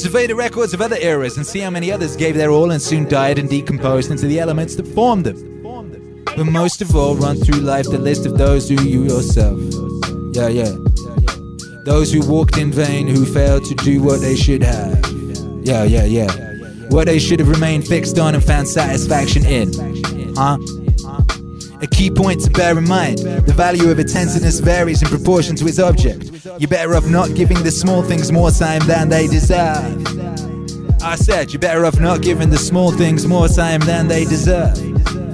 Survey 0.00 0.26
the 0.26 0.34
records 0.34 0.72
of 0.72 0.80
other 0.80 0.96
eras 0.96 1.36
and 1.36 1.46
see 1.46 1.58
how 1.58 1.68
many 1.68 1.92
others 1.92 2.16
gave 2.16 2.34
their 2.34 2.50
all 2.50 2.70
and 2.70 2.80
soon 2.80 3.06
died 3.06 3.38
and 3.38 3.50
decomposed 3.50 4.10
into 4.10 4.26
the 4.26 4.40
elements 4.40 4.74
that 4.76 4.88
formed 4.88 5.26
them. 5.26 6.22
But 6.24 6.44
most 6.44 6.80
of 6.80 6.96
all, 6.96 7.16
run 7.16 7.36
through 7.36 7.60
life 7.60 7.84
the 7.84 7.98
list 7.98 8.24
of 8.24 8.38
those 8.38 8.66
who 8.66 8.82
you 8.82 9.04
yourself. 9.04 9.60
Yeah, 10.34 10.48
yeah. 10.48 10.74
Those 11.84 12.10
who 12.10 12.26
walked 12.26 12.56
in 12.56 12.72
vain, 12.72 13.08
who 13.08 13.26
failed 13.26 13.66
to 13.66 13.74
do 13.74 14.02
what 14.02 14.22
they 14.22 14.36
should 14.36 14.62
have. 14.62 15.04
Yeah, 15.64 15.84
yeah, 15.84 16.04
yeah. 16.04 16.30
What 16.88 17.04
they 17.04 17.18
should 17.18 17.38
have 17.38 17.50
remained 17.50 17.86
fixed 17.86 18.18
on 18.18 18.34
and 18.34 18.42
found 18.42 18.68
satisfaction 18.68 19.44
in. 19.44 19.70
Huh? 20.34 20.56
A 21.82 21.86
key 21.86 22.10
point 22.10 22.40
to 22.44 22.50
bear 22.50 22.78
in 22.78 22.88
mind 22.88 23.18
the 23.18 23.52
value 23.54 23.90
of 23.90 23.98
attentiveness 23.98 24.60
varies 24.60 25.02
in 25.02 25.08
proportion 25.08 25.56
to 25.56 25.66
its 25.66 25.78
object. 25.78 26.29
You're 26.58 26.68
better 26.68 26.94
off 26.94 27.06
not 27.06 27.34
giving 27.34 27.62
the 27.62 27.70
small 27.70 28.02
things 28.02 28.32
more 28.32 28.50
time 28.50 28.80
than 28.86 29.08
they 29.08 29.26
deserve. 29.26 30.06
I 31.02 31.16
said, 31.16 31.52
you're 31.52 31.60
better 31.60 31.86
off 31.86 31.98
not 31.98 32.22
giving 32.22 32.50
the 32.50 32.58
small 32.58 32.92
things 32.92 33.26
more 33.26 33.48
time 33.48 33.80
than 33.80 34.08
they 34.08 34.24
deserve. 34.24 34.76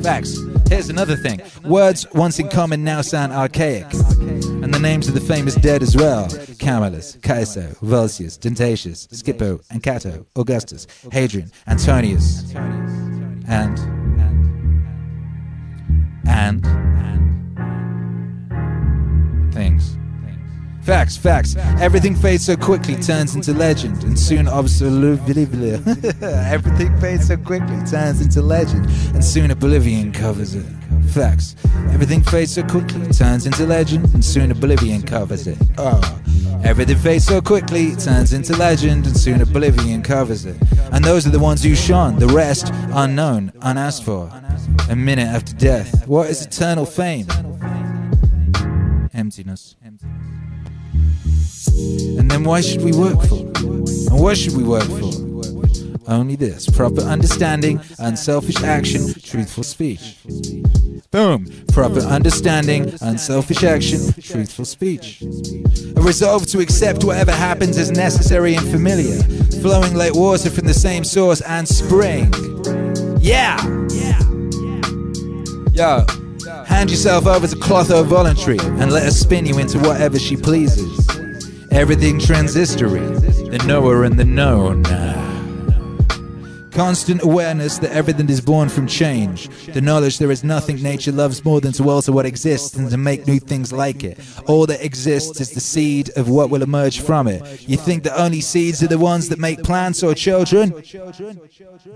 Facts. 0.03 0.39
Here's 0.69 0.89
another 0.89 1.15
thing 1.17 1.41
words 1.65 2.07
once 2.13 2.41
in 2.41 2.49
common 2.49 2.83
now 2.83 3.01
sound 3.01 3.33
archaic. 3.33 3.87
And 3.93 4.75
the 4.75 4.81
names 4.81 5.07
of 5.07 5.15
the 5.15 5.21
famous 5.21 5.55
dead 5.55 5.83
as 5.83 5.97
well 5.97 6.29
Camillus, 6.59 7.17
Caeso, 7.19 7.77
Volsius, 7.79 8.39
Dentatius, 8.39 9.07
Scipio, 9.13 9.61
and 9.71 9.83
Cato, 9.83 10.27
Augustus, 10.35 10.87
Hadrian, 11.13 11.53
Antonius, 11.69 12.53
and 13.49 13.79
and 16.29 16.96
Facts, 20.87 21.17
facts. 21.17 21.57
Everything 21.81 22.15
fades 22.15 22.47
so 22.47 22.57
quickly, 22.57 22.95
turns 22.95 23.35
into 23.35 23.53
legend, 23.53 24.05
and 24.05 24.17
soon 24.17 24.47
absolute. 24.47 25.19
Everything 26.23 27.01
fades 27.01 27.27
so 27.27 27.37
quickly, 27.37 27.77
turns 27.91 28.21
into 28.21 28.41
legend, 28.41 28.87
and 29.13 29.25
soon 29.25 29.51
oblivion 29.51 30.13
covers 30.13 30.55
it. 30.55 30.65
Facts. 31.09 31.57
Everything 31.91 32.23
fades 32.23 32.55
so 32.55 32.63
quickly, 32.63 33.05
turns 33.09 33.47
into 33.47 33.67
legend, 33.67 34.15
and 34.15 34.25
soon 34.25 34.53
oblivion 34.53 35.03
covers 35.03 35.49
it. 35.49 35.59
Oh. 35.77 36.01
Everything 36.63 36.99
fades 36.99 37.25
so 37.25 37.41
quickly, 37.41 37.97
turns 37.97 38.33
into 38.33 38.57
legend, 38.57 39.07
and 39.07 39.17
soon 39.17 39.41
oblivion 39.41 40.05
covers 40.05 40.45
it. 40.45 40.57
And 40.93 41.05
those 41.05 41.27
are 41.27 41.31
the 41.31 41.41
ones 41.41 41.65
who 41.65 41.75
shone, 41.75 42.17
the 42.21 42.29
rest 42.29 42.71
unknown, 42.93 43.51
unasked 43.61 44.05
for. 44.05 44.31
A 44.89 44.95
minute 44.95 45.27
after 45.27 45.53
death. 45.57 46.07
What 46.07 46.31
is 46.31 46.47
eternal 46.47 46.87
fame? 46.87 47.27
Emptiness. 49.13 49.75
And 52.19 52.31
then 52.31 52.45
why 52.45 52.61
should 52.61 52.83
we 52.83 52.93
work 52.93 53.21
for? 53.23 53.39
And 53.39 54.21
what 54.21 54.39
should 54.39 54.57
we 54.57 54.65
work 54.65 54.85
for? 54.85 55.13
Only 56.09 56.37
this 56.37 56.71
proper 56.71 57.01
understanding, 57.01 57.81
unselfish 57.99 58.63
action, 58.63 59.13
truthful 59.23 59.65
speech. 59.65 60.17
Boom! 61.11 61.47
Proper 61.73 62.01
understanding, 62.01 62.93
unselfish 63.01 63.65
action, 63.65 64.13
truthful 64.21 64.65
speech. 64.65 65.23
A 65.23 66.01
resolve 66.01 66.47
to 66.47 66.61
accept 66.61 67.03
whatever 67.03 67.33
happens 67.33 67.77
as 67.77 67.91
necessary 67.91 68.55
and 68.55 68.69
familiar, 68.69 69.21
flowing 69.61 69.95
like 69.95 70.15
water 70.15 70.49
from 70.49 70.67
the 70.67 70.75
same 70.75 71.03
source 71.03 71.41
and 71.41 71.67
spring. 71.67 72.33
Yeah! 73.21 73.57
Yeah, 73.91 74.21
yeah. 75.73 76.05
Yo, 76.05 76.07
hand 76.65 76.91
yourself 76.91 77.27
over 77.27 77.49
to 77.49 77.57
Clotho 77.57 78.05
Voluntary 78.05 78.59
and 78.61 78.93
let 78.93 79.03
her 79.03 79.11
spin 79.11 79.45
you 79.45 79.59
into 79.59 79.79
whatever 79.81 80.19
she 80.19 80.37
pleases. 80.37 81.26
Everything 81.71 82.19
transistory, 82.19 83.01
the 83.01 83.63
knower 83.67 84.05
and 84.05 84.19
the 84.19 84.25
known. 84.25 84.83
Constant 86.71 87.23
awareness 87.23 87.79
that 87.79 87.91
everything 87.93 88.29
is 88.29 88.41
born 88.43 88.69
from 88.69 88.87
change. 88.87 89.49
The 89.73 89.81
knowledge 89.81 90.19
there 90.19 90.31
is 90.31 90.45
nothing 90.45 90.83
nature 90.83 91.13
loves 91.13 91.43
more 91.43 91.61
than 91.61 91.73
to 91.73 91.89
alter 91.89 92.13
what 92.13 92.27
exists 92.27 92.75
and 92.77 92.91
to 92.91 92.99
make 92.99 93.27
new 93.27 93.41
things 93.41 93.73
like 93.73 94.05
it. 94.05 94.19
All 94.47 94.67
that 94.67 94.85
exists 94.85 95.41
is 95.41 95.53
the 95.53 95.61
seed 95.61 96.11
of 96.17 96.29
what 96.29 96.51
will 96.51 96.63
emerge 96.63 97.01
from 97.01 97.29
it. 97.29 97.67
You 97.67 97.79
think 97.79 98.03
the 98.03 98.21
only 98.21 98.43
seeds 98.43 98.83
are 98.83 98.89
the 98.89 98.99
ones 98.99 99.31
that 99.31 99.39
make 99.39 99.63
plants 99.63 100.03
or 100.03 100.15
children? 100.15 100.75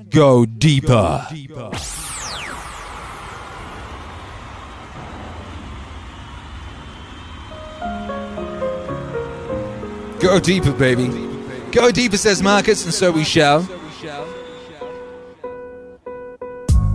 Go 0.09 0.47
deeper. 0.47 1.27
Go 10.21 10.39
deeper, 10.39 10.73
baby. 10.73 11.09
Go 11.73 11.91
deeper, 11.91 12.19
says 12.19 12.43
Marcus, 12.43 12.85
and 12.85 12.93
so 12.93 13.11
we 13.11 13.25
shall. 13.25 13.67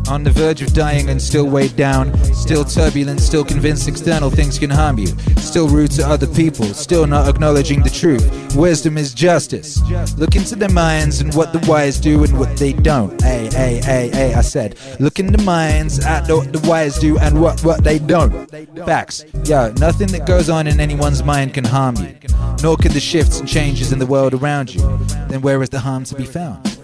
On 0.08 0.24
the 0.24 0.30
verge 0.30 0.62
of 0.62 0.72
dying 0.74 1.10
and 1.10 1.20
still 1.20 1.46
weighed 1.46 1.76
down, 1.76 2.16
still 2.34 2.64
turbulent, 2.64 3.20
still 3.20 3.44
convinced 3.44 3.88
external 3.88 4.30
things 4.30 4.60
can 4.60 4.70
harm 4.70 5.00
you, 5.00 5.08
still 5.38 5.68
rude 5.68 5.92
to 5.92 6.08
other 6.08 6.28
people, 6.28 6.66
still 6.66 7.08
not 7.08 7.28
acknowledging 7.28 7.82
the 7.82 7.90
truth. 7.90 8.56
Wisdom 8.56 8.98
is 9.00 9.16
justice. 9.16 9.82
Look 10.18 10.36
into 10.36 10.56
their 10.56 10.70
minds 10.70 11.22
and 11.22 11.34
what 11.34 11.54
the 11.54 11.66
wise 11.68 12.00
do 12.00 12.24
and 12.24 12.38
what 12.38 12.56
they 12.56 12.74
don't. 12.74 13.20
Hey, 13.22 13.50
hey, 13.52 13.82
hey, 13.84 14.10
hey, 14.10 14.34
I 14.36 14.42
said, 14.42 14.78
look 15.00 15.20
in 15.20 15.32
the 15.32 15.42
minds 15.42 16.06
at 16.06 16.30
what 16.30 16.54
the 16.54 16.60
wise 16.68 17.00
do 17.00 17.18
and 17.18 17.42
what, 17.42 17.64
what 17.64 17.84
they 17.84 17.98
don't. 17.98 18.48
Facts. 18.86 19.26
Yo, 19.46 19.72
nothing 19.80 20.08
that 20.10 20.28
goes 20.28 20.50
on 20.50 20.68
in 20.68 20.80
anyone's 20.80 21.24
mind 21.24 21.56
can 21.56 21.64
harm 21.64 21.96
you, 21.96 22.16
nor 22.62 22.78
can 22.78 22.94
the 22.94 23.00
shifts 23.00 23.40
and 23.40 23.50
changes 23.50 23.92
in 23.92 23.98
the 23.98 24.06
world 24.06 24.36
around 24.36 24.74
you. 24.74 24.82
Then 25.30 25.42
where 25.42 25.64
is 25.64 25.70
the 25.70 25.80
harm 25.80 26.04
to 26.06 26.16
be 26.16 26.26
found? 26.26 26.80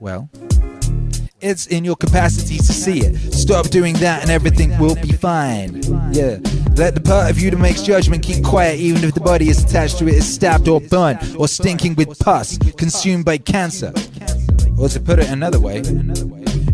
Well, 0.00 0.28
it's 1.44 1.66
in 1.66 1.84
your 1.84 1.96
capacity 1.96 2.56
to 2.56 2.72
see 2.72 3.00
it. 3.00 3.32
Stop 3.32 3.68
doing 3.68 3.94
that 3.96 4.22
and 4.22 4.30
everything 4.30 4.76
will 4.78 4.94
be 4.94 5.12
fine. 5.12 5.82
Yeah. 6.12 6.38
Let 6.76 6.94
the 6.94 7.02
part 7.04 7.30
of 7.30 7.38
you 7.38 7.50
that 7.50 7.58
makes 7.58 7.82
judgment 7.82 8.22
keep 8.22 8.42
quiet 8.42 8.80
even 8.80 9.04
if 9.04 9.14
the 9.14 9.20
body 9.20 9.48
is 9.48 9.62
attached 9.62 9.98
to 9.98 10.08
it 10.08 10.14
is 10.14 10.34
stabbed 10.34 10.68
or 10.68 10.80
burnt 10.80 11.36
or 11.36 11.46
stinking 11.46 11.94
with 11.96 12.18
pus, 12.18 12.58
consumed 12.76 13.24
by 13.24 13.38
cancer. 13.38 13.92
Or 14.78 14.88
to 14.88 14.98
put 14.98 15.18
it 15.18 15.28
another 15.28 15.60
way, 15.60 15.82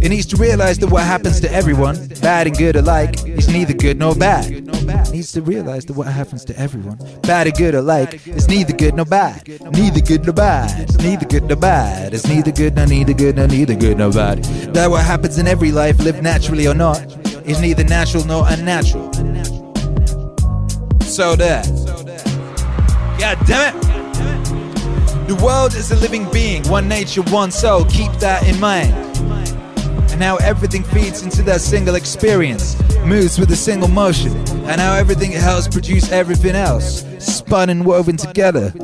it 0.02 0.08
needs 0.08 0.26
to 0.26 0.36
realize 0.36 0.78
that 0.78 0.88
what 0.88 1.04
happens 1.04 1.40
to 1.40 1.52
everyone, 1.52 2.08
bad 2.22 2.46
and 2.46 2.56
good 2.56 2.76
alike, 2.76 3.22
is 3.26 3.48
neither 3.48 3.74
good 3.74 3.98
nor 3.98 4.14
bad. 4.14 4.50
It 4.50 5.12
needs 5.12 5.32
to 5.32 5.42
realize 5.42 5.84
that 5.84 5.92
what 5.92 6.06
happens 6.06 6.44
to 6.46 6.58
everyone, 6.58 6.98
bad 7.22 7.46
and 7.46 7.56
good 7.56 7.74
alike, 7.74 8.26
is 8.26 8.48
neither 8.48 8.72
good 8.72 8.94
nor 8.94 9.04
bad. 9.04 9.46
Neither 9.72 10.00
good 10.00 10.24
nor 10.24 10.32
bad. 10.32 10.96
Neither 11.02 11.26
good 11.26 11.44
nor 11.44 11.56
bad. 11.56 12.14
It's 12.14 12.26
neither 12.26 12.50
good 12.50 12.76
nor 12.76 12.86
neither 12.86 13.12
good 13.12 13.36
nor 13.36 13.46
neither 13.46 13.74
good 13.74 13.98
nor 13.98 14.10
bad. 14.10 14.42
That 14.74 14.90
what 14.90 15.04
happens 15.04 15.38
in 15.38 15.46
every 15.46 15.70
life, 15.70 15.98
lived 15.98 16.22
naturally 16.22 16.66
or 16.66 16.74
not, 16.74 17.00
is 17.46 17.60
neither 17.60 17.84
natural 17.84 18.24
nor 18.24 18.44
unnatural. 18.48 19.12
So 21.02 21.36
there. 21.36 21.62
God 23.18 23.38
damn 23.46 23.76
it. 23.76 25.28
The 25.28 25.36
world 25.44 25.74
is 25.74 25.90
a 25.92 25.96
living 25.96 26.28
being, 26.32 26.66
one 26.68 26.88
nature, 26.88 27.22
one 27.24 27.50
soul. 27.50 27.84
Keep 27.84 28.12
that 28.14 28.48
in 28.48 28.58
mind. 28.58 29.10
And 30.20 30.26
how 30.26 30.36
everything 30.36 30.84
feeds 30.84 31.22
into 31.22 31.40
that 31.44 31.62
single 31.62 31.94
experience. 31.94 32.76
moves 33.06 33.38
with 33.38 33.50
a 33.52 33.56
single 33.56 33.88
motion, 33.88 34.36
and 34.68 34.78
how 34.78 34.92
everything 34.92 35.32
else 35.32 35.66
produce 35.66 36.12
everything 36.12 36.54
else, 36.54 37.06
spun 37.18 37.70
and 37.70 37.86
woven 37.86 38.18
together. 38.18 38.74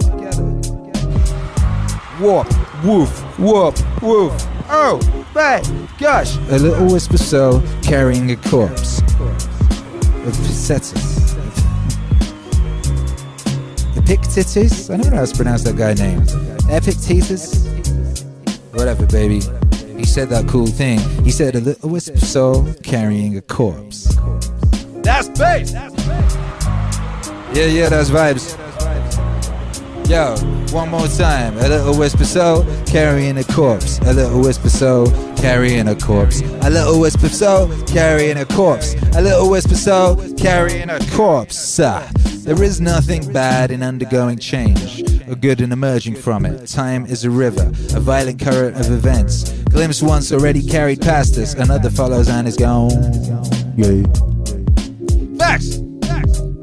Warp, 2.18 2.48
woof, 2.82 3.38
warp, 3.38 3.76
woof. 4.02 4.32
Oh, 4.70 4.98
my 5.34 5.62
gosh! 5.98 6.36
A 6.48 6.58
little 6.58 6.90
whisper 6.90 7.18
soul 7.18 7.62
carrying 7.82 8.30
a 8.30 8.36
corpse. 8.36 9.00
Of 9.00 10.32
Psetus. 10.48 11.36
Epictetus? 13.94 14.88
I 14.88 14.96
don't 14.96 15.10
know 15.10 15.18
how 15.18 15.26
to 15.26 15.36
pronounce 15.36 15.64
that 15.64 15.76
guy's 15.76 16.00
name. 16.00 16.22
Epictetus? 16.74 17.66
Whatever, 18.72 19.04
baby. 19.04 19.42
He 19.96 20.04
said 20.04 20.28
that 20.28 20.46
cool 20.48 20.66
thing. 20.66 20.98
He 21.24 21.30
said 21.30 21.54
a 21.54 21.60
little 21.60 21.88
wisp 21.90 22.14
of 22.14 22.22
soul 22.22 22.74
carrying 22.82 23.36
a 23.36 23.42
corpse. 23.42 24.14
That's 25.02 25.28
bass! 25.28 25.72
Yeah, 27.54 27.66
yeah, 27.66 27.88
that's 27.88 28.10
vibes. 28.10 28.65
Yo, 30.08 30.36
one 30.70 30.88
more 30.88 31.08
time. 31.08 31.56
A 31.58 31.68
little 31.68 31.98
whisper 31.98 32.24
soul 32.24 32.64
carrying 32.86 33.38
a 33.38 33.44
corpse. 33.44 33.98
A 34.02 34.12
little 34.12 34.40
whisper 34.40 34.68
soul 34.68 35.08
carrying 35.36 35.88
a 35.88 35.96
corpse. 35.96 36.42
A 36.62 36.70
little 36.70 37.00
whisper 37.00 37.28
soul 37.28 37.66
carrying 37.86 38.36
a 38.36 38.44
corpse. 38.44 38.94
A 39.16 39.20
little 39.20 39.50
whisper 39.50 39.74
soul 39.74 40.16
carrying 40.36 40.90
a 40.90 41.00
corpse. 41.10 41.76
There 41.76 42.62
is 42.62 42.80
nothing 42.80 43.32
bad 43.32 43.72
in 43.72 43.82
undergoing 43.82 44.38
change, 44.38 45.02
or 45.28 45.34
good 45.34 45.60
in 45.60 45.72
emerging 45.72 46.14
from 46.14 46.46
it. 46.46 46.68
Time 46.68 47.04
is 47.06 47.24
a 47.24 47.30
river, 47.30 47.66
a 47.92 47.98
violent 47.98 48.40
current 48.40 48.76
of 48.76 48.92
events. 48.92 49.50
Glimpse 49.64 50.02
once 50.02 50.30
already 50.30 50.64
carried 50.64 51.00
past 51.00 51.36
us, 51.36 51.54
another 51.54 51.90
follows 51.90 52.28
and 52.28 52.46
is 52.46 52.56
gone. 52.56 52.92
Yeah. 53.76 54.04
Facts! 55.36 55.78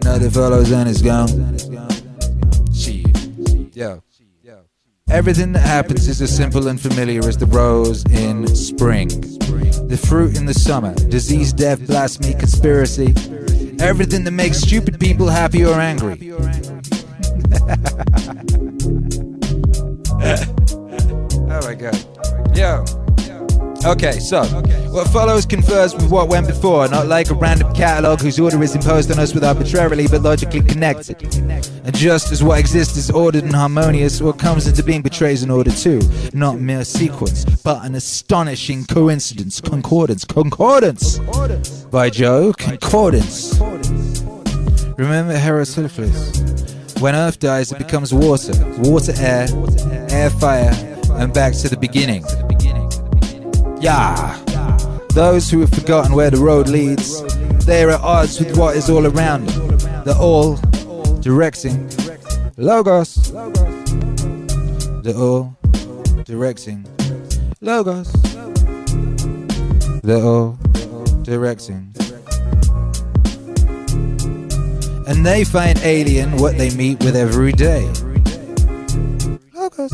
Another 0.05 0.29
follows 0.29 0.71
and 0.71 0.87
is 0.87 1.01
gone. 1.01 1.72
Yo. 3.75 4.03
Everything 5.09 5.51
that 5.53 5.59
happens 5.59 6.07
is 6.07 6.21
as 6.21 6.35
simple 6.35 6.67
and 6.67 6.79
familiar 6.79 7.19
as 7.27 7.37
the 7.37 7.45
rose 7.47 8.05
in 8.05 8.47
spring, 8.55 9.09
the 9.09 9.99
fruit 10.07 10.37
in 10.37 10.45
the 10.45 10.53
summer, 10.53 10.93
disease, 10.95 11.51
death, 11.51 11.85
blasphemy, 11.85 12.33
conspiracy. 12.35 13.13
Everything 13.79 14.23
that 14.23 14.31
makes 14.31 14.59
stupid 14.59 14.99
people 14.99 15.27
happy 15.27 15.65
or 15.65 15.79
angry. 15.79 16.13
oh 21.51 21.61
my 21.61 21.73
god. 21.75 22.55
Yo. 22.55 22.85
Okay, 23.85 24.19
so 24.19 24.45
what 24.91 25.09
follows 25.09 25.45
confers 25.45 25.93
with 25.93 26.09
what 26.09 26.29
went 26.29 26.47
before, 26.47 26.87
not 26.87 27.07
like 27.07 27.29
a 27.29 27.33
random 27.33 27.73
catalogue 27.73 28.21
whose 28.21 28.39
order 28.39 28.61
is 28.63 28.75
imposed 28.75 29.11
on 29.11 29.19
us 29.19 29.33
with 29.33 29.43
arbitrarily 29.43 30.07
but 30.07 30.21
logically 30.21 30.61
connected. 30.61 31.21
And 31.83 31.93
just 31.93 32.31
as 32.31 32.41
what 32.41 32.59
exists 32.59 32.95
is 32.95 33.11
ordered 33.11 33.43
and 33.43 33.53
harmonious, 33.53 34.21
what 34.21 34.39
comes 34.39 34.67
into 34.67 34.83
being 34.83 35.01
betrays 35.01 35.43
an 35.43 35.49
order 35.49 35.71
too, 35.71 35.99
not 36.33 36.61
mere 36.61 36.85
sequence, 36.85 37.43
but 37.43 37.83
an 37.85 37.95
astonishing 37.95 38.85
coincidence, 38.85 39.59
concordance, 39.59 40.23
concordance. 40.23 41.19
By 41.91 42.09
Joe, 42.09 42.53
concordance. 42.53 43.59
Remember 44.97 45.37
Heraclitus? 45.37 47.01
When 47.01 47.15
Earth 47.15 47.39
dies, 47.39 47.73
it 47.73 47.79
becomes 47.79 48.13
water, 48.13 48.53
water, 48.77 49.13
air, 49.17 49.47
air, 50.09 50.29
fire, 50.29 50.71
and 51.15 51.33
back 51.33 51.53
to 51.55 51.67
the 51.67 51.77
beginning. 51.77 52.23
Yeah. 53.83 54.39
Those 55.09 55.51
who 55.51 55.59
have 55.59 55.69
forgotten 55.71 56.13
where 56.13 56.29
the 56.29 56.37
road 56.37 56.69
leads, 56.69 57.21
they 57.65 57.83
are 57.83 57.89
at 57.89 57.99
odds 57.99 58.39
with 58.39 58.57
what 58.57 58.77
is 58.77 58.89
all 58.89 59.05
around 59.05 59.47
them. 59.47 59.77
They're 60.05 60.15
all 60.15 60.55
directing 61.19 61.89
logos. 62.55 63.33
They're 65.03 65.17
all 65.17 65.57
directing 66.23 66.87
logos. 67.59 68.09
They're 70.01 70.23
all 70.23 70.53
directing. 71.23 71.93
And 75.09 75.25
they 75.25 75.43
find 75.43 75.77
alien 75.79 76.37
what 76.37 76.57
they 76.57 76.73
meet 76.73 77.03
with 77.03 77.17
every 77.17 77.51
day. 77.51 77.83
Logos. 79.53 79.91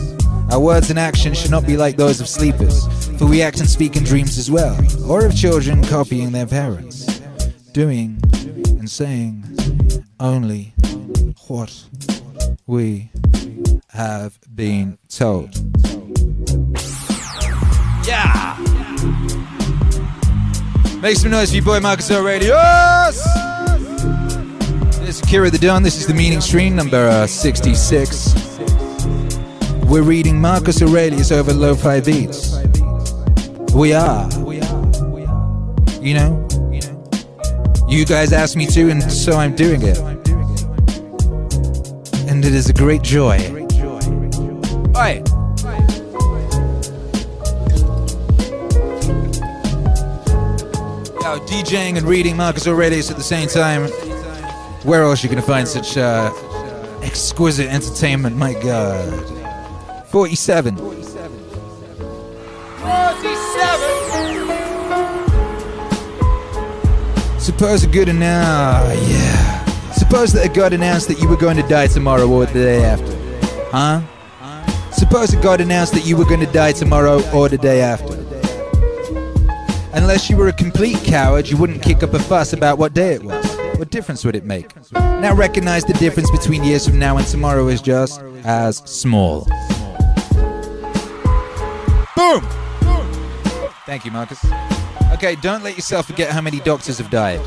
Our 0.52 0.60
words 0.60 0.92
and 0.92 1.00
actions 1.00 1.40
should 1.40 1.52
not 1.52 1.66
be 1.66 1.76
like 1.76 1.96
those 1.96 2.20
of 2.22 2.28
sleepers, 2.28 2.86
for 3.20 3.26
we 3.26 3.42
act 3.42 3.60
and 3.60 3.70
speak 3.70 3.98
in 3.98 4.04
dreams 4.06 4.38
as 4.38 4.50
well, 4.50 4.80
or 5.06 5.26
of 5.26 5.36
children 5.36 5.84
copying 5.84 6.32
their 6.32 6.46
parents, 6.46 7.20
doing 7.74 8.18
and 8.80 8.90
saying 8.90 9.44
only 10.22 10.74
what 11.48 11.86
we 12.66 13.12
have 13.90 14.40
been 14.56 14.98
told. 15.10 15.54
Yeah! 18.08 18.56
Make 21.02 21.18
some 21.18 21.32
noise 21.32 21.50
for 21.50 21.58
your 21.58 21.66
boy 21.66 21.82
Marcus 21.82 22.10
Aurelius! 22.12 23.22
This 25.00 25.18
is 25.18 25.22
Akira 25.22 25.50
the 25.50 25.58
Don. 25.60 25.84
This 25.84 25.98
is 25.98 26.08
the 26.08 26.14
meaning 26.14 26.40
stream 26.40 26.74
number 26.74 27.06
uh, 27.10 27.28
66. 27.28 28.34
We're 29.88 30.04
reading 30.04 30.40
Marcus 30.40 30.82
Aurelius 30.82 31.34
over 31.34 31.54
lo-fi 31.54 32.00
beats. 32.00 32.60
We 33.74 33.94
are. 33.94 34.28
We 34.40 34.60
are. 34.62 34.90
You 36.02 36.14
know? 36.16 36.48
You 37.88 38.06
guys 38.06 38.34
asked 38.34 38.56
me 38.56 38.66
to, 38.68 38.90
and 38.90 39.02
so 39.12 39.38
I'm 39.38 39.56
doing 39.56 39.82
it. 39.84 39.98
And 42.30 42.46
it 42.46 42.54
is 42.54 42.70
a 42.70 42.74
great 42.74 43.02
joy. 43.02 43.38
Oi! 44.98 45.24
Yo, 51.22 51.40
DJing 51.46 51.98
and 51.98 52.04
reading 52.04 52.38
Marcus 52.38 52.68
Aurelius 52.68 53.10
at 53.12 53.18
the 53.18 53.24
same 53.24 53.48
time. 53.48 53.88
Where 54.84 55.04
else 55.04 55.24
you 55.24 55.30
gonna 55.30 55.42
find 55.42 55.68
such 55.68 55.98
uh, 55.98 56.32
exquisite 57.04 57.68
entertainment? 57.68 58.36
My 58.36 58.54
God. 58.54 60.08
47. 60.08 60.99
Suppose 67.50 67.84
a 67.84 67.88
good 67.88 68.10
announced, 68.10 69.10
yeah. 69.10 69.66
Suppose 69.94 70.32
that 70.34 70.46
a 70.46 70.50
God 70.50 70.72
announced 70.72 71.08
that 71.08 71.20
you 71.20 71.28
were 71.28 71.36
going 71.36 71.58
to 71.58 71.68
die 71.68 71.88
tomorrow 71.88 72.30
or 72.30 72.46
the 72.46 72.54
day 72.54 72.84
after, 72.84 73.12
huh? 73.72 74.02
Suppose 74.92 75.32
that 75.32 75.42
God 75.42 75.60
announced 75.60 75.94
that 75.94 76.06
you 76.06 76.16
were 76.16 76.26
going 76.26 76.42
to 76.42 76.52
die 76.54 76.74
tomorrow 76.74 77.28
or 77.32 77.50
the 77.50 77.58
day 77.58 77.82
after. 77.82 78.14
Unless 79.94 80.30
you 80.30 80.38
were 80.38 80.50
a 80.50 80.54
complete 80.54 80.98
coward, 80.98 81.50
you 81.50 81.58
wouldn't 81.58 81.82
kick 81.82 82.04
up 82.04 82.14
a 82.14 82.20
fuss 82.20 82.54
about 82.54 82.78
what 82.78 82.94
day 82.94 83.16
it 83.16 83.24
was. 83.24 83.44
What 83.80 83.90
difference 83.90 84.24
would 84.24 84.36
it 84.36 84.46
make? 84.46 84.72
Now 84.94 85.34
recognize 85.34 85.84
the 85.84 85.94
difference 85.94 86.30
between 86.30 86.64
years 86.64 86.88
from 86.88 87.00
now 87.00 87.18
and 87.18 87.26
tomorrow 87.26 87.68
is 87.68 87.82
just 87.82 88.22
as 88.44 88.78
small. 88.78 89.46
Boom! 92.16 92.48
Thank 93.88 94.06
you, 94.06 94.12
Marcus. 94.12 94.40
Okay, 95.20 95.36
don't 95.36 95.66
let 95.66 95.76
yourself 95.76 96.08
forget 96.08 96.32
how 96.32 96.40
many 96.40 96.62
doctors 96.62 96.98
have 96.98 97.10
died. 97.10 97.42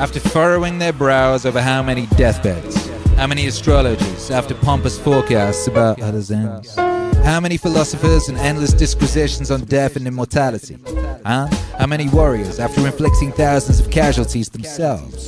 After 0.00 0.18
furrowing 0.18 0.80
their 0.80 0.92
brows 0.92 1.46
over 1.46 1.60
how 1.60 1.80
many 1.80 2.06
deathbeds, 2.16 2.88
how 3.14 3.28
many 3.28 3.46
astrologers, 3.46 4.32
after 4.32 4.52
pompous 4.56 4.98
forecasts 4.98 5.68
about 5.68 6.02
others' 6.02 6.32
ends. 6.32 6.74
How 6.74 7.38
many 7.38 7.56
philosophers 7.56 8.28
and 8.28 8.36
endless 8.38 8.72
disquisitions 8.72 9.52
on 9.52 9.60
death 9.66 9.94
and 9.94 10.08
immortality? 10.08 10.76
Huh? 11.24 11.46
How 11.78 11.86
many 11.86 12.08
warriors 12.08 12.58
after 12.58 12.84
inflicting 12.84 13.30
thousands 13.30 13.78
of 13.78 13.92
casualties 13.92 14.48
themselves? 14.48 15.24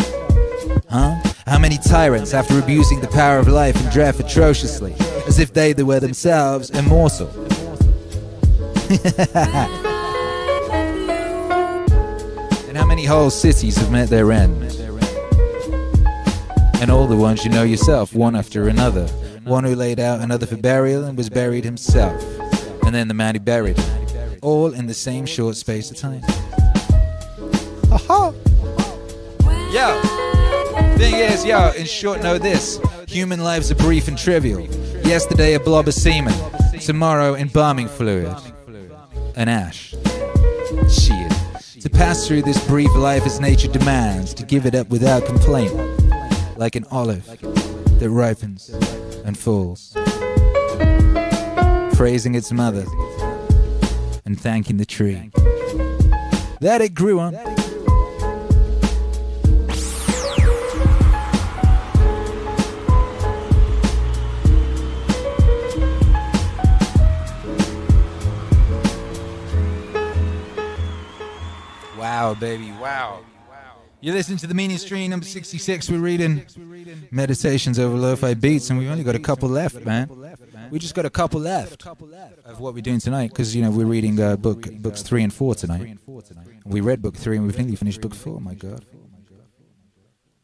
Huh? 0.90 1.22
How 1.47 1.60
many 1.60 1.78
tyrants 1.78 2.34
after 2.34 2.59
abusing 2.59 3.01
the 3.01 3.06
power 3.06 3.38
of 3.38 3.47
life 3.47 3.80
and 3.80 3.94
death 3.94 4.18
atrociously, 4.18 4.97
as 5.28 5.38
if 5.38 5.52
they 5.52 5.72
were 5.74 6.01
themselves 6.01 6.70
immortal? 6.70 7.30
many 13.01 13.09
whole 13.09 13.31
cities 13.31 13.78
have 13.78 13.90
met 13.90 14.10
their 14.10 14.31
end? 14.31 14.62
And 16.82 16.90
all 16.90 17.06
the 17.06 17.16
ones 17.16 17.47
you 17.47 17.51
know 17.51 17.62
yourself, 17.62 18.14
one 18.14 18.36
after 18.36 18.68
another. 18.68 19.06
One 19.44 19.64
who 19.64 19.74
laid 19.74 19.98
out 19.98 20.20
another 20.20 20.44
for 20.44 20.59
burial 20.59 21.05
and 21.05 21.16
was 21.16 21.31
buried 21.31 21.64
himself. 21.64 22.22
And 22.85 22.94
then 22.94 23.09
the 23.09 23.14
man 23.14 23.36
who 23.36 23.40
buried. 23.40 23.82
All 24.43 24.74
in 24.74 24.86
the 24.86 24.93
same 24.93 25.24
short 25.24 25.56
space 25.56 25.90
of 25.90 25.97
time. 25.97 26.20
Aha! 27.90 28.35
Yo! 29.72 30.97
Thing 30.98 31.14
is, 31.14 31.43
yo, 31.43 31.72
in 31.72 31.86
short, 31.86 32.22
know 32.22 32.36
this 32.36 32.78
human 33.09 33.40
lives 33.43 33.70
are 33.70 33.77
brief 33.77 34.09
and 34.09 34.18
trivial. 34.18 34.60
Yesterday, 35.06 35.55
a 35.55 35.60
blob 35.60 35.89
of 35.89 35.94
semen. 35.94 36.35
Tomorrow, 36.78 37.35
embalming 37.35 37.89
fluid. 37.89 38.36
An 39.36 39.48
ash. 39.48 39.94
Shit. 40.90 41.49
To 41.81 41.89
pass 41.89 42.28
through 42.28 42.43
this 42.43 42.62
brief 42.66 42.94
life 42.94 43.24
as 43.24 43.40
nature 43.40 43.69
demands, 43.69 44.35
to 44.35 44.44
give 44.44 44.66
it 44.66 44.74
up 44.74 44.90
without 44.90 45.24
complaint, 45.24 45.73
like 46.59 46.77
an 46.77 46.85
olive 46.90 47.24
that 47.98 48.11
ripens 48.11 48.69
and 49.24 49.39
falls. 49.39 49.93
Praising 51.97 52.35
its 52.35 52.52
mother 52.52 52.85
and 54.27 54.39
thanking 54.39 54.77
the 54.77 54.85
tree 54.85 55.31
that 56.61 56.82
it 56.82 56.94
grew 56.94 57.19
on. 57.19 57.35
Wow, 72.20 72.34
baby, 72.34 72.70
wow. 72.72 73.20
You 74.02 74.12
listen 74.12 74.36
to 74.36 74.47
the 74.47 74.52
meaning 74.52 74.76
stream 74.76 75.10
number 75.10 75.24
66. 75.24 75.88
We're 75.88 75.98
reading 75.98 76.44
Meditations 77.10 77.78
over 77.78 77.97
Lo-Fi 77.97 78.34
Beats, 78.34 78.68
and 78.68 78.78
we've 78.78 78.90
only 78.90 79.05
got 79.05 79.14
a 79.14 79.18
couple 79.18 79.48
left, 79.48 79.86
man. 79.86 80.06
We 80.70 80.78
just 80.78 80.94
got 80.94 81.06
a 81.06 81.10
couple 81.10 81.40
left 81.40 81.86
of 81.86 82.60
what 82.60 82.74
we're 82.74 82.82
doing 82.82 82.98
tonight, 82.98 83.30
because 83.30 83.56
you 83.56 83.62
know 83.62 83.70
we're 83.70 83.86
reading 83.86 84.20
uh, 84.20 84.36
book 84.36 84.70
books 84.82 85.01
three 85.01 85.22
and 85.22 85.32
four 85.32 85.55
tonight. 85.55 85.97
We 86.66 86.82
read 86.82 87.01
book 87.01 87.16
three, 87.16 87.38
and 87.38 87.47
we've 87.47 87.56
nearly 87.56 87.74
finished 87.74 88.02
book 88.02 88.14
four. 88.14 88.38
My 88.38 88.52
God, 88.52 88.84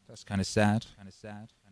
that's 0.07 0.23
kind 0.23 0.41
of 0.41 0.47
sad. 0.47 0.87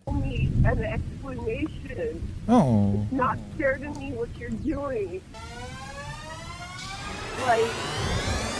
an 0.05 0.83
explanation. 0.83 2.21
Oh, 2.47 3.07
Not 3.09 3.39
clear 3.55 3.77
to 3.79 3.89
me 3.99 4.11
what 4.11 4.29
you're 4.37 4.51
doing. 4.51 5.19
Like, 7.41 7.71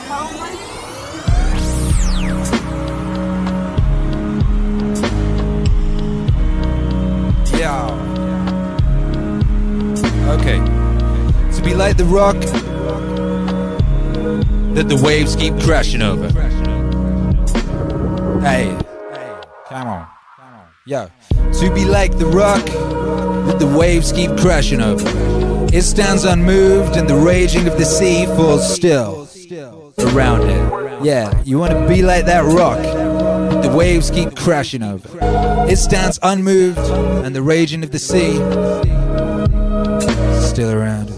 how 0.08 0.32
much? 0.40 1.35
Yeah. 7.58 7.90
Okay. 10.40 10.60
To 11.56 11.62
be 11.64 11.74
like 11.74 11.98
the 11.98 12.06
rock 12.06 12.36
that 14.76 14.90
the 14.90 15.02
waves 15.02 15.36
keep 15.36 15.58
crashing 15.62 16.02
over. 16.02 16.30
Hey, 18.42 18.76
hey, 19.12 19.42
come 19.68 19.88
on. 19.88 20.08
Yo, 20.86 21.10
to 21.60 21.74
be 21.74 21.86
like 21.86 22.18
the 22.20 22.28
rock 22.28 22.64
that 23.48 23.58
the 23.58 23.66
waves 23.66 24.12
keep 24.12 24.38
crashing 24.38 24.82
over. 24.82 25.08
It 25.74 25.82
stands 25.82 26.26
unmoved 26.26 26.96
and 26.96 27.10
the 27.10 27.16
raging 27.16 27.68
of 27.68 27.78
the 27.78 27.86
sea 27.86 28.26
falls 28.28 28.72
still 28.72 29.28
around 29.98 30.48
it. 30.50 30.85
Yeah, 31.06 31.40
you 31.46 31.60
want 31.60 31.72
to 31.72 31.88
be 31.88 32.02
like 32.02 32.26
that 32.26 32.44
rock 32.44 32.82
the 33.62 33.70
waves 33.70 34.10
keep 34.10 34.36
crashing 34.36 34.82
over. 34.82 35.08
It 35.70 35.78
stands 35.78 36.18
unmoved 36.24 36.80
and 36.80 37.36
the 37.36 37.44
raging 37.44 37.84
of 37.84 37.92
the 37.92 38.00
sea 38.00 38.34
still 40.50 40.72
around 40.72 41.10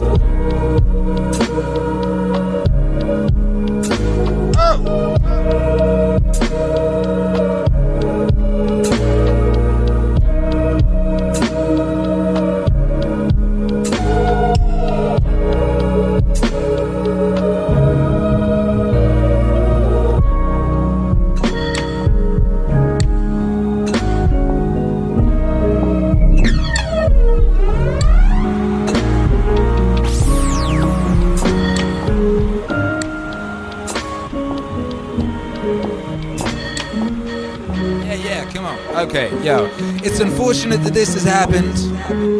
Okay, 39.17 39.43
yo. 39.43 39.67
It's 40.03 40.19
unfortunate 40.19 40.83
that 40.83 40.93
this 40.93 41.15
has 41.15 41.23
happened. 41.23 41.73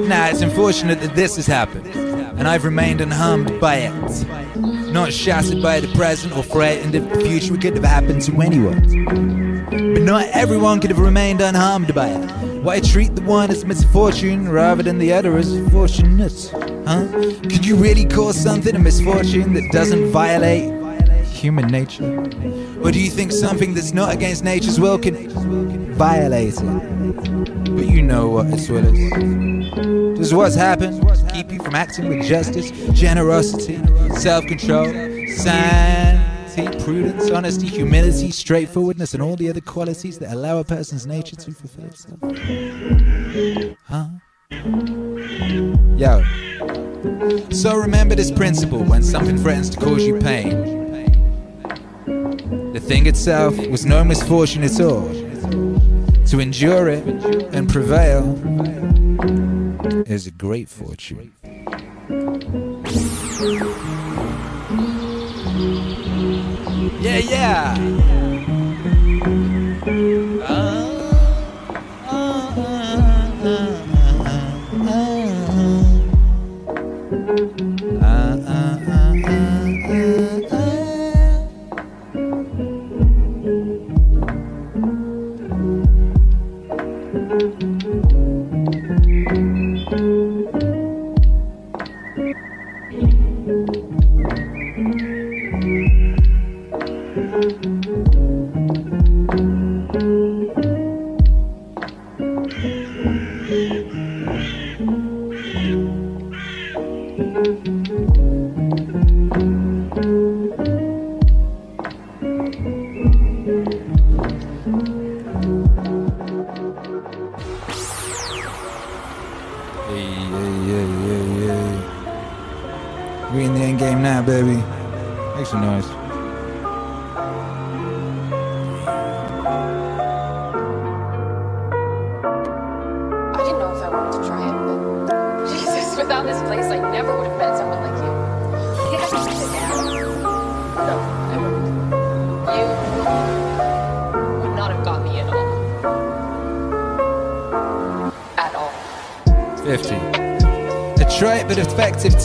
Nah, 0.08 0.28
it's 0.28 0.42
unfortunate 0.42 1.02
that 1.02 1.16
this 1.16 1.36
has 1.38 1.48
happened. 1.48 1.88
And 1.88 2.48
I've 2.48 2.66
remained 2.66 3.02
unharmed 3.02 3.60
by 3.60 3.78
it. 3.78 4.28
Not 4.92 5.12
shattered 5.12 5.64
by 5.64 5.80
the 5.80 5.88
present 5.96 6.38
or 6.38 6.44
frightened 6.44 6.94
if 6.94 7.10
the 7.10 7.20
future 7.22 7.58
could 7.58 7.74
have 7.74 7.84
happened 7.84 8.22
to 8.24 8.42
anyone. 8.44 9.66
But 9.72 10.04
not 10.04 10.28
everyone 10.34 10.80
could 10.80 10.92
have 10.92 11.00
remained 11.00 11.42
unharmed 11.42 11.96
by 11.96 12.10
it. 12.10 12.30
Why 12.62 12.80
treat 12.80 13.16
the 13.16 13.24
one 13.24 13.50
as 13.50 13.66
misfortune 13.66 14.48
rather 14.48 14.84
than 14.84 15.00
the 15.00 15.14
other 15.14 15.36
as 15.36 15.58
fortunate? 15.72 16.52
Huh? 16.86 17.08
Could 17.42 17.66
you 17.66 17.76
really 17.76 18.06
call 18.06 18.34
something 18.34 18.76
a 18.76 18.80
misfortune 18.80 19.54
that 19.54 19.68
doesn't 19.72 20.12
violate 20.12 20.72
human 21.26 21.68
nature? 21.68 22.20
Or 22.84 22.92
do 22.92 23.02
you 23.02 23.10
think 23.10 23.32
something 23.32 23.74
that's 23.74 23.94
not 23.94 24.14
against 24.14 24.44
nature's 24.44 24.80
will 24.80 25.00
can 25.00 25.67
violate 25.98 26.54
it? 26.56 27.76
But 27.76 27.88
you 27.88 28.04
know 28.04 28.30
what 28.30 28.48
its 28.48 28.70
will 28.70 28.86
is. 28.86 30.18
Does 30.18 30.34
what's 30.34 30.56
happened 30.56 31.04
keep 31.34 31.52
you 31.52 31.60
from 31.62 31.76
acting 31.76 32.08
with 32.08 32.26
justice, 32.26 32.72
generosity, 32.94 33.78
self 34.16 34.46
control, 34.46 34.86
sanity, 35.28 36.84
prudence, 36.84 37.30
honesty, 37.32 37.68
humility, 37.68 38.32
straightforwardness, 38.32 39.14
and 39.14 39.24
all 39.24 39.36
the 39.36 39.50
other 39.50 39.62
qualities 39.62 40.20
that 40.20 40.32
allow 40.32 40.60
a 40.60 40.64
person's 40.64 41.06
nature 41.08 41.36
to 41.36 41.52
fulfill 41.52 41.86
itself? 41.86 42.20
Huh? 43.86 44.08
Yo. 45.98 46.24
So 47.52 47.76
remember 47.76 48.16
this 48.16 48.32
principle 48.32 48.84
when 48.84 49.04
something 49.04 49.38
threatens 49.38 49.70
to 49.72 49.78
cause 49.78 50.06
you 50.06 50.20
pain. 50.20 50.78
The 52.74 52.80
thing 52.80 53.08
itself 53.08 53.58
was 53.68 53.86
no 53.86 54.04
misfortune 54.04 54.64
at 54.64 54.80
all. 54.80 55.08
To 56.30 56.40
endure 56.42 56.90
it 56.90 57.06
and 57.54 57.70
prevail 57.70 58.36
is 60.06 60.28
a 60.28 60.32
great 60.32 60.68
fortune. 60.68 61.32
Yeah, 67.02 67.18
yeah. 67.20 68.37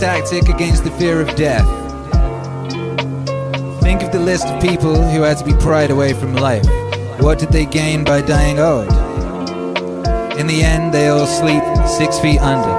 Tactic 0.03 0.49
against 0.49 0.83
the 0.83 0.91
fear 0.99 1.21
of 1.21 1.29
death. 1.37 1.65
Think 3.83 4.03
of 4.03 4.11
the 4.11 4.19
list 4.19 4.45
of 4.49 4.61
people 4.61 4.97
who 5.01 5.23
had 5.23 5.39
to 5.39 5.45
be 5.45 5.53
pried 5.55 5.93
away 5.93 6.13
from 6.13 6.35
life. 6.35 6.67
What 7.21 7.39
did 7.39 7.51
they 7.51 7.67
gain 7.67 8.03
by 8.03 8.21
dying 8.23 8.59
old? 8.59 8.89
In 10.37 10.49
the 10.49 10.65
end, 10.65 10.93
they 10.93 11.07
all 11.07 11.25
sleep 11.25 11.63
six 11.87 12.19
feet 12.19 12.41
under. 12.41 12.75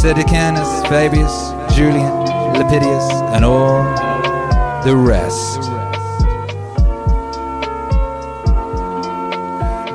Caedicianus, 0.00 0.86
Fabius, 0.86 1.34
Julian, 1.74 2.12
Lepidus, 2.54 3.10
and 3.34 3.44
all 3.44 3.82
the 4.84 4.94
rest. 4.94 5.62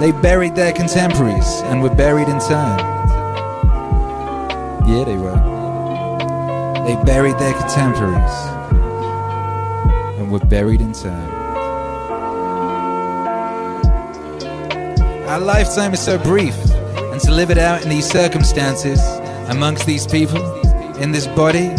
They 0.01 0.11
buried 0.11 0.55
their 0.55 0.73
contemporaries 0.73 1.61
and 1.63 1.81
were 1.81 1.95
buried 1.95 2.27
in 2.27 2.41
turn. 2.41 2.79
Yeah, 4.85 5.05
they 5.05 5.15
were. 5.15 5.52
They 6.85 6.97
buried 7.05 7.39
their 7.39 7.53
contemporaries 7.53 8.33
and 10.19 10.29
were 10.29 10.39
buried 10.39 10.81
in 10.81 10.91
turn. 10.91 11.29
Our 15.29 15.39
lifetime 15.39 15.93
is 15.93 16.01
so 16.01 16.17
brief, 16.17 16.55
and 16.95 17.21
to 17.21 17.31
live 17.31 17.51
it 17.51 17.57
out 17.57 17.83
in 17.83 17.89
these 17.89 18.05
circumstances, 18.05 18.99
amongst 19.47 19.85
these 19.85 20.05
people, 20.05 20.43
in 20.97 21.13
this 21.13 21.25
body, 21.25 21.69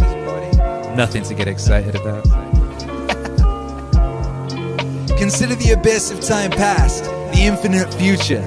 nothing 0.97 1.23
to 1.25 1.35
get 1.35 1.49
excited 1.49 1.95
about. 1.95 2.25
Consider 5.19 5.55
the 5.55 5.73
abyss 5.79 6.11
of 6.11 6.21
time 6.21 6.51
past, 6.51 7.05
the 7.05 7.43
infinite 7.43 7.93
future. 7.95 8.43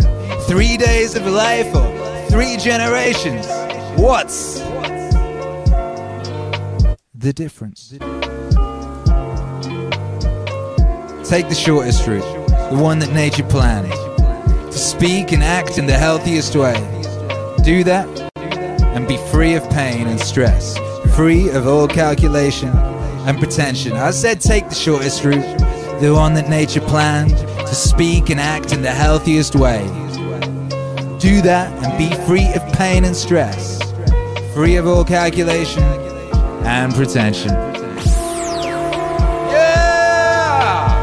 Three 0.47 0.75
days 0.75 1.15
of 1.15 1.27
life 1.27 1.67
or 1.75 2.25
three 2.29 2.57
generations. 2.57 3.45
What's 3.95 4.59
the 7.27 7.33
difference? 7.33 7.89
Take 11.29 11.49
the 11.49 11.55
shortest 11.55 12.07
route, 12.07 12.21
the 12.71 12.77
one 12.81 12.99
that 12.99 13.11
nature 13.11 13.43
planned. 13.43 13.91
To 14.71 14.77
speak 14.77 15.33
and 15.33 15.43
act 15.43 15.77
in 15.77 15.87
the 15.87 15.93
healthiest 15.93 16.55
way. 16.55 16.75
Do 17.65 17.83
that 17.83 18.07
and 18.95 19.05
be 19.09 19.17
free 19.29 19.55
of 19.55 19.69
pain 19.71 20.07
and 20.07 20.19
stress, 20.21 20.77
free 21.15 21.49
of 21.49 21.67
all 21.67 21.85
calculation 21.89 22.69
and 22.69 23.37
pretension. 23.37 23.91
I 23.93 24.11
said 24.11 24.39
take 24.39 24.69
the 24.69 24.75
shortest 24.75 25.25
route, 25.25 25.59
the 25.99 26.13
one 26.13 26.33
that 26.35 26.47
nature 26.47 26.81
planned. 26.81 27.35
To 27.67 27.75
speak 27.75 28.29
and 28.29 28.39
act 28.39 28.71
in 28.71 28.81
the 28.81 28.91
healthiest 28.91 29.53
way. 29.53 29.85
Do 31.19 31.41
that 31.41 31.69
and 31.83 31.97
be 31.97 32.09
free 32.25 32.47
of 32.53 32.63
pain 32.71 33.03
and 33.03 33.13
stress, 33.13 33.81
free 34.53 34.77
of 34.77 34.87
all 34.87 35.03
calculation 35.03 36.06
and 36.67 36.93
pretension. 36.93 37.51
Yeah! 39.49 40.93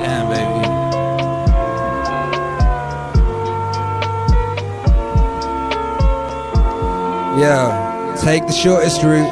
Damn, 0.00 0.28
baby. 0.30 0.64
Yeah, 7.38 8.16
take 8.24 8.46
the 8.46 8.52
shortest 8.52 9.02
route, 9.02 9.28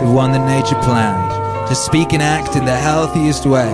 the 0.00 0.10
one 0.10 0.32
that 0.32 0.46
nature 0.46 0.80
planned. 0.82 1.32
To 1.68 1.74
speak 1.74 2.12
and 2.14 2.22
act 2.22 2.56
in 2.56 2.64
the 2.64 2.76
healthiest 2.76 3.44
way. 3.46 3.70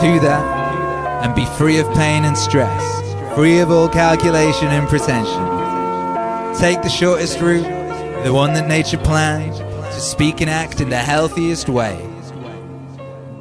Do 0.00 0.20
that 0.20 1.24
and 1.24 1.34
be 1.34 1.46
free 1.56 1.78
of 1.78 1.86
pain 1.94 2.24
and 2.24 2.36
stress, 2.36 2.82
free 3.34 3.58
of 3.58 3.70
all 3.70 3.88
calculation 3.88 4.68
and 4.68 4.88
pretension. 4.88 6.58
Take 6.60 6.82
the 6.82 6.88
shortest 6.88 7.40
route, 7.40 7.83
the 8.24 8.32
one 8.32 8.54
that 8.54 8.66
nature 8.66 8.96
planned, 8.96 9.54
to 9.54 10.00
speak 10.00 10.40
and 10.40 10.48
act 10.48 10.80
in 10.80 10.88
the 10.88 10.96
healthiest 10.96 11.68
way. 11.68 11.94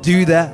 Do 0.01 0.25
that 0.25 0.53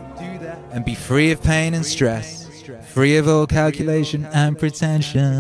and 0.72 0.86
be 0.86 0.94
free 0.94 1.32
of 1.32 1.42
pain 1.42 1.74
and 1.74 1.84
stress, 1.84 2.48
free 2.94 3.18
of 3.18 3.28
all 3.28 3.48
calculation 3.48 4.26
and 4.28 4.56
pretension. 4.58 5.34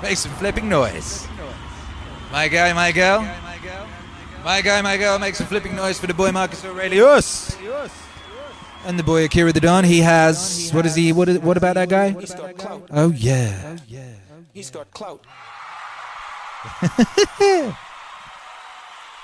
Make 0.00 0.16
some 0.16 0.32
flipping 0.38 0.68
noise. 0.68 1.26
My 2.30 2.46
guy, 2.46 2.72
my 2.72 2.92
girl. 2.92 3.22
My 4.44 4.60
guy, 4.60 4.80
my 4.80 4.96
girl, 4.96 5.18
make 5.18 5.34
some 5.34 5.48
flipping 5.48 5.74
noise 5.74 5.98
for 5.98 6.06
the 6.06 6.14
boy 6.14 6.30
Marcus 6.30 6.64
Aurelius. 6.64 7.56
And 8.84 8.98
the 8.98 9.02
boy 9.02 9.24
Akira 9.24 9.52
the 9.52 9.60
Don. 9.60 9.84
He 9.84 10.00
has. 10.00 10.70
What 10.72 10.86
is 10.86 10.94
he? 10.94 11.12
What, 11.12 11.28
is, 11.28 11.38
what 11.40 11.56
about 11.56 11.74
that 11.74 11.88
guy? 11.88 12.10
He's 12.10 12.34
got 12.34 12.56
clout. 12.56 12.88
Oh, 12.90 13.10
yeah. 13.10 13.76
He's 14.54 14.70
got 14.70 14.90
clout. 14.90 15.24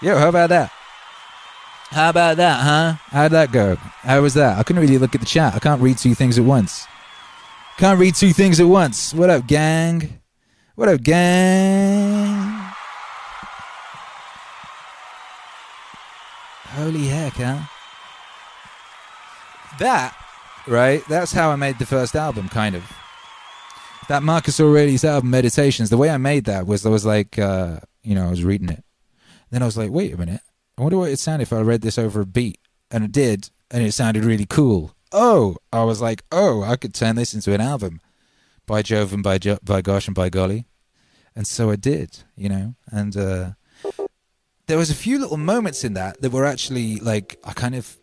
Yo, 0.02 0.16
how 0.18 0.28
about 0.28 0.50
that? 0.50 0.70
How 1.90 2.10
about 2.10 2.36
that, 2.36 2.60
huh? 2.60 2.94
How'd 3.10 3.32
that 3.32 3.52
go? 3.52 3.76
How 3.76 4.20
was 4.20 4.34
that? 4.34 4.58
I 4.58 4.62
couldn't 4.62 4.82
really 4.82 4.98
look 4.98 5.14
at 5.14 5.20
the 5.20 5.26
chat. 5.26 5.54
I 5.54 5.58
can't 5.58 5.80
read 5.80 5.98
two 5.98 6.14
things 6.14 6.38
at 6.38 6.44
once. 6.44 6.86
Can't 7.78 7.98
read 7.98 8.14
two 8.14 8.32
things 8.32 8.60
at 8.60 8.66
once. 8.66 9.14
What 9.14 9.30
up, 9.30 9.46
gang? 9.46 10.20
What 10.74 10.88
up, 10.88 11.02
gang? 11.02 12.72
Holy 16.74 17.06
heck, 17.06 17.34
huh? 17.34 17.60
That, 19.78 20.16
right? 20.66 21.02
That's 21.08 21.32
how 21.32 21.50
I 21.50 21.56
made 21.56 21.78
the 21.78 21.86
first 21.86 22.14
album, 22.14 22.48
kind 22.48 22.74
of. 22.74 22.84
That 24.08 24.22
Marcus 24.22 24.60
Aurelius 24.60 25.04
album, 25.04 25.30
Meditations, 25.30 25.90
the 25.90 25.96
way 25.96 26.10
I 26.10 26.18
made 26.18 26.44
that 26.44 26.66
was 26.66 26.84
I 26.84 26.90
was 26.90 27.06
like, 27.06 27.38
uh, 27.38 27.80
you 28.02 28.14
know, 28.14 28.26
I 28.26 28.30
was 28.30 28.44
reading 28.44 28.68
it. 28.68 28.84
Then 29.50 29.62
I 29.62 29.66
was 29.66 29.78
like, 29.78 29.90
wait 29.90 30.12
a 30.12 30.16
minute. 30.18 30.42
I 30.76 30.82
wonder 30.82 30.98
what 30.98 31.10
it 31.10 31.18
sounded 31.18 31.44
if 31.44 31.52
I 31.52 31.60
read 31.60 31.80
this 31.80 31.98
over 31.98 32.20
a 32.20 32.26
beat. 32.26 32.58
And 32.90 33.02
it 33.04 33.12
did, 33.12 33.50
and 33.70 33.82
it 33.82 33.92
sounded 33.92 34.24
really 34.24 34.46
cool. 34.46 34.94
Oh, 35.10 35.56
I 35.72 35.84
was 35.84 36.00
like, 36.02 36.22
oh, 36.30 36.62
I 36.62 36.76
could 36.76 36.94
turn 36.94 37.16
this 37.16 37.34
into 37.34 37.54
an 37.54 37.60
album. 37.60 38.00
By 38.66 38.82
Jove 38.82 39.12
and 39.12 39.22
by, 39.22 39.38
jo- 39.38 39.58
by 39.62 39.80
gosh 39.80 40.06
and 40.06 40.14
by 40.14 40.28
golly. 40.28 40.66
And 41.36 41.46
so 41.46 41.70
I 41.70 41.76
did, 41.76 42.18
you 42.36 42.48
know. 42.48 42.74
And 42.90 43.16
uh, 43.16 43.50
there 44.66 44.78
was 44.78 44.90
a 44.90 44.94
few 44.94 45.18
little 45.18 45.36
moments 45.36 45.84
in 45.84 45.94
that 45.94 46.20
that 46.20 46.32
were 46.32 46.44
actually 46.44 46.96
like, 46.96 47.38
I 47.44 47.52
kind 47.52 47.74
of, 47.74 47.96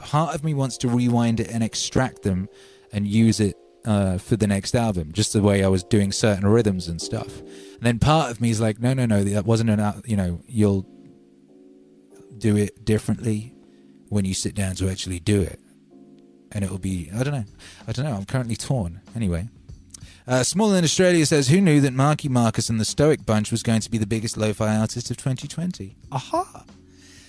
part 0.00 0.34
of 0.34 0.44
me 0.44 0.54
wants 0.54 0.76
to 0.78 0.88
rewind 0.88 1.40
it 1.40 1.50
and 1.50 1.62
extract 1.62 2.22
them 2.22 2.48
and 2.92 3.06
use 3.06 3.40
it 3.40 3.56
uh, 3.84 4.18
for 4.18 4.36
the 4.36 4.46
next 4.46 4.74
album, 4.74 5.12
just 5.12 5.32
the 5.32 5.42
way 5.42 5.64
I 5.64 5.68
was 5.68 5.82
doing 5.84 6.12
certain 6.12 6.46
rhythms 6.46 6.88
and 6.88 7.00
stuff. 7.00 7.38
And 7.40 7.82
then 7.82 7.98
part 7.98 8.30
of 8.30 8.40
me 8.40 8.50
is 8.50 8.60
like, 8.60 8.80
no, 8.80 8.92
no, 8.94 9.06
no, 9.06 9.24
that 9.24 9.46
wasn't 9.46 9.70
al- 9.70 10.02
you 10.04 10.16
know, 10.16 10.40
you'll 10.46 10.86
do 12.36 12.56
it 12.56 12.84
differently 12.84 13.54
when 14.08 14.24
you 14.24 14.34
sit 14.34 14.54
down 14.54 14.74
to 14.76 14.88
actually 14.90 15.20
do 15.20 15.40
it. 15.40 15.58
And 16.52 16.64
it'll 16.64 16.78
be, 16.78 17.10
I 17.14 17.22
don't 17.22 17.34
know, 17.34 17.44
I 17.86 17.92
don't 17.92 18.04
know, 18.04 18.14
I'm 18.14 18.24
currently 18.24 18.56
torn. 18.56 19.00
Anyway. 19.14 19.48
Uh, 20.26 20.42
Small 20.42 20.74
in 20.74 20.84
Australia 20.84 21.24
says, 21.26 21.48
Who 21.48 21.60
knew 21.60 21.80
that 21.80 21.92
Marky 21.92 22.28
Marcus 22.28 22.68
and 22.68 22.78
the 22.78 22.84
Stoic 22.84 23.24
Bunch 23.24 23.50
was 23.50 23.62
going 23.62 23.80
to 23.80 23.90
be 23.90 23.98
the 23.98 24.06
biggest 24.06 24.36
lo 24.36 24.52
fi 24.52 24.76
artist 24.76 25.10
of 25.10 25.16
2020? 25.16 25.96
Aha! 26.12 26.64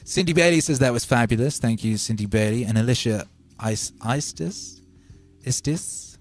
Cindy 0.03 0.34
Bailey 0.34 0.60
says 0.61 0.80
that 0.80 0.94
was 0.94 1.06
fabulous. 1.06 1.60
Thank 1.60 1.84
you, 1.84 1.98
Cindy 1.98 2.26
Bailey. 2.26 2.64
And 2.65 2.78
Alicia 2.78 3.28
Is- 3.65 3.91
Istis? 4.02 4.82
Istis? 5.45 6.18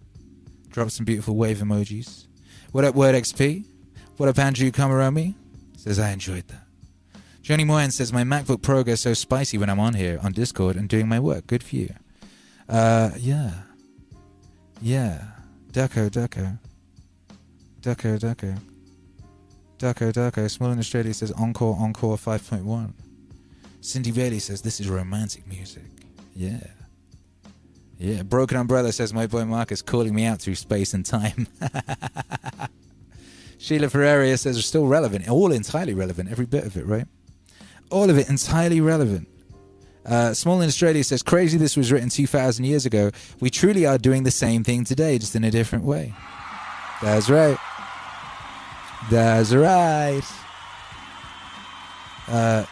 Drop 0.71 0.91
some 0.91 1.05
beautiful 1.05 1.35
wave 1.37 1.59
emojis. 1.59 2.27
What 2.73 2.85
up, 2.85 2.95
Word 2.95 3.15
XP? 3.15 3.65
What 4.17 4.29
up, 4.29 4.39
Andrew 4.39 4.71
Kamaromi? 4.71 5.35
Says, 5.77 5.99
I 5.99 6.11
enjoyed 6.11 6.47
that. 6.49 6.67
Johnny 7.43 7.65
Moyen 7.65 7.91
says, 7.91 8.13
My 8.13 8.23
MacBook 8.23 8.63
Pro 8.63 8.85
goes 8.85 9.01
so 9.01 9.15
spicy 9.15 9.57
when 9.59 9.71
I'm 9.71 9.81
on 9.81 9.95
here 9.95 10.21
on 10.23 10.33
Discord 10.33 10.77
and 10.77 10.89
doing 10.89 11.09
my 11.09 11.19
work. 11.19 11.47
Good 11.47 11.63
for 11.63 11.75
you. 11.77 11.95
Uh, 12.69 13.11
yeah. 13.17 13.53
Yeah. 14.83 15.23
Ducko, 15.73 16.11
Ducko. 16.11 16.59
Ducko, 17.81 18.19
Ducko. 18.19 18.57
Ducko, 19.79 20.13
Ducko. 20.13 20.51
Small 20.51 20.71
in 20.73 20.79
Australia 20.79 21.15
says 21.15 21.33
Encore, 21.33 21.77
Encore 21.81 22.19
5.1. 22.19 22.93
Cindy 23.81 24.13
Bailey 24.13 24.39
says 24.39 24.63
this 24.63 24.81
is 24.81 24.89
romantic 24.89 25.47
music. 25.47 25.85
Yeah. 26.35 26.61
Yeah. 27.99 28.23
Broken 28.23 28.57
Umbrella 28.57 28.93
says 28.93 29.13
my 29.13 29.27
boy 29.27 29.45
Marcus 29.45 29.83
calling 29.83 30.15
me 30.15 30.25
out 30.25 30.41
through 30.41 30.55
space 30.55 30.95
and 30.95 31.05
time. 31.05 31.47
Sheila 33.59 33.91
Ferreira 33.91 34.37
says 34.37 34.65
still 34.65 34.87
relevant. 34.87 35.29
All 35.29 35.53
entirely 35.53 35.95
relevant. 35.95 36.31
Every 36.31 36.47
bit 36.47 36.65
of 36.65 36.77
it, 36.77 36.87
right? 36.87 37.07
All 37.91 38.09
of 38.09 38.17
it 38.17 38.29
entirely 38.29 38.81
relevant. 38.81 39.29
Uh, 40.07 40.33
Small 40.33 40.61
in 40.63 40.69
Australia 40.69 41.05
says, 41.05 41.23
crazy 41.23 41.59
this 41.59 41.77
was 41.77 41.93
written 41.93 42.09
2,000 42.09 42.65
years 42.65 42.87
ago. 42.87 43.11
We 43.39 43.51
truly 43.51 43.85
are 43.85 43.99
doing 43.99 44.23
the 44.23 44.31
same 44.31 44.65
thing 44.65 44.85
today, 44.85 45.19
just 45.19 45.37
in 45.37 45.45
a 45.45 45.51
different 45.51 45.85
way. 45.85 46.15
That's 47.03 47.29
right. 47.29 47.59
That's 49.11 49.53
right. 49.53 50.23
Uh, 52.29 52.65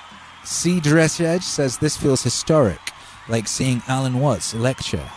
C. 0.45 0.81
Dressage 0.81 1.43
says, 1.43 1.79
this 1.79 1.97
feels 1.97 2.23
historic, 2.23 2.81
like 3.29 3.47
seeing 3.49 3.83
Alan 3.89 4.21
Watts 4.21 4.55
lecture. 4.55 5.11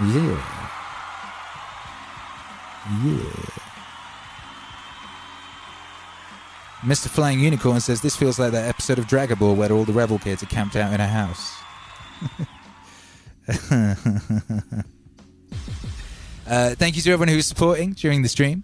Yeah. 0.00 0.68
Yeah. 3.04 3.68
Mr. 6.82 7.08
Flying 7.08 7.40
Unicorn 7.40 7.80
says 7.80 8.00
this 8.00 8.14
feels 8.16 8.38
like 8.38 8.52
that 8.52 8.68
episode 8.68 8.98
of 9.00 9.08
Dragon 9.08 9.36
Ball 9.36 9.56
where 9.56 9.72
all 9.72 9.84
the 9.84 9.92
rebel 9.92 10.18
kids 10.18 10.44
are 10.44 10.46
camped 10.46 10.76
out 10.76 10.92
in 10.92 11.00
a 11.00 11.08
house. 11.08 11.56
uh, 16.46 16.74
thank 16.76 16.94
you 16.94 17.02
to 17.02 17.10
everyone 17.10 17.28
who's 17.28 17.46
supporting 17.46 17.92
during 17.94 18.22
the 18.22 18.28
stream. 18.28 18.62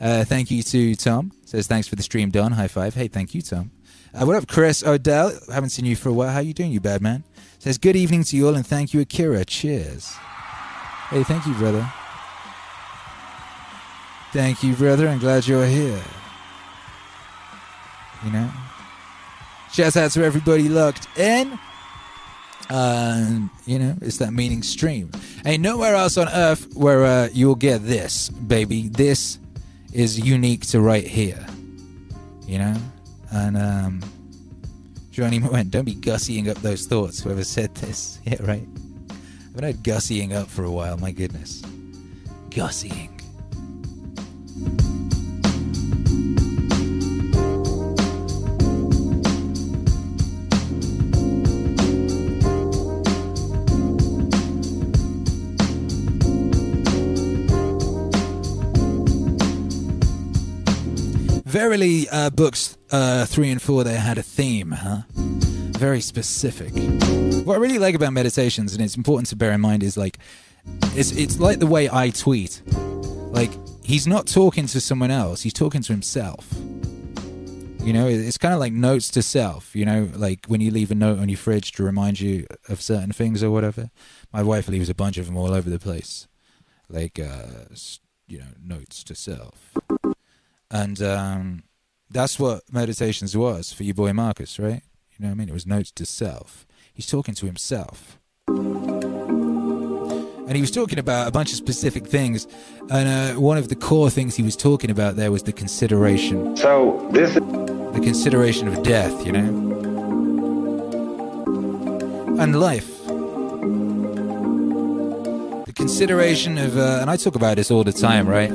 Uh, 0.00 0.24
thank 0.24 0.50
you 0.50 0.64
to 0.64 0.96
Tom. 0.96 1.30
Says 1.44 1.68
thanks 1.68 1.86
for 1.86 1.94
the 1.94 2.02
stream, 2.02 2.30
Don. 2.30 2.50
High 2.52 2.68
five. 2.68 2.94
Hey, 2.94 3.06
thank 3.06 3.34
you, 3.34 3.42
Tom. 3.42 3.70
Uh, 4.14 4.24
what 4.24 4.36
up, 4.36 4.46
Chris 4.46 4.86
Odell? 4.86 5.32
Haven't 5.52 5.70
seen 5.70 5.86
you 5.86 5.96
for 5.96 6.08
a 6.08 6.12
while. 6.12 6.30
How 6.30 6.38
you 6.38 6.54
doing, 6.54 6.70
you 6.70 6.78
bad 6.78 7.02
man? 7.02 7.24
Says 7.58 7.78
good 7.78 7.96
evening 7.96 8.22
to 8.24 8.36
you 8.36 8.46
all 8.46 8.54
and 8.54 8.64
thank 8.64 8.94
you, 8.94 9.00
Akira. 9.00 9.44
Cheers. 9.44 10.12
Hey, 11.10 11.24
thank 11.24 11.44
you, 11.46 11.54
brother. 11.54 11.90
Thank 14.32 14.62
you, 14.62 14.74
brother. 14.74 15.08
I'm 15.08 15.18
glad 15.18 15.48
you're 15.48 15.66
here. 15.66 16.00
You 18.24 18.30
know. 18.30 18.50
Shouts 19.72 19.96
out 19.96 20.12
to 20.12 20.22
everybody 20.22 20.68
locked 20.68 21.08
in. 21.18 21.58
Uh, 22.70 23.40
you 23.66 23.80
know, 23.80 23.96
it's 24.00 24.18
that 24.18 24.32
meaning 24.32 24.62
stream. 24.62 25.10
Ain't 25.44 25.60
nowhere 25.62 25.96
else 25.96 26.16
on 26.16 26.28
earth 26.28 26.72
where 26.76 27.04
uh, 27.04 27.28
you'll 27.32 27.56
get 27.56 27.84
this, 27.84 28.28
baby. 28.28 28.88
This 28.88 29.40
is 29.92 30.20
unique 30.20 30.66
to 30.68 30.80
right 30.80 31.06
here. 31.06 31.44
You 32.46 32.58
know? 32.58 32.76
And 33.34 33.56
um 33.56 34.00
Johnny 35.10 35.38
went, 35.52 35.70
don't 35.70 35.84
be 35.84 35.94
gussying 35.94 36.48
up 36.48 36.56
those 36.58 36.86
thoughts, 36.86 37.22
whoever 37.22 37.44
said 37.44 37.74
this. 37.76 38.20
Yeah, 38.24 38.42
right. 38.42 38.66
I've 39.10 39.54
been 39.54 39.64
had 39.64 39.82
gussying 39.82 40.32
up 40.32 40.48
for 40.48 40.64
a 40.64 40.70
while, 40.70 40.96
my 40.96 41.10
goodness. 41.12 41.62
Gussying. 42.50 43.10
Verily, 61.44 62.08
uh, 62.08 62.30
books 62.30 62.76
uh, 62.94 63.26
three 63.26 63.50
and 63.50 63.60
four, 63.60 63.82
they 63.82 63.94
had 63.94 64.18
a 64.18 64.22
theme, 64.22 64.70
huh? 64.70 65.02
Very 65.10 66.00
specific. 66.00 66.72
What 67.44 67.54
I 67.54 67.58
really 67.58 67.78
like 67.78 67.96
about 67.96 68.12
meditations, 68.12 68.72
and 68.72 68.82
it's 68.82 68.96
important 68.96 69.28
to 69.30 69.36
bear 69.36 69.50
in 69.50 69.60
mind, 69.60 69.82
is 69.82 69.96
like, 69.96 70.18
it's, 70.94 71.10
it's 71.10 71.40
like 71.40 71.58
the 71.58 71.66
way 71.66 71.90
I 71.90 72.10
tweet. 72.10 72.62
Like, 72.68 73.50
he's 73.82 74.06
not 74.06 74.28
talking 74.28 74.66
to 74.68 74.80
someone 74.80 75.10
else, 75.10 75.42
he's 75.42 75.52
talking 75.52 75.82
to 75.82 75.92
himself. 75.92 76.48
You 77.82 77.92
know, 77.92 78.06
it's 78.06 78.38
kind 78.38 78.54
of 78.54 78.60
like 78.60 78.72
notes 78.72 79.10
to 79.10 79.22
self, 79.22 79.74
you 79.74 79.84
know, 79.84 80.08
like 80.14 80.46
when 80.46 80.60
you 80.60 80.70
leave 80.70 80.90
a 80.90 80.94
note 80.94 81.18
on 81.18 81.28
your 81.28 81.36
fridge 81.36 81.72
to 81.72 81.82
remind 81.82 82.20
you 82.20 82.46
of 82.68 82.80
certain 82.80 83.12
things 83.12 83.42
or 83.42 83.50
whatever. 83.50 83.90
My 84.32 84.42
wife 84.42 84.68
leaves 84.68 84.88
a 84.88 84.94
bunch 84.94 85.18
of 85.18 85.26
them 85.26 85.36
all 85.36 85.52
over 85.52 85.68
the 85.68 85.80
place. 85.80 86.28
Like, 86.88 87.18
uh, 87.18 87.66
you 88.26 88.38
know, 88.38 88.54
notes 88.64 89.04
to 89.04 89.14
self. 89.14 89.74
And 90.70 91.02
um, 91.02 91.64
that's 92.10 92.38
what 92.38 92.62
meditations 92.72 93.36
was 93.36 93.72
for 93.72 93.82
you, 93.84 93.94
boy 93.94 94.12
Marcus, 94.12 94.58
right? 94.58 94.82
You 95.16 95.20
know 95.20 95.28
what 95.28 95.32
I 95.32 95.34
mean? 95.36 95.48
It 95.48 95.52
was 95.54 95.66
notes 95.66 95.90
to 95.92 96.04
self. 96.06 96.66
He's 96.92 97.06
talking 97.06 97.34
to 97.36 97.46
himself. 97.46 98.18
And 98.48 100.54
he 100.54 100.60
was 100.60 100.70
talking 100.70 100.98
about 100.98 101.26
a 101.26 101.30
bunch 101.30 101.50
of 101.50 101.56
specific 101.56 102.06
things. 102.06 102.46
And 102.90 103.36
uh, 103.36 103.40
one 103.40 103.56
of 103.56 103.68
the 103.68 103.76
core 103.76 104.10
things 104.10 104.36
he 104.36 104.42
was 104.42 104.56
talking 104.56 104.90
about 104.90 105.16
there 105.16 105.32
was 105.32 105.44
the 105.44 105.52
consideration. 105.52 106.56
So 106.56 107.08
this 107.12 107.30
is- 107.30 107.36
The 107.94 108.00
consideration 108.02 108.68
of 108.68 108.82
death, 108.82 109.24
you 109.24 109.32
know? 109.32 109.48
And 112.40 112.60
life. 112.60 112.90
The 115.66 115.72
consideration 115.74 116.58
of, 116.58 116.76
uh, 116.76 116.98
and 117.00 117.08
I 117.08 117.16
talk 117.16 117.36
about 117.36 117.56
this 117.56 117.70
all 117.70 117.84
the 117.84 117.92
time, 117.92 118.28
right? 118.28 118.50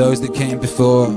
Those 0.00 0.22
that 0.22 0.32
came 0.32 0.58
before. 0.58 1.08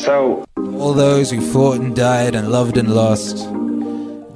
So. 0.00 0.46
All 0.56 0.94
those 0.94 1.30
who 1.30 1.42
fought 1.42 1.78
and 1.78 1.94
died 1.94 2.34
and 2.34 2.50
loved 2.50 2.78
and 2.78 2.94
lost. 2.94 3.46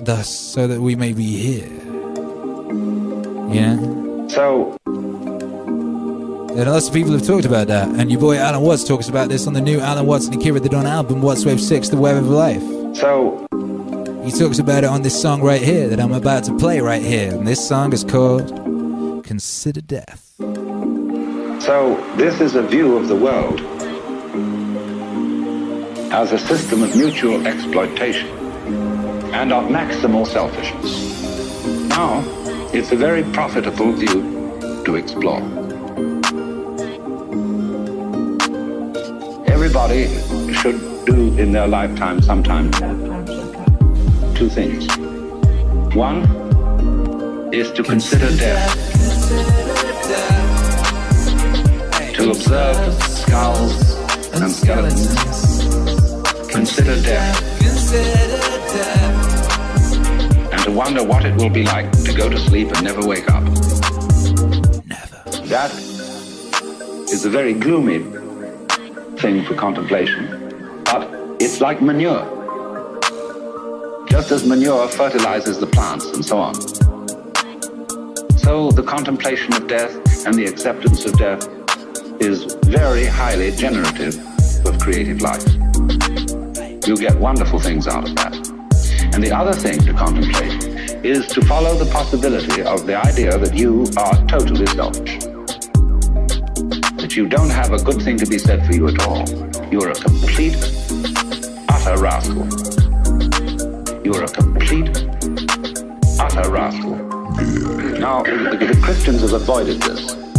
Thus, 0.05 0.29
so 0.29 0.67
that 0.67 0.83
we 0.83 0.97
may 0.97 1.15
be 1.15 1.25
here. 1.25 1.67
Yeah? 3.51 3.77
So. 4.29 4.77
And 4.85 6.67
lots 6.71 6.89
of 6.89 6.93
people 6.93 7.13
have 7.13 7.27
talked 7.27 7.47
about 7.47 7.69
that. 7.69 7.89
And 7.89 8.11
your 8.11 8.21
boy 8.21 8.37
Alan 8.37 8.61
Watts 8.61 8.85
talks 8.85 9.09
about 9.09 9.31
this 9.31 9.47
on 9.47 9.55
the 9.55 9.63
new 9.63 9.81
Alan 9.81 10.05
Watts 10.05 10.27
and 10.27 10.35
Akira 10.35 10.61
the 10.61 10.69
Don 10.69 10.87
album, 10.87 11.23
Wattswave 11.23 11.59
6, 11.59 11.89
The 11.89 11.97
Web 11.97 12.19
of 12.19 12.29
Life. 12.29 12.63
So. 12.95 13.47
He 14.27 14.31
talks 14.31 14.59
about 14.59 14.85
it 14.85 14.91
on 14.91 15.01
this 15.01 15.19
song 15.19 15.41
right 15.41 15.63
here 15.63 15.89
that 15.89 16.01
I'm 16.01 16.13
about 16.13 16.45
to 16.45 16.59
play 16.59 16.81
right 16.81 17.01
here. 17.01 17.33
And 17.33 17.49
this 17.49 17.67
song 17.67 17.95
is 17.95 18.05
called 18.05 18.51
Consider 19.25 19.81
Death. 19.81 20.30
So, 21.61 22.03
this 22.17 22.41
is 22.41 22.55
a 22.55 22.63
view 22.63 22.97
of 22.97 23.07
the 23.07 23.15
world 23.15 23.61
as 26.11 26.33
a 26.33 26.39
system 26.39 26.83
of 26.83 26.97
mutual 26.97 27.47
exploitation 27.47 28.29
and 29.35 29.53
of 29.53 29.65
maximal 29.65 30.27
selfishness. 30.27 31.23
Now, 31.91 32.25
it's 32.73 32.93
a 32.93 32.97
very 32.97 33.23
profitable 33.25 33.93
view 33.93 34.23
to 34.87 34.97
explore. 34.97 35.43
Everybody 39.47 40.09
should 40.55 40.81
do 41.05 41.37
in 41.37 41.53
their 41.53 41.69
lifetime 41.69 42.23
sometime 42.23 42.71
two 44.35 44.49
things. 44.49 44.87
One 45.95 46.25
is 47.53 47.71
to 47.73 47.83
consider 47.83 48.35
death 48.35 49.60
to 52.21 52.33
observe 52.33 53.03
skulls 53.03 53.95
and 54.35 54.53
skeletons. 54.53 55.09
Consider 56.51 57.01
death. 57.01 57.41
And 60.53 60.63
to 60.65 60.71
wonder 60.71 61.03
what 61.03 61.25
it 61.25 61.35
will 61.37 61.49
be 61.49 61.63
like 61.63 61.91
to 62.05 62.13
go 62.13 62.29
to 62.29 62.39
sleep 62.39 62.69
and 62.73 62.85
never 62.85 63.07
wake 63.07 63.31
up. 63.31 63.43
Never. 64.85 65.47
That 65.47 65.73
is 67.11 67.25
a 67.25 67.31
very 67.31 67.55
gloomy 67.55 68.01
thing 69.17 69.43
for 69.43 69.55
contemplation, 69.55 70.83
but 70.85 71.09
it's 71.41 71.63
like 71.63 71.81
manure. 71.81 72.27
Just 74.11 74.31
as 74.31 74.47
manure 74.47 74.89
fertilizes 74.89 75.59
the 75.59 75.67
plants 75.67 76.05
and 76.05 76.23
so 76.23 76.37
on. 76.39 76.55
So 78.37 78.71
the 78.73 78.83
contemplation 78.83 79.55
of 79.55 79.67
death 79.67 80.27
and 80.27 80.35
the 80.35 80.45
acceptance 80.45 81.07
of 81.07 81.17
death 81.17 81.49
is 82.21 82.55
very 82.67 83.07
highly 83.07 83.51
generative 83.51 84.15
of 84.67 84.79
creative 84.79 85.23
life. 85.23 85.45
You 86.87 86.97
get 86.97 87.19
wonderful 87.19 87.59
things 87.59 87.89
out 87.89 88.09
of 88.09 88.15
that. 88.17 88.35
And 89.15 89.25
the 89.25 89.33
other 89.33 89.55
thing 89.55 89.81
to 89.81 89.95
contemplate 89.95 90.65
is 91.03 91.27
to 91.29 91.41
follow 91.47 91.75
the 91.77 91.91
possibility 91.91 92.63
of 92.63 92.87
the 92.87 92.97
idea 92.97 93.39
that 93.39 93.57
you 93.57 93.87
are 93.97 94.15
totally 94.27 94.67
selfish. 94.67 95.19
That 97.01 97.17
you 97.17 97.27
don't 97.27 97.49
have 97.49 97.73
a 97.73 97.83
good 97.83 98.03
thing 98.03 98.19
to 98.19 98.27
be 98.27 98.39
said 98.39 98.67
for 98.67 98.75
you 98.75 98.89
at 98.89 99.01
all. 99.07 99.27
You're 99.73 99.91
a 99.91 99.95
complete, 99.95 100.57
utter 101.71 101.97
rascal. 102.03 102.47
You're 104.05 104.25
a 104.25 104.29
complete, 104.29 104.91
utter 106.21 106.51
rascal. 106.51 106.97
Now, 107.99 108.23
the, 108.25 108.67
the 108.73 108.79
Christians 108.83 109.23
have 109.23 109.33
avoided 109.33 109.81
this. 109.81 110.30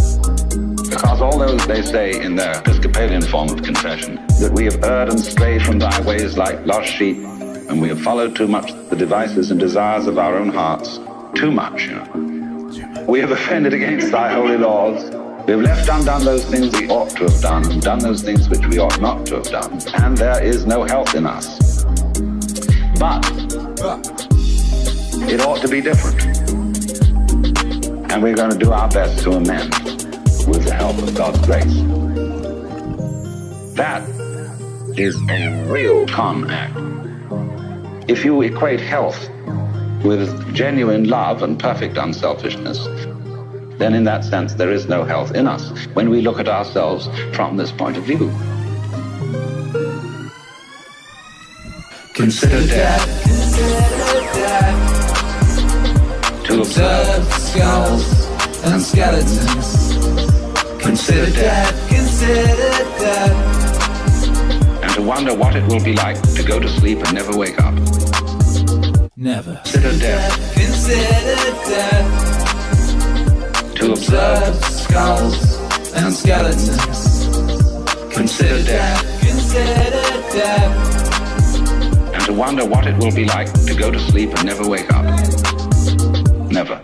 Because 1.01 1.19
although 1.19 1.57
they 1.57 1.81
say 1.81 2.21
in 2.21 2.35
their 2.35 2.59
Episcopalian 2.59 3.23
form 3.23 3.49
of 3.49 3.63
confession 3.63 4.17
that 4.39 4.51
we 4.53 4.65
have 4.65 4.83
erred 4.83 5.09
and 5.09 5.19
strayed 5.19 5.63
from 5.63 5.79
thy 5.79 5.99
ways 6.01 6.37
like 6.37 6.63
lost 6.63 6.91
sheep, 6.91 7.17
and 7.17 7.81
we 7.81 7.89
have 7.89 7.99
followed 7.99 8.35
too 8.35 8.47
much 8.47 8.71
the 8.91 8.95
devices 8.95 9.49
and 9.49 9.59
desires 9.59 10.05
of 10.05 10.19
our 10.19 10.37
own 10.37 10.49
hearts, 10.49 10.99
too 11.33 11.51
much, 11.51 11.85
you 11.85 11.95
know. 11.95 13.05
We 13.07 13.19
have 13.19 13.31
offended 13.31 13.73
against 13.73 14.11
thy 14.11 14.31
holy 14.31 14.57
laws. 14.57 15.03
We 15.47 15.53
have 15.53 15.61
left 15.61 15.89
undone 15.89 16.23
those 16.23 16.45
things 16.45 16.71
we 16.79 16.87
ought 16.87 17.09
to 17.17 17.23
have 17.23 17.41
done, 17.41 17.71
and 17.71 17.81
done 17.81 17.97
those 17.97 18.21
things 18.21 18.47
which 18.47 18.63
we 18.67 18.77
ought 18.77 19.01
not 19.01 19.25
to 19.25 19.37
have 19.37 19.49
done, 19.49 19.81
and 20.03 20.15
there 20.15 20.43
is 20.43 20.67
no 20.67 20.83
health 20.83 21.15
in 21.15 21.25
us. 21.25 21.83
But 22.99 23.25
it 25.31 25.41
ought 25.41 25.61
to 25.61 25.67
be 25.67 25.81
different. 25.81 26.21
And 28.11 28.21
we're 28.21 28.35
going 28.35 28.51
to 28.51 28.57
do 28.57 28.71
our 28.71 28.87
best 28.87 29.23
to 29.23 29.31
amend 29.31 29.90
with 30.47 30.65
the 30.65 30.73
help 30.73 30.97
of 30.97 31.13
God's 31.15 31.39
grace. 31.45 31.81
That 33.75 34.07
is 34.97 35.15
a 35.29 35.65
real 35.71 36.07
con 36.07 36.49
act. 36.49 36.77
If 38.09 38.25
you 38.25 38.41
equate 38.41 38.79
health 38.79 39.29
with 40.03 40.53
genuine 40.53 41.07
love 41.07 41.43
and 41.43 41.59
perfect 41.59 41.97
unselfishness, 41.97 42.83
then 43.77 43.93
in 43.93 44.03
that 44.05 44.23
sense 44.23 44.53
there 44.55 44.71
is 44.71 44.87
no 44.87 45.03
health 45.03 45.33
in 45.33 45.47
us 45.47 45.71
when 45.93 46.09
we 46.09 46.21
look 46.21 46.39
at 46.39 46.47
ourselves 46.47 47.09
from 47.35 47.57
this 47.57 47.71
point 47.71 47.97
of 47.97 48.03
view. 48.03 48.31
Consider 52.13 52.67
death. 52.67 53.27
To 56.45 56.59
observe 56.59 57.33
skulls 57.33 58.65
and 58.65 58.81
skeletons 58.81 59.80
Consider 60.81 61.31
death. 61.31 61.89
Consider 61.89 62.55
death. 62.99 63.35
And 64.83 64.91
to 64.93 65.01
wonder 65.01 65.33
what 65.35 65.55
it 65.55 65.63
will 65.67 65.83
be 65.83 65.93
like 65.93 66.19
to 66.33 66.43
go 66.43 66.59
to 66.59 66.67
sleep 66.67 66.97
and 66.99 67.13
never 67.13 67.37
wake 67.37 67.61
up. 67.61 67.73
Never. 69.15 69.55
Consider 69.63 69.97
death. 69.99 70.53
Consider 70.55 71.35
death. 71.69 72.09
To 73.75 73.91
observe 73.91 74.55
skulls 74.65 75.59
and 75.93 76.13
skeletons. 76.13 77.27
Consider 78.13 78.63
death. 78.63 79.03
Consider 79.21 80.01
death. 80.33 80.73
And 82.13 82.23
to 82.25 82.33
wonder 82.33 82.65
what 82.65 82.87
it 82.87 82.97
will 82.97 83.13
be 83.13 83.25
like 83.25 83.53
to 83.65 83.75
go 83.75 83.91
to 83.91 83.99
sleep 83.99 84.33
and 84.33 84.45
never 84.45 84.67
wake 84.67 84.91
up. 84.91 85.05
Never. 86.51 86.81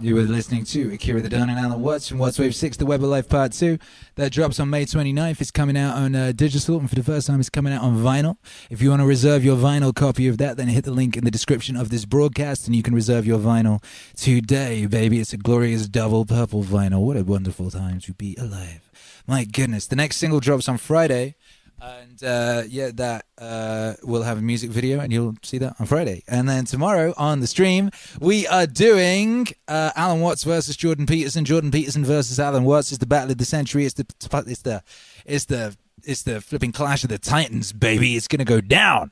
You 0.00 0.16
were 0.16 0.22
listening 0.22 0.64
to 0.66 0.92
Akira 0.92 1.20
the 1.20 1.28
Don 1.28 1.48
and 1.48 1.58
Alan 1.58 1.80
Watts 1.80 2.08
from 2.08 2.18
Wattswave 2.18 2.52
6, 2.52 2.78
The 2.78 2.86
Web 2.86 3.04
of 3.04 3.10
Life 3.10 3.28
Part 3.28 3.52
2. 3.52 3.78
That 4.16 4.32
drops 4.32 4.58
on 4.58 4.68
May 4.68 4.86
29th. 4.86 5.40
It's 5.40 5.52
coming 5.52 5.76
out 5.76 5.96
on 5.96 6.16
uh, 6.16 6.32
digital, 6.32 6.80
and 6.80 6.88
for 6.88 6.96
the 6.96 7.02
first 7.04 7.28
time, 7.28 7.38
it's 7.38 7.48
coming 7.48 7.72
out 7.72 7.82
on 7.82 7.96
vinyl. 7.98 8.36
If 8.70 8.82
you 8.82 8.90
want 8.90 9.02
to 9.02 9.06
reserve 9.06 9.44
your 9.44 9.56
vinyl 9.56 9.94
copy 9.94 10.26
of 10.26 10.38
that, 10.38 10.56
then 10.56 10.66
hit 10.66 10.84
the 10.84 10.90
link 10.90 11.16
in 11.16 11.24
the 11.24 11.30
description 11.30 11.76
of 11.76 11.90
this 11.90 12.06
broadcast, 12.06 12.66
and 12.66 12.74
you 12.74 12.82
can 12.82 12.92
reserve 12.92 13.24
your 13.24 13.38
vinyl 13.38 13.84
today, 14.16 14.86
baby. 14.86 15.20
It's 15.20 15.32
a 15.32 15.36
glorious 15.36 15.86
double 15.86 16.26
purple 16.26 16.64
vinyl. 16.64 17.06
What 17.06 17.16
a 17.16 17.22
wonderful 17.22 17.70
time 17.70 18.00
to 18.00 18.14
be 18.14 18.36
alive. 18.36 18.90
My 19.28 19.44
goodness. 19.44 19.86
The 19.86 19.96
next 19.96 20.16
single 20.16 20.40
drops 20.40 20.68
on 20.68 20.76
Friday. 20.76 21.36
And 21.84 22.24
uh, 22.24 22.62
yeah, 22.68 22.90
that 22.94 23.26
uh, 23.36 23.94
we'll 24.02 24.22
have 24.22 24.38
a 24.38 24.42
music 24.42 24.70
video, 24.70 25.00
and 25.00 25.12
you'll 25.12 25.34
see 25.42 25.58
that 25.58 25.76
on 25.78 25.86
Friday. 25.86 26.22
And 26.26 26.48
then 26.48 26.64
tomorrow 26.64 27.12
on 27.18 27.40
the 27.40 27.46
stream, 27.46 27.90
we 28.20 28.46
are 28.46 28.66
doing 28.66 29.48
uh, 29.68 29.90
Alan 29.94 30.20
Watts 30.20 30.44
versus 30.44 30.76
Jordan 30.76 31.04
Peterson. 31.04 31.44
Jordan 31.44 31.70
Peterson 31.70 32.04
versus 32.04 32.40
Alan 32.40 32.64
Watts. 32.64 32.90
is 32.92 32.98
the 32.98 33.06
battle 33.06 33.32
of 33.32 33.38
the 33.38 33.44
century. 33.44 33.84
It's 33.84 33.94
the 33.94 34.06
it's 34.46 34.62
the 34.62 34.82
it's 35.26 35.44
the 35.44 35.76
it's 36.04 36.22
the 36.22 36.40
flipping 36.40 36.72
clash 36.72 37.04
of 37.04 37.10
the 37.10 37.18
titans, 37.18 37.72
baby. 37.72 38.16
It's 38.16 38.28
gonna 38.28 38.44
go 38.44 38.60
down. 38.60 39.10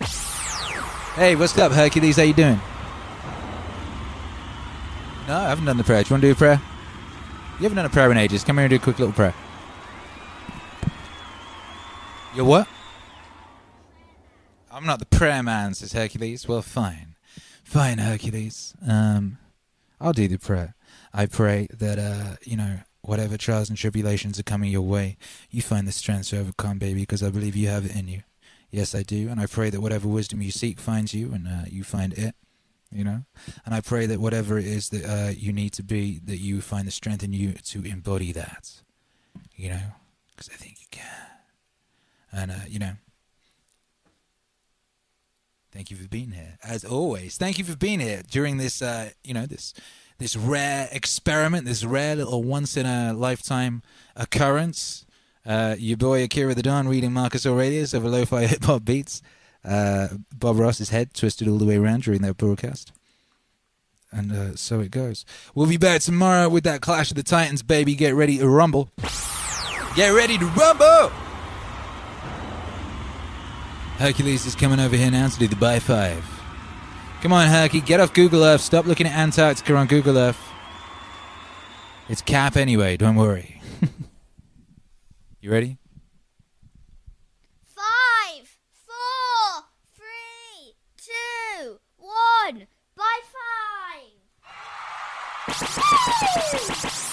Hey, 1.15 1.37
what's 1.37 1.57
up, 1.59 1.73
Hercules? 1.73 2.17
How 2.17 2.23
you 2.23 2.33
doing? 2.33 2.61
No, 5.29 5.37
I 5.37 5.49
haven't 5.51 5.67
done 5.67 5.77
the 5.77 5.85
prayer. 5.85 6.03
Do 6.03 6.09
you 6.09 6.15
want 6.15 6.23
to 6.23 6.29
do 6.29 6.33
a 6.33 6.37
prayer? 6.37 6.61
You 7.59 7.65
haven't 7.65 7.77
done 7.77 7.87
a 7.87 7.91
prayer 7.91 8.11
in 8.11 8.17
ages. 8.17 8.45
Come 8.45 8.57
here 8.57 8.65
and 8.65 8.71
do 8.71 8.77
a 8.77 8.79
quick 8.79 8.99
little 8.99 9.13
prayer. 9.13 9.35
You're 12.35 12.47
what? 12.47 12.67
I'm 14.71 14.87
not 14.87 15.01
the 15.01 15.07
prayer 15.07 15.43
man, 15.43 15.75
says 15.75 15.93
Hercules. 15.93 16.49
Well, 16.49 16.63
fine. 16.63 17.15
Fine, 17.63 17.99
Hercules. 17.99 18.75
Um, 18.87 19.37
I'll 20.01 20.15
do 20.15 20.27
the 20.29 20.39
prayer. 20.39 20.75
I 21.13 21.27
pray 21.27 21.69
that, 21.71 21.99
uh, 21.99 22.37
you 22.43 22.57
know, 22.57 22.81
whatever 23.03 23.37
trials 23.37 23.69
and 23.69 23.77
tribulations 23.77 24.39
are 24.41 24.45
coming 24.45 24.71
your 24.71 24.81
way, 24.81 25.19
you 25.51 25.61
find 25.61 25.87
the 25.87 25.93
strength 25.93 26.31
to 26.31 26.41
overcome, 26.41 26.79
baby, 26.79 27.01
because 27.01 27.23
I 27.23 27.29
believe 27.29 27.55
you 27.55 27.69
have 27.69 27.85
it 27.85 27.95
in 27.95 28.09
you. 28.09 28.23
Yes, 28.71 28.95
I 28.95 29.03
do. 29.03 29.29
And 29.29 29.39
I 29.39 29.45
pray 29.45 29.69
that 29.69 29.83
whatever 29.83 30.09
wisdom 30.09 30.41
you 30.41 30.51
seek 30.51 30.81
finds 30.81 31.13
you 31.13 31.33
and 31.35 31.47
uh, 31.47 31.65
you 31.69 31.85
find 31.85 32.15
it, 32.15 32.35
you 32.91 33.05
know? 33.05 33.25
And 33.67 33.75
I 33.75 33.83
pray 33.83 34.07
that 34.07 34.21
whatever 34.21 34.59
it 34.59 34.67
is 34.67 34.89
that 34.89 35.05
uh, 35.05 35.31
you 35.37 35.53
need 35.53 35.75
to 35.75 35.83
be, 35.83 36.19
that 36.25 36.39
you 36.39 36.63
find 36.63 36.87
the 36.87 36.93
strength 36.93 37.23
in 37.23 37.35
you 37.35 37.53
to 37.53 37.83
embody 37.85 38.33
that, 38.33 38.83
you 39.55 39.69
know? 39.69 39.83
Because 40.31 40.49
I 40.49 40.57
think 40.57 40.79
you 40.81 40.87
can. 40.91 41.32
And, 42.33 42.51
uh, 42.51 42.65
you 42.67 42.79
know, 42.79 42.93
thank 45.73 45.91
you 45.91 45.97
for 45.97 46.09
being 46.09 46.33
here, 46.33 46.59
as 46.63 46.85
always. 46.85 47.37
Thank 47.37 47.59
you 47.59 47.65
for 47.65 47.77
being 47.77 48.01
here 48.01 48.23
during 48.31 48.57
this, 48.57 48.81
uh, 48.81 49.11
you 49.23 49.35
know, 49.35 49.47
this 49.47 49.75
this 50.19 50.37
rare 50.37 50.89
experiment, 50.93 51.67
this 51.67 51.85
rare 51.85 52.15
little 52.15 52.45
once 52.45 52.77
in 52.77 52.87
a 52.87 53.13
lifetime 53.13 53.83
occurrence. 54.15 55.05
Uh, 55.45 55.75
your 55.77 55.97
boy 55.97 56.23
Akira 56.23 56.55
the 56.55 56.63
Don 56.63 56.87
reading 56.87 57.13
Marcus 57.13 57.45
Aurelius 57.45 57.93
over 57.93 58.09
lo-fi 58.09 58.47
hip 58.47 58.65
hop 58.65 58.85
beats. 58.85 59.21
Uh, 59.65 60.09
Bob 60.35 60.59
Ross's 60.59 60.91
head 60.91 61.13
twisted 61.15 61.49
all 61.49 61.59
the 61.59 61.65
way 61.65 61.77
around 61.77 62.05
during 62.05 62.23
that 62.23 62.37
broadcast. 62.37 62.93
And 64.13 64.31
uh, 64.31 64.57
so 64.57 64.81
it 64.81 64.91
goes. 64.91 65.25
We'll 65.55 65.67
be 65.67 65.79
back 65.79 66.03
tomorrow 66.03 66.49
with 66.49 66.65
that 66.65 66.83
Clash 66.83 67.11
of 67.11 67.17
the 67.17 67.23
Titans, 67.23 67.63
baby. 67.63 67.95
Get 67.95 68.15
ready 68.15 68.39
to 68.39 68.49
rumble. 68.49 68.91
Get 69.97 70.11
ready 70.11 70.39
to 70.39 70.47
rumble! 70.47 71.32
Hercules 74.03 74.47
is 74.47 74.57
coming 74.57 74.81
over 74.81 74.97
here 74.97 75.13
now 75.13 75.29
to 75.29 75.39
do 75.39 75.47
the 75.47 75.55
by 75.55 75.79
five. 75.79 76.25
Come 77.21 77.33
on, 77.33 77.47
Herky, 77.47 77.81
get 77.81 78.01
off 78.01 78.13
Google 78.13 78.43
Earth. 78.43 78.61
Stop 78.61 78.85
looking 78.85 79.07
at 79.07 79.17
Antarctica 79.17 79.77
on 79.77 79.87
Google 79.87 80.19
Earth. 80.19 80.41
It's 82.09 82.21
cap 82.21 82.57
anyway, 82.57 82.97
don't 82.97 83.15
worry. 83.15 83.63
you 85.41 85.53
ready? 85.53 85.79
Five, 87.63 88.59
four, 88.73 89.67
three, 89.95 90.75
two, 90.97 91.79
one. 91.97 92.67
Bye 92.97 93.21
five. 95.47 97.03